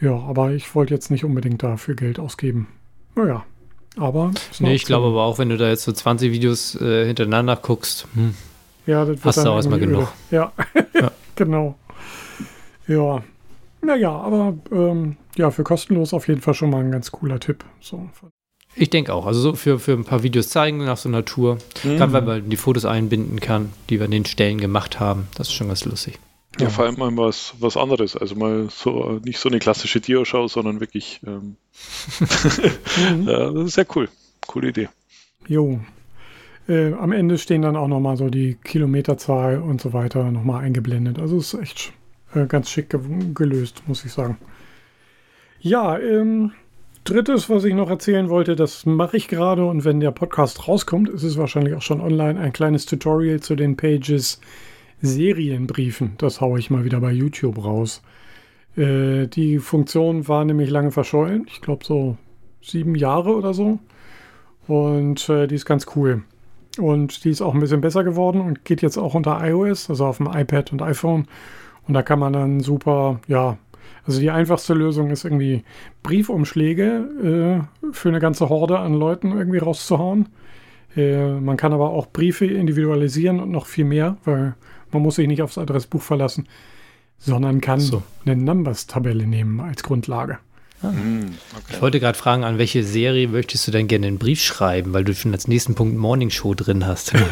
Ja, 0.03 0.19
aber 0.19 0.51
ich 0.51 0.75
wollte 0.75 0.93
jetzt 0.93 1.13
nicht 1.13 1.25
unbedingt 1.25 1.63
dafür 1.63 1.95
Geld 1.95 2.19
ausgeben. 2.19 2.67
Naja, 3.15 3.45
aber. 3.97 4.33
Nee, 4.59 4.75
ich 4.75 4.85
glaube 4.85 5.07
aber 5.07 5.23
auch, 5.23 5.39
wenn 5.39 5.49
du 5.49 5.57
da 5.57 5.69
jetzt 5.69 5.85
so 5.85 5.93
20 5.93 6.33
Videos 6.33 6.75
äh, 6.81 7.07
hintereinander 7.07 7.55
guckst, 7.55 8.09
hm, 8.15 8.35
ja, 8.85 9.05
das 9.05 9.25
hast 9.25 9.45
du 9.45 9.51
auch 9.51 9.57
erstmal 9.57 9.79
genug. 9.79 10.09
Ja, 10.33 10.53
ja. 10.95 11.13
genau. 11.37 11.77
Ja. 12.89 13.23
Naja, 13.81 14.11
aber 14.11 14.55
ähm, 14.73 15.17
ja, 15.37 15.53
für 15.53 15.63
kostenlos 15.63 16.13
auf 16.13 16.27
jeden 16.27 16.41
Fall 16.41 16.55
schon 16.55 16.71
mal 16.71 16.83
ein 16.83 16.91
ganz 16.91 17.13
cooler 17.13 17.39
Tipp. 17.39 17.65
So. 17.81 18.09
Ich 18.75 18.91
denke 18.91 19.15
auch. 19.15 19.27
Also 19.27 19.41
so 19.41 19.55
für, 19.55 19.79
für 19.79 19.93
ein 19.93 20.05
paar 20.05 20.25
Videos 20.25 20.49
zeigen 20.49 20.85
nach 20.85 20.97
so 20.97 21.09
einer 21.09 21.25
Tour. 21.25 21.59
Mhm. 21.85 21.97
Gerade 21.97 22.13
weil 22.13 22.23
man 22.23 22.51
die 22.51 22.57
Fotos 22.57 22.85
einbinden 22.85 23.39
kann, 23.39 23.73
die 23.89 24.01
wir 24.01 24.07
an 24.07 24.11
den 24.11 24.25
Stellen 24.25 24.59
gemacht 24.59 24.99
haben. 24.99 25.29
Das 25.37 25.49
ist 25.49 25.55
schon 25.55 25.69
ganz 25.69 25.85
lustig. 25.85 26.19
Ja, 26.61 26.69
vor 26.69 26.85
allem 26.85 26.99
mal 26.99 27.17
was, 27.17 27.55
was 27.61 27.77
anderes. 27.77 28.17
Also 28.17 28.35
mal 28.35 28.69
so 28.71 29.21
nicht 29.25 29.39
so 29.39 29.49
eine 29.49 29.59
klassische 29.59 30.01
Dio-Show, 30.01 30.49
sondern 30.49 30.81
wirklich 30.81 31.21
ähm, 31.27 31.57
mhm. 33.11 33.29
ja, 33.29 33.51
das 33.51 33.65
ist 33.67 33.75
sehr 33.75 33.87
cool. 33.97 34.09
Coole 34.47 34.69
Idee. 34.69 34.89
Jo. 35.47 35.81
Äh, 36.69 36.93
am 36.93 37.13
Ende 37.13 37.39
stehen 37.39 37.63
dann 37.63 37.77
auch 37.77 37.89
nochmal 37.89 38.17
so 38.17 38.29
die 38.29 38.55
Kilometerzahl 38.63 39.61
und 39.61 39.81
so 39.81 39.93
weiter 39.93 40.31
nochmal 40.31 40.65
eingeblendet. 40.65 41.19
Also 41.19 41.39
ist 41.39 41.55
echt 41.55 41.93
äh, 42.35 42.47
ganz 42.47 42.71
schick 42.71 42.91
ge 42.91 43.01
gelöst, 43.35 43.83
muss 43.87 44.05
ich 44.05 44.13
sagen. 44.13 44.37
Ja, 45.61 45.99
ähm, 45.99 46.53
drittes, 47.05 47.49
was 47.49 47.65
ich 47.65 47.75
noch 47.75 47.91
erzählen 47.91 48.29
wollte, 48.29 48.57
das 48.57 48.87
mache 48.87 49.17
ich 49.17 49.29
gerade 49.29 49.65
und 49.65 49.85
wenn 49.85 50.01
der 50.01 50.11
Podcast 50.13 50.69
rauskommt, 50.69 51.09
ist 51.09 51.23
es 51.23 51.37
wahrscheinlich 51.37 51.75
auch 51.75 51.83
schon 51.83 52.01
online, 52.01 52.39
ein 52.39 52.53
kleines 52.53 52.87
Tutorial 52.87 53.41
zu 53.41 53.57
den 53.57 53.77
Pages 53.77 54.41
Serienbriefen. 55.03 56.13
Das 56.19 56.41
haue 56.41 56.59
ich 56.59 56.71
mal 56.71 56.85
wieder 56.85 57.01
bei 57.01 57.13
YouTube 57.13 57.63
raus. 57.63 58.03
Äh, 58.77 59.27
die 59.27 59.59
Funktion 59.59 60.29
war 60.29 60.45
nämlich 60.45 60.71
lange 60.71 60.91
verschollen. 60.91 61.47
Ich 61.49 61.61
glaube 61.61 61.85
so 61.85 62.17
sieben 62.63 62.95
Jahre 62.95 63.35
oder 63.35 63.53
so. 63.53 63.79
Und 64.67 65.29
äh, 65.29 65.47
die 65.47 65.57
ist 65.57 65.67
ganz 65.67 65.87
cool. 65.97 66.23
Und 66.79 67.25
die 67.25 67.31
ist 67.31 67.43
auch 67.43 67.53
ein 67.53 67.61
bisschen 67.61 67.81
besser 67.81 68.05
geworden 68.05 68.41
und 68.41 68.65
geht 68.65 68.81
jetzt 68.81 68.97
auch 68.97 69.15
unter 69.15 69.47
iOS, 69.47 69.91
also 69.91 70.07
auf 70.07 70.17
dem 70.19 70.29
iPad 70.33 70.73
und 70.73 70.81
iPhone. 70.81 71.27
Und 71.87 71.95
da 71.95 72.03
kann 72.03 72.19
man 72.19 72.33
dann 72.33 72.61
super, 72.61 73.21
ja, 73.27 73.59
also 74.07 74.21
die 74.21 74.31
einfachste 74.31 74.75
Lösung 74.75 75.11
ist 75.11 75.25
irgendwie 75.25 75.65
Briefumschläge 76.03 77.65
äh, 77.83 77.93
für 77.93 78.09
eine 78.09 78.21
ganze 78.21 78.49
Horde 78.49 78.79
an 78.79 78.95
Leuten 78.95 79.33
irgendwie 79.33 79.59
rauszuhauen. 79.59 80.29
Äh, 80.97 81.41
man 81.41 81.57
kann 81.57 81.73
aber 81.73 81.91
auch 81.91 82.07
Briefe 82.07 82.47
individualisieren 82.47 83.41
und 83.41 83.51
noch 83.51 83.67
viel 83.67 83.85
mehr, 83.85 84.17
weil 84.25 84.55
man 84.93 85.03
muss 85.03 85.17
sich 85.17 85.27
nicht 85.27 85.43
aufs 85.43 85.59
Adressbuch 85.59 86.03
verlassen, 86.03 86.49
sondern 87.19 87.61
kann 87.61 87.81
so. 87.81 88.03
eine 88.25 88.37
Numbers-Tabelle 88.37 89.27
nehmen 89.27 89.61
als 89.61 89.83
Grundlage. 89.83 90.39
Ah. 90.83 90.91
Hm, 90.91 91.35
okay. 91.53 91.75
Ich 91.75 91.83
wollte 91.83 92.01
gerade 92.01 92.19
fragen, 92.19 92.45
an 92.45 92.59
welche 92.59 92.83
Serie 92.83 93.29
möchtest 93.29 93.67
du 93.67 93.71
denn 93.71 93.87
gerne 93.89 94.09
einen 94.09 94.19
Brief 94.19 94.41
schreiben, 94.43 94.93
weil 94.93 95.05
du 95.05 95.15
schon 95.15 95.33
als 95.33 95.47
nächsten 95.49 95.75
Punkt 95.75 95.97
Morning 95.97 96.31
Show 96.31 96.55
drin 96.55 96.87
hast. 96.87 97.13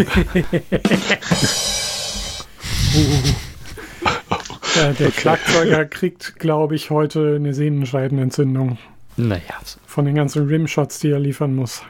ja, 4.76 4.92
der 4.92 5.08
okay. 5.08 5.20
Schlagzeuger 5.20 5.84
kriegt, 5.84 6.36
glaube 6.38 6.74
ich, 6.76 6.90
heute 6.90 7.36
eine 7.36 7.54
Sehnenscheidenentzündung. 7.54 8.78
Naja. 9.16 9.42
Von 9.86 10.04
den 10.04 10.14
ganzen 10.14 10.46
Rimshots, 10.46 11.00
die 11.00 11.10
er 11.10 11.18
liefern 11.18 11.54
muss. 11.54 11.82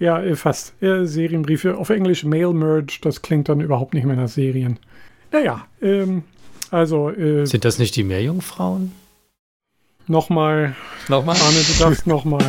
Ja, 0.00 0.20
äh, 0.22 0.34
fast. 0.34 0.72
Ja, 0.80 1.04
Serienbriefe. 1.04 1.76
Auf 1.76 1.90
Englisch 1.90 2.24
Mail 2.24 2.54
Merge, 2.54 2.98
das 3.02 3.20
klingt 3.22 3.50
dann 3.50 3.60
überhaupt 3.60 3.94
nicht 3.94 4.04
mehr 4.04 4.16
nach 4.16 4.28
Serien. 4.28 4.78
Naja, 5.30 5.66
ähm, 5.80 6.24
also. 6.70 7.10
Äh, 7.10 7.46
Sind 7.46 7.64
das 7.64 7.78
nicht 7.78 7.94
die 7.96 8.02
Meerjungfrauen? 8.02 8.92
Nochmal. 10.06 10.74
Nochmal? 11.08 11.36
Arne, 11.36 11.58
du 11.58 11.84
darfst 11.84 12.06
nochmal. 12.06 12.44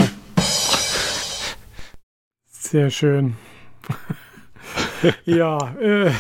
Sehr 2.48 2.90
schön. 2.90 3.36
ja, 5.26 5.76
äh, 5.82 6.12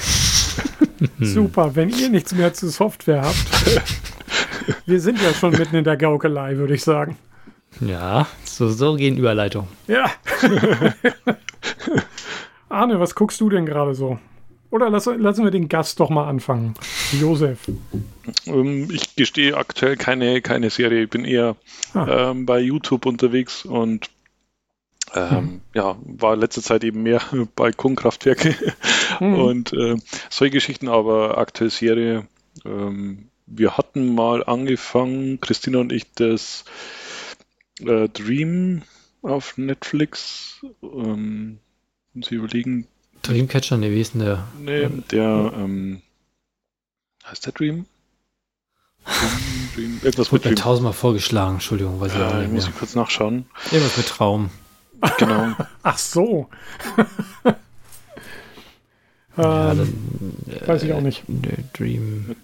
super. 1.21 1.75
Wenn 1.77 1.89
ihr 1.91 2.09
nichts 2.09 2.35
mehr 2.35 2.53
zu 2.53 2.69
Software 2.69 3.21
habt, 3.21 3.85
wir 4.85 4.99
sind 4.99 5.21
ja 5.21 5.33
schon 5.33 5.51
mitten 5.51 5.77
in 5.77 5.85
der 5.85 5.95
Gaukelei, 5.95 6.57
würde 6.57 6.73
ich 6.73 6.83
sagen. 6.83 7.17
Ja, 7.80 8.27
so, 8.43 8.69
so 8.69 8.95
gehen 8.95 9.18
Überleitungen. 9.18 9.69
Ja. 9.88 10.11
Arne, 12.69 12.99
was 12.99 13.15
guckst 13.15 13.39
du 13.41 13.49
denn 13.49 13.65
gerade 13.65 13.95
so? 13.95 14.19
Oder 14.69 14.89
lassen, 14.89 15.19
lassen 15.19 15.43
wir 15.43 15.52
den 15.52 15.68
Gast 15.68 15.99
doch 15.99 16.10
mal 16.10 16.27
anfangen. 16.27 16.76
Josef. 17.19 17.60
Ähm, 18.45 18.89
ich 18.89 19.15
gestehe 19.15 19.57
aktuell 19.57 19.98
keine, 19.98 20.41
keine 20.41 20.69
Serie. 20.69 21.03
Ich 21.03 21.10
bin 21.10 21.26
eher 21.26 21.57
ah. 21.93 22.31
ähm, 22.31 22.45
bei 22.45 22.60
YouTube 22.60 23.06
unterwegs 23.06 23.65
und 23.65 24.10
ähm, 25.14 25.30
hm. 25.30 25.61
ja, 25.73 25.98
war 26.06 26.38
letzte 26.38 26.61
Zeit 26.61 26.85
eben 26.85 27.03
mehr 27.03 27.22
bei 27.56 27.72
Kohlenkraftwerke 27.72 28.56
hm. 29.18 29.34
und 29.34 29.73
äh, 29.73 29.98
solche 30.30 30.53
Geschichten, 30.53 30.88
aber 30.88 31.38
aktuell 31.38 31.69
Serie. 31.69 32.27
Ähm, 32.64 33.27
wir 33.45 33.77
hatten 33.77 34.15
mal 34.15 34.45
angefangen, 34.45 35.41
Christina 35.41 35.80
und 35.80 35.91
ich, 35.91 36.14
das 36.14 36.64
äh, 37.81 38.09
Dream 38.09 38.83
auf 39.21 39.57
Netflix. 39.57 40.65
Ähm, 40.81 41.59
Sie 42.13 42.35
überlegen. 42.35 42.87
Dreamcatcher, 43.23 43.77
ne, 43.77 43.91
wie 43.91 44.01
ist 44.01 44.13
denn 44.13 44.21
der? 44.21 44.47
Nee, 44.59 44.89
der, 45.11 45.53
ähm, 45.55 46.01
heißt 47.25 47.45
der 47.45 47.53
Dream? 47.53 47.85
Dream, 49.75 49.99
irgendwas 50.03 50.31
mit 50.31 50.45
Dream. 50.45 50.55
tausendmal 50.55 50.93
vorgeschlagen, 50.93 51.55
Entschuldigung, 51.55 51.99
weiß 51.99 52.13
ich 52.13 52.21
auch 52.21 52.35
nicht 52.35 52.51
Muss 52.51 52.67
ich 52.67 52.75
kurz 52.75 52.95
nachschauen. 52.95 53.45
Irgendwas 53.71 53.97
mit 53.97 54.07
Traum. 54.07 54.49
Genau. 55.17 55.53
Ach 55.83 55.97
so. 55.97 56.49
ja, 59.37 59.71
ähm, 59.71 59.77
dann, 59.77 60.53
äh, 60.53 60.67
weiß 60.67 60.83
ich 60.83 60.93
auch 60.93 61.01
nicht. 61.01 61.23
Dream. 61.73 62.35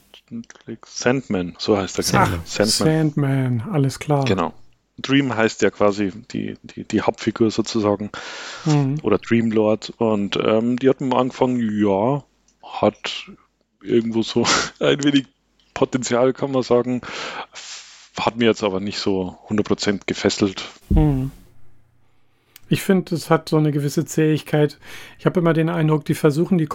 Sandman, 0.86 1.56
so 1.60 1.78
heißt 1.78 1.98
der. 1.98 2.22
Ach, 2.22 2.32
Sandman. 2.46 2.68
Sandman, 2.68 3.64
alles 3.72 4.00
klar. 4.00 4.26
Genau. 4.26 4.54
Dream 4.98 5.36
heißt 5.36 5.62
ja 5.62 5.70
quasi 5.70 6.12
die, 6.32 6.58
die, 6.64 6.84
die 6.84 7.02
Hauptfigur 7.02 7.52
sozusagen. 7.52 8.10
Mhm. 8.66 8.98
Oder 9.04 9.18
Dreamlord. 9.18 9.94
Und 9.98 10.38
ähm, 10.42 10.78
die 10.78 10.90
hatten 10.90 11.14
angefangen, 11.14 11.60
ja, 11.60 12.24
hat 12.64 13.32
irgendwo 13.82 14.24
so 14.24 14.46
ein 14.80 15.04
wenig 15.04 15.28
Potenzial, 15.74 16.34
kann 16.34 16.52
man 16.52 16.64
sagen. 16.64 17.02
Hat 18.20 18.36
mir 18.36 18.46
jetzt 18.46 18.64
aber 18.64 18.80
nicht 18.80 19.00
so 19.00 19.38
100% 19.50 20.02
gefesselt. 20.08 20.66
Mhm. 20.90 21.32
Ich 22.70 22.82
finde, 22.82 23.16
es 23.16 23.30
hat 23.30 23.48
so 23.48 23.58
eine 23.58 23.72
gewisse 23.72 24.06
Zähigkeit. 24.06 24.78
Ich 25.20 25.26
habe 25.26 25.40
immer 25.40 25.54
den 25.54 25.70
Eindruck, 25.70 26.04
die 26.06 26.16
versuchen 26.16 26.58
die 26.58 26.66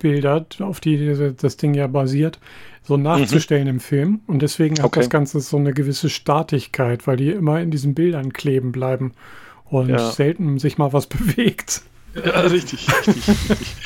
Comic-Bilder, 0.00 0.46
auf 0.60 0.80
die 0.80 1.34
das 1.36 1.56
Ding 1.56 1.74
ja 1.74 1.86
basiert, 1.86 2.38
so 2.82 2.96
nachzustellen 2.96 3.64
mhm. 3.64 3.70
im 3.70 3.80
Film. 3.80 4.20
Und 4.26 4.42
deswegen 4.42 4.78
hat 4.78 4.86
okay. 4.86 5.00
das 5.00 5.10
Ganze 5.10 5.40
so 5.40 5.56
eine 5.56 5.72
gewisse 5.72 6.08
Statigkeit, 6.08 7.06
weil 7.06 7.16
die 7.16 7.30
immer 7.30 7.60
in 7.60 7.70
diesen 7.70 7.94
Bildern 7.94 8.32
kleben 8.32 8.72
bleiben 8.72 9.12
und 9.66 9.90
ja. 9.90 10.10
selten 10.10 10.58
sich 10.58 10.78
mal 10.78 10.92
was 10.92 11.06
bewegt. 11.08 11.82
Ja, 12.14 12.40
richtig, 12.40 12.88
richtig, 13.06 13.28
richtig. 13.28 13.66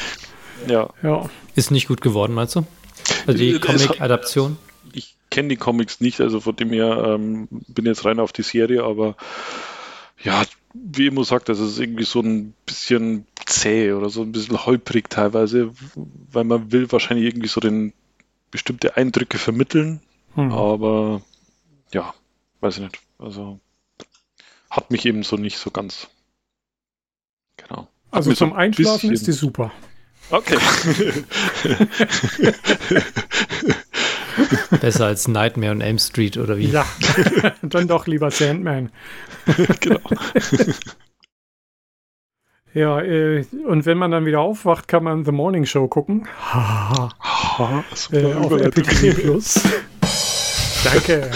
Ja. 0.66 0.88
ja. 1.02 1.28
Ist 1.56 1.70
nicht 1.70 1.88
gut 1.88 2.00
geworden, 2.00 2.32
meinst 2.32 2.54
du? 2.54 2.64
Also 3.26 3.38
die 3.38 3.58
Comic-Adaption? 3.58 4.56
Ich 4.94 5.14
kenne 5.28 5.48
die 5.48 5.56
Comics 5.56 6.00
nicht, 6.00 6.22
also 6.22 6.40
von 6.40 6.56
dem 6.56 6.70
her 6.70 7.04
ähm, 7.06 7.48
bin 7.50 7.84
jetzt 7.84 8.06
rein 8.06 8.18
auf 8.18 8.32
die 8.32 8.44
Serie, 8.44 8.82
aber 8.82 9.14
ja, 10.22 10.42
wie 10.74 11.06
immer 11.06 11.24
sagt, 11.24 11.48
das 11.48 11.60
ist 11.60 11.78
irgendwie 11.78 12.04
so 12.04 12.20
ein 12.20 12.52
bisschen 12.66 13.26
zäh 13.46 13.92
oder 13.92 14.10
so 14.10 14.22
ein 14.22 14.32
bisschen 14.32 14.66
holprig 14.66 15.08
teilweise, 15.08 15.72
weil 16.32 16.44
man 16.44 16.72
will 16.72 16.90
wahrscheinlich 16.90 17.26
irgendwie 17.26 17.48
so 17.48 17.60
den 17.60 17.92
bestimmte 18.50 18.96
Eindrücke 18.96 19.38
vermitteln, 19.38 20.00
hm. 20.34 20.52
aber 20.52 21.22
ja, 21.92 22.12
weiß 22.60 22.76
ich 22.76 22.82
nicht. 22.82 22.98
Also 23.18 23.60
hat 24.70 24.90
mich 24.90 25.06
eben 25.06 25.22
so 25.22 25.36
nicht 25.36 25.58
so 25.58 25.70
ganz. 25.70 26.08
Genau. 27.56 27.88
Also 28.10 28.32
zum 28.34 28.50
so 28.50 28.56
Einschlafen 28.56 29.12
ist 29.12 29.26
die 29.26 29.32
super. 29.32 29.72
Okay. 30.30 30.58
Besser 34.80 35.06
als 35.06 35.28
Nightmare 35.28 35.72
und 35.72 35.80
Elm 35.80 35.98
Street 35.98 36.36
oder 36.36 36.56
wie? 36.58 36.66
Ja, 36.66 36.86
dann 37.62 37.88
doch 37.88 38.06
lieber 38.06 38.30
Sandman. 38.30 38.90
genau. 39.80 40.00
Ja, 42.72 43.00
äh, 43.00 43.44
und 43.66 43.86
wenn 43.86 43.98
man 43.98 44.10
dann 44.10 44.26
wieder 44.26 44.40
aufwacht, 44.40 44.88
kann 44.88 45.04
man 45.04 45.24
The 45.24 45.32
Morning 45.32 45.64
Show 45.64 45.86
gucken. 45.86 46.26
Ha, 46.52 47.08
ha, 47.20 47.84
äh, 48.10 48.34
auf 48.34 48.52
Apple 48.52 48.82
TV 48.82 49.20
Plus. 49.20 49.62
Danke. 50.84 51.30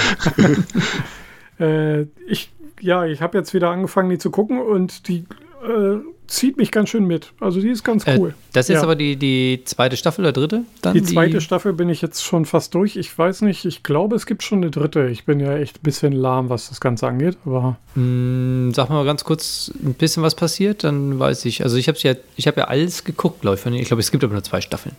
äh, 1.60 2.02
ich, 2.26 2.50
ja, 2.80 3.06
ich 3.06 3.22
habe 3.22 3.38
jetzt 3.38 3.54
wieder 3.54 3.70
angefangen, 3.70 4.10
die 4.10 4.18
zu 4.18 4.30
gucken 4.30 4.60
und 4.60 5.06
die 5.06 5.26
äh, 5.62 5.98
zieht 6.28 6.56
mich 6.56 6.70
ganz 6.70 6.90
schön 6.90 7.06
mit. 7.06 7.32
Also 7.40 7.60
die 7.60 7.70
ist 7.70 7.82
ganz 7.82 8.06
äh, 8.06 8.16
cool. 8.18 8.28
Äh, 8.30 8.32
das 8.52 8.66
ist 8.66 8.68
jetzt 8.68 8.76
ja. 8.76 8.82
aber 8.84 8.94
die, 8.94 9.16
die 9.16 9.62
zweite 9.64 9.96
Staffel 9.96 10.24
oder 10.24 10.32
dritte? 10.32 10.62
Dann 10.82 10.94
die 10.94 11.02
zweite 11.02 11.38
die... 11.38 11.40
Staffel 11.40 11.72
bin 11.72 11.88
ich 11.88 12.02
jetzt 12.02 12.22
schon 12.22 12.44
fast 12.44 12.74
durch. 12.74 12.96
Ich 12.96 13.16
weiß 13.18 13.42
nicht, 13.42 13.64
ich 13.64 13.82
glaube, 13.82 14.14
es 14.14 14.26
gibt 14.26 14.42
schon 14.42 14.58
eine 14.58 14.70
dritte. 14.70 15.08
Ich 15.08 15.24
bin 15.24 15.40
ja 15.40 15.56
echt 15.56 15.78
ein 15.78 15.82
bisschen 15.82 16.12
lahm, 16.12 16.50
was 16.50 16.68
das 16.68 16.80
Ganze 16.80 17.08
angeht. 17.08 17.36
Aber 17.44 17.76
mm, 17.94 18.72
sag 18.72 18.90
mal 18.90 19.04
ganz 19.04 19.24
kurz 19.24 19.72
ein 19.82 19.94
bisschen 19.94 20.22
was 20.22 20.34
passiert, 20.34 20.84
dann 20.84 21.18
weiß 21.18 21.44
ich. 21.46 21.62
Also 21.62 21.76
ich 21.76 21.88
habe 21.88 21.98
ja, 22.00 22.14
ich 22.36 22.44
ja 22.44 22.52
alles 22.52 23.04
geguckt, 23.04 23.40
glaube 23.40 23.58
ich. 23.58 23.66
Ich 23.80 23.88
glaube, 23.88 24.00
es 24.00 24.10
gibt 24.10 24.22
aber 24.22 24.34
nur 24.34 24.44
zwei 24.44 24.60
Staffeln. 24.60 24.94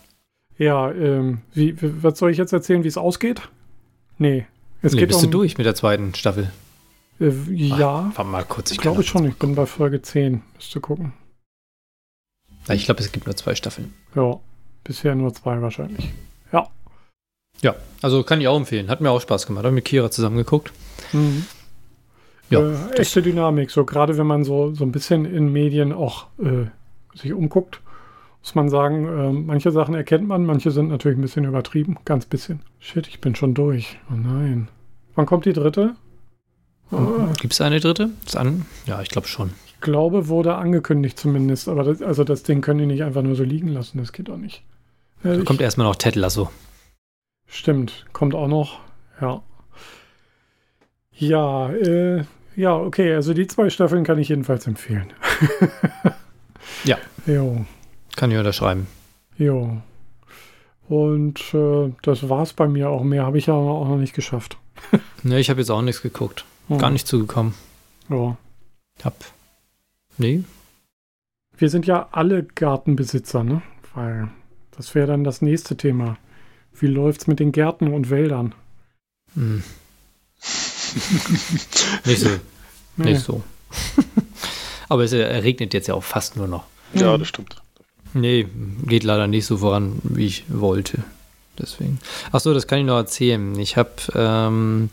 Ja, 0.58 0.92
ähm, 0.92 1.40
wie, 1.54 1.76
was 1.80 2.20
soll 2.20 2.32
ich 2.32 2.38
jetzt 2.38 2.52
erzählen, 2.52 2.84
wie 2.84 2.90
es 2.90 2.98
ausgeht? 2.98 3.42
Nee. 4.18 4.46
Es 4.82 4.94
nee, 4.94 5.00
geht 5.00 5.10
bist 5.10 5.24
um, 5.24 5.32
du 5.32 5.38
durch 5.38 5.58
mit 5.58 5.66
der 5.66 5.76
zweiten 5.76 6.14
Staffel? 6.16 6.52
Äh, 7.20 7.32
ja. 7.52 8.12
Ach, 8.16 8.24
mal 8.24 8.44
kurz. 8.44 8.72
Ich, 8.72 8.78
ich 8.78 8.82
glaube 8.82 9.04
schon, 9.04 9.26
ich 9.26 9.36
bin 9.36 9.56
bei 9.56 9.66
Folge 9.66 10.02
10. 10.02 10.42
Müsste 10.56 10.80
gucken. 10.80 11.14
Ich 12.70 12.86
glaube, 12.86 13.02
es 13.02 13.12
gibt 13.12 13.26
nur 13.26 13.36
zwei 13.36 13.56
Staffeln. 13.56 13.94
Ja, 14.16 14.40
bisher 14.84 15.16
nur 15.16 15.34
zwei 15.34 15.62
wahrscheinlich. 15.62 16.12
Ja. 16.52 16.68
Ja, 17.62 17.76
also 18.02 18.24
kann 18.24 18.40
ich 18.42 18.48
auch 18.48 18.58
empfehlen. 18.58 18.90
Hat 18.90 19.02
mir 19.02 19.12
auch 19.12 19.22
Spaß 19.22 19.48
gemacht. 19.48 19.66
Habe 19.66 19.74
mit 19.74 19.86
Kira 19.86 20.12
zusammen 20.12 20.38
geguckt. 20.38 20.72
Mhm. 21.12 21.46
Ja, 22.50 22.62
äh, 22.62 22.94
echte 22.94 23.22
Dynamik. 23.22 23.72
So 23.72 23.86
gerade 23.86 24.18
wenn 24.18 24.28
man 24.28 24.44
so, 24.44 24.74
so 24.74 24.84
ein 24.84 24.92
bisschen 24.92 25.26
in 25.26 25.52
Medien 25.52 25.94
auch 25.94 26.28
äh, 26.40 26.66
sich 27.18 27.34
umguckt, 27.34 27.82
muss 28.42 28.56
man 28.56 28.70
sagen, 28.70 29.06
äh, 29.06 29.32
manche 29.34 29.72
Sachen 29.72 29.96
erkennt 29.96 30.28
man, 30.28 30.46
manche 30.46 30.72
sind 30.72 30.90
natürlich 30.90 31.18
ein 31.18 31.22
bisschen 31.22 31.46
übertrieben. 31.46 31.98
Ganz 32.06 32.26
bisschen. 32.26 32.62
Shit, 32.80 33.08
ich 33.08 33.20
bin 33.20 33.36
schon 33.36 33.54
durch. 33.54 34.00
Oh 34.12 34.16
nein. 34.16 34.70
Wann 35.16 35.26
kommt 35.26 35.46
die 35.46 35.54
dritte? 35.54 35.96
Oh. 36.92 37.28
Gibt 37.40 37.54
es 37.54 37.62
eine 37.62 37.80
dritte? 37.80 38.10
An? 38.34 38.66
Ja, 38.86 39.02
ich 39.02 39.10
glaube 39.10 39.28
schon 39.28 39.52
glaube, 39.82 40.28
wurde 40.28 40.56
angekündigt 40.56 41.20
zumindest. 41.20 41.68
Aber 41.68 41.84
das, 41.84 42.02
also 42.02 42.24
das 42.24 42.44
Ding 42.44 42.62
können 42.62 42.80
die 42.80 42.86
nicht 42.86 43.04
einfach 43.04 43.22
nur 43.22 43.36
so 43.36 43.44
liegen 43.44 43.70
lassen. 43.70 43.98
Das 43.98 44.12
geht 44.12 44.30
auch 44.30 44.38
nicht. 44.38 44.64
Äh, 45.24 45.38
da 45.38 45.44
kommt 45.44 45.62
erstmal 45.62 45.88
noch 45.88 45.96
Ted 45.96 46.16
Lasso. 46.16 46.50
Stimmt, 47.48 48.06
kommt 48.14 48.36
auch 48.36 48.48
noch. 48.48 48.80
Ja. 49.22 49.42
Ja, 51.14 51.70
äh, 51.72 52.24
ja, 52.56 52.76
okay. 52.76 53.14
Also 53.14 53.34
die 53.34 53.48
zwei 53.48 53.70
Staffeln 53.70 54.04
kann 54.04 54.20
ich 54.20 54.30
jedenfalls 54.30 54.68
empfehlen. 54.68 55.12
ja. 56.86 56.98
Jo. 57.26 57.66
Kann 58.16 58.32
ich 58.32 58.38
unterschreiben. 58.38 58.88
Jo. 59.38 59.82
Und 60.88 61.54
äh, 61.54 61.92
das 62.02 62.30
war's 62.30 62.54
bei 62.54 62.68
mir 62.68 62.90
auch. 62.90 63.04
Mehr 63.04 63.26
habe 63.26 63.38
ich 63.38 63.48
ja 63.48 63.54
auch 63.54 63.88
noch 63.88 63.98
nicht 63.98 64.14
geschafft. 64.14 64.58
ne, 65.24 65.40
ich 65.40 65.50
habe 65.50 65.60
jetzt 65.60 65.70
auch 65.70 65.82
nichts 65.82 66.02
geguckt. 66.02 66.46
Gar 66.70 66.88
hm. 66.88 66.94
nicht 66.94 67.08
zugekommen. 67.08 67.54
Ja. 68.10 68.38
Hab 69.04 69.16
Nee. 70.18 70.44
Wir 71.58 71.70
sind 71.70 71.88
ja 71.88 72.10
alle 72.12 72.44
Gartenbesitzer, 72.44 73.44
ne? 73.44 73.62
Weil 73.96 74.30
das 74.76 74.94
wäre 74.96 75.08
dann 75.08 75.24
das 75.24 75.42
nächste 75.42 75.78
Thema. 75.78 76.18
Wie 76.74 76.88
läuft's 76.88 77.28
mit 77.28 77.40
den 77.40 77.52
Gärten 77.52 77.88
und 77.94 78.10
Wäldern? 78.10 78.54
Hm. 79.34 79.64
nicht 82.06 82.20
so. 82.20 82.30
Nee. 82.98 83.12
Nicht 83.12 83.22
so. 83.22 83.44
Aber 84.90 85.04
es 85.04 85.14
regnet 85.14 85.74
jetzt 85.74 85.88
ja 85.88 85.94
auch 85.94 86.04
fast 86.04 86.36
nur 86.36 86.48
noch. 86.48 86.66
Ja, 86.94 87.18
das 87.18 87.28
stimmt. 87.28 87.62
Nee, 88.14 88.48
geht 88.86 89.04
leider 89.04 89.28
nicht 89.28 89.46
so 89.46 89.58
voran, 89.58 90.00
wie 90.04 90.26
ich 90.26 90.46
wollte. 90.50 91.04
Deswegen. 91.58 92.00
Achso, 92.32 92.54
das 92.54 92.68
kann 92.68 92.80
ich 92.80 92.86
noch 92.86 92.98
erzählen. 92.98 93.58
Ich 93.60 93.78
habe 93.78 93.92
ähm, 94.16 94.90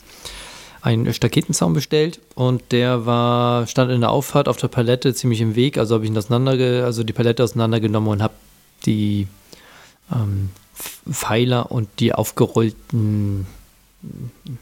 einen 0.87 1.13
Staketenzaun 1.13 1.73
bestellt 1.73 2.21
und 2.37 2.63
der 2.71 3.07
war, 3.07 3.67
stand 3.67 3.91
in 3.91 4.03
der 4.03 4.11
Auffahrt 4.11 4.49
auf 4.49 4.57
der 4.57 4.69
Palette 4.69 5.13
ziemlich 5.15 5.41
im 5.41 5.57
Weg. 5.57 5.79
Also 5.79 5.97
habe 5.97 6.05
ich 6.05 6.11
ihn 6.11 6.17
auseinander, 6.17 6.85
also 6.85 7.03
die 7.03 7.13
Palette 7.13 7.43
auseinandergenommen 7.43 8.09
und 8.09 8.23
habe 8.23 8.35
die 8.87 9.27
ähm, 10.13 10.51
Pfeiler 11.11 11.73
und 11.73 11.89
die 11.99 12.13
aufgerollten 12.13 13.47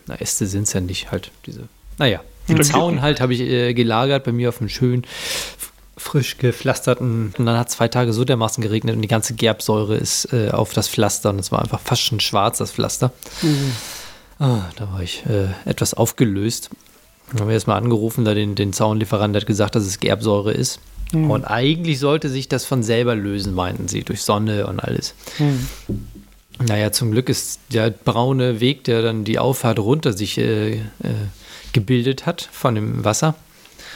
na, 0.06 0.14
Äste 0.14 0.46
sind 0.46 0.62
es 0.62 0.72
ja 0.72 0.80
nicht, 0.80 1.12
halt 1.12 1.30
diese. 1.44 1.68
Naja, 1.98 2.22
den 2.48 2.62
Zaun 2.62 3.02
halt 3.02 3.20
habe 3.20 3.34
ich 3.34 3.40
äh, 3.40 3.74
gelagert 3.74 4.24
bei 4.24 4.32
mir 4.32 4.48
auf 4.48 4.60
einem 4.60 4.70
schönen 4.70 5.02
frisch 5.98 6.38
gepflasterten 6.38 7.34
und 7.36 7.44
dann 7.44 7.58
hat 7.58 7.68
es 7.68 7.76
zwei 7.76 7.88
Tage 7.88 8.14
so 8.14 8.24
dermaßen 8.24 8.62
geregnet 8.62 8.96
und 8.96 9.02
die 9.02 9.08
ganze 9.08 9.34
Gerbsäure 9.34 9.96
ist 9.96 10.32
äh, 10.32 10.50
auf 10.50 10.72
das 10.72 10.88
Pflaster 10.88 11.30
und 11.30 11.38
es 11.38 11.52
war 11.52 11.60
einfach 11.60 11.80
fast 11.80 12.00
schon 12.00 12.20
schwarz, 12.20 12.58
das 12.58 12.72
Pflaster. 12.72 13.12
Mhm. 13.42 13.72
Ah, 14.38 14.62
da 14.76 14.92
war 14.92 15.02
ich 15.02 15.24
äh, 15.26 15.48
etwas 15.64 15.94
aufgelöst. 15.94 16.70
Dann 17.30 17.40
haben 17.40 17.48
wir 17.48 17.54
erstmal 17.54 17.80
angerufen, 17.80 18.24
da 18.24 18.34
den, 18.34 18.54
den 18.54 18.72
Zaunlieferant 18.72 19.34
hat 19.34 19.46
gesagt, 19.46 19.74
dass 19.74 19.84
es 19.84 20.00
Gerbsäure 20.00 20.52
ist. 20.52 20.80
Mhm. 21.12 21.30
Und 21.30 21.44
eigentlich 21.44 21.98
sollte 21.98 22.28
sich 22.28 22.48
das 22.48 22.64
von 22.64 22.82
selber 22.82 23.14
lösen, 23.14 23.54
meinten 23.54 23.88
sie, 23.88 24.02
durch 24.02 24.22
Sonne 24.22 24.66
und 24.66 24.80
alles. 24.80 25.14
Mhm. 25.38 25.68
Naja, 26.66 26.92
zum 26.92 27.10
Glück 27.10 27.28
ist 27.28 27.60
der 27.72 27.90
braune 27.90 28.60
Weg, 28.60 28.84
der 28.84 29.02
dann 29.02 29.24
die 29.24 29.38
Auffahrt 29.38 29.78
runter 29.78 30.12
sich 30.12 30.38
äh, 30.38 30.74
äh, 30.74 30.80
gebildet 31.72 32.26
hat 32.26 32.48
von 32.52 32.74
dem 32.74 33.04
Wasser, 33.04 33.34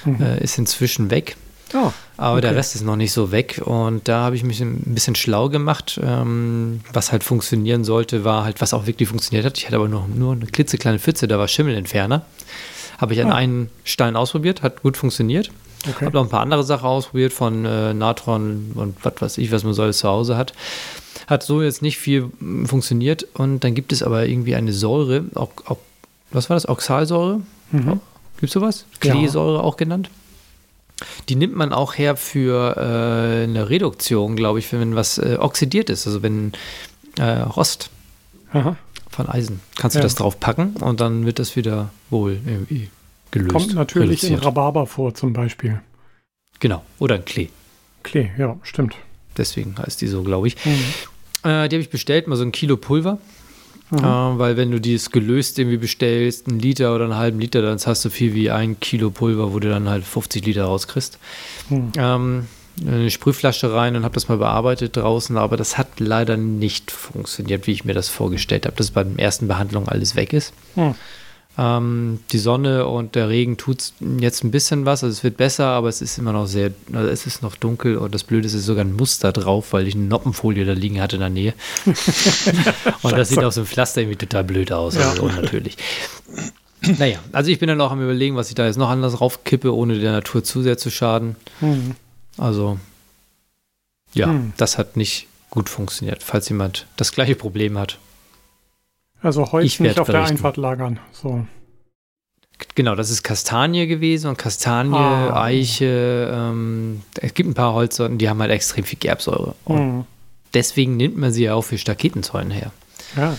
mhm. 0.05 0.23
Äh, 0.23 0.43
ist 0.43 0.59
inzwischen 0.59 1.11
weg. 1.11 1.37
Oh, 1.75 1.93
Aber 2.17 2.33
okay. 2.33 2.43
der 2.43 2.57
Rest 2.57 2.75
ist 2.75 2.83
noch 2.83 2.97
nicht 2.97 3.13
so 3.13 3.31
weg 3.31 3.61
und 3.65 4.09
da 4.09 4.21
habe 4.21 4.37
ich 4.37 4.43
mich 4.43 4.61
ein 4.61 4.81
bisschen 4.87 5.15
schlau 5.15 5.49
gemacht. 5.49 6.01
Ähm, 6.03 6.81
was 6.93 7.13
halt 7.13 7.25
funktionieren 7.25 7.85
sollte, 7.85 8.25
war 8.25 8.45
halt, 8.45 8.61
was 8.61 8.73
auch 8.73 8.87
wirklich 8.87 9.09
funktioniert 9.09 9.45
hat. 9.45 9.59
Ich 9.59 9.67
hatte 9.67 9.77
aber 9.77 9.89
noch 9.89 10.09
nur 10.09 10.33
eine 10.33 10.47
klitzekleine 10.47 10.99
Pfütze, 10.99 11.29
da 11.29 11.39
war 11.39 11.49
Schimmelentferner. 11.49 12.23
Habe 12.99 13.15
ich 13.15 13.23
an 13.23 13.31
oh. 13.31 13.35
einen 13.35 13.71
Stein 13.85 14.17
ausprobiert, 14.17 14.63
hat 14.63 14.83
gut 14.83 14.97
funktioniert. 14.97 15.51
Okay. 15.89 16.07
Habe 16.07 16.17
noch 16.17 16.25
ein 16.25 16.31
paar 16.31 16.41
andere 16.41 16.65
Sachen 16.65 16.87
ausprobiert 16.87 17.33
von 17.33 17.65
äh, 17.65 17.95
Natron 17.95 18.73
und 18.75 18.97
was 19.05 19.15
weiß 19.21 19.39
ich, 19.39 19.53
was 19.53 19.63
man 19.63 19.75
so 19.75 19.83
alles 19.83 19.99
zu 19.99 20.09
Hause 20.09 20.37
hat. 20.37 20.53
Hat 21.29 21.43
so 21.43 21.63
jetzt 21.63 21.83
nicht 21.83 21.99
viel 21.99 22.31
hm, 22.41 22.67
funktioniert 22.67 23.27
und 23.35 23.63
dann 23.63 23.75
gibt 23.75 23.93
es 23.93 24.03
aber 24.03 24.27
irgendwie 24.27 24.55
eine 24.55 24.73
Säure, 24.73 25.25
auch, 25.35 25.51
auch, 25.67 25.79
was 26.31 26.51
war 26.51 26.57
das, 26.57 26.69
Oxalsäure? 26.69 27.43
Mhm. 27.71 28.01
Gibt 28.41 28.51
es 28.51 28.53
sowas? 28.53 28.87
Kleesäure 29.01 29.59
ja. 29.59 29.61
auch 29.63 29.77
genannt? 29.77 30.11
Die 31.29 31.37
nimmt 31.37 31.55
man 31.55 31.73
auch 31.73 31.97
her 31.97 32.17
für 32.17 32.77
äh, 32.77 33.45
eine 33.45 33.71
Reduktion, 33.71 34.37
glaube 34.37 34.59
ich, 34.59 34.73
wenn 34.73 34.97
was 34.97 35.19
äh, 35.19 35.37
oxidiert 35.39 35.91
ist, 35.91 36.07
also 36.07 36.23
wenn 36.23 36.53
äh, 37.19 37.41
Rost 37.41 37.91
Aha. 38.53 38.77
von 39.11 39.29
Eisen. 39.29 39.61
Kannst 39.77 39.97
du 39.97 40.01
ja. 40.01 40.03
das 40.03 40.15
drauf 40.15 40.41
packen 40.41 40.75
und 40.81 41.01
dann 41.01 41.27
wird 41.27 41.39
das 41.39 41.57
wieder 41.57 41.91
wohl 42.11 42.41
irgendwie 42.45 42.91
gelöst. 43.31 43.53
Kommt 43.53 43.75
natürlich 43.75 44.23
reduziert. 44.23 44.41
in 44.41 44.47
Rhabarber 44.47 44.87
vor 44.87 45.15
zum 45.15 45.33
Beispiel. 45.33 45.81
Genau, 46.61 46.85
oder 46.99 47.17
in 47.17 47.25
Klee. 47.25 47.49
Klee, 48.03 48.31
ja, 48.39 48.57
stimmt. 48.63 48.97
Deswegen 49.37 49.77
heißt 49.79 50.01
die 50.01 50.09
so, 50.09 50.23
glaube 50.23 50.49
ich. 50.49 50.57
Mhm. 50.65 50.71
Äh, 51.45 51.69
die 51.69 51.77
habe 51.77 51.83
ich 51.83 51.91
bestellt, 51.91 52.27
mal 52.27 52.37
so 52.37 52.43
ein 52.43 52.53
Kilo 52.53 52.77
Pulver. 52.77 53.19
Mhm. 53.91 53.99
Äh, 53.99 54.39
weil 54.39 54.57
wenn 54.57 54.71
du 54.71 54.81
dieses 54.81 55.11
gelöst 55.11 55.59
irgendwie 55.59 55.79
bestellst, 55.79 56.49
einen 56.49 56.59
Liter 56.59 56.95
oder 56.95 57.05
einen 57.05 57.17
halben 57.17 57.41
Liter, 57.41 57.63
dann 57.63 57.79
hast 57.79 58.05
du 58.05 58.11
viel 58.11 58.35
wie 58.35 58.51
ein 58.51 58.81
Kilo 58.81 59.11
Pulver, 59.11 59.53
wo 59.53 59.59
du 59.59 59.69
dann 59.69 59.89
halt 59.89 60.05
50 60.05 60.45
Liter 60.45 60.65
rauskriegst. 60.65 61.19
Mhm. 61.71 61.93
Ähm, 61.97 62.47
eine 62.87 63.11
Sprühflasche 63.11 63.73
rein 63.73 63.97
und 63.97 64.05
habe 64.05 64.15
das 64.15 64.29
mal 64.29 64.39
bearbeitet 64.39 64.97
draußen, 64.97 65.37
aber 65.37 65.57
das 65.57 65.79
hat 65.79 65.99
leider 65.99 66.37
nicht 66.37 66.91
funktioniert, 66.91 67.67
wie 67.67 67.73
ich 67.73 67.85
mir 67.85 67.95
das 67.95 68.09
vorgestellt 68.09 68.67
habe, 68.67 68.77
dass 68.77 68.93
bei 68.93 69.03
der 69.03 69.19
ersten 69.19 69.49
Behandlung 69.49 69.89
alles 69.89 70.15
weg 70.15 70.33
ist. 70.33 70.53
Mhm. 70.77 70.95
Ähm, 71.61 72.21
die 72.31 72.39
Sonne 72.39 72.87
und 72.87 73.17
der 73.17 73.29
Regen 73.29 73.57
tut 73.57 73.93
jetzt 74.21 74.45
ein 74.45 74.53
bisschen 74.53 74.87
was, 74.87 75.03
also 75.03 75.13
es 75.13 75.25
wird 75.25 75.37
besser, 75.37 75.67
aber 75.67 75.89
es 75.89 76.01
ist 76.01 76.17
immer 76.17 76.33
noch 76.33 76.47
sehr, 76.47 76.71
also 76.93 77.09
es 77.09 77.27
ist 77.27 77.43
noch 77.43 77.57
dunkel 77.57 77.97
und 77.97 78.15
das 78.15 78.23
Blöde 78.23 78.47
ist, 78.47 78.55
es 78.55 78.61
ist 78.61 78.67
sogar 78.67 78.85
ein 78.85 78.95
Muster 78.95 79.33
drauf, 79.33 79.73
weil 79.73 79.89
ich 79.89 79.97
eine 79.97 80.05
Noppenfolie 80.05 80.65
da 80.65 80.73
liegen 80.73 81.01
hatte 81.01 81.17
in 81.17 81.21
der 81.21 81.31
Nähe. 81.31 81.55
und 83.03 83.13
das 83.19 83.31
sieht 83.31 83.43
auf 83.43 83.55
so 83.55 83.63
einem 83.63 83.67
Pflaster 83.67 84.03
irgendwie 84.03 84.19
total 84.19 84.45
blöd 84.45 84.71
aus, 84.71 84.95
ja. 84.95 85.11
also 85.11 85.25
unnatürlich. 85.25 85.77
Naja, 86.97 87.19
also 87.33 87.51
ich 87.51 87.59
bin 87.59 87.67
dann 87.67 87.81
auch 87.81 87.91
am 87.91 88.01
überlegen, 88.01 88.37
was 88.37 88.51
ich 88.51 88.55
da 88.55 88.65
jetzt 88.65 88.77
noch 88.77 88.89
anders 88.89 89.21
raufkippe, 89.21 89.75
ohne 89.75 89.99
der 89.99 90.13
Natur 90.13 90.45
zu 90.45 90.63
sehr 90.63 90.79
zu 90.79 90.91
schaden. 90.91 91.35
Mhm. 91.61 91.97
Also, 92.37 92.79
ja, 94.15 94.29
mhm. 94.29 94.53
das 94.59 94.79
hat 94.79 94.97
nicht 94.97 95.27
gut 95.51 95.69
funktioniert, 95.69 96.23
falls 96.23 96.49
jemand 96.49 96.87
das 96.97 97.11
gleiche 97.11 97.35
Problem 97.35 97.77
hat. 97.77 97.99
Also 99.23 99.51
Holz 99.51 99.81
nicht 99.81 99.99
auf 99.99 100.07
berichten. 100.07 100.13
der 100.13 100.25
Einfahrt 100.25 100.57
lagern. 100.57 101.01
So. 101.13 101.47
Genau, 102.75 102.95
das 102.95 103.11
ist 103.11 103.23
Kastanie 103.23 103.87
gewesen 103.87 104.29
und 104.29 104.39
Kastanie, 104.39 104.97
ah. 104.97 105.43
Eiche, 105.43 106.31
ähm, 106.33 107.03
es 107.21 107.35
gibt 107.35 107.49
ein 107.49 107.55
paar 107.55 107.73
Holzsorten, 107.73 108.19
die 108.19 108.29
haben 108.29 108.41
halt 108.41 108.51
extrem 108.51 108.85
viel 108.85 108.99
Gerbsäure. 108.99 109.55
Und 109.65 109.97
mhm. 109.97 110.05
deswegen 110.55 110.97
nimmt 110.97 111.17
man 111.17 111.33
sie 111.33 111.45
ja 111.45 111.55
auch 111.55 111.63
für 111.63 111.79
Staketenzäunen 111.79 112.51
her. 112.51 112.73
Ja. 113.17 113.37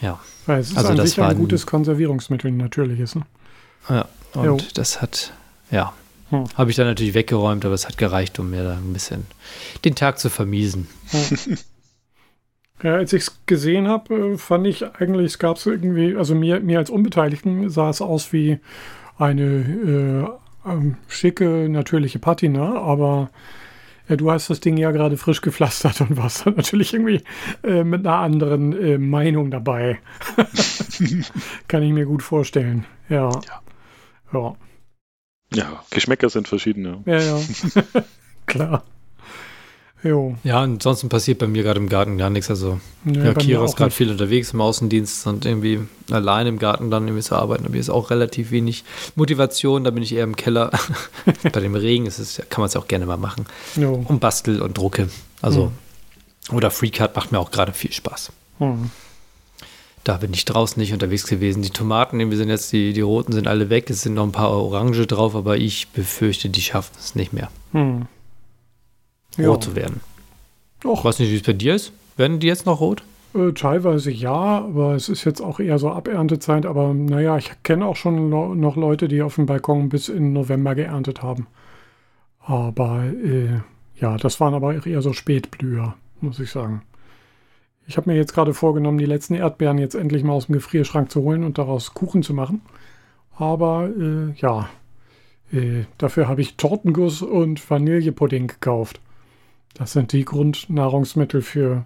Ja. 0.00 0.18
Weil 0.46 0.60
es 0.60 0.70
ist 0.70 0.76
also 0.76 0.90
an 0.90 0.96
das 0.96 1.10
sich 1.10 1.20
ein 1.20 1.36
gutes 1.36 1.66
Konservierungsmittel, 1.66 2.50
natürliches. 2.52 3.14
Ne? 3.14 3.22
Ja, 3.88 4.08
und 4.34 4.44
jo. 4.44 4.58
das 4.74 5.00
hat, 5.00 5.32
ja, 5.70 5.92
hm. 6.30 6.44
habe 6.54 6.70
ich 6.70 6.76
dann 6.76 6.86
natürlich 6.86 7.14
weggeräumt, 7.14 7.64
aber 7.64 7.74
es 7.74 7.86
hat 7.86 7.98
gereicht, 7.98 8.38
um 8.38 8.50
mir 8.50 8.64
da 8.64 8.72
ein 8.74 8.92
bisschen 8.92 9.26
den 9.84 9.94
Tag 9.94 10.18
zu 10.18 10.28
vermiesen. 10.28 10.88
Hm. 11.10 11.58
Ja, 12.82 12.96
als 12.96 13.12
ich 13.12 13.22
es 13.22 13.40
gesehen 13.46 13.88
habe, 13.88 14.14
äh, 14.14 14.38
fand 14.38 14.66
ich 14.66 14.84
eigentlich, 14.96 15.26
es 15.26 15.38
gab 15.38 15.58
so 15.58 15.70
irgendwie, 15.70 16.16
also 16.16 16.34
mir, 16.34 16.60
mir 16.60 16.78
als 16.78 16.90
Unbeteiligten 16.90 17.70
sah 17.70 17.90
es 17.90 18.02
aus 18.02 18.32
wie 18.32 18.58
eine 19.18 19.42
äh, 20.66 20.70
ähm, 20.70 20.96
schicke, 21.08 21.68
natürliche 21.70 22.18
Patina, 22.18 22.78
aber 22.78 23.30
äh, 24.08 24.16
du 24.16 24.30
hast 24.30 24.50
das 24.50 24.60
Ding 24.60 24.76
ja 24.76 24.90
gerade 24.90 25.16
frisch 25.16 25.40
gepflastert 25.40 26.00
und 26.00 26.16
warst 26.16 26.46
dann 26.46 26.54
natürlich 26.54 26.92
irgendwie 26.92 27.22
äh, 27.62 27.84
mit 27.84 28.06
einer 28.06 28.16
anderen 28.16 28.72
äh, 28.78 28.98
Meinung 28.98 29.50
dabei. 29.50 29.98
Kann 31.68 31.82
ich 31.82 31.92
mir 31.92 32.04
gut 32.04 32.22
vorstellen. 32.22 32.84
Ja. 33.08 33.30
Ja. 33.30 33.62
Ja, 34.32 34.56
ja 35.54 35.84
Geschmäcker 35.90 36.28
sind 36.28 36.48
verschiedene. 36.48 37.02
Ja, 37.06 37.20
ja. 37.20 37.40
Klar. 38.46 38.84
Jo. 40.02 40.36
Ja, 40.44 40.60
ansonsten 40.60 41.08
passiert 41.08 41.38
bei 41.38 41.46
mir 41.46 41.62
gerade 41.62 41.80
im 41.80 41.88
Garten 41.88 42.18
gar 42.18 42.30
nichts. 42.30 42.50
Also, 42.50 42.80
nee, 43.04 43.18
ja, 43.18 43.34
Kira 43.34 43.64
ist 43.64 43.76
gerade 43.76 43.90
viel 43.90 44.10
unterwegs 44.10 44.52
im 44.52 44.60
Außendienst 44.60 45.26
und 45.26 45.44
irgendwie 45.46 45.80
allein 46.10 46.46
im 46.46 46.58
Garten 46.58 46.90
dann 46.90 47.08
irgendwie 47.08 47.22
zu 47.22 47.34
arbeiten. 47.34 47.64
Aber 47.64 47.72
hier 47.72 47.80
ist 47.80 47.90
auch 47.90 48.10
relativ 48.10 48.50
wenig 48.50 48.84
Motivation. 49.14 49.84
Da 49.84 49.90
bin 49.90 50.02
ich 50.02 50.14
eher 50.14 50.24
im 50.24 50.36
Keller. 50.36 50.70
bei 51.52 51.60
dem 51.60 51.74
Regen 51.74 52.06
ist 52.06 52.18
es, 52.18 52.42
kann 52.50 52.60
man 52.60 52.66
es 52.66 52.74
ja 52.74 52.80
auch 52.80 52.88
gerne 52.88 53.06
mal 53.06 53.16
machen. 53.16 53.46
Jo. 53.74 54.04
Und 54.06 54.20
bastel 54.20 54.60
und 54.60 54.76
drucke. 54.76 55.08
Also, 55.40 55.72
hm. 56.50 56.56
oder 56.56 56.70
FreeCard 56.70 57.16
macht 57.16 57.32
mir 57.32 57.38
auch 57.38 57.50
gerade 57.50 57.72
viel 57.72 57.92
Spaß. 57.92 58.32
Hm. 58.58 58.90
Da 60.04 60.18
bin 60.18 60.32
ich 60.32 60.44
draußen 60.44 60.78
nicht 60.78 60.92
unterwegs 60.92 61.26
gewesen. 61.26 61.62
Die 61.62 61.70
Tomaten, 61.70 62.18
wir 62.30 62.36
sind 62.36 62.48
jetzt, 62.48 62.70
die, 62.70 62.92
die 62.92 63.00
roten 63.00 63.32
sind 63.32 63.48
alle 63.48 63.70
weg. 63.70 63.90
Es 63.90 64.02
sind 64.02 64.14
noch 64.14 64.22
ein 64.22 64.30
paar 64.30 64.50
Orange 64.50 65.06
drauf, 65.06 65.34
aber 65.34 65.56
ich 65.56 65.88
befürchte, 65.88 66.48
die 66.48 66.62
schaffen 66.62 66.94
es 66.96 67.16
nicht 67.16 67.32
mehr. 67.32 67.50
Hm 69.36 69.44
rot 69.44 69.64
ja. 69.64 69.70
zu 69.70 69.76
werden. 69.76 70.00
Ich 70.84 71.04
weiß 71.04 71.18
nicht, 71.18 71.30
wie 71.30 71.36
es 71.36 71.42
bei 71.42 71.52
dir 71.52 71.74
ist. 71.74 71.92
Werden 72.16 72.38
die 72.38 72.46
jetzt 72.46 72.66
noch 72.66 72.80
rot? 72.80 73.02
Äh, 73.34 73.52
teilweise 73.52 74.10
ja, 74.10 74.32
aber 74.32 74.94
es 74.94 75.08
ist 75.08 75.24
jetzt 75.24 75.40
auch 75.40 75.60
eher 75.60 75.78
so 75.78 75.90
Aberntezeit. 75.90 76.66
Aber 76.66 76.94
naja, 76.94 77.36
ich 77.36 77.50
kenne 77.62 77.86
auch 77.86 77.96
schon 77.96 78.30
noch 78.30 78.76
Leute, 78.76 79.08
die 79.08 79.22
auf 79.22 79.34
dem 79.34 79.46
Balkon 79.46 79.88
bis 79.88 80.08
in 80.08 80.32
November 80.32 80.74
geerntet 80.74 81.22
haben. 81.22 81.46
Aber 82.40 83.04
äh, 83.04 83.60
ja, 84.00 84.16
das 84.16 84.40
waren 84.40 84.54
aber 84.54 84.86
eher 84.86 85.02
so 85.02 85.12
Spätblüher, 85.12 85.94
muss 86.20 86.38
ich 86.38 86.50
sagen. 86.50 86.82
Ich 87.88 87.96
habe 87.96 88.10
mir 88.10 88.16
jetzt 88.16 88.34
gerade 88.34 88.54
vorgenommen, 88.54 88.98
die 88.98 89.06
letzten 89.06 89.34
Erdbeeren 89.34 89.78
jetzt 89.78 89.94
endlich 89.94 90.24
mal 90.24 90.32
aus 90.32 90.46
dem 90.46 90.54
Gefrierschrank 90.54 91.10
zu 91.10 91.22
holen 91.22 91.44
und 91.44 91.58
daraus 91.58 91.94
Kuchen 91.94 92.22
zu 92.22 92.34
machen. 92.34 92.62
Aber 93.36 93.88
äh, 93.88 94.32
ja, 94.40 94.68
äh, 95.52 95.84
dafür 95.98 96.28
habe 96.28 96.40
ich 96.40 96.56
Tortenguss 96.56 97.22
und 97.22 97.68
Vanillepudding 97.68 98.48
gekauft. 98.48 99.00
Das 99.78 99.92
sind 99.92 100.12
die 100.12 100.24
Grundnahrungsmittel 100.24 101.42
für 101.42 101.84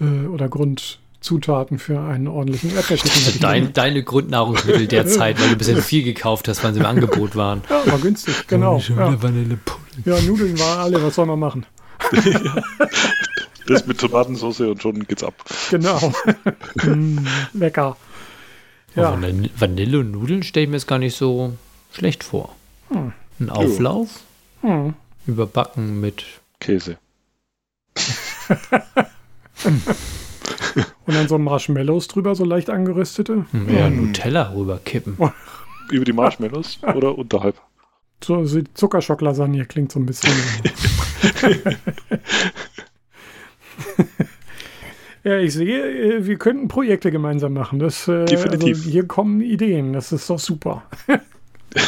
äh, 0.00 0.26
oder 0.26 0.48
Grundzutaten 0.48 1.78
für 1.78 2.00
einen 2.00 2.28
ordentlichen 2.28 2.74
Erdbeerkuchen. 2.74 3.40
Dein, 3.40 3.72
deine 3.74 4.02
Grundnahrungsmittel 4.02 4.86
der 4.86 5.06
Zeit, 5.06 5.38
weil 5.38 5.48
du 5.48 5.52
ein 5.52 5.58
bisschen 5.58 5.82
viel 5.82 6.02
gekauft 6.02 6.48
hast, 6.48 6.64
weil 6.64 6.72
sie 6.72 6.80
im 6.80 6.86
Angebot 6.86 7.36
waren. 7.36 7.62
Ja, 7.68 7.92
war 7.92 7.98
günstig, 7.98 8.46
genau. 8.46 8.78
Ja. 8.78 9.12
ja, 10.04 10.20
Nudeln 10.22 10.58
waren 10.58 10.78
alle, 10.78 11.02
was 11.02 11.14
soll 11.14 11.26
man 11.26 11.38
machen? 11.38 11.66
das 13.66 13.86
mit 13.86 13.98
Tomatensauce 13.98 14.60
und 14.60 14.80
schon 14.82 15.06
geht's 15.06 15.24
ab. 15.24 15.34
Genau. 15.70 16.12
mm, 16.84 17.18
lecker. 17.52 17.96
Ja. 18.96 19.18
Vanille 19.58 19.98
und 19.98 20.12
Nudeln 20.12 20.42
stelle 20.42 20.64
ich 20.64 20.70
mir 20.70 20.76
jetzt 20.76 20.86
gar 20.86 20.98
nicht 20.98 21.16
so 21.16 21.52
schlecht 21.92 22.24
vor. 22.24 22.54
Hm. 22.88 23.12
Ein 23.40 23.50
Auflauf, 23.50 24.20
hm. 24.60 24.94
überbacken 25.26 26.00
mit 26.00 26.24
Käse. 26.60 26.98
Und 31.06 31.14
dann 31.14 31.28
so 31.28 31.38
Marshmallows 31.38 32.08
drüber, 32.08 32.34
so 32.34 32.44
leicht 32.44 32.68
angeröstete. 32.70 33.46
Ja, 33.68 33.86
hm. 33.86 34.06
Nutella 34.06 34.52
rüberkippen. 34.54 35.16
Über 35.90 36.04
die 36.04 36.12
Marshmallows 36.12 36.78
oder 36.82 37.16
unterhalb? 37.16 37.60
So, 38.22 38.44
so 38.46 38.60
Zuckerschocklasagne 38.72 39.66
klingt 39.66 39.92
so 39.92 40.00
ein 40.00 40.06
bisschen. 40.06 40.32
ja, 45.24 45.36
ich 45.38 45.52
sehe, 45.52 46.16
äh, 46.16 46.26
wir 46.26 46.38
könnten 46.38 46.68
Projekte 46.68 47.10
gemeinsam 47.10 47.52
machen. 47.52 47.78
Das, 47.78 48.08
äh, 48.08 48.24
Definitiv. 48.24 48.78
Also 48.78 48.90
hier 48.90 49.06
kommen 49.06 49.42
Ideen, 49.42 49.92
das 49.92 50.10
ist 50.10 50.30
doch 50.30 50.38
super. 50.38 50.84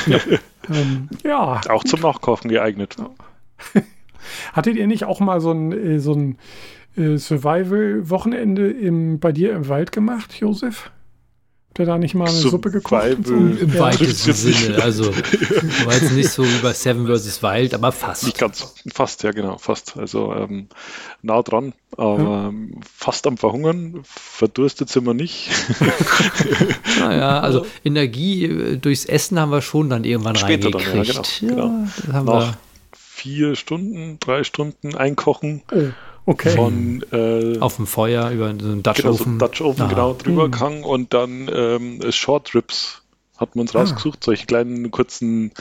ja. 0.07 0.19
Ähm, 0.69 1.09
ja. 1.25 1.63
Auch 1.69 1.85
zum 1.85 2.01
Nachkochen 2.01 2.51
geeignet. 2.51 2.97
Hattet 4.53 4.77
ihr 4.77 4.87
nicht 4.87 5.05
auch 5.05 5.21
mal 5.21 5.41
so 5.41 5.53
ein, 5.53 5.73
äh, 5.73 6.01
so 6.01 6.13
ein 6.13 6.39
äh, 6.97 7.17
Survival-Wochenende 7.17 9.19
bei 9.19 9.33
dir 9.33 9.53
im 9.53 9.69
Wald 9.69 9.93
gemacht, 9.93 10.35
Josef? 10.41 10.91
Habt 11.77 11.81
ihr 11.81 11.93
da 11.93 11.99
nicht 11.99 12.15
mal 12.15 12.25
eine 12.25 12.33
Survival 12.33 12.51
Suppe 12.51 12.71
gekocht? 12.71 13.27
So? 13.27 13.35
Im 13.35 13.75
ja. 13.75 13.81
weitesten 13.81 14.33
Sinne. 14.33 14.83
Also 14.83 15.15
war 15.85 15.93
jetzt 15.93 16.13
nicht 16.13 16.31
so 16.31 16.43
wie 16.43 16.59
bei 16.63 16.73
Seven 16.73 17.07
vs. 17.07 17.43
Wild, 17.43 17.75
aber 17.75 17.93
fast. 17.93 18.25
Nicht 18.25 18.39
ganz, 18.39 18.75
fast, 18.95 19.23
ja 19.25 19.33
genau, 19.33 19.59
fast. 19.59 19.95
Also 19.99 20.33
ähm, 20.33 20.69
nah 21.21 21.43
dran, 21.43 21.75
aber. 21.99 22.49
Ähm, 22.49 22.81
fast 22.91 23.27
am 23.27 23.37
Verhungern. 23.37 24.01
Verdurstet 24.05 24.89
sind 24.89 25.05
wir 25.05 25.13
nicht. 25.13 25.51
naja, 26.99 27.41
also 27.41 27.67
Energie 27.85 28.47
äh, 28.47 28.79
durchs 28.79 29.05
Essen 29.05 29.39
haben 29.39 29.53
wir 29.53 29.61
schon 29.61 29.91
dann 29.91 30.05
irgendwann 30.05 30.37
Später 30.37 30.75
reingekriegt. 30.75 31.43
Dann, 31.43 31.49
ja, 31.49 31.55
genau. 31.55 31.67
Ja, 31.67 31.89
genau. 32.07 32.39
Nach, 32.39 32.57
vier 33.17 33.57
Stunden, 33.57 34.19
drei 34.21 34.45
Stunden 34.45 34.95
einkochen. 34.95 35.63
Oh, 35.73 35.89
okay. 36.27 36.51
Von, 36.51 37.03
äh, 37.13 37.59
Auf 37.61 37.77
dem 37.77 37.87
Feuer 37.87 38.31
über 38.31 38.55
so 38.61 38.69
einen 38.69 38.83
Dutch 38.83 39.05
Oven. 39.05 39.17
Genau, 39.17 39.39
so 39.39 39.39
Dutch 39.39 39.61
Oven 39.63 39.89
genau 39.89 40.13
drüber 40.13 40.49
mhm. 40.49 40.85
und 40.85 41.15
dann 41.15 41.51
ähm, 41.53 42.01
Short 42.13 42.55
Ribs 42.55 43.03
hatten 43.39 43.55
wir 43.55 43.63
uns 43.63 43.75
ah. 43.75 43.81
rausgesucht, 43.81 44.23
solche 44.23 44.47
kleinen 44.47 44.91
kurzen 44.91 45.53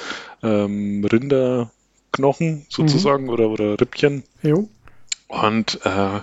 ähm, 0.43 1.05
Rinderknochen 1.05 2.65
sozusagen 2.69 3.23
mhm. 3.23 3.29
oder, 3.29 3.49
oder 3.49 3.79
Rippchen. 3.79 4.23
Jo. 4.43 4.67
Und 5.27 5.79
äh, 5.85 6.19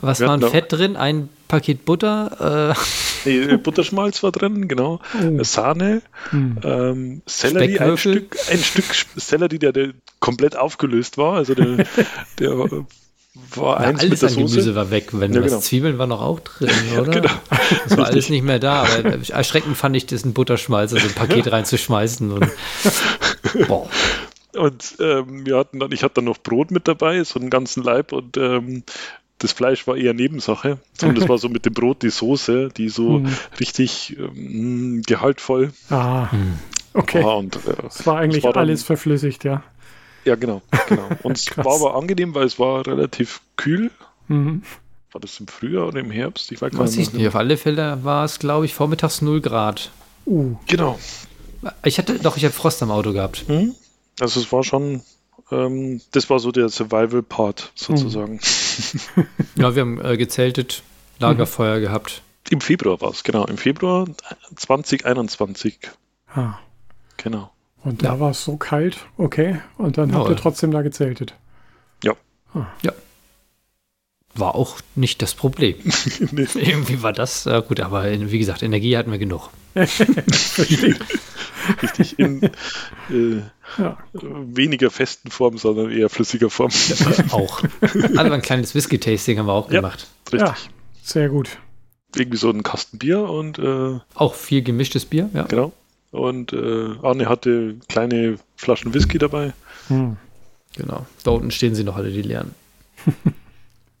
was 0.00 0.20
war 0.20 0.34
ein 0.34 0.42
Fett 0.42 0.72
drin? 0.72 0.96
Ein 0.96 1.30
Paket 1.48 1.86
Butter? 1.86 2.74
Äh. 2.74 2.80
Nee, 3.24 3.38
äh, 3.38 3.56
Butterschmalz 3.56 4.22
war 4.22 4.30
drin, 4.30 4.68
genau. 4.68 5.00
Oh. 5.20 5.42
Sahne, 5.42 6.02
hm. 6.30 6.58
ähm, 6.62 7.22
Sellerie, 7.26 7.80
ein 7.80 7.96
Stück, 7.96 8.36
ein 8.50 8.58
Stück 8.58 8.84
Sellerie, 9.16 9.58
der, 9.58 9.72
der 9.72 9.94
komplett 10.26 10.56
aufgelöst 10.56 11.18
war. 11.18 11.34
Also 11.34 11.54
der, 11.54 11.86
der 12.40 12.58
war 13.54 13.80
ja, 13.80 13.88
eins 13.88 14.00
alles 14.00 14.10
mit 14.10 14.22
der 14.22 14.28
an 14.28 14.34
Soße. 14.34 14.54
Gemüse 14.54 14.74
war 14.74 14.90
weg. 14.90 15.08
Wenn 15.12 15.32
ja, 15.32 15.40
genau. 15.40 15.60
Zwiebeln 15.60 15.98
waren 15.98 16.08
noch 16.08 16.20
auch 16.20 16.40
drin, 16.40 16.70
oder? 17.00 17.12
genau. 17.12 17.30
Das 17.88 17.96
war 17.96 18.06
alles 18.06 18.28
nicht 18.28 18.42
mehr 18.42 18.58
da. 18.58 18.82
Aber 18.82 19.18
erschreckend 19.28 19.76
fand 19.76 19.94
ich 19.96 20.06
das 20.06 20.24
ein 20.24 20.32
Butterschmalz, 20.32 20.92
also 20.92 21.06
ein 21.06 21.14
Paket 21.14 21.52
reinzuschmeißen. 21.52 22.32
Und, 22.32 22.48
boah. 23.68 23.88
Und 24.54 24.96
ähm, 24.98 25.46
wir 25.46 25.58
hatten 25.58 25.78
dann, 25.78 25.92
ich 25.92 26.02
hatte 26.02 26.14
dann 26.14 26.24
noch 26.24 26.38
Brot 26.38 26.72
mit 26.72 26.88
dabei, 26.88 27.22
so 27.22 27.38
einen 27.38 27.50
ganzen 27.50 27.84
Leib 27.84 28.12
und 28.12 28.36
ähm, 28.36 28.82
das 29.38 29.52
Fleisch 29.52 29.86
war 29.86 29.96
eher 29.96 30.14
Nebensache, 30.14 30.78
sondern 30.98 31.20
das 31.20 31.28
war 31.28 31.36
so 31.36 31.50
mit 31.50 31.66
dem 31.66 31.74
Brot 31.74 32.02
die 32.02 32.08
Soße, 32.08 32.70
die 32.74 32.88
so 32.88 33.18
mhm. 33.18 33.28
richtig 33.60 34.16
ähm, 34.18 35.02
gehaltvoll. 35.06 35.72
Ah, 35.90 36.28
okay. 36.94 37.22
War 37.22 37.36
und, 37.36 37.56
äh, 37.56 37.74
das 37.82 38.06
war 38.06 38.16
eigentlich 38.16 38.44
war 38.44 38.54
dann, 38.54 38.62
alles 38.62 38.82
verflüssigt, 38.82 39.44
ja. 39.44 39.62
Ja, 40.26 40.34
genau. 40.34 40.60
genau. 40.88 41.08
Und 41.22 41.38
es 41.38 41.56
war 41.56 41.74
aber 41.74 41.96
angenehm, 41.96 42.34
weil 42.34 42.44
es 42.44 42.58
war 42.58 42.86
relativ 42.86 43.40
kühl. 43.56 43.90
Mhm. 44.28 44.62
War 45.12 45.20
das 45.20 45.40
im 45.40 45.46
Frühjahr 45.46 45.86
oder 45.86 46.00
im 46.00 46.10
Herbst? 46.10 46.52
Ich 46.52 46.60
weiß 46.60 46.72
gar 46.72 46.84
nicht. 46.84 47.14
Nicht. 47.14 47.28
Auf 47.28 47.36
alle 47.36 47.56
Fälle 47.56 48.04
war 48.04 48.24
es, 48.24 48.38
glaube 48.38 48.66
ich, 48.66 48.74
vormittags 48.74 49.22
0 49.22 49.40
Grad. 49.40 49.90
Uh. 50.26 50.56
Genau. 50.66 50.98
Ich 51.84 51.98
hatte, 51.98 52.18
doch, 52.18 52.36
ich 52.36 52.44
habe 52.44 52.52
Frost 52.52 52.82
am 52.82 52.90
Auto 52.90 53.12
gehabt. 53.12 53.48
Mhm. 53.48 53.74
Also 54.20 54.40
es 54.40 54.52
war 54.52 54.64
schon 54.64 55.02
ähm, 55.50 56.00
das 56.10 56.28
war 56.30 56.38
so 56.38 56.50
der 56.50 56.68
Survival-Part 56.68 57.72
sozusagen. 57.74 58.40
Mhm. 59.14 59.26
ja, 59.62 59.74
wir 59.74 59.82
haben 59.82 60.04
äh, 60.04 60.16
gezeltet, 60.16 60.82
Lagerfeuer 61.18 61.78
mhm. 61.78 61.82
gehabt. 61.82 62.22
Im 62.50 62.60
Februar 62.60 63.00
war 63.00 63.10
es, 63.10 63.24
genau. 63.24 63.44
Im 63.46 63.58
Februar 63.58 64.06
2021. 64.56 65.78
Ah. 66.34 66.58
Genau. 67.16 67.50
Und 67.84 68.02
da 68.02 68.14
ja. 68.14 68.20
war 68.20 68.30
es 68.30 68.44
so 68.44 68.56
kalt, 68.56 69.06
okay. 69.16 69.60
Und 69.78 69.98
dann 69.98 70.14
habt 70.14 70.28
ihr 70.28 70.36
trotzdem 70.36 70.70
da 70.70 70.82
gezeltet. 70.82 71.34
Ja. 72.02 72.14
Ah. 72.52 72.66
Ja. 72.82 72.92
War 74.34 74.54
auch 74.54 74.78
nicht 74.94 75.22
das 75.22 75.34
Problem. 75.34 75.76
nee. 76.32 76.46
Irgendwie 76.54 77.02
war 77.02 77.12
das 77.12 77.46
äh, 77.46 77.62
gut, 77.66 77.80
aber 77.80 78.04
wie 78.04 78.38
gesagt, 78.38 78.62
Energie 78.62 78.96
hatten 78.96 79.10
wir 79.10 79.18
genug. 79.18 79.50
Richtig. 81.82 82.18
In, 82.18 82.42
äh, 83.10 83.42
ja. 83.78 83.98
weniger 84.12 84.90
festen 84.90 85.30
Form, 85.30 85.58
sondern 85.58 85.90
eher 85.90 86.08
flüssiger 86.08 86.50
Form. 86.50 86.70
Ja, 86.70 87.32
auch. 87.32 87.62
Also 88.16 88.32
ein 88.32 88.42
kleines 88.42 88.74
Whisky-Tasting 88.74 89.38
haben 89.38 89.46
wir 89.46 89.52
auch 89.52 89.68
gemacht. 89.68 90.06
Ja, 90.32 90.46
richtig. 90.46 90.70
sehr 91.02 91.28
gut. 91.28 91.58
Irgendwie 92.14 92.38
so 92.38 92.50
ein 92.50 92.62
Kasten 92.62 92.98
Bier 92.98 93.28
und 93.28 93.58
äh, 93.58 93.98
auch 94.14 94.34
viel 94.34 94.62
gemischtes 94.62 95.04
Bier, 95.04 95.28
ja. 95.34 95.44
Genau. 95.44 95.72
Und 96.16 96.52
äh, 96.52 96.94
Arne 97.02 97.28
hatte 97.28 97.76
kleine 97.88 98.36
Flaschen 98.56 98.94
Whisky 98.94 99.18
dabei. 99.18 99.52
Hm. 99.88 100.16
Genau. 100.76 101.06
Da 101.24 101.30
unten 101.32 101.50
stehen 101.50 101.74
sie 101.74 101.84
noch 101.84 101.96
alle, 101.96 102.10
die 102.10 102.22
leeren. 102.22 102.54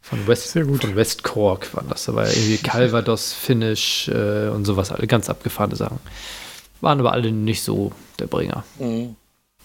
Von 0.00 0.26
West, 0.26 0.52
Sehr 0.52 0.64
gut. 0.64 0.82
Von 0.82 0.96
West 0.96 1.24
Cork 1.24 1.74
waren 1.74 1.88
das. 1.88 2.04
Da 2.04 2.14
war 2.14 2.28
irgendwie 2.28 2.58
Calvados, 2.58 3.32
Finish 3.32 4.08
äh, 4.08 4.48
und 4.48 4.64
sowas, 4.64 4.92
alle 4.92 5.06
ganz 5.06 5.28
abgefahrene 5.28 5.76
Sachen. 5.76 5.98
Waren 6.80 7.00
aber 7.00 7.12
alle 7.12 7.32
nicht 7.32 7.62
so 7.62 7.92
der 8.18 8.26
Bringer. 8.26 8.64
Mhm. 8.78 9.16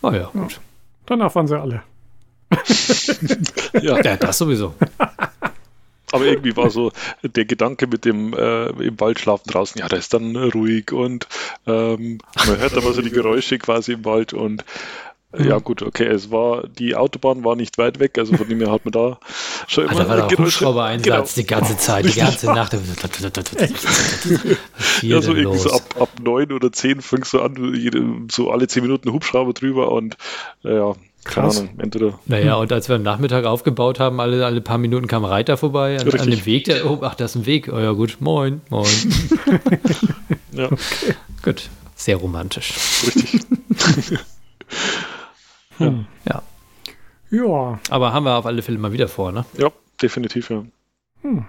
Oh 0.02 0.12
ja, 0.12 0.30
gut. 0.34 0.60
Danach 1.06 1.34
waren 1.36 1.48
sie 1.48 1.60
alle. 1.60 1.84
ja. 3.82 4.02
ja, 4.02 4.18
das 4.18 4.38
sowieso. 4.38 4.74
Aber 6.12 6.26
irgendwie 6.26 6.56
war 6.56 6.70
so 6.70 6.92
der 7.24 7.46
Gedanke 7.46 7.88
mit 7.88 8.06
dem 8.06 8.34
äh, 8.34 8.68
im 8.68 9.00
Wald 9.00 9.20
schlafen 9.20 9.50
draußen, 9.50 9.80
ja, 9.80 9.88
da 9.88 9.98
ist 9.98 10.14
dann 10.14 10.36
ruhig 10.36 10.92
und 10.92 11.28
ähm, 11.68 12.20
man 12.48 12.58
hört 12.58 12.78
aber 12.78 12.94
so 12.94 13.02
die 13.02 13.12
Geräusche 13.12 13.58
quasi 13.58 13.94
im 13.94 14.06
Wald 14.06 14.34
und 14.34 14.64
Mhm. 15.34 15.48
Ja, 15.48 15.60
gut, 15.60 15.82
okay, 15.82 16.08
es 16.08 16.30
war, 16.30 16.68
die 16.68 16.96
Autobahn 16.96 17.46
war 17.46 17.56
nicht 17.56 17.78
weit 17.78 18.00
weg, 18.00 18.18
also 18.18 18.36
von 18.36 18.50
dem 18.50 18.60
her 18.60 18.70
hat 18.70 18.84
man 18.84 18.92
da 18.92 19.20
schon 19.68 19.86
immer. 19.86 19.92
Also 19.94 20.04
da 20.04 20.10
war 20.10 20.28
der 20.28 20.38
Hubschrauber-Einsatz 20.38 21.36
genau. 21.36 21.44
die 21.44 21.48
ganze 21.48 21.78
Zeit, 21.78 22.06
die 22.06 22.20
ganze 22.20 22.48
Nacht. 22.48 22.74
ja, 25.02 25.22
so 25.22 25.34
irgendwie 25.34 25.58
so 25.58 25.72
ab, 25.72 25.96
ab 26.00 26.10
neun 26.22 26.52
oder 26.52 26.72
zehn 26.74 27.02
fängst 27.02 27.32
du 27.34 27.42
an, 27.42 28.28
so 28.30 28.52
alle 28.52 28.68
zehn 28.68 28.84
Minuten 28.84 29.14
Hubschrauber 29.14 29.54
drüber 29.54 29.92
und, 29.94 30.18
ja, 30.64 30.96
Krass. 31.24 31.58
Keine 31.58 31.70
Ahnung, 31.70 31.80
entweder. 31.80 32.20
Naja, 32.26 32.56
und 32.56 32.72
als 32.72 32.90
wir 32.90 32.96
am 32.96 33.04
Nachmittag 33.04 33.46
aufgebaut 33.46 34.00
haben, 34.00 34.20
alle, 34.20 34.44
alle 34.46 34.62
paar 34.62 34.80
Minuten 34.80 35.08
kam 35.08 35.24
Reiter 35.24 35.56
vorbei 35.56 36.00
an, 36.00 36.10
an 36.10 36.30
dem 36.30 36.46
Weg. 36.46 36.66
Der, 36.66 36.90
oh, 36.90 37.00
ach, 37.02 37.16
das 37.16 37.32
ist 37.32 37.42
ein 37.42 37.46
Weg. 37.46 37.70
Oh 37.72 37.78
ja, 37.78 37.92
gut. 37.92 38.18
Moin, 38.20 38.62
moin. 38.70 38.88
ja. 40.52 40.66
Okay. 40.66 41.16
Gut. 41.44 41.70
Sehr 41.96 42.18
romantisch. 42.18 42.74
Richtig. 43.06 43.42
Hm. 45.78 46.06
Ja. 46.26 46.44
Ja. 47.32 47.80
Aber 47.90 48.14
haben 48.14 48.26
wir 48.26 48.36
auf 48.36 48.46
alle 48.46 48.62
Fälle 48.62 48.78
mal 48.78 48.92
wieder 48.92 49.08
vor, 49.08 49.32
ne? 49.32 49.46
Ja, 49.58 49.72
definitiv, 50.02 50.50
ja. 50.50 50.64
Hm. 51.22 51.46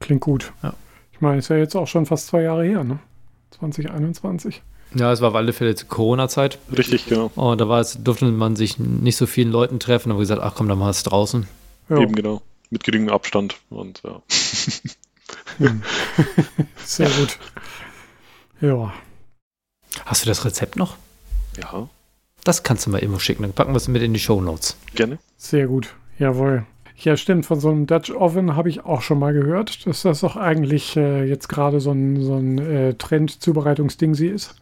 Klingt 0.00 0.20
gut. 0.20 0.52
Ja. 0.62 0.74
Ich 1.12 1.20
meine, 1.20 1.38
ist 1.38 1.48
ja 1.48 1.56
jetzt 1.56 1.76
auch 1.76 1.86
schon 1.86 2.06
fast 2.06 2.26
zwei 2.26 2.42
Jahre 2.42 2.64
her, 2.64 2.82
ne? 2.82 2.98
2021. 3.50 4.62
Ja, 4.94 5.12
es 5.12 5.20
war 5.20 5.28
auf 5.30 5.34
alle 5.34 5.52
Fälle 5.52 5.74
zur 5.74 5.88
Corona-Zeit. 5.88 6.58
Richtig, 6.76 7.06
genau. 7.06 7.30
Und 7.34 7.60
da 7.60 7.68
war 7.68 7.80
es, 7.80 8.02
durfte 8.02 8.24
man 8.26 8.56
sich 8.56 8.78
nicht 8.78 9.16
so 9.16 9.26
vielen 9.26 9.50
Leuten 9.50 9.80
treffen, 9.80 10.10
aber 10.10 10.20
gesagt, 10.20 10.42
ach 10.42 10.54
komm, 10.54 10.68
dann 10.68 10.78
mal 10.78 10.90
es 10.90 11.02
draußen. 11.02 11.46
Ja. 11.90 11.98
Eben 11.98 12.14
genau. 12.14 12.42
Mit 12.70 12.84
geringem 12.84 13.10
Abstand 13.10 13.56
und 13.70 14.02
ja. 14.04 14.22
Sehr 16.84 17.10
gut. 17.10 17.38
Ja. 18.60 18.92
Hast 20.04 20.24
du 20.24 20.28
das 20.28 20.44
Rezept 20.44 20.76
noch? 20.76 20.96
Ja. 21.56 21.88
Das 22.44 22.62
kannst 22.62 22.86
du 22.86 22.90
mal 22.90 22.98
immer 22.98 23.20
schicken, 23.20 23.42
dann 23.42 23.52
packen 23.52 23.72
wir 23.72 23.76
es 23.76 23.88
mit 23.88 24.02
in 24.02 24.14
die 24.14 24.20
Show 24.20 24.40
Notes. 24.40 24.76
Gerne. 24.94 25.18
Sehr 25.36 25.66
gut, 25.66 25.94
jawohl. 26.18 26.64
Ja, 26.96 27.16
stimmt, 27.16 27.46
von 27.46 27.60
so 27.60 27.70
einem 27.70 27.86
Dutch 27.86 28.10
Oven 28.10 28.56
habe 28.56 28.68
ich 28.68 28.84
auch 28.84 29.02
schon 29.02 29.18
mal 29.20 29.32
gehört, 29.32 29.86
dass 29.86 30.02
das 30.02 30.20
doch 30.20 30.36
eigentlich 30.36 30.96
äh, 30.96 31.24
jetzt 31.24 31.48
gerade 31.48 31.80
so 31.80 31.92
ein, 31.92 32.22
so 32.22 32.34
ein 32.34 32.58
äh, 32.58 32.94
Trend-Zubereitungsding 32.94 34.14
sie 34.14 34.28
ist. 34.28 34.56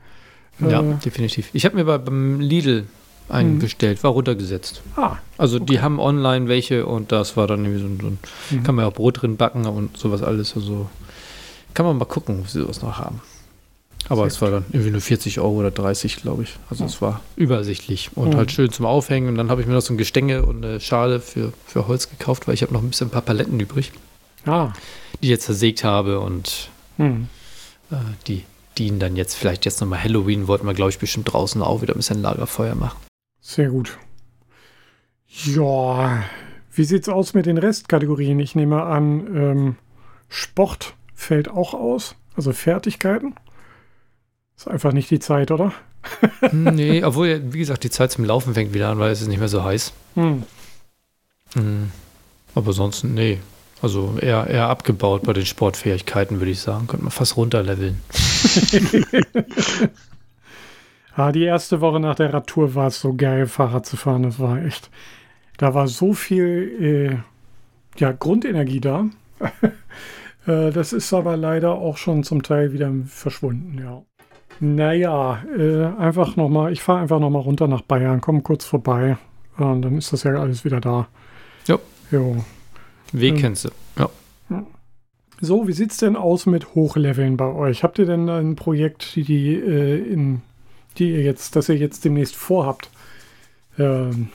Äh, 0.60 0.70
ja, 0.70 0.82
definitiv. 0.82 1.50
Ich 1.52 1.64
habe 1.64 1.76
mir 1.76 1.84
bei, 1.84 1.98
beim 1.98 2.40
Lidl 2.40 2.86
einen 3.28 3.58
bestellt, 3.58 4.02
war 4.04 4.12
runtergesetzt. 4.12 4.82
Ah. 4.96 5.16
Also 5.36 5.56
okay. 5.56 5.66
die 5.66 5.80
haben 5.80 5.98
online 5.98 6.48
welche 6.48 6.86
und 6.86 7.12
das 7.12 7.36
war 7.36 7.46
dann 7.46 7.64
irgendwie 7.64 7.80
so 7.80 7.86
ein, 7.86 7.98
so 8.00 8.06
ein 8.06 8.18
mhm. 8.50 8.62
kann 8.62 8.74
man 8.74 8.84
ja 8.84 8.88
auch 8.88 8.94
Brot 8.94 9.22
drin 9.22 9.36
backen 9.36 9.66
und 9.66 9.96
sowas 9.96 10.22
alles. 10.22 10.54
Also 10.54 10.88
kann 11.74 11.86
man 11.86 11.98
mal 11.98 12.04
gucken, 12.04 12.40
ob 12.40 12.48
sie 12.48 12.60
sowas 12.60 12.82
noch 12.82 12.98
haben. 12.98 13.20
Aber 14.08 14.22
Sehr 14.22 14.26
es 14.28 14.42
war 14.42 14.50
dann 14.52 14.64
irgendwie 14.70 14.92
nur 14.92 15.00
40 15.00 15.40
Euro 15.40 15.56
oder 15.56 15.70
30, 15.72 16.16
glaube 16.16 16.44
ich. 16.44 16.54
Also 16.70 16.84
ja. 16.84 16.90
es 16.90 17.02
war 17.02 17.20
übersichtlich 17.34 18.10
und 18.14 18.30
mhm. 18.30 18.36
halt 18.36 18.52
schön 18.52 18.70
zum 18.70 18.86
Aufhängen. 18.86 19.28
Und 19.28 19.36
dann 19.36 19.50
habe 19.50 19.60
ich 19.60 19.66
mir 19.66 19.74
noch 19.74 19.80
so 19.80 19.92
ein 19.92 19.98
Gestänge 19.98 20.44
und 20.44 20.64
eine 20.64 20.80
Schale 20.80 21.18
für, 21.18 21.52
für 21.66 21.88
Holz 21.88 22.08
gekauft, 22.08 22.46
weil 22.46 22.54
ich 22.54 22.62
habe 22.62 22.72
noch 22.72 22.82
ein 22.82 22.90
bisschen 22.90 23.08
ein 23.08 23.10
paar 23.10 23.22
Paletten 23.22 23.58
übrig, 23.58 23.90
ah. 24.46 24.72
die 25.20 25.26
ich 25.26 25.30
jetzt 25.30 25.46
zersägt 25.46 25.82
habe 25.82 26.20
und 26.20 26.68
mhm. 26.98 27.26
äh, 27.90 27.96
die 28.28 28.44
dienen 28.78 28.98
dann 28.98 29.16
jetzt 29.16 29.34
vielleicht 29.34 29.64
jetzt 29.64 29.80
nochmal 29.80 30.02
Halloween, 30.02 30.48
wollten 30.48 30.66
wir, 30.66 30.74
glaube 30.74 30.90
ich, 30.90 30.98
bestimmt 30.98 31.32
draußen 31.32 31.62
auch 31.62 31.82
wieder 31.82 31.94
ein 31.94 31.98
bisschen 31.98 32.22
Lagerfeuer 32.22 32.74
machen. 32.74 32.98
Sehr 33.40 33.68
gut. 33.68 33.98
Ja, 35.44 36.24
wie 36.72 36.84
sieht's 36.84 37.08
aus 37.08 37.34
mit 37.34 37.46
den 37.46 37.58
Restkategorien? 37.58 38.38
Ich 38.40 38.54
nehme 38.54 38.82
an, 38.82 39.36
ähm, 39.36 39.76
Sport 40.28 40.94
fällt 41.14 41.48
auch 41.48 41.74
aus, 41.74 42.16
also 42.36 42.52
Fertigkeiten. 42.52 43.34
Ist 44.56 44.68
einfach 44.68 44.92
nicht 44.92 45.10
die 45.10 45.18
Zeit, 45.18 45.50
oder? 45.50 45.72
nee, 46.52 47.02
obwohl, 47.04 47.52
wie 47.52 47.58
gesagt, 47.58 47.84
die 47.84 47.90
Zeit 47.90 48.12
zum 48.12 48.24
Laufen 48.24 48.54
fängt 48.54 48.72
wieder 48.72 48.88
an, 48.88 48.98
weil 48.98 49.10
es 49.10 49.20
ist 49.20 49.28
nicht 49.28 49.38
mehr 49.38 49.48
so 49.48 49.64
heiß. 49.64 49.92
Hm. 50.14 50.44
Hm. 51.54 51.90
Aber 52.54 52.72
sonst, 52.72 53.04
nee. 53.04 53.38
Also 53.86 54.16
eher, 54.20 54.48
eher 54.48 54.68
abgebaut 54.68 55.22
bei 55.22 55.32
den 55.32 55.46
Sportfähigkeiten, 55.46 56.40
würde 56.40 56.50
ich 56.50 56.58
sagen. 56.58 56.88
Könnte 56.88 57.04
man 57.04 57.12
fast 57.12 57.36
runterleveln. 57.36 58.00
ah, 61.14 61.30
die 61.30 61.44
erste 61.44 61.80
Woche 61.80 62.00
nach 62.00 62.16
der 62.16 62.34
Radtour 62.34 62.74
war 62.74 62.88
es 62.88 63.00
so 63.00 63.14
geil, 63.14 63.46
Fahrrad 63.46 63.86
zu 63.86 63.96
fahren. 63.96 64.24
Das 64.24 64.40
war 64.40 64.60
echt. 64.60 64.90
Da 65.56 65.72
war 65.72 65.86
so 65.86 66.14
viel 66.14 67.22
äh, 67.94 68.00
ja, 68.00 68.10
Grundenergie 68.10 68.80
da. 68.80 69.06
äh, 70.48 70.72
das 70.72 70.92
ist 70.92 71.14
aber 71.14 71.36
leider 71.36 71.74
auch 71.74 71.96
schon 71.96 72.24
zum 72.24 72.42
Teil 72.42 72.72
wieder 72.72 72.92
verschwunden, 73.06 73.78
ja. 73.80 74.02
Naja, 74.58 75.44
äh, 75.56 75.84
einfach 75.96 76.34
nochmal, 76.34 76.72
ich 76.72 76.82
fahre 76.82 77.02
einfach 77.02 77.20
nochmal 77.20 77.42
runter 77.42 77.68
nach 77.68 77.82
Bayern, 77.82 78.20
komme 78.20 78.40
kurz 78.40 78.64
vorbei 78.64 79.16
und 79.58 79.82
dann 79.82 79.96
ist 79.96 80.12
das 80.12 80.24
ja 80.24 80.32
alles 80.32 80.64
wieder 80.64 80.80
da. 80.80 81.06
Jo. 81.68 81.78
jo. 82.10 82.44
Weg 83.12 83.34
ähm, 83.34 83.40
kennst 83.40 83.64
du, 83.64 83.70
ja. 83.98 84.10
So, 85.38 85.68
wie 85.68 85.72
sieht 85.72 85.90
es 85.90 85.98
denn 85.98 86.16
aus 86.16 86.46
mit 86.46 86.74
Hochleveln 86.74 87.36
bei 87.36 87.52
euch? 87.52 87.82
Habt 87.82 87.98
ihr 87.98 88.06
denn 88.06 88.28
ein 88.30 88.56
Projekt, 88.56 89.16
die, 89.16 89.22
die 89.22 89.54
äh, 89.54 89.98
in 89.98 90.40
die 90.98 91.10
ihr 91.10 91.22
jetzt, 91.22 91.56
dass 91.56 91.68
ihr 91.68 91.76
jetzt 91.76 92.04
demnächst 92.04 92.36
vorhabt. 92.36 92.90
Ähm, 93.78 94.28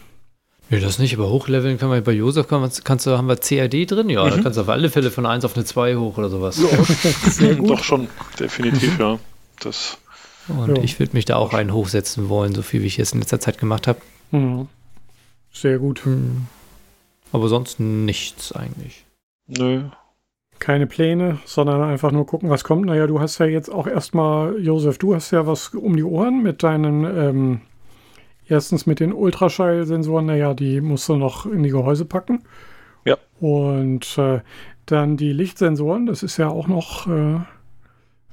Nee, 0.70 0.80
das 0.80 1.00
nicht, 1.00 1.14
aber 1.14 1.30
hochleveln 1.30 1.78
kann 1.78 1.90
man 1.90 2.02
bei 2.02 2.14
Josef, 2.14 2.48
kann 2.48 2.62
man, 2.62 2.72
kannst 2.86 3.06
du, 3.06 3.18
haben 3.18 3.28
wir 3.28 3.36
CAD 3.36 3.92
drin? 3.92 4.10
Ja, 4.10 4.24
mhm. 4.24 4.30
da 4.30 4.38
kannst 4.38 4.58
du 4.58 4.62
auf 4.62 4.70
alle 4.70 4.90
Fälle 4.90 5.12
von 5.12 5.26
1 5.26 5.44
auf 5.44 5.58
eine 5.58 5.66
2 5.66 5.98
hoch 5.98 6.18
oder 6.18 6.30
sowas. 6.30 6.62
Ja, 6.62 7.54
doch 7.68 7.84
schon, 7.84 8.08
definitiv, 8.40 8.98
ja. 8.98 9.20
Das. 9.60 9.98
Und 10.48 10.78
ja. 10.78 10.82
ich 10.82 10.98
würde 10.98 11.12
mich 11.12 11.26
da 11.26 11.36
auch 11.36 11.54
einen 11.54 11.74
hochsetzen 11.74 12.30
wollen, 12.30 12.56
so 12.56 12.62
viel 12.62 12.84
wie 12.84 12.86
ich 12.86 13.00
es 13.00 13.12
in 13.12 13.20
letzter 13.20 13.42
Zeit 13.42 13.58
gemacht 13.58 13.86
habe. 13.86 14.00
Mhm. 14.32 14.70
Sehr 15.52 15.78
gut. 15.78 16.06
Mhm. 16.06 16.48
Aber 17.32 17.48
sonst 17.48 17.80
nichts 17.80 18.52
eigentlich. 18.52 19.06
Nö. 19.48 19.84
Keine 20.60 20.86
Pläne, 20.86 21.40
sondern 21.46 21.82
einfach 21.82 22.12
nur 22.12 22.26
gucken, 22.26 22.50
was 22.50 22.64
kommt. 22.64 22.86
Naja, 22.86 23.08
du 23.08 23.20
hast 23.20 23.40
ja 23.40 23.46
jetzt 23.48 23.70
auch 23.70 23.88
erstmal, 23.88 24.60
Josef, 24.60 24.98
du 24.98 25.16
hast 25.16 25.32
ja 25.32 25.48
was 25.48 25.70
um 25.70 25.96
die 25.96 26.04
Ohren 26.04 26.44
mit 26.44 26.62
deinen 26.62 27.04
ähm, 27.06 27.62
Erstens 28.52 28.86
mit 28.86 29.00
den 29.00 29.14
Ultraschallsensoren, 29.14 30.26
naja, 30.26 30.54
die 30.54 30.82
musst 30.82 31.08
du 31.08 31.16
noch 31.16 31.46
in 31.46 31.64
die 31.64 31.70
Gehäuse 31.70 32.04
packen. 32.04 32.44
Ja. 33.06 33.16
Und 33.40 34.18
äh, 34.18 34.42
dann 34.86 35.16
die 35.16 35.32
Lichtsensoren, 35.32 36.06
das 36.06 36.22
ist 36.22 36.36
ja 36.36 36.50
auch 36.50 36.68
noch, 36.68 37.08
äh, 37.08 37.40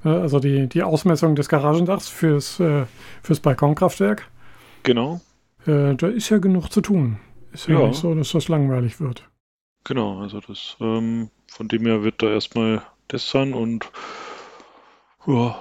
also 0.02 0.40
die, 0.40 0.66
die 0.66 0.82
Ausmessung 0.82 1.36
des 1.36 1.48
Garagendachs 1.48 2.08
fürs, 2.08 2.58
äh, 2.58 2.86
fürs 3.22 3.38
Balkonkraftwerk. 3.38 4.28
Genau. 4.82 5.20
Äh, 5.66 5.94
da 5.94 6.08
ist 6.08 6.30
ja 6.30 6.38
genug 6.38 6.72
zu 6.72 6.80
tun. 6.80 7.18
Ist 7.58 7.66
ja, 7.66 7.80
ja, 7.80 7.88
nicht 7.88 7.98
so, 7.98 8.14
dass 8.14 8.30
das 8.30 8.46
langweilig 8.46 9.00
wird. 9.00 9.28
Genau, 9.82 10.20
also 10.20 10.38
das, 10.38 10.76
ähm, 10.78 11.28
von 11.48 11.66
dem 11.66 11.86
her 11.86 12.04
wird 12.04 12.22
da 12.22 12.30
erstmal 12.30 12.84
das 13.08 13.28
sein 13.28 13.52
und 13.52 13.90
ja, 15.26 15.60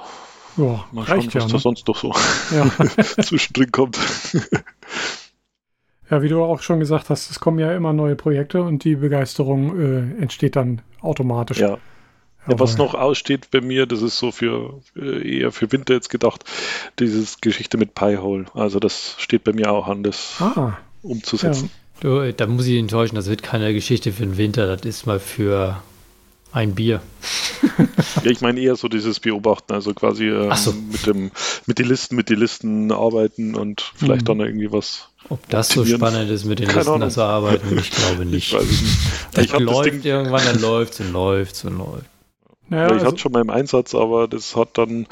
ja, 0.57 0.86
Mal 0.91 1.07
schauen, 1.07 1.26
was 1.26 1.34
ja, 1.34 1.45
ne? 1.45 1.52
da 1.53 1.57
sonst 1.57 1.88
noch 1.88 1.98
so 1.98 2.14
ja. 2.52 2.69
zwischendrin 3.24 3.72
kommt. 3.72 3.98
Ja, 6.11 6.22
wie 6.22 6.30
du 6.30 6.44
auch 6.44 6.61
schon 6.61 6.80
gesagt 6.80 7.10
hast, 7.10 7.32
es 7.32 7.40
kommen 7.40 7.57
ja 7.57 7.76
immer 7.76 7.94
neue 7.94 8.15
Projekte 8.15 8.61
und 8.61 8.84
die 8.84 8.95
Begeisterung 8.95 9.80
äh, 9.80 10.22
entsteht 10.22 10.56
dann 10.56 10.84
automatisch. 11.02 11.57
Ja. 11.57 11.80
ja. 12.48 12.60
was 12.60 12.78
noch 12.78 12.94
aussteht 12.94 13.49
bei 13.49 13.61
mir, 13.61 13.88
das 13.88 14.03
ist 14.03 14.19
so 14.19 14.32
für 14.32 14.82
äh, 14.95 15.40
eher 15.40 15.52
für 15.52 15.72
Winter 15.72 15.95
jetzt 15.95 16.10
gedacht, 16.10 16.45
dieses 16.99 17.41
Geschichte 17.41 17.80
mit 17.80 17.95
Piehole. 17.95 18.45
Also 18.53 18.80
das 18.80 19.15
steht 19.18 19.44
bei 19.44 19.53
mir 19.53 19.72
auch 19.72 19.88
an, 19.88 20.03
das 20.03 20.40
ah, 20.40 20.78
umzusetzen. 21.02 21.72
Ja. 21.74 21.87
Du, 21.99 22.32
da 22.32 22.48
muss 22.48 22.68
ich 22.68 22.78
enttäuschen, 22.78 23.15
das 23.15 23.28
wird 23.28 23.41
keine 23.41 23.74
Geschichte 23.74 24.11
für 24.11 24.24
den 24.24 24.38
Winter, 24.38 24.68
das 24.68 24.86
ist 24.86 25.06
mal 25.06 25.19
für 25.19 25.82
ein 26.52 26.76
Bier. 26.76 27.02
ja, 28.24 28.32
ich 28.32 28.41
meine 28.41 28.60
eher 28.60 28.76
so 28.76 28.88
dieses 28.88 29.19
Beobachten, 29.19 29.74
also 29.74 29.94
quasi 29.94 30.28
ähm, 30.28 30.53
so. 30.56 30.74
mit 30.74 31.06
dem, 31.06 31.32
mit 31.65 31.80
den 31.80 31.88
Listen, 31.88 32.15
mit 32.15 32.30
den 32.30 32.40
Listen 32.40 32.91
arbeiten 32.91 33.56
und 33.56 33.91
vielleicht 33.95 34.22
mhm. 34.22 34.26
dann 34.26 34.40
irgendwie 34.41 34.72
was. 34.72 35.10
Ob 35.30 35.48
das 35.49 35.69
so 35.69 35.86
spannend 35.86 36.30
ist, 36.30 36.45
mit 36.45 36.60
den 36.60 36.68
Keine 36.68 36.98
Listen 36.98 37.11
zu 37.11 37.24
arbeiten, 37.24 37.78
ich 37.78 37.90
glaube 37.91 38.26
nicht. 38.26 38.48
Ich 38.48 38.53
weiß 38.53 38.64
es 38.64 38.82
nicht. 38.82 38.98
Das 39.34 39.45
ich 39.45 39.60
läuft 39.60 39.98
das 39.98 40.06
irgendwann, 40.06 40.45
dann 40.45 40.61
läuft 40.61 40.99
und 40.99 41.11
läuft 41.11 41.65
und 41.65 41.78
läuft. 41.78 42.06
Naja, 42.69 42.84
ja, 42.84 42.88
ich 42.88 42.94
also 42.94 43.06
hatte 43.07 43.18
schon 43.18 43.32
mal 43.32 43.41
im 43.41 43.49
Einsatz, 43.49 43.95
aber 43.95 44.28
das 44.28 44.56
hat 44.56 44.78
dann, 44.78 45.07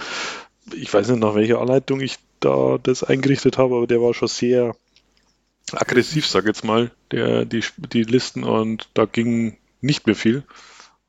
ich 0.74 0.94
weiß 0.94 1.10
nicht, 1.10 1.20
nach 1.20 1.36
welcher 1.36 1.60
Anleitung 1.60 2.00
ich 2.00 2.18
da 2.40 2.78
das 2.82 3.04
eingerichtet 3.04 3.58
habe, 3.58 3.76
aber 3.76 3.88
der 3.88 4.02
war 4.02 4.14
schon 4.14 4.28
sehr 4.28 4.76
aggressiv, 5.72 6.28
sag 6.28 6.46
jetzt 6.46 6.64
mal, 6.64 6.92
der, 7.12 7.46
die, 7.46 7.64
die 7.94 8.04
Listen 8.04 8.44
und 8.44 8.90
da 8.94 9.06
ging 9.06 9.58
nicht 9.82 10.06
mehr 10.06 10.16
viel. 10.16 10.44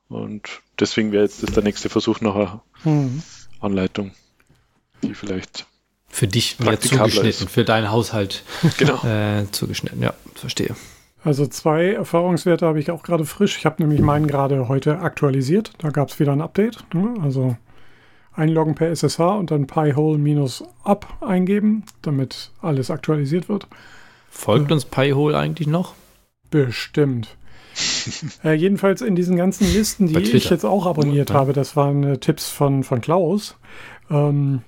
Und 0.08 0.62
deswegen 0.78 1.12
wäre 1.12 1.24
jetzt 1.24 1.42
das 1.42 1.52
der 1.52 1.62
nächste 1.62 1.88
Versuch 1.88 2.20
nach 2.20 2.34
einer 2.34 2.62
mhm. 2.84 3.22
Anleitung, 3.60 4.12
die 5.02 5.14
vielleicht 5.14 5.66
für 6.08 6.26
dich 6.26 6.58
mehr 6.60 6.80
zugeschnitten, 6.80 7.28
ist. 7.28 7.50
für 7.50 7.64
deinen 7.64 7.90
Haushalt 7.90 8.44
genau. 8.78 9.04
äh, 9.04 9.50
zugeschnitten. 9.50 10.02
Ja, 10.02 10.14
verstehe. 10.34 10.74
Also 11.24 11.46
zwei 11.46 11.92
Erfahrungswerte 11.92 12.66
habe 12.66 12.78
ich 12.78 12.90
auch 12.90 13.02
gerade 13.02 13.24
frisch. 13.24 13.58
Ich 13.58 13.66
habe 13.66 13.82
nämlich 13.82 14.00
meinen 14.00 14.28
gerade 14.28 14.68
heute 14.68 15.00
aktualisiert. 15.00 15.72
Da 15.78 15.90
gab 15.90 16.08
es 16.08 16.20
wieder 16.20 16.32
ein 16.32 16.40
Update. 16.40 16.84
Ne? 16.94 17.14
Also 17.20 17.56
einloggen 18.32 18.76
per 18.76 18.90
SSH 18.90 19.20
und 19.20 19.50
dann 19.50 19.66
piehole-up 19.66 21.16
eingeben, 21.20 21.82
damit 22.02 22.52
alles 22.62 22.90
aktualisiert 22.90 23.48
wird. 23.48 23.66
Folgt 24.36 24.70
äh, 24.70 24.74
uns 24.74 24.84
Piehole 24.84 25.36
eigentlich 25.36 25.68
noch? 25.68 25.94
Bestimmt 26.50 27.36
äh, 28.44 28.54
jedenfalls 28.54 29.02
in 29.02 29.16
diesen 29.16 29.36
ganzen 29.36 29.70
Listen, 29.72 30.06
die 30.06 30.18
ich 30.18 30.50
jetzt 30.50 30.64
auch 30.64 30.86
abonniert 30.86 31.30
ja. 31.30 31.36
habe, 31.36 31.52
das 31.52 31.76
waren 31.76 32.02
äh, 32.04 32.18
Tipps 32.18 32.48
von, 32.48 32.84
von 32.84 33.00
Klaus. 33.00 33.56
Ähm, 34.10 34.62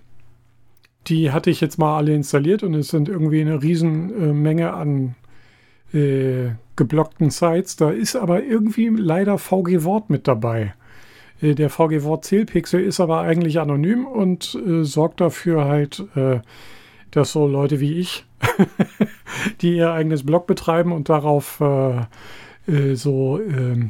die 1.07 1.33
hatte 1.33 1.51
ich 1.51 1.61
jetzt 1.61 1.79
mal 1.79 1.97
alle 1.97 2.15
installiert 2.15 2.63
und 2.63 2.75
es 2.75 2.89
sind 2.89 3.09
irgendwie 3.09 3.41
eine 3.41 3.63
Riesenmenge 3.63 4.63
äh, 4.63 4.67
an 4.67 5.15
äh, 5.95 6.51
geblockten 6.77 7.31
Sites. 7.31 7.77
Da 7.77 7.91
ist 7.91 8.15
aber 8.15 8.43
irgendwie 8.43 8.89
leider 8.89 9.39
VG 9.39 9.85
Wort 9.85 10.11
mit 10.11 10.29
dabei. 10.29 10.75
Äh, 11.41 11.55
der 11.55 11.71
VG 11.71 12.03
Wort 12.03 12.25
Zählpixel 12.25 12.83
ist 12.83 13.01
aber 13.01 13.21
eigentlich 13.21 13.59
anonym 13.59 14.07
und 14.07 14.55
äh, 14.55 14.85
sorgt 14.85 15.21
dafür 15.21 15.65
halt, 15.65 16.05
dass 17.11 17.33
so 17.33 17.47
Leute 17.47 17.81
wie 17.81 17.95
ich, 17.95 18.27
die 19.61 19.77
ihr 19.77 19.93
eigenes 19.93 20.25
Blog 20.25 20.47
betreiben 20.47 20.93
und 20.93 21.09
darauf 21.09 21.61
äh, 21.61 22.95
so, 22.95 23.41
äh, 23.41 23.89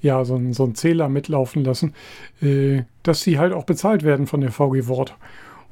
ja, 0.00 0.24
so, 0.24 0.40
so 0.52 0.64
einen 0.64 0.74
Zähler 0.74 1.08
mitlaufen 1.08 1.64
lassen, 1.64 1.94
äh, 2.40 2.82
dass 3.02 3.22
sie 3.22 3.38
halt 3.38 3.52
auch 3.52 3.64
bezahlt 3.64 4.02
werden 4.02 4.26
von 4.26 4.40
der 4.40 4.52
VG 4.52 4.88
Wort. 4.88 5.16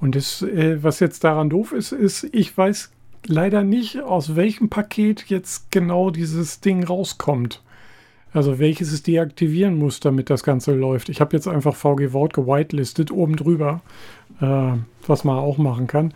Und 0.01 0.15
das, 0.15 0.43
äh, 0.43 0.83
was 0.83 1.01
jetzt 1.01 1.25
daran 1.25 1.51
doof 1.51 1.73
ist, 1.73 1.93
ist, 1.93 2.25
ich 2.33 2.57
weiß 2.57 2.91
leider 3.27 3.65
nicht, 3.65 4.01
aus 4.01 4.37
welchem 4.37 4.69
Paket 4.69 5.25
jetzt 5.29 5.70
genau 5.70 6.11
dieses 6.11 6.61
Ding 6.61 6.85
rauskommt. 6.85 7.62
Also 8.33 8.59
welches 8.59 8.93
es 8.93 9.03
deaktivieren 9.03 9.79
muss, 9.79 10.01
damit 10.01 10.29
das 10.29 10.45
Ganze 10.45 10.75
läuft. 10.75 11.09
Ich 11.09 11.20
habe 11.20 11.35
jetzt 11.35 11.49
einfach 11.49 11.75
VG 11.75 12.12
Wort 12.12 12.35
gewitelistet 12.35 13.11
oben 13.11 13.37
drüber, 13.37 13.81
äh, 14.41 14.73
was 15.07 15.25
man 15.25 15.39
auch 15.39 15.57
machen 15.57 15.87
kann. 15.87 16.12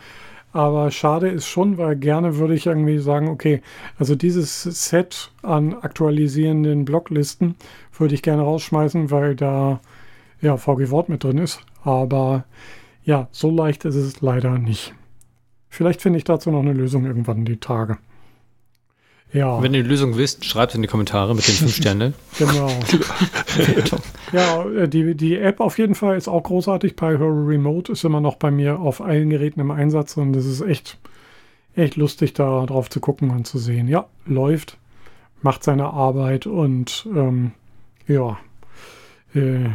Aber 0.52 0.90
schade 0.90 1.28
ist 1.28 1.46
schon, 1.46 1.78
weil 1.78 1.96
gerne 1.96 2.36
würde 2.36 2.54
ich 2.54 2.66
irgendwie 2.66 2.98
sagen, 2.98 3.28
okay, 3.28 3.62
also 3.98 4.14
dieses 4.14 4.62
Set 4.62 5.30
an 5.42 5.74
aktualisierenden 5.74 6.84
Blocklisten 6.84 7.56
würde 7.96 8.14
ich 8.14 8.22
gerne 8.22 8.42
rausschmeißen, 8.42 9.10
weil 9.10 9.34
da 9.34 9.80
ja 10.42 10.56
VG 10.58 10.90
Wort 10.90 11.08
mit 11.08 11.24
drin 11.24 11.38
ist. 11.38 11.60
Aber 11.84 12.44
ja, 13.02 13.28
so 13.32 13.50
leicht 13.50 13.84
ist 13.84 13.94
es 13.94 14.20
leider 14.20 14.58
nicht. 14.58 14.94
Vielleicht 15.68 16.02
finde 16.02 16.18
ich 16.18 16.24
dazu 16.24 16.50
noch 16.50 16.60
eine 16.60 16.74
Lösung 16.74 17.06
irgendwann 17.06 17.46
die 17.46 17.56
Tage. 17.56 17.96
Ja. 19.32 19.62
Wenn 19.62 19.72
ihr 19.72 19.82
die 19.82 19.88
Lösung 19.88 20.18
wisst, 20.18 20.44
schreibt 20.44 20.74
in 20.74 20.82
die 20.82 20.88
Kommentare 20.88 21.34
mit 21.34 21.48
den 21.48 21.54
fünf 21.54 21.74
Sternen. 21.74 22.14
genau. 22.38 22.68
ja, 24.32 24.64
äh, 24.70 24.88
die, 24.88 25.14
die 25.14 25.38
App 25.38 25.60
auf 25.60 25.78
jeden 25.78 25.94
Fall 25.94 26.18
ist 26.18 26.28
auch 26.28 26.42
großartig. 26.42 26.96
Pyro 26.96 27.28
Remote 27.28 27.92
ist 27.92 28.04
immer 28.04 28.20
noch 28.20 28.36
bei 28.36 28.50
mir 28.50 28.78
auf 28.78 29.00
allen 29.00 29.30
Geräten 29.30 29.60
im 29.60 29.70
Einsatz 29.70 30.18
und 30.18 30.36
es 30.36 30.44
ist 30.44 30.60
echt, 30.60 30.98
echt 31.74 31.96
lustig, 31.96 32.34
da 32.34 32.66
drauf 32.66 32.90
zu 32.90 33.00
gucken 33.00 33.30
und 33.30 33.46
zu 33.46 33.58
sehen. 33.58 33.88
Ja, 33.88 34.06
läuft, 34.26 34.76
macht 35.40 35.64
seine 35.64 35.86
Arbeit 35.86 36.46
und 36.46 37.08
ähm, 37.14 37.52
ja. 38.06 38.38
Äh, 39.34 39.70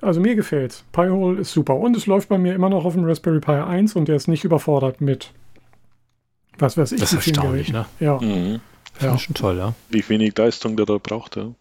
also 0.00 0.20
mir 0.20 0.36
gefällt's. 0.36 0.84
Pi-Hole 0.92 1.40
ist 1.40 1.52
super. 1.52 1.76
Und 1.76 1.96
es 1.96 2.06
läuft 2.06 2.28
bei 2.28 2.38
mir 2.38 2.54
immer 2.54 2.68
noch 2.68 2.84
auf 2.84 2.94
dem 2.94 3.04
Raspberry 3.04 3.40
Pi 3.40 3.52
1 3.52 3.96
und 3.96 4.08
der 4.08 4.16
ist 4.16 4.28
nicht 4.28 4.44
überfordert 4.44 5.00
mit 5.00 5.32
was 6.58 6.76
weiß 6.76 6.92
ich. 6.92 7.00
Das 7.00 7.12
ist 7.12 7.26
erstaunlich, 7.26 7.72
ne? 7.72 7.86
Ja. 8.00 8.18
Mhm. 8.20 8.60
ja. 9.00 9.18
schon 9.18 9.34
toll, 9.34 9.58
ja. 9.58 9.74
Wie 9.88 10.08
wenig 10.08 10.36
Leistung 10.36 10.76
der 10.76 10.86
da 10.86 10.98
braucht, 10.98 11.36
ja. 11.36 11.52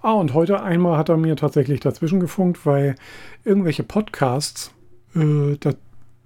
Ah, 0.00 0.14
und 0.14 0.34
heute 0.34 0.60
einmal 0.62 0.98
hat 0.98 1.08
er 1.08 1.16
mir 1.16 1.36
tatsächlich 1.36 1.78
dazwischen 1.78 2.18
gefunkt, 2.18 2.66
weil 2.66 2.96
irgendwelche 3.44 3.84
Podcasts 3.84 4.72
äh, 5.14 5.56
da 5.60 5.74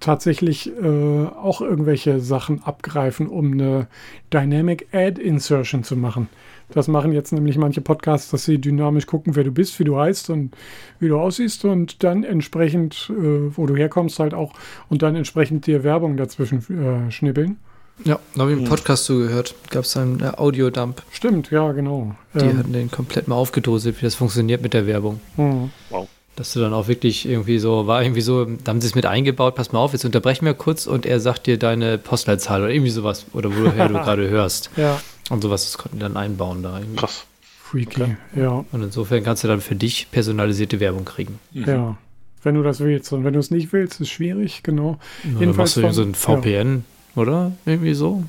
tatsächlich 0.00 0.70
äh, 0.70 1.26
auch 1.26 1.60
irgendwelche 1.60 2.20
Sachen 2.20 2.62
abgreifen, 2.62 3.28
um 3.28 3.52
eine 3.52 3.86
Dynamic 4.32 4.88
Ad 4.92 5.20
Insertion 5.20 5.84
zu 5.84 5.96
machen. 5.96 6.28
Das 6.70 6.88
machen 6.88 7.12
jetzt 7.12 7.32
nämlich 7.32 7.58
manche 7.58 7.80
Podcasts, 7.80 8.30
dass 8.30 8.44
sie 8.44 8.58
dynamisch 8.58 9.06
gucken, 9.06 9.36
wer 9.36 9.44
du 9.44 9.52
bist, 9.52 9.78
wie 9.78 9.84
du 9.84 9.96
heißt 9.96 10.30
und 10.30 10.56
wie 10.98 11.08
du 11.08 11.18
aussiehst 11.18 11.64
und 11.64 12.02
dann 12.02 12.24
entsprechend, 12.24 13.10
äh, 13.10 13.56
wo 13.56 13.66
du 13.66 13.76
herkommst, 13.76 14.18
halt 14.18 14.34
auch 14.34 14.52
und 14.88 15.02
dann 15.02 15.14
entsprechend 15.14 15.66
dir 15.66 15.84
Werbung 15.84 16.16
dazwischen 16.16 16.58
äh, 16.58 17.10
schnibbeln. 17.10 17.58
Ja, 18.04 18.18
da 18.34 18.42
habe 18.42 18.52
ich 18.52 18.58
einen 18.58 18.68
Podcast 18.68 19.06
zugehört. 19.06 19.54
Gab 19.70 19.84
es 19.84 19.96
einen 19.96 20.20
äh, 20.20 20.32
Audiodump. 20.36 21.02
Stimmt, 21.10 21.50
ja, 21.50 21.72
genau. 21.72 22.14
Die 22.34 22.40
ähm, 22.40 22.58
hatten 22.58 22.72
den 22.72 22.90
komplett 22.90 23.26
mal 23.26 23.36
aufgedröselt, 23.36 23.98
wie 24.00 24.04
das 24.04 24.14
funktioniert 24.14 24.60
mit 24.60 24.74
der 24.74 24.86
Werbung. 24.86 25.20
Mhm. 25.36 25.70
Wow. 25.88 26.08
Dass 26.36 26.52
du 26.52 26.60
dann 26.60 26.74
auch 26.74 26.86
wirklich 26.86 27.26
irgendwie 27.26 27.58
so, 27.58 27.86
war 27.86 28.02
irgendwie 28.02 28.20
so, 28.20 28.44
da 28.44 28.70
haben 28.70 28.80
sie 28.82 28.86
es 28.86 28.94
mit 28.94 29.06
eingebaut, 29.06 29.54
pass 29.54 29.72
mal 29.72 29.78
auf, 29.78 29.94
jetzt 29.94 30.04
unterbrechen 30.04 30.44
wir 30.44 30.52
kurz 30.52 30.86
und 30.86 31.06
er 31.06 31.18
sagt 31.18 31.46
dir 31.46 31.58
deine 31.58 31.96
Postleitzahl 31.96 32.62
oder 32.62 32.70
irgendwie 32.70 32.90
sowas, 32.90 33.24
oder 33.32 33.50
woher 33.50 33.88
du 33.88 33.94
gerade 34.04 34.28
hörst. 34.28 34.70
Ja. 34.76 35.00
Und 35.30 35.42
sowas, 35.42 35.64
das 35.64 35.78
konnten 35.78 35.96
die 35.96 36.02
dann 36.02 36.16
einbauen 36.16 36.62
da. 36.62 36.78
Irgendwie. 36.78 36.96
Krass. 36.96 37.24
Freaky, 37.40 38.02
okay. 38.02 38.16
ja. 38.36 38.64
Und 38.70 38.82
insofern 38.82 39.24
kannst 39.24 39.42
du 39.42 39.48
dann 39.48 39.60
für 39.60 39.74
dich 39.74 40.08
personalisierte 40.12 40.78
Werbung 40.78 41.04
kriegen. 41.04 41.40
Mhm. 41.52 41.64
Ja. 41.64 41.98
wenn 42.42 42.54
du 42.54 42.62
das 42.62 42.80
willst. 42.80 43.12
Und 43.12 43.24
wenn 43.24 43.32
du 43.32 43.40
es 43.40 43.50
nicht 43.50 43.72
willst, 43.72 44.00
ist 44.00 44.10
schwierig, 44.10 44.62
genau. 44.62 44.98
Na, 45.24 45.40
Jedenfalls 45.40 45.74
dann 45.74 45.84
machst 45.84 45.98
du 45.98 46.02
so 46.02 46.08
ein 46.08 46.14
VPN, 46.14 46.84
ja. 47.16 47.22
oder? 47.22 47.52
Irgendwie 47.64 47.94
so. 47.94 48.22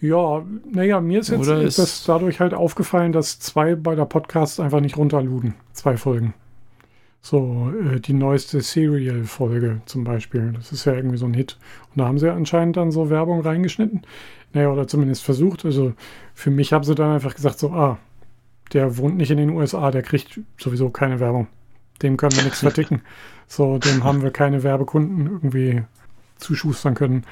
Ja, 0.00 0.44
naja, 0.70 1.00
mir 1.00 1.20
ist 1.20 1.30
jetzt 1.30 1.48
ist 1.48 1.78
das 1.78 2.04
dadurch 2.04 2.40
halt 2.40 2.54
aufgefallen, 2.54 3.12
dass 3.12 3.38
zwei 3.38 3.74
bei 3.74 3.94
der 3.94 4.04
Podcast 4.04 4.60
einfach 4.60 4.80
nicht 4.80 4.96
runterluden. 4.96 5.54
Zwei 5.72 5.96
Folgen. 5.96 6.34
So, 7.20 7.72
äh, 7.72 8.00
die 8.00 8.12
neueste 8.12 8.60
Serial-Folge 8.60 9.80
zum 9.86 10.04
Beispiel. 10.04 10.52
Das 10.52 10.72
ist 10.72 10.84
ja 10.84 10.94
irgendwie 10.94 11.16
so 11.16 11.26
ein 11.26 11.34
Hit. 11.34 11.58
Und 11.90 11.98
da 11.98 12.06
haben 12.06 12.18
sie 12.18 12.32
anscheinend 12.32 12.76
dann 12.76 12.92
so 12.92 13.10
Werbung 13.10 13.40
reingeschnitten. 13.40 14.02
Naja, 14.52 14.70
oder 14.70 14.86
zumindest 14.86 15.24
versucht. 15.24 15.64
Also 15.64 15.94
für 16.34 16.50
mich 16.50 16.72
haben 16.72 16.84
sie 16.84 16.94
dann 16.94 17.10
einfach 17.10 17.34
gesagt, 17.34 17.58
so, 17.58 17.70
ah, 17.70 17.98
der 18.72 18.96
wohnt 18.96 19.16
nicht 19.16 19.30
in 19.30 19.38
den 19.38 19.50
USA, 19.50 19.90
der 19.90 20.02
kriegt 20.02 20.40
sowieso 20.58 20.90
keine 20.90 21.20
Werbung. 21.20 21.48
Dem 22.02 22.16
können 22.16 22.36
wir 22.36 22.44
nichts 22.44 22.60
verticken. 22.60 23.02
So, 23.48 23.78
dem 23.78 24.04
haben 24.04 24.22
wir 24.22 24.30
keine 24.30 24.62
Werbekunden 24.62 25.26
irgendwie 25.26 25.82
zuschustern 26.38 26.94
können. 26.94 27.24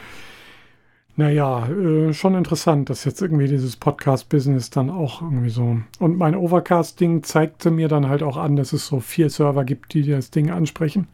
Naja, 1.16 1.68
äh, 1.68 2.12
schon 2.12 2.34
interessant, 2.34 2.90
dass 2.90 3.04
jetzt 3.04 3.22
irgendwie 3.22 3.46
dieses 3.46 3.76
Podcast-Business 3.76 4.70
dann 4.70 4.90
auch 4.90 5.22
irgendwie 5.22 5.50
so. 5.50 5.78
Und 6.00 6.18
mein 6.18 6.34
Overcast-Ding 6.34 7.22
zeigte 7.22 7.70
mir 7.70 7.86
dann 7.86 8.08
halt 8.08 8.24
auch 8.24 8.36
an, 8.36 8.56
dass 8.56 8.72
es 8.72 8.86
so 8.86 8.98
vier 8.98 9.30
Server 9.30 9.64
gibt, 9.64 9.94
die 9.94 10.02
das 10.02 10.30
Ding 10.30 10.50
ansprechen. 10.50 11.06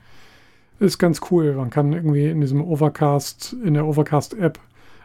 Ist 0.78 0.98
ganz 0.98 1.20
cool. 1.31 1.55
Man 1.55 1.68
kann 1.68 1.93
irgendwie 1.93 2.28
in 2.28 2.40
diesem 2.40 2.64
Overcast, 2.64 3.55
in 3.62 3.74
der 3.74 3.86
Overcast-App 3.86 4.59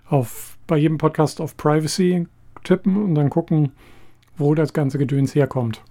auf 0.08 0.58
bei 0.68 0.78
jedem 0.78 0.98
Podcast 0.98 1.42
auf 1.42 1.58
Privacy 1.58 2.28
tippen 2.64 2.96
und 2.96 3.16
dann 3.16 3.30
gucken, 3.30 3.74
wo 4.38 4.56
das 4.56 4.72
ganze 4.72 4.98
Gedöns 4.98 5.36
herkommt. 5.36 5.82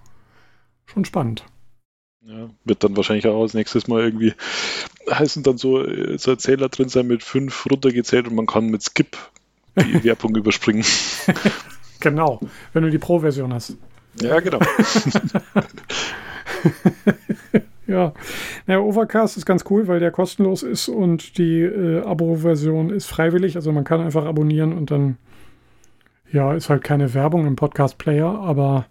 Schon 0.85 1.05
spannend. 1.05 1.45
Ja, 2.27 2.49
wird 2.63 2.83
dann 2.83 2.97
wahrscheinlich 2.97 3.27
auch 3.27 3.39
als 3.39 3.53
nächstes 3.53 3.87
Mal 3.87 4.03
irgendwie 4.03 4.33
heißen 5.11 5.43
dann 5.43 5.59
so, 5.59 5.85
äh, 5.85 6.17
so 6.17 6.31
Erzähler 6.31 6.69
drin 6.69 6.89
sein 6.89 7.05
mit 7.05 7.23
fünf 7.23 7.67
runtergezählt 7.69 8.27
und 8.27 8.35
man 8.35 8.47
kann 8.47 8.67
mit 8.67 8.81
Skip 8.81 9.15
die 9.77 10.03
Werbung 10.03 10.35
überspringen. 10.35 10.83
Genau, 12.01 12.39
wenn 12.73 12.83
du 12.83 12.91
die 12.91 12.99
Pro-Version 12.99 13.51
hast. 13.51 13.77
Ja, 14.21 14.39
genau. 14.39 14.59
ja, 17.87 18.13
naja, 18.67 18.79
Overcast 18.79 19.37
ist 19.37 19.45
ganz 19.45 19.63
cool, 19.71 19.87
weil 19.87 19.99
der 19.99 20.11
kostenlos 20.11 20.61
ist 20.61 20.87
und 20.87 21.39
die 21.39 21.61
äh, 21.61 22.03
Abo-Version 22.03 22.91
ist 22.91 23.07
freiwillig. 23.07 23.55
Also 23.55 23.71
man 23.71 23.85
kann 23.85 24.01
einfach 24.01 24.25
abonnieren 24.25 24.73
und 24.73 24.91
dann, 24.91 25.17
ja, 26.31 26.53
ist 26.53 26.69
halt 26.69 26.83
keine 26.83 27.15
Werbung 27.15 27.47
im 27.47 27.55
Podcast-Player, 27.55 28.27
aber 28.27 28.85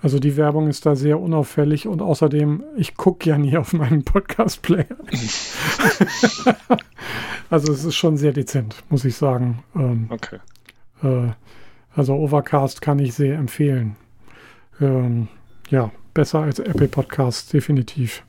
also 0.00 0.18
die 0.18 0.36
Werbung 0.36 0.68
ist 0.68 0.86
da 0.86 0.94
sehr 0.94 1.18
unauffällig 1.18 1.88
und 1.88 2.02
außerdem, 2.02 2.62
ich 2.76 2.96
gucke 2.96 3.28
ja 3.28 3.38
nie 3.38 3.56
auf 3.56 3.72
meinen 3.72 4.04
Podcast-Player. 4.04 4.96
also 7.50 7.72
es 7.72 7.84
ist 7.84 7.96
schon 7.96 8.16
sehr 8.16 8.32
dezent, 8.32 8.76
muss 8.90 9.04
ich 9.04 9.16
sagen. 9.16 9.64
Ähm, 9.74 10.06
okay. 10.10 10.38
Äh, 11.02 11.32
also 11.94 12.14
Overcast 12.14 12.80
kann 12.80 13.00
ich 13.00 13.14
sehr 13.14 13.36
empfehlen. 13.36 13.96
Ähm, 14.80 15.26
ja, 15.68 15.90
besser 16.14 16.40
als 16.40 16.60
Apple 16.60 16.88
Podcast, 16.88 17.52
definitiv. 17.52 18.22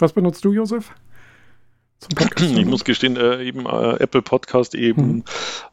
Was 0.00 0.12
benutzt 0.12 0.44
du, 0.44 0.52
Josef? 0.52 0.92
ich 2.10 2.66
muss 2.66 2.84
gestehen, 2.84 3.16
äh, 3.16 3.42
eben 3.44 3.66
äh, 3.66 3.96
Apple 4.00 4.22
Podcast 4.22 4.74
eben, 4.74 5.06
mhm. 5.06 5.24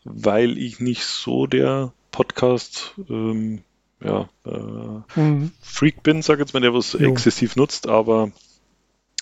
weil 0.03 0.57
ich 0.57 0.79
nicht 0.79 1.03
so 1.03 1.47
der 1.47 1.93
Podcast 2.11 2.93
ähm, 3.09 3.63
ja, 4.03 4.29
äh, 4.45 5.19
mhm. 5.19 5.51
Freak 5.61 6.03
bin, 6.03 6.21
sag 6.21 6.39
jetzt 6.39 6.53
mal, 6.53 6.59
der 6.59 6.73
was 6.73 6.93
jo. 6.93 7.09
exzessiv 7.09 7.55
nutzt, 7.55 7.87
aber 7.87 8.31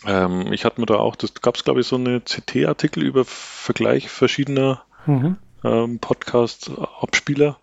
ähm, 0.05 0.53
ich 0.53 0.65
hatte 0.65 0.79
mir 0.79 0.85
da 0.85 0.95
auch, 0.95 1.15
das 1.15 1.33
gab 1.35 1.55
es 1.55 1.63
glaube 1.63 1.81
ich 1.81 1.87
so 1.87 1.97
eine 1.97 2.21
CT-Artikel 2.21 3.03
über 3.03 3.25
Vergleich 3.25 4.09
verschiedener 4.09 4.83
mhm. 5.05 5.37
ähm, 5.63 5.99
Podcast-Abspieler 5.99 7.59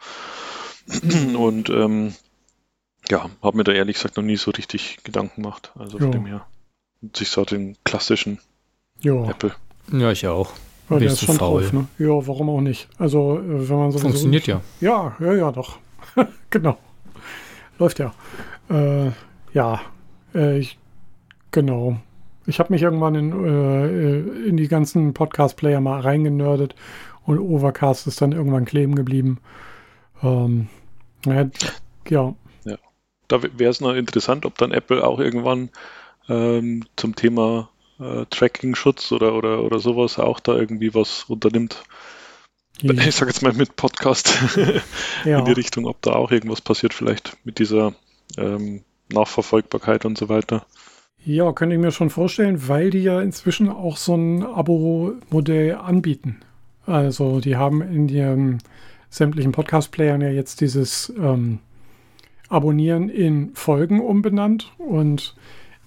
und 1.36 1.70
ähm, 1.70 2.14
ja, 3.08 3.30
habe 3.42 3.56
mir 3.56 3.64
da 3.64 3.72
ehrlich 3.72 3.96
gesagt 3.96 4.16
noch 4.16 4.24
nie 4.24 4.36
so 4.36 4.50
richtig 4.50 4.98
Gedanken 5.04 5.42
gemacht. 5.42 5.72
Also 5.76 5.98
von 5.98 6.12
dem 6.12 6.26
her 6.26 6.46
nutze 7.00 7.22
ich 7.22 7.30
so 7.30 7.44
den 7.44 7.76
klassischen 7.84 8.40
jo. 9.00 9.28
Apple. 9.28 9.54
Ja, 9.92 10.10
ich 10.10 10.26
auch. 10.26 10.52
Ja, 10.90 10.98
der 10.98 11.08
ist 11.08 11.24
schon 11.24 11.36
faul. 11.36 11.62
drauf, 11.62 11.72
ne? 11.72 11.86
Ja, 11.98 12.26
warum 12.26 12.48
auch 12.48 12.60
nicht? 12.60 12.88
Also, 12.98 13.38
äh, 13.38 13.68
wenn 13.68 13.76
man 13.76 13.92
so. 13.92 13.98
Funktioniert 13.98 14.46
ja. 14.46 14.60
Ja, 14.80 15.16
ja, 15.20 15.34
ja, 15.34 15.52
doch. 15.52 15.78
genau. 16.50 16.78
Läuft 17.78 17.98
ja. 17.98 18.14
Äh, 18.70 19.10
ja, 19.52 19.80
äh, 20.34 20.58
ich, 20.58 20.78
genau. 21.50 21.98
Ich 22.46 22.58
habe 22.58 22.72
mich 22.72 22.82
irgendwann 22.82 23.14
in, 23.14 23.44
äh, 23.44 24.48
in 24.48 24.56
die 24.56 24.68
ganzen 24.68 25.14
Podcast-Player 25.14 25.80
mal 25.80 26.00
reingenördet 26.00 26.74
und 27.24 27.38
Overcast 27.38 28.06
ist 28.06 28.22
dann 28.22 28.32
irgendwann 28.32 28.64
kleben 28.64 28.94
geblieben. 28.94 29.38
Ähm, 30.22 30.68
ja, 31.24 31.50
ja. 32.08 32.34
Da 33.28 33.42
wäre 33.42 33.70
es 33.70 33.80
noch 33.80 33.94
interessant, 33.94 34.46
ob 34.46 34.56
dann 34.58 34.70
Apple 34.70 35.04
auch 35.04 35.18
irgendwann 35.18 35.70
ähm, 36.28 36.84
zum 36.94 37.16
Thema 37.16 37.70
äh, 37.98 38.24
Tracking-Schutz 38.30 39.10
oder, 39.12 39.34
oder, 39.34 39.62
oder 39.64 39.78
sowas 39.78 40.18
auch 40.18 40.40
da 40.40 40.54
irgendwie 40.54 40.94
was 40.94 41.24
unternimmt. 41.24 41.82
Ich 42.82 43.14
sage 43.14 43.30
jetzt 43.30 43.42
mal 43.42 43.54
mit 43.54 43.76
Podcast 43.76 44.34
ja. 45.24 45.38
in 45.38 45.44
die 45.46 45.52
Richtung, 45.52 45.86
ob 45.86 46.02
da 46.02 46.12
auch 46.12 46.30
irgendwas 46.30 46.60
passiert, 46.60 46.92
vielleicht 46.92 47.36
mit 47.44 47.58
dieser 47.58 47.94
ähm, 48.36 48.82
Nachverfolgbarkeit 49.10 50.04
und 50.04 50.18
so 50.18 50.28
weiter. 50.28 50.66
Ja, 51.24 51.52
könnte 51.52 51.74
ich 51.74 51.80
mir 51.80 51.90
schon 51.90 52.10
vorstellen, 52.10 52.68
weil 52.68 52.90
die 52.90 53.02
ja 53.02 53.20
inzwischen 53.20 53.68
auch 53.68 53.96
so 53.96 54.14
ein 54.14 54.44
Abo-Modell 54.44 55.74
anbieten. 55.74 56.40
Also 56.84 57.40
die 57.40 57.56
haben 57.56 57.82
in 57.82 58.08
ihren 58.08 58.58
sämtlichen 59.10 59.52
Podcast-Playern 59.52 60.20
ja 60.20 60.28
jetzt 60.28 60.60
dieses 60.60 61.12
ähm, 61.18 61.58
Abonnieren 62.48 63.08
in 63.08 63.54
Folgen 63.54 64.00
umbenannt 64.00 64.72
und 64.78 65.34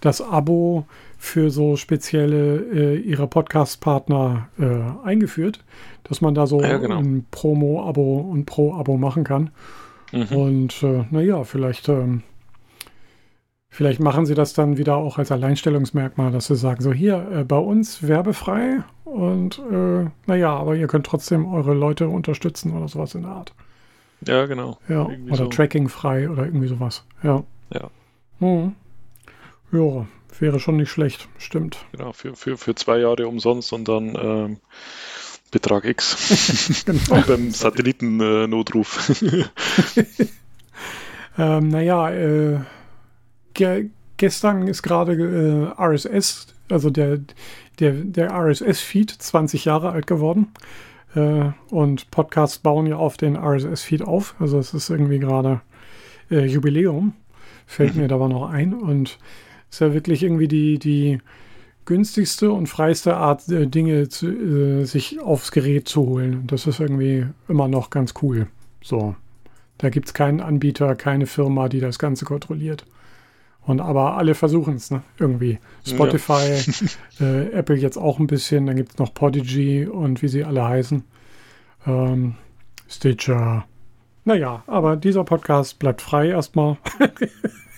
das 0.01 0.21
Abo 0.21 0.85
für 1.21 1.51
so 1.51 1.75
spezielle 1.75 2.61
äh, 2.73 2.97
ihre 2.97 3.27
Podcast-Partner 3.27 4.47
äh, 4.57 5.05
eingeführt, 5.05 5.65
dass 6.03 6.21
man 6.21 6.33
da 6.33 6.47
so 6.47 6.61
ja, 6.61 6.77
genau. 6.77 6.97
ein 6.97 7.25
Promo-Abo 7.29 8.19
und 8.21 8.45
Pro-Abo 8.45 8.95
machen 8.95 9.25
kann. 9.25 9.51
Mhm. 10.13 10.35
Und 10.35 10.81
äh, 10.81 11.03
naja, 11.11 11.43
vielleicht, 11.43 11.89
ähm, 11.89 12.23
vielleicht 13.69 13.99
machen 13.99 14.25
sie 14.25 14.33
das 14.33 14.53
dann 14.53 14.77
wieder 14.77 14.95
auch 14.95 15.17
als 15.17 15.29
Alleinstellungsmerkmal, 15.29 16.31
dass 16.31 16.47
sie 16.47 16.55
sagen, 16.55 16.81
so 16.81 16.93
hier, 16.93 17.27
äh, 17.31 17.43
bei 17.43 17.57
uns 17.57 18.07
werbefrei 18.07 18.77
und 19.03 19.61
äh, 19.71 20.05
naja, 20.25 20.55
aber 20.55 20.77
ihr 20.77 20.87
könnt 20.87 21.05
trotzdem 21.05 21.45
eure 21.45 21.73
Leute 21.73 22.07
unterstützen 22.07 22.71
oder 22.71 22.87
sowas 22.87 23.13
in 23.13 23.23
der 23.23 23.31
Art. 23.31 23.53
Ja, 24.25 24.45
genau. 24.45 24.77
Ja, 24.87 25.09
irgendwie 25.09 25.31
oder 25.31 25.43
so. 25.43 25.47
Tracking 25.47 25.89
frei 25.89 26.29
oder 26.29 26.45
irgendwie 26.45 26.67
sowas. 26.67 27.05
Ja. 27.23 27.43
Ja. 27.73 27.89
Mhm. 28.39 28.73
Ja, 29.73 30.05
Wäre 30.39 30.59
schon 30.59 30.77
nicht 30.77 30.89
schlecht, 30.89 31.27
stimmt. 31.37 31.85
Genau, 31.91 32.13
für, 32.13 32.35
für, 32.35 32.57
für 32.57 32.73
zwei 32.75 32.99
Jahre 32.99 33.27
umsonst 33.27 33.73
und 33.73 33.87
dann 33.87 34.15
ähm, 34.15 34.57
Betrag 35.51 35.85
X. 35.85 36.83
genau. 36.85 37.21
beim 37.27 37.51
Satellitennotruf. 37.51 39.21
Äh, 39.21 39.45
ähm, 41.37 41.67
naja, 41.67 42.11
äh, 42.11 42.59
ge 43.53 43.89
gestern 44.17 44.67
ist 44.67 44.83
gerade 44.83 45.13
äh, 45.13 45.81
RSS, 45.81 46.47
also 46.69 46.89
der, 46.89 47.19
der, 47.79 47.93
der 47.93 48.31
RSS-Feed 48.31 49.11
20 49.11 49.65
Jahre 49.65 49.91
alt 49.91 50.07
geworden. 50.07 50.51
Äh, 51.15 51.51
und 51.69 52.11
Podcasts 52.11 52.59
bauen 52.59 52.85
ja 52.85 52.97
auf 52.97 53.17
den 53.17 53.35
RSS-Feed 53.35 54.03
auf. 54.03 54.35
Also 54.39 54.59
es 54.59 54.73
ist 54.73 54.89
irgendwie 54.89 55.19
gerade 55.19 55.61
äh, 56.29 56.45
Jubiläum. 56.45 57.13
Fällt 57.65 57.95
mhm. 57.95 58.01
mir 58.01 58.07
da 58.07 58.15
aber 58.15 58.29
noch 58.29 58.49
ein. 58.49 58.73
Und 58.73 59.19
ist 59.69 59.81
ja 59.81 59.93
wirklich 59.93 60.23
irgendwie 60.23 60.47
die, 60.47 60.79
die 60.79 61.19
günstigste 61.85 62.51
und 62.51 62.67
freiste 62.67 63.17
Art, 63.17 63.49
äh, 63.49 63.67
Dinge 63.67 64.09
zu, 64.09 64.27
äh, 64.27 64.85
sich 64.85 65.19
aufs 65.19 65.51
Gerät 65.51 65.87
zu 65.87 66.05
holen. 66.05 66.45
Das 66.47 66.67
ist 66.67 66.79
irgendwie 66.79 67.25
immer 67.47 67.67
noch 67.67 67.89
ganz 67.89 68.13
cool. 68.21 68.47
So. 68.81 69.15
Da 69.79 69.89
gibt 69.89 70.07
es 70.07 70.13
keinen 70.13 70.41
Anbieter, 70.41 70.95
keine 70.95 71.25
Firma, 71.25 71.69
die 71.69 71.79
das 71.79 71.99
Ganze 71.99 72.25
kontrolliert. 72.25 72.85
Und 73.61 73.81
aber 73.81 74.17
alle 74.17 74.35
versuchen 74.35 74.75
es, 74.75 74.91
ne? 74.91 75.03
Irgendwie. 75.17 75.59
Spotify, 75.85 76.59
ja. 77.19 77.25
äh, 77.25 77.51
Apple 77.51 77.75
jetzt 77.75 77.97
auch 77.97 78.19
ein 78.19 78.27
bisschen, 78.27 78.65
dann 78.65 78.75
gibt 78.75 78.91
es 78.91 78.97
noch 78.97 79.13
Podigy 79.13 79.85
und 79.85 80.21
wie 80.21 80.27
sie 80.27 80.43
alle 80.43 80.67
heißen. 80.67 81.03
Ähm, 81.87 82.35
Stitcher. 82.87 83.65
Naja, 84.25 84.63
aber 84.67 84.95
dieser 84.95 85.23
Podcast 85.23 85.79
bleibt 85.79 86.01
frei 86.01 86.29
erstmal. 86.29 86.77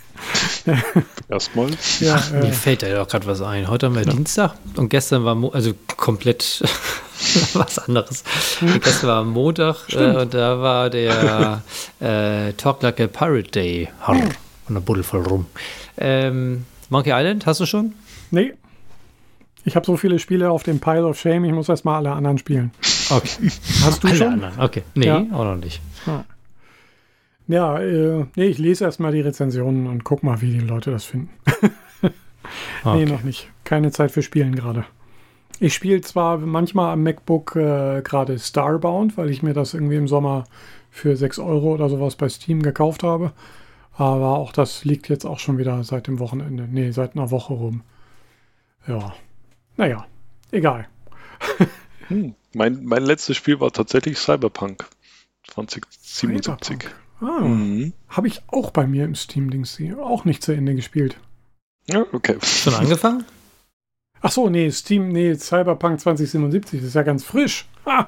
Erstmal. 1.29 1.69
Ja, 1.99 2.21
äh, 2.33 2.41
Mir 2.45 2.53
fällt 2.53 2.83
da 2.83 2.87
ja 2.87 3.01
auch 3.01 3.07
gerade 3.07 3.25
was 3.25 3.41
ein. 3.41 3.67
Heute 3.67 3.87
haben 3.87 3.95
wir 3.95 4.03
ja. 4.03 4.11
Dienstag 4.11 4.53
und 4.75 4.89
gestern 4.89 5.23
war, 5.25 5.35
Mo 5.35 5.49
also 5.49 5.73
komplett 5.97 6.61
was 7.53 7.79
anderes. 7.79 8.23
Und 8.61 8.83
gestern 8.83 9.09
war 9.09 9.23
Montag 9.23 9.75
äh, 9.93 10.15
und 10.15 10.33
da 10.33 10.59
war 10.59 10.89
der 10.89 11.61
äh, 11.99 12.53
Talk 12.53 12.81
Like 12.83 12.99
a 12.99 13.07
Pirate 13.07 13.51
Day. 13.51 13.89
Harr, 14.01 14.15
und 14.67 14.73
der 14.75 14.81
Buddel 14.81 15.03
voll 15.03 15.23
rum. 15.23 15.45
Ähm, 15.97 16.65
Monkey 16.89 17.11
Island, 17.13 17.45
hast 17.45 17.59
du 17.59 17.65
schon? 17.65 17.93
Nee. 18.31 18.53
Ich 19.63 19.75
habe 19.75 19.85
so 19.85 19.95
viele 19.95 20.17
Spiele 20.17 20.49
auf 20.49 20.63
dem 20.63 20.79
Pile 20.79 21.05
of 21.05 21.19
Shame, 21.19 21.45
ich 21.45 21.51
muss 21.51 21.69
erstmal 21.69 21.97
alle 21.97 22.11
anderen 22.15 22.37
spielen. 22.39 22.71
Okay. 23.09 23.51
Hast 23.83 24.03
du 24.03 24.07
Alle 24.07 24.17
schon? 24.17 24.27
anderen. 24.33 24.59
Okay. 24.59 24.83
Nee, 24.95 25.05
Ja. 25.05 25.17
auch 25.33 25.43
noch 25.43 25.55
nicht. 25.57 25.81
Ja, 27.51 27.79
äh, 27.79 28.25
nee, 28.35 28.45
ich 28.45 28.57
lese 28.59 28.85
erstmal 28.85 29.11
die 29.11 29.21
Rezensionen 29.21 29.87
und 29.87 30.03
guck 30.03 30.23
mal, 30.23 30.41
wie 30.41 30.51
die 30.51 30.59
Leute 30.59 30.91
das 30.91 31.05
finden. 31.05 31.29
Nee, 32.83 33.03
Okay. 33.03 33.05
noch 33.05 33.23
nicht. 33.23 33.49
Keine 33.63 33.91
Zeit 33.91 34.11
für 34.11 34.23
Spielen 34.23 34.55
gerade. 34.55 34.83
Ich 35.59 35.73
spiele 35.75 36.01
zwar 36.01 36.39
manchmal 36.39 36.91
am 36.91 37.03
MacBook 37.03 37.55
äh, 37.55 38.01
gerade 38.01 38.39
Starbound, 38.39 39.15
weil 39.15 39.29
ich 39.29 39.43
mir 39.43 39.53
das 39.53 39.73
irgendwie 39.75 39.95
im 39.95 40.07
Sommer 40.07 40.45
für 40.89 41.15
6 41.15 41.37
Euro 41.39 41.73
oder 41.73 41.87
sowas 41.87 42.15
bei 42.15 42.27
Steam 42.27 42.61
gekauft 42.63 43.03
habe. 43.03 43.31
Aber 43.93 44.37
auch 44.39 44.51
das 44.51 44.83
liegt 44.83 45.07
jetzt 45.07 45.25
auch 45.25 45.39
schon 45.39 45.59
wieder 45.59 45.83
seit 45.83 46.07
dem 46.07 46.19
Wochenende. 46.19 46.67
Nee, 46.69 46.91
seit 46.91 47.15
einer 47.15 47.29
Woche 47.29 47.53
rum. 47.53 47.83
Ja. 48.87 49.13
Naja, 49.77 50.05
egal. 50.51 50.87
Hm. 52.07 52.33
Mein, 52.53 52.83
mein 52.83 53.03
letztes 53.03 53.37
Spiel 53.37 53.59
war 53.59 53.71
tatsächlich 53.71 54.17
Cyberpunk 54.17 54.85
2077. 55.47 56.89
Ah, 57.21 57.41
Mhm. 57.41 57.93
Habe 58.09 58.27
ich 58.27 58.41
auch 58.47 58.71
bei 58.71 58.85
mir 58.87 59.05
im 59.05 59.15
Steam-Dings 59.15 59.79
auch 60.01 60.25
nicht 60.25 60.43
zu 60.43 60.51
Ende 60.51 60.75
gespielt. 60.75 61.17
Ja, 61.87 62.03
okay. 62.11 62.37
Schon 62.43 62.73
angefangen? 62.73 63.23
Ach 64.21 64.31
so, 64.31 64.49
nee, 64.49 64.69
Steam, 64.71 65.09
nee, 65.09 65.33
Cyberpunk 65.35 65.99
2077, 65.99 66.79
das 66.79 66.89
ist 66.89 66.93
ja 66.95 67.03
ganz 67.03 67.23
frisch. 67.23 67.65
Ah, 67.85 68.07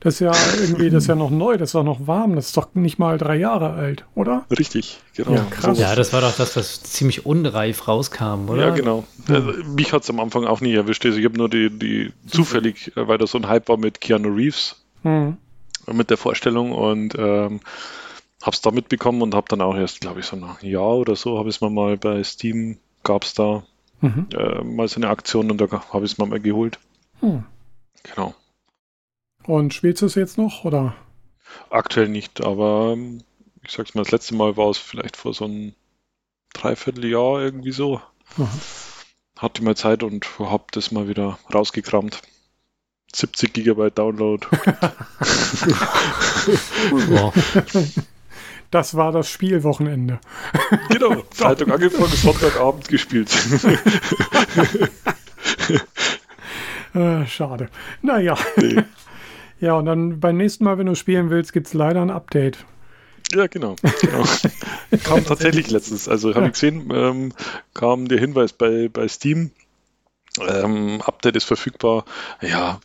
das 0.00 0.14
ist 0.14 0.20
ja 0.20 0.32
irgendwie, 0.60 0.90
das 0.90 1.04
ist 1.04 1.08
ja 1.08 1.14
noch 1.14 1.30
neu, 1.30 1.56
das 1.58 1.68
ist 1.68 1.74
doch 1.74 1.84
noch 1.84 2.06
warm, 2.06 2.34
das 2.34 2.46
ist 2.46 2.56
doch 2.56 2.74
nicht 2.74 2.98
mal 2.98 3.18
drei 3.18 3.36
Jahre 3.36 3.74
alt, 3.74 4.06
oder? 4.14 4.46
Richtig, 4.50 4.98
genau. 5.14 5.34
Ja, 5.34 5.44
krass. 5.50 5.78
Ja, 5.78 5.94
das 5.94 6.12
war 6.12 6.20
doch 6.22 6.34
das, 6.36 6.56
was 6.56 6.82
ziemlich 6.82 7.26
unreif 7.26 7.86
rauskam, 7.86 8.48
oder? 8.48 8.68
Ja, 8.68 8.70
genau. 8.74 9.04
Also, 9.28 9.52
mich 9.76 9.92
hat 9.92 10.02
es 10.02 10.10
am 10.10 10.18
Anfang 10.18 10.46
auch 10.46 10.60
nie 10.62 10.74
erwischt. 10.74 11.04
Also 11.04 11.18
ich 11.18 11.24
habe 11.26 11.36
nur 11.36 11.48
die, 11.50 11.68
die 11.70 12.12
zufällig, 12.26 12.96
äh, 12.96 13.06
weil 13.06 13.18
da 13.18 13.26
so 13.26 13.38
ein 13.38 13.46
Hype 13.46 13.68
war 13.68 13.76
mit 13.76 14.00
Keanu 14.00 14.34
Reeves, 14.34 14.76
Hm. 15.02 15.36
äh, 15.86 15.92
mit 15.92 16.08
der 16.10 16.16
Vorstellung 16.16 16.72
und 16.72 17.14
ähm, 17.18 17.60
habe 18.42 18.54
es 18.54 18.60
da 18.62 18.70
mitbekommen 18.70 19.22
und 19.22 19.34
habe 19.34 19.46
dann 19.48 19.60
auch 19.60 19.76
erst, 19.76 20.00
glaube 20.00 20.20
ich, 20.20 20.26
so 20.26 20.36
nach 20.36 20.62
einem 20.62 20.72
Jahr 20.72 20.96
oder 20.96 21.16
so, 21.16 21.38
habe 21.38 21.48
ich 21.48 21.56
es 21.56 21.60
mir 21.60 21.70
mal 21.70 21.96
bei 21.96 22.22
Steam, 22.24 22.78
gab 23.02 23.24
es 23.24 23.34
da 23.34 23.62
Mhm. 24.02 24.28
äh, 24.32 24.62
mal 24.64 24.88
so 24.88 24.96
eine 24.96 25.10
Aktion 25.10 25.50
und 25.50 25.58
da 25.60 25.70
habe 25.92 26.06
ich 26.06 26.12
es 26.12 26.18
mir 26.18 26.24
mal 26.24 26.40
geholt. 26.40 26.78
Hm. 27.20 27.44
Genau. 28.02 28.34
Und 29.44 29.74
spielst 29.74 30.00
du 30.00 30.06
es 30.06 30.14
jetzt 30.14 30.38
noch, 30.38 30.64
oder? 30.64 30.94
Aktuell 31.68 32.08
nicht, 32.08 32.40
aber 32.42 32.92
ähm, 32.94 33.22
ich 33.62 33.72
sag's 33.72 33.94
mal, 33.94 34.02
das 34.04 34.10
letzte 34.12 34.34
Mal 34.36 34.56
war 34.56 34.70
es 34.70 34.78
vielleicht 34.78 35.18
vor 35.18 35.34
so 35.34 35.44
einem 35.44 35.74
Dreivierteljahr 36.54 37.42
irgendwie 37.42 37.72
so. 37.72 38.00
Aha. 38.38 38.48
Hatte 39.38 39.62
mal 39.62 39.76
Zeit 39.76 40.02
und 40.02 40.26
hab 40.38 40.72
das 40.72 40.92
mal 40.92 41.06
wieder 41.08 41.38
rausgekramt. 41.52 42.22
70 43.14 43.52
Gigabyte 43.52 43.98
Download. 43.98 44.46
Wow. 46.90 47.34
Das 48.70 48.94
war 48.96 49.12
das 49.12 49.28
Spielwochenende. 49.28 50.20
genau. 50.88 51.22
Freitag 51.32 51.68
angefangen, 51.68 52.12
Sonntagabend 52.12 52.88
gespielt. 52.88 53.30
Äh, 56.94 57.24
schade. 57.26 57.68
Naja. 58.02 58.36
Nee. 58.56 58.82
Ja, 59.60 59.74
und 59.74 59.84
dann 59.84 60.20
beim 60.20 60.38
nächsten 60.38 60.64
Mal, 60.64 60.78
wenn 60.78 60.86
du 60.86 60.94
spielen 60.94 61.28
willst, 61.28 61.52
gibt 61.52 61.66
es 61.66 61.74
leider 61.74 62.00
ein 62.00 62.10
Update. 62.10 62.64
ja, 63.30 63.46
genau. 63.46 63.76
genau. 64.00 64.24
kam 65.04 65.22
tatsächlich 65.22 65.70
letztens. 65.70 66.08
Also 66.08 66.34
habe 66.34 66.46
ich 66.46 66.52
gesehen, 66.52 66.90
ähm, 66.90 67.34
kam 67.74 68.08
der 68.08 68.18
Hinweis 68.18 68.54
bei, 68.54 68.88
bei 68.88 69.06
Steam. 69.06 69.50
Ähm, 70.40 71.02
Update 71.02 71.36
ist 71.36 71.44
verfügbar. 71.44 72.06
Ja, 72.40 72.80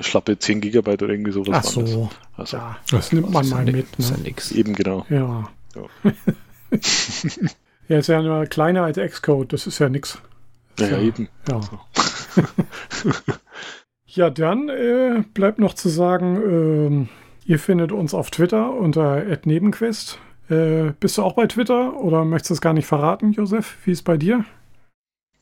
schlappe 0.00 0.38
10 0.38 0.60
Gigabyte 0.60 1.02
oder 1.02 1.12
irgendwie 1.12 1.32
sowas. 1.32 1.56
Ach 1.56 1.62
das. 1.62 1.90
so. 1.90 2.10
Also 2.36 2.56
Ja, 2.56 2.78
das 2.90 3.12
nimmt 3.12 3.30
man 3.30 3.44
ist 3.44 3.50
ja 3.50 3.56
mal 3.56 3.64
mit. 3.66 3.86
Ist 3.98 4.10
ja 4.10 4.16
Ne? 4.16 4.22
nix. 4.24 4.52
eben 4.52 4.74
genau. 4.74 5.06
Ja. 5.10 5.48
Ja. 5.74 6.12
Ja, 7.86 7.98
ist 7.98 8.06
ja 8.06 8.22
nur 8.22 8.46
kleiner 8.46 8.82
als 8.84 8.96
Xcode, 8.96 9.52
das 9.52 9.66
ist 9.66 9.78
ja 9.78 9.90
nix. 9.90 10.18
Ja, 10.78 10.86
ja, 10.88 11.00
eben. 11.00 11.28
Ja. 11.50 11.60
ja, 14.06 14.30
dann 14.30 14.70
äh, 14.70 15.22
bleibt 15.34 15.58
noch 15.58 15.74
zu 15.74 15.90
sagen, 15.90 16.36
ähm, 16.36 17.08
ihr 17.44 17.58
findet 17.58 17.92
uns 17.92 18.14
auf 18.14 18.30
Twitter 18.30 18.72
unter 18.72 19.22
@nebenquest. 19.44 20.18
Äh, 20.48 20.92
bist 20.98 21.18
du 21.18 21.22
auch 21.22 21.34
bei 21.34 21.46
Twitter 21.46 21.96
oder 22.00 22.24
möchtest 22.24 22.50
du 22.50 22.54
es 22.54 22.60
gar 22.62 22.72
nicht 22.72 22.86
verraten, 22.86 23.32
Josef? 23.32 23.76
Wie 23.84 23.92
ist 23.92 24.02
bei 24.02 24.16
dir? 24.16 24.46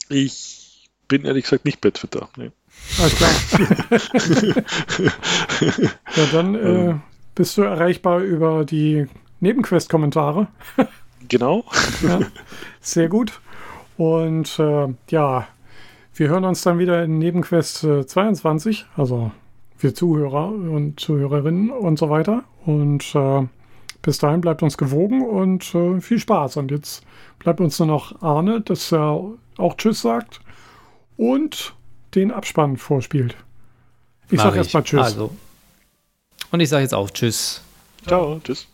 Ich 0.08 0.90
bin 1.06 1.24
ehrlich 1.24 1.44
gesagt 1.44 1.64
nicht 1.64 1.80
bei 1.80 1.92
Twitter. 1.92 2.28
Nee. 2.36 2.50
Alles 3.00 3.14
klar. 3.16 3.30
ja, 6.16 6.26
dann 6.32 6.54
äh, 6.54 6.58
Ähm. 6.58 7.00
bist 7.34 7.56
du 7.56 7.62
erreichbar 7.62 8.20
über 8.20 8.64
die 8.64 9.06
Nebenquest-Kommentare. 9.40 10.48
Genau. 11.28 11.64
Ja, 12.02 12.18
sehr 12.80 13.08
gut. 13.08 13.40
Und 13.96 14.58
äh, 14.58 14.88
ja, 15.08 15.46
wir 16.14 16.28
hören 16.28 16.44
uns 16.44 16.62
dann 16.62 16.78
wieder 16.80 17.04
in 17.04 17.18
Nebenquest 17.18 17.84
äh, 17.84 18.04
22, 18.04 18.84
also 18.96 19.30
wir 19.78 19.94
Zuhörer 19.94 20.48
und 20.48 20.98
Zuhörerinnen 21.00 21.70
und 21.70 21.98
so 21.98 22.10
weiter. 22.10 22.42
Und 22.66 23.14
äh, 23.14 23.46
bis 24.02 24.18
dahin 24.18 24.40
bleibt 24.40 24.62
uns 24.62 24.76
gewogen 24.76 25.22
und 25.22 25.74
äh, 25.74 26.00
viel 26.00 26.18
Spaß. 26.18 26.56
Und 26.56 26.70
jetzt 26.70 27.04
bleibt 27.38 27.60
uns 27.60 27.78
nur 27.78 27.88
noch 27.88 28.20
Arne, 28.20 28.60
dass 28.60 28.92
er 28.92 29.22
auch 29.58 29.76
Tschüss 29.76 30.02
sagt 30.02 30.40
und 31.16 31.72
den 32.14 32.30
Abspann 32.30 32.76
vorspielt. 32.76 33.36
Ich 34.30 34.38
Mach 34.38 34.44
sag 34.44 34.56
erstmal 34.56 34.84
Tschüss. 34.84 35.02
Also. 35.02 35.36
Und 36.50 36.60
ich 36.60 36.68
sage 36.68 36.82
jetzt 36.82 36.94
auch 36.94 37.10
Tschüss. 37.10 37.62
Ciao. 38.06 38.40
Tschüss. 38.42 38.66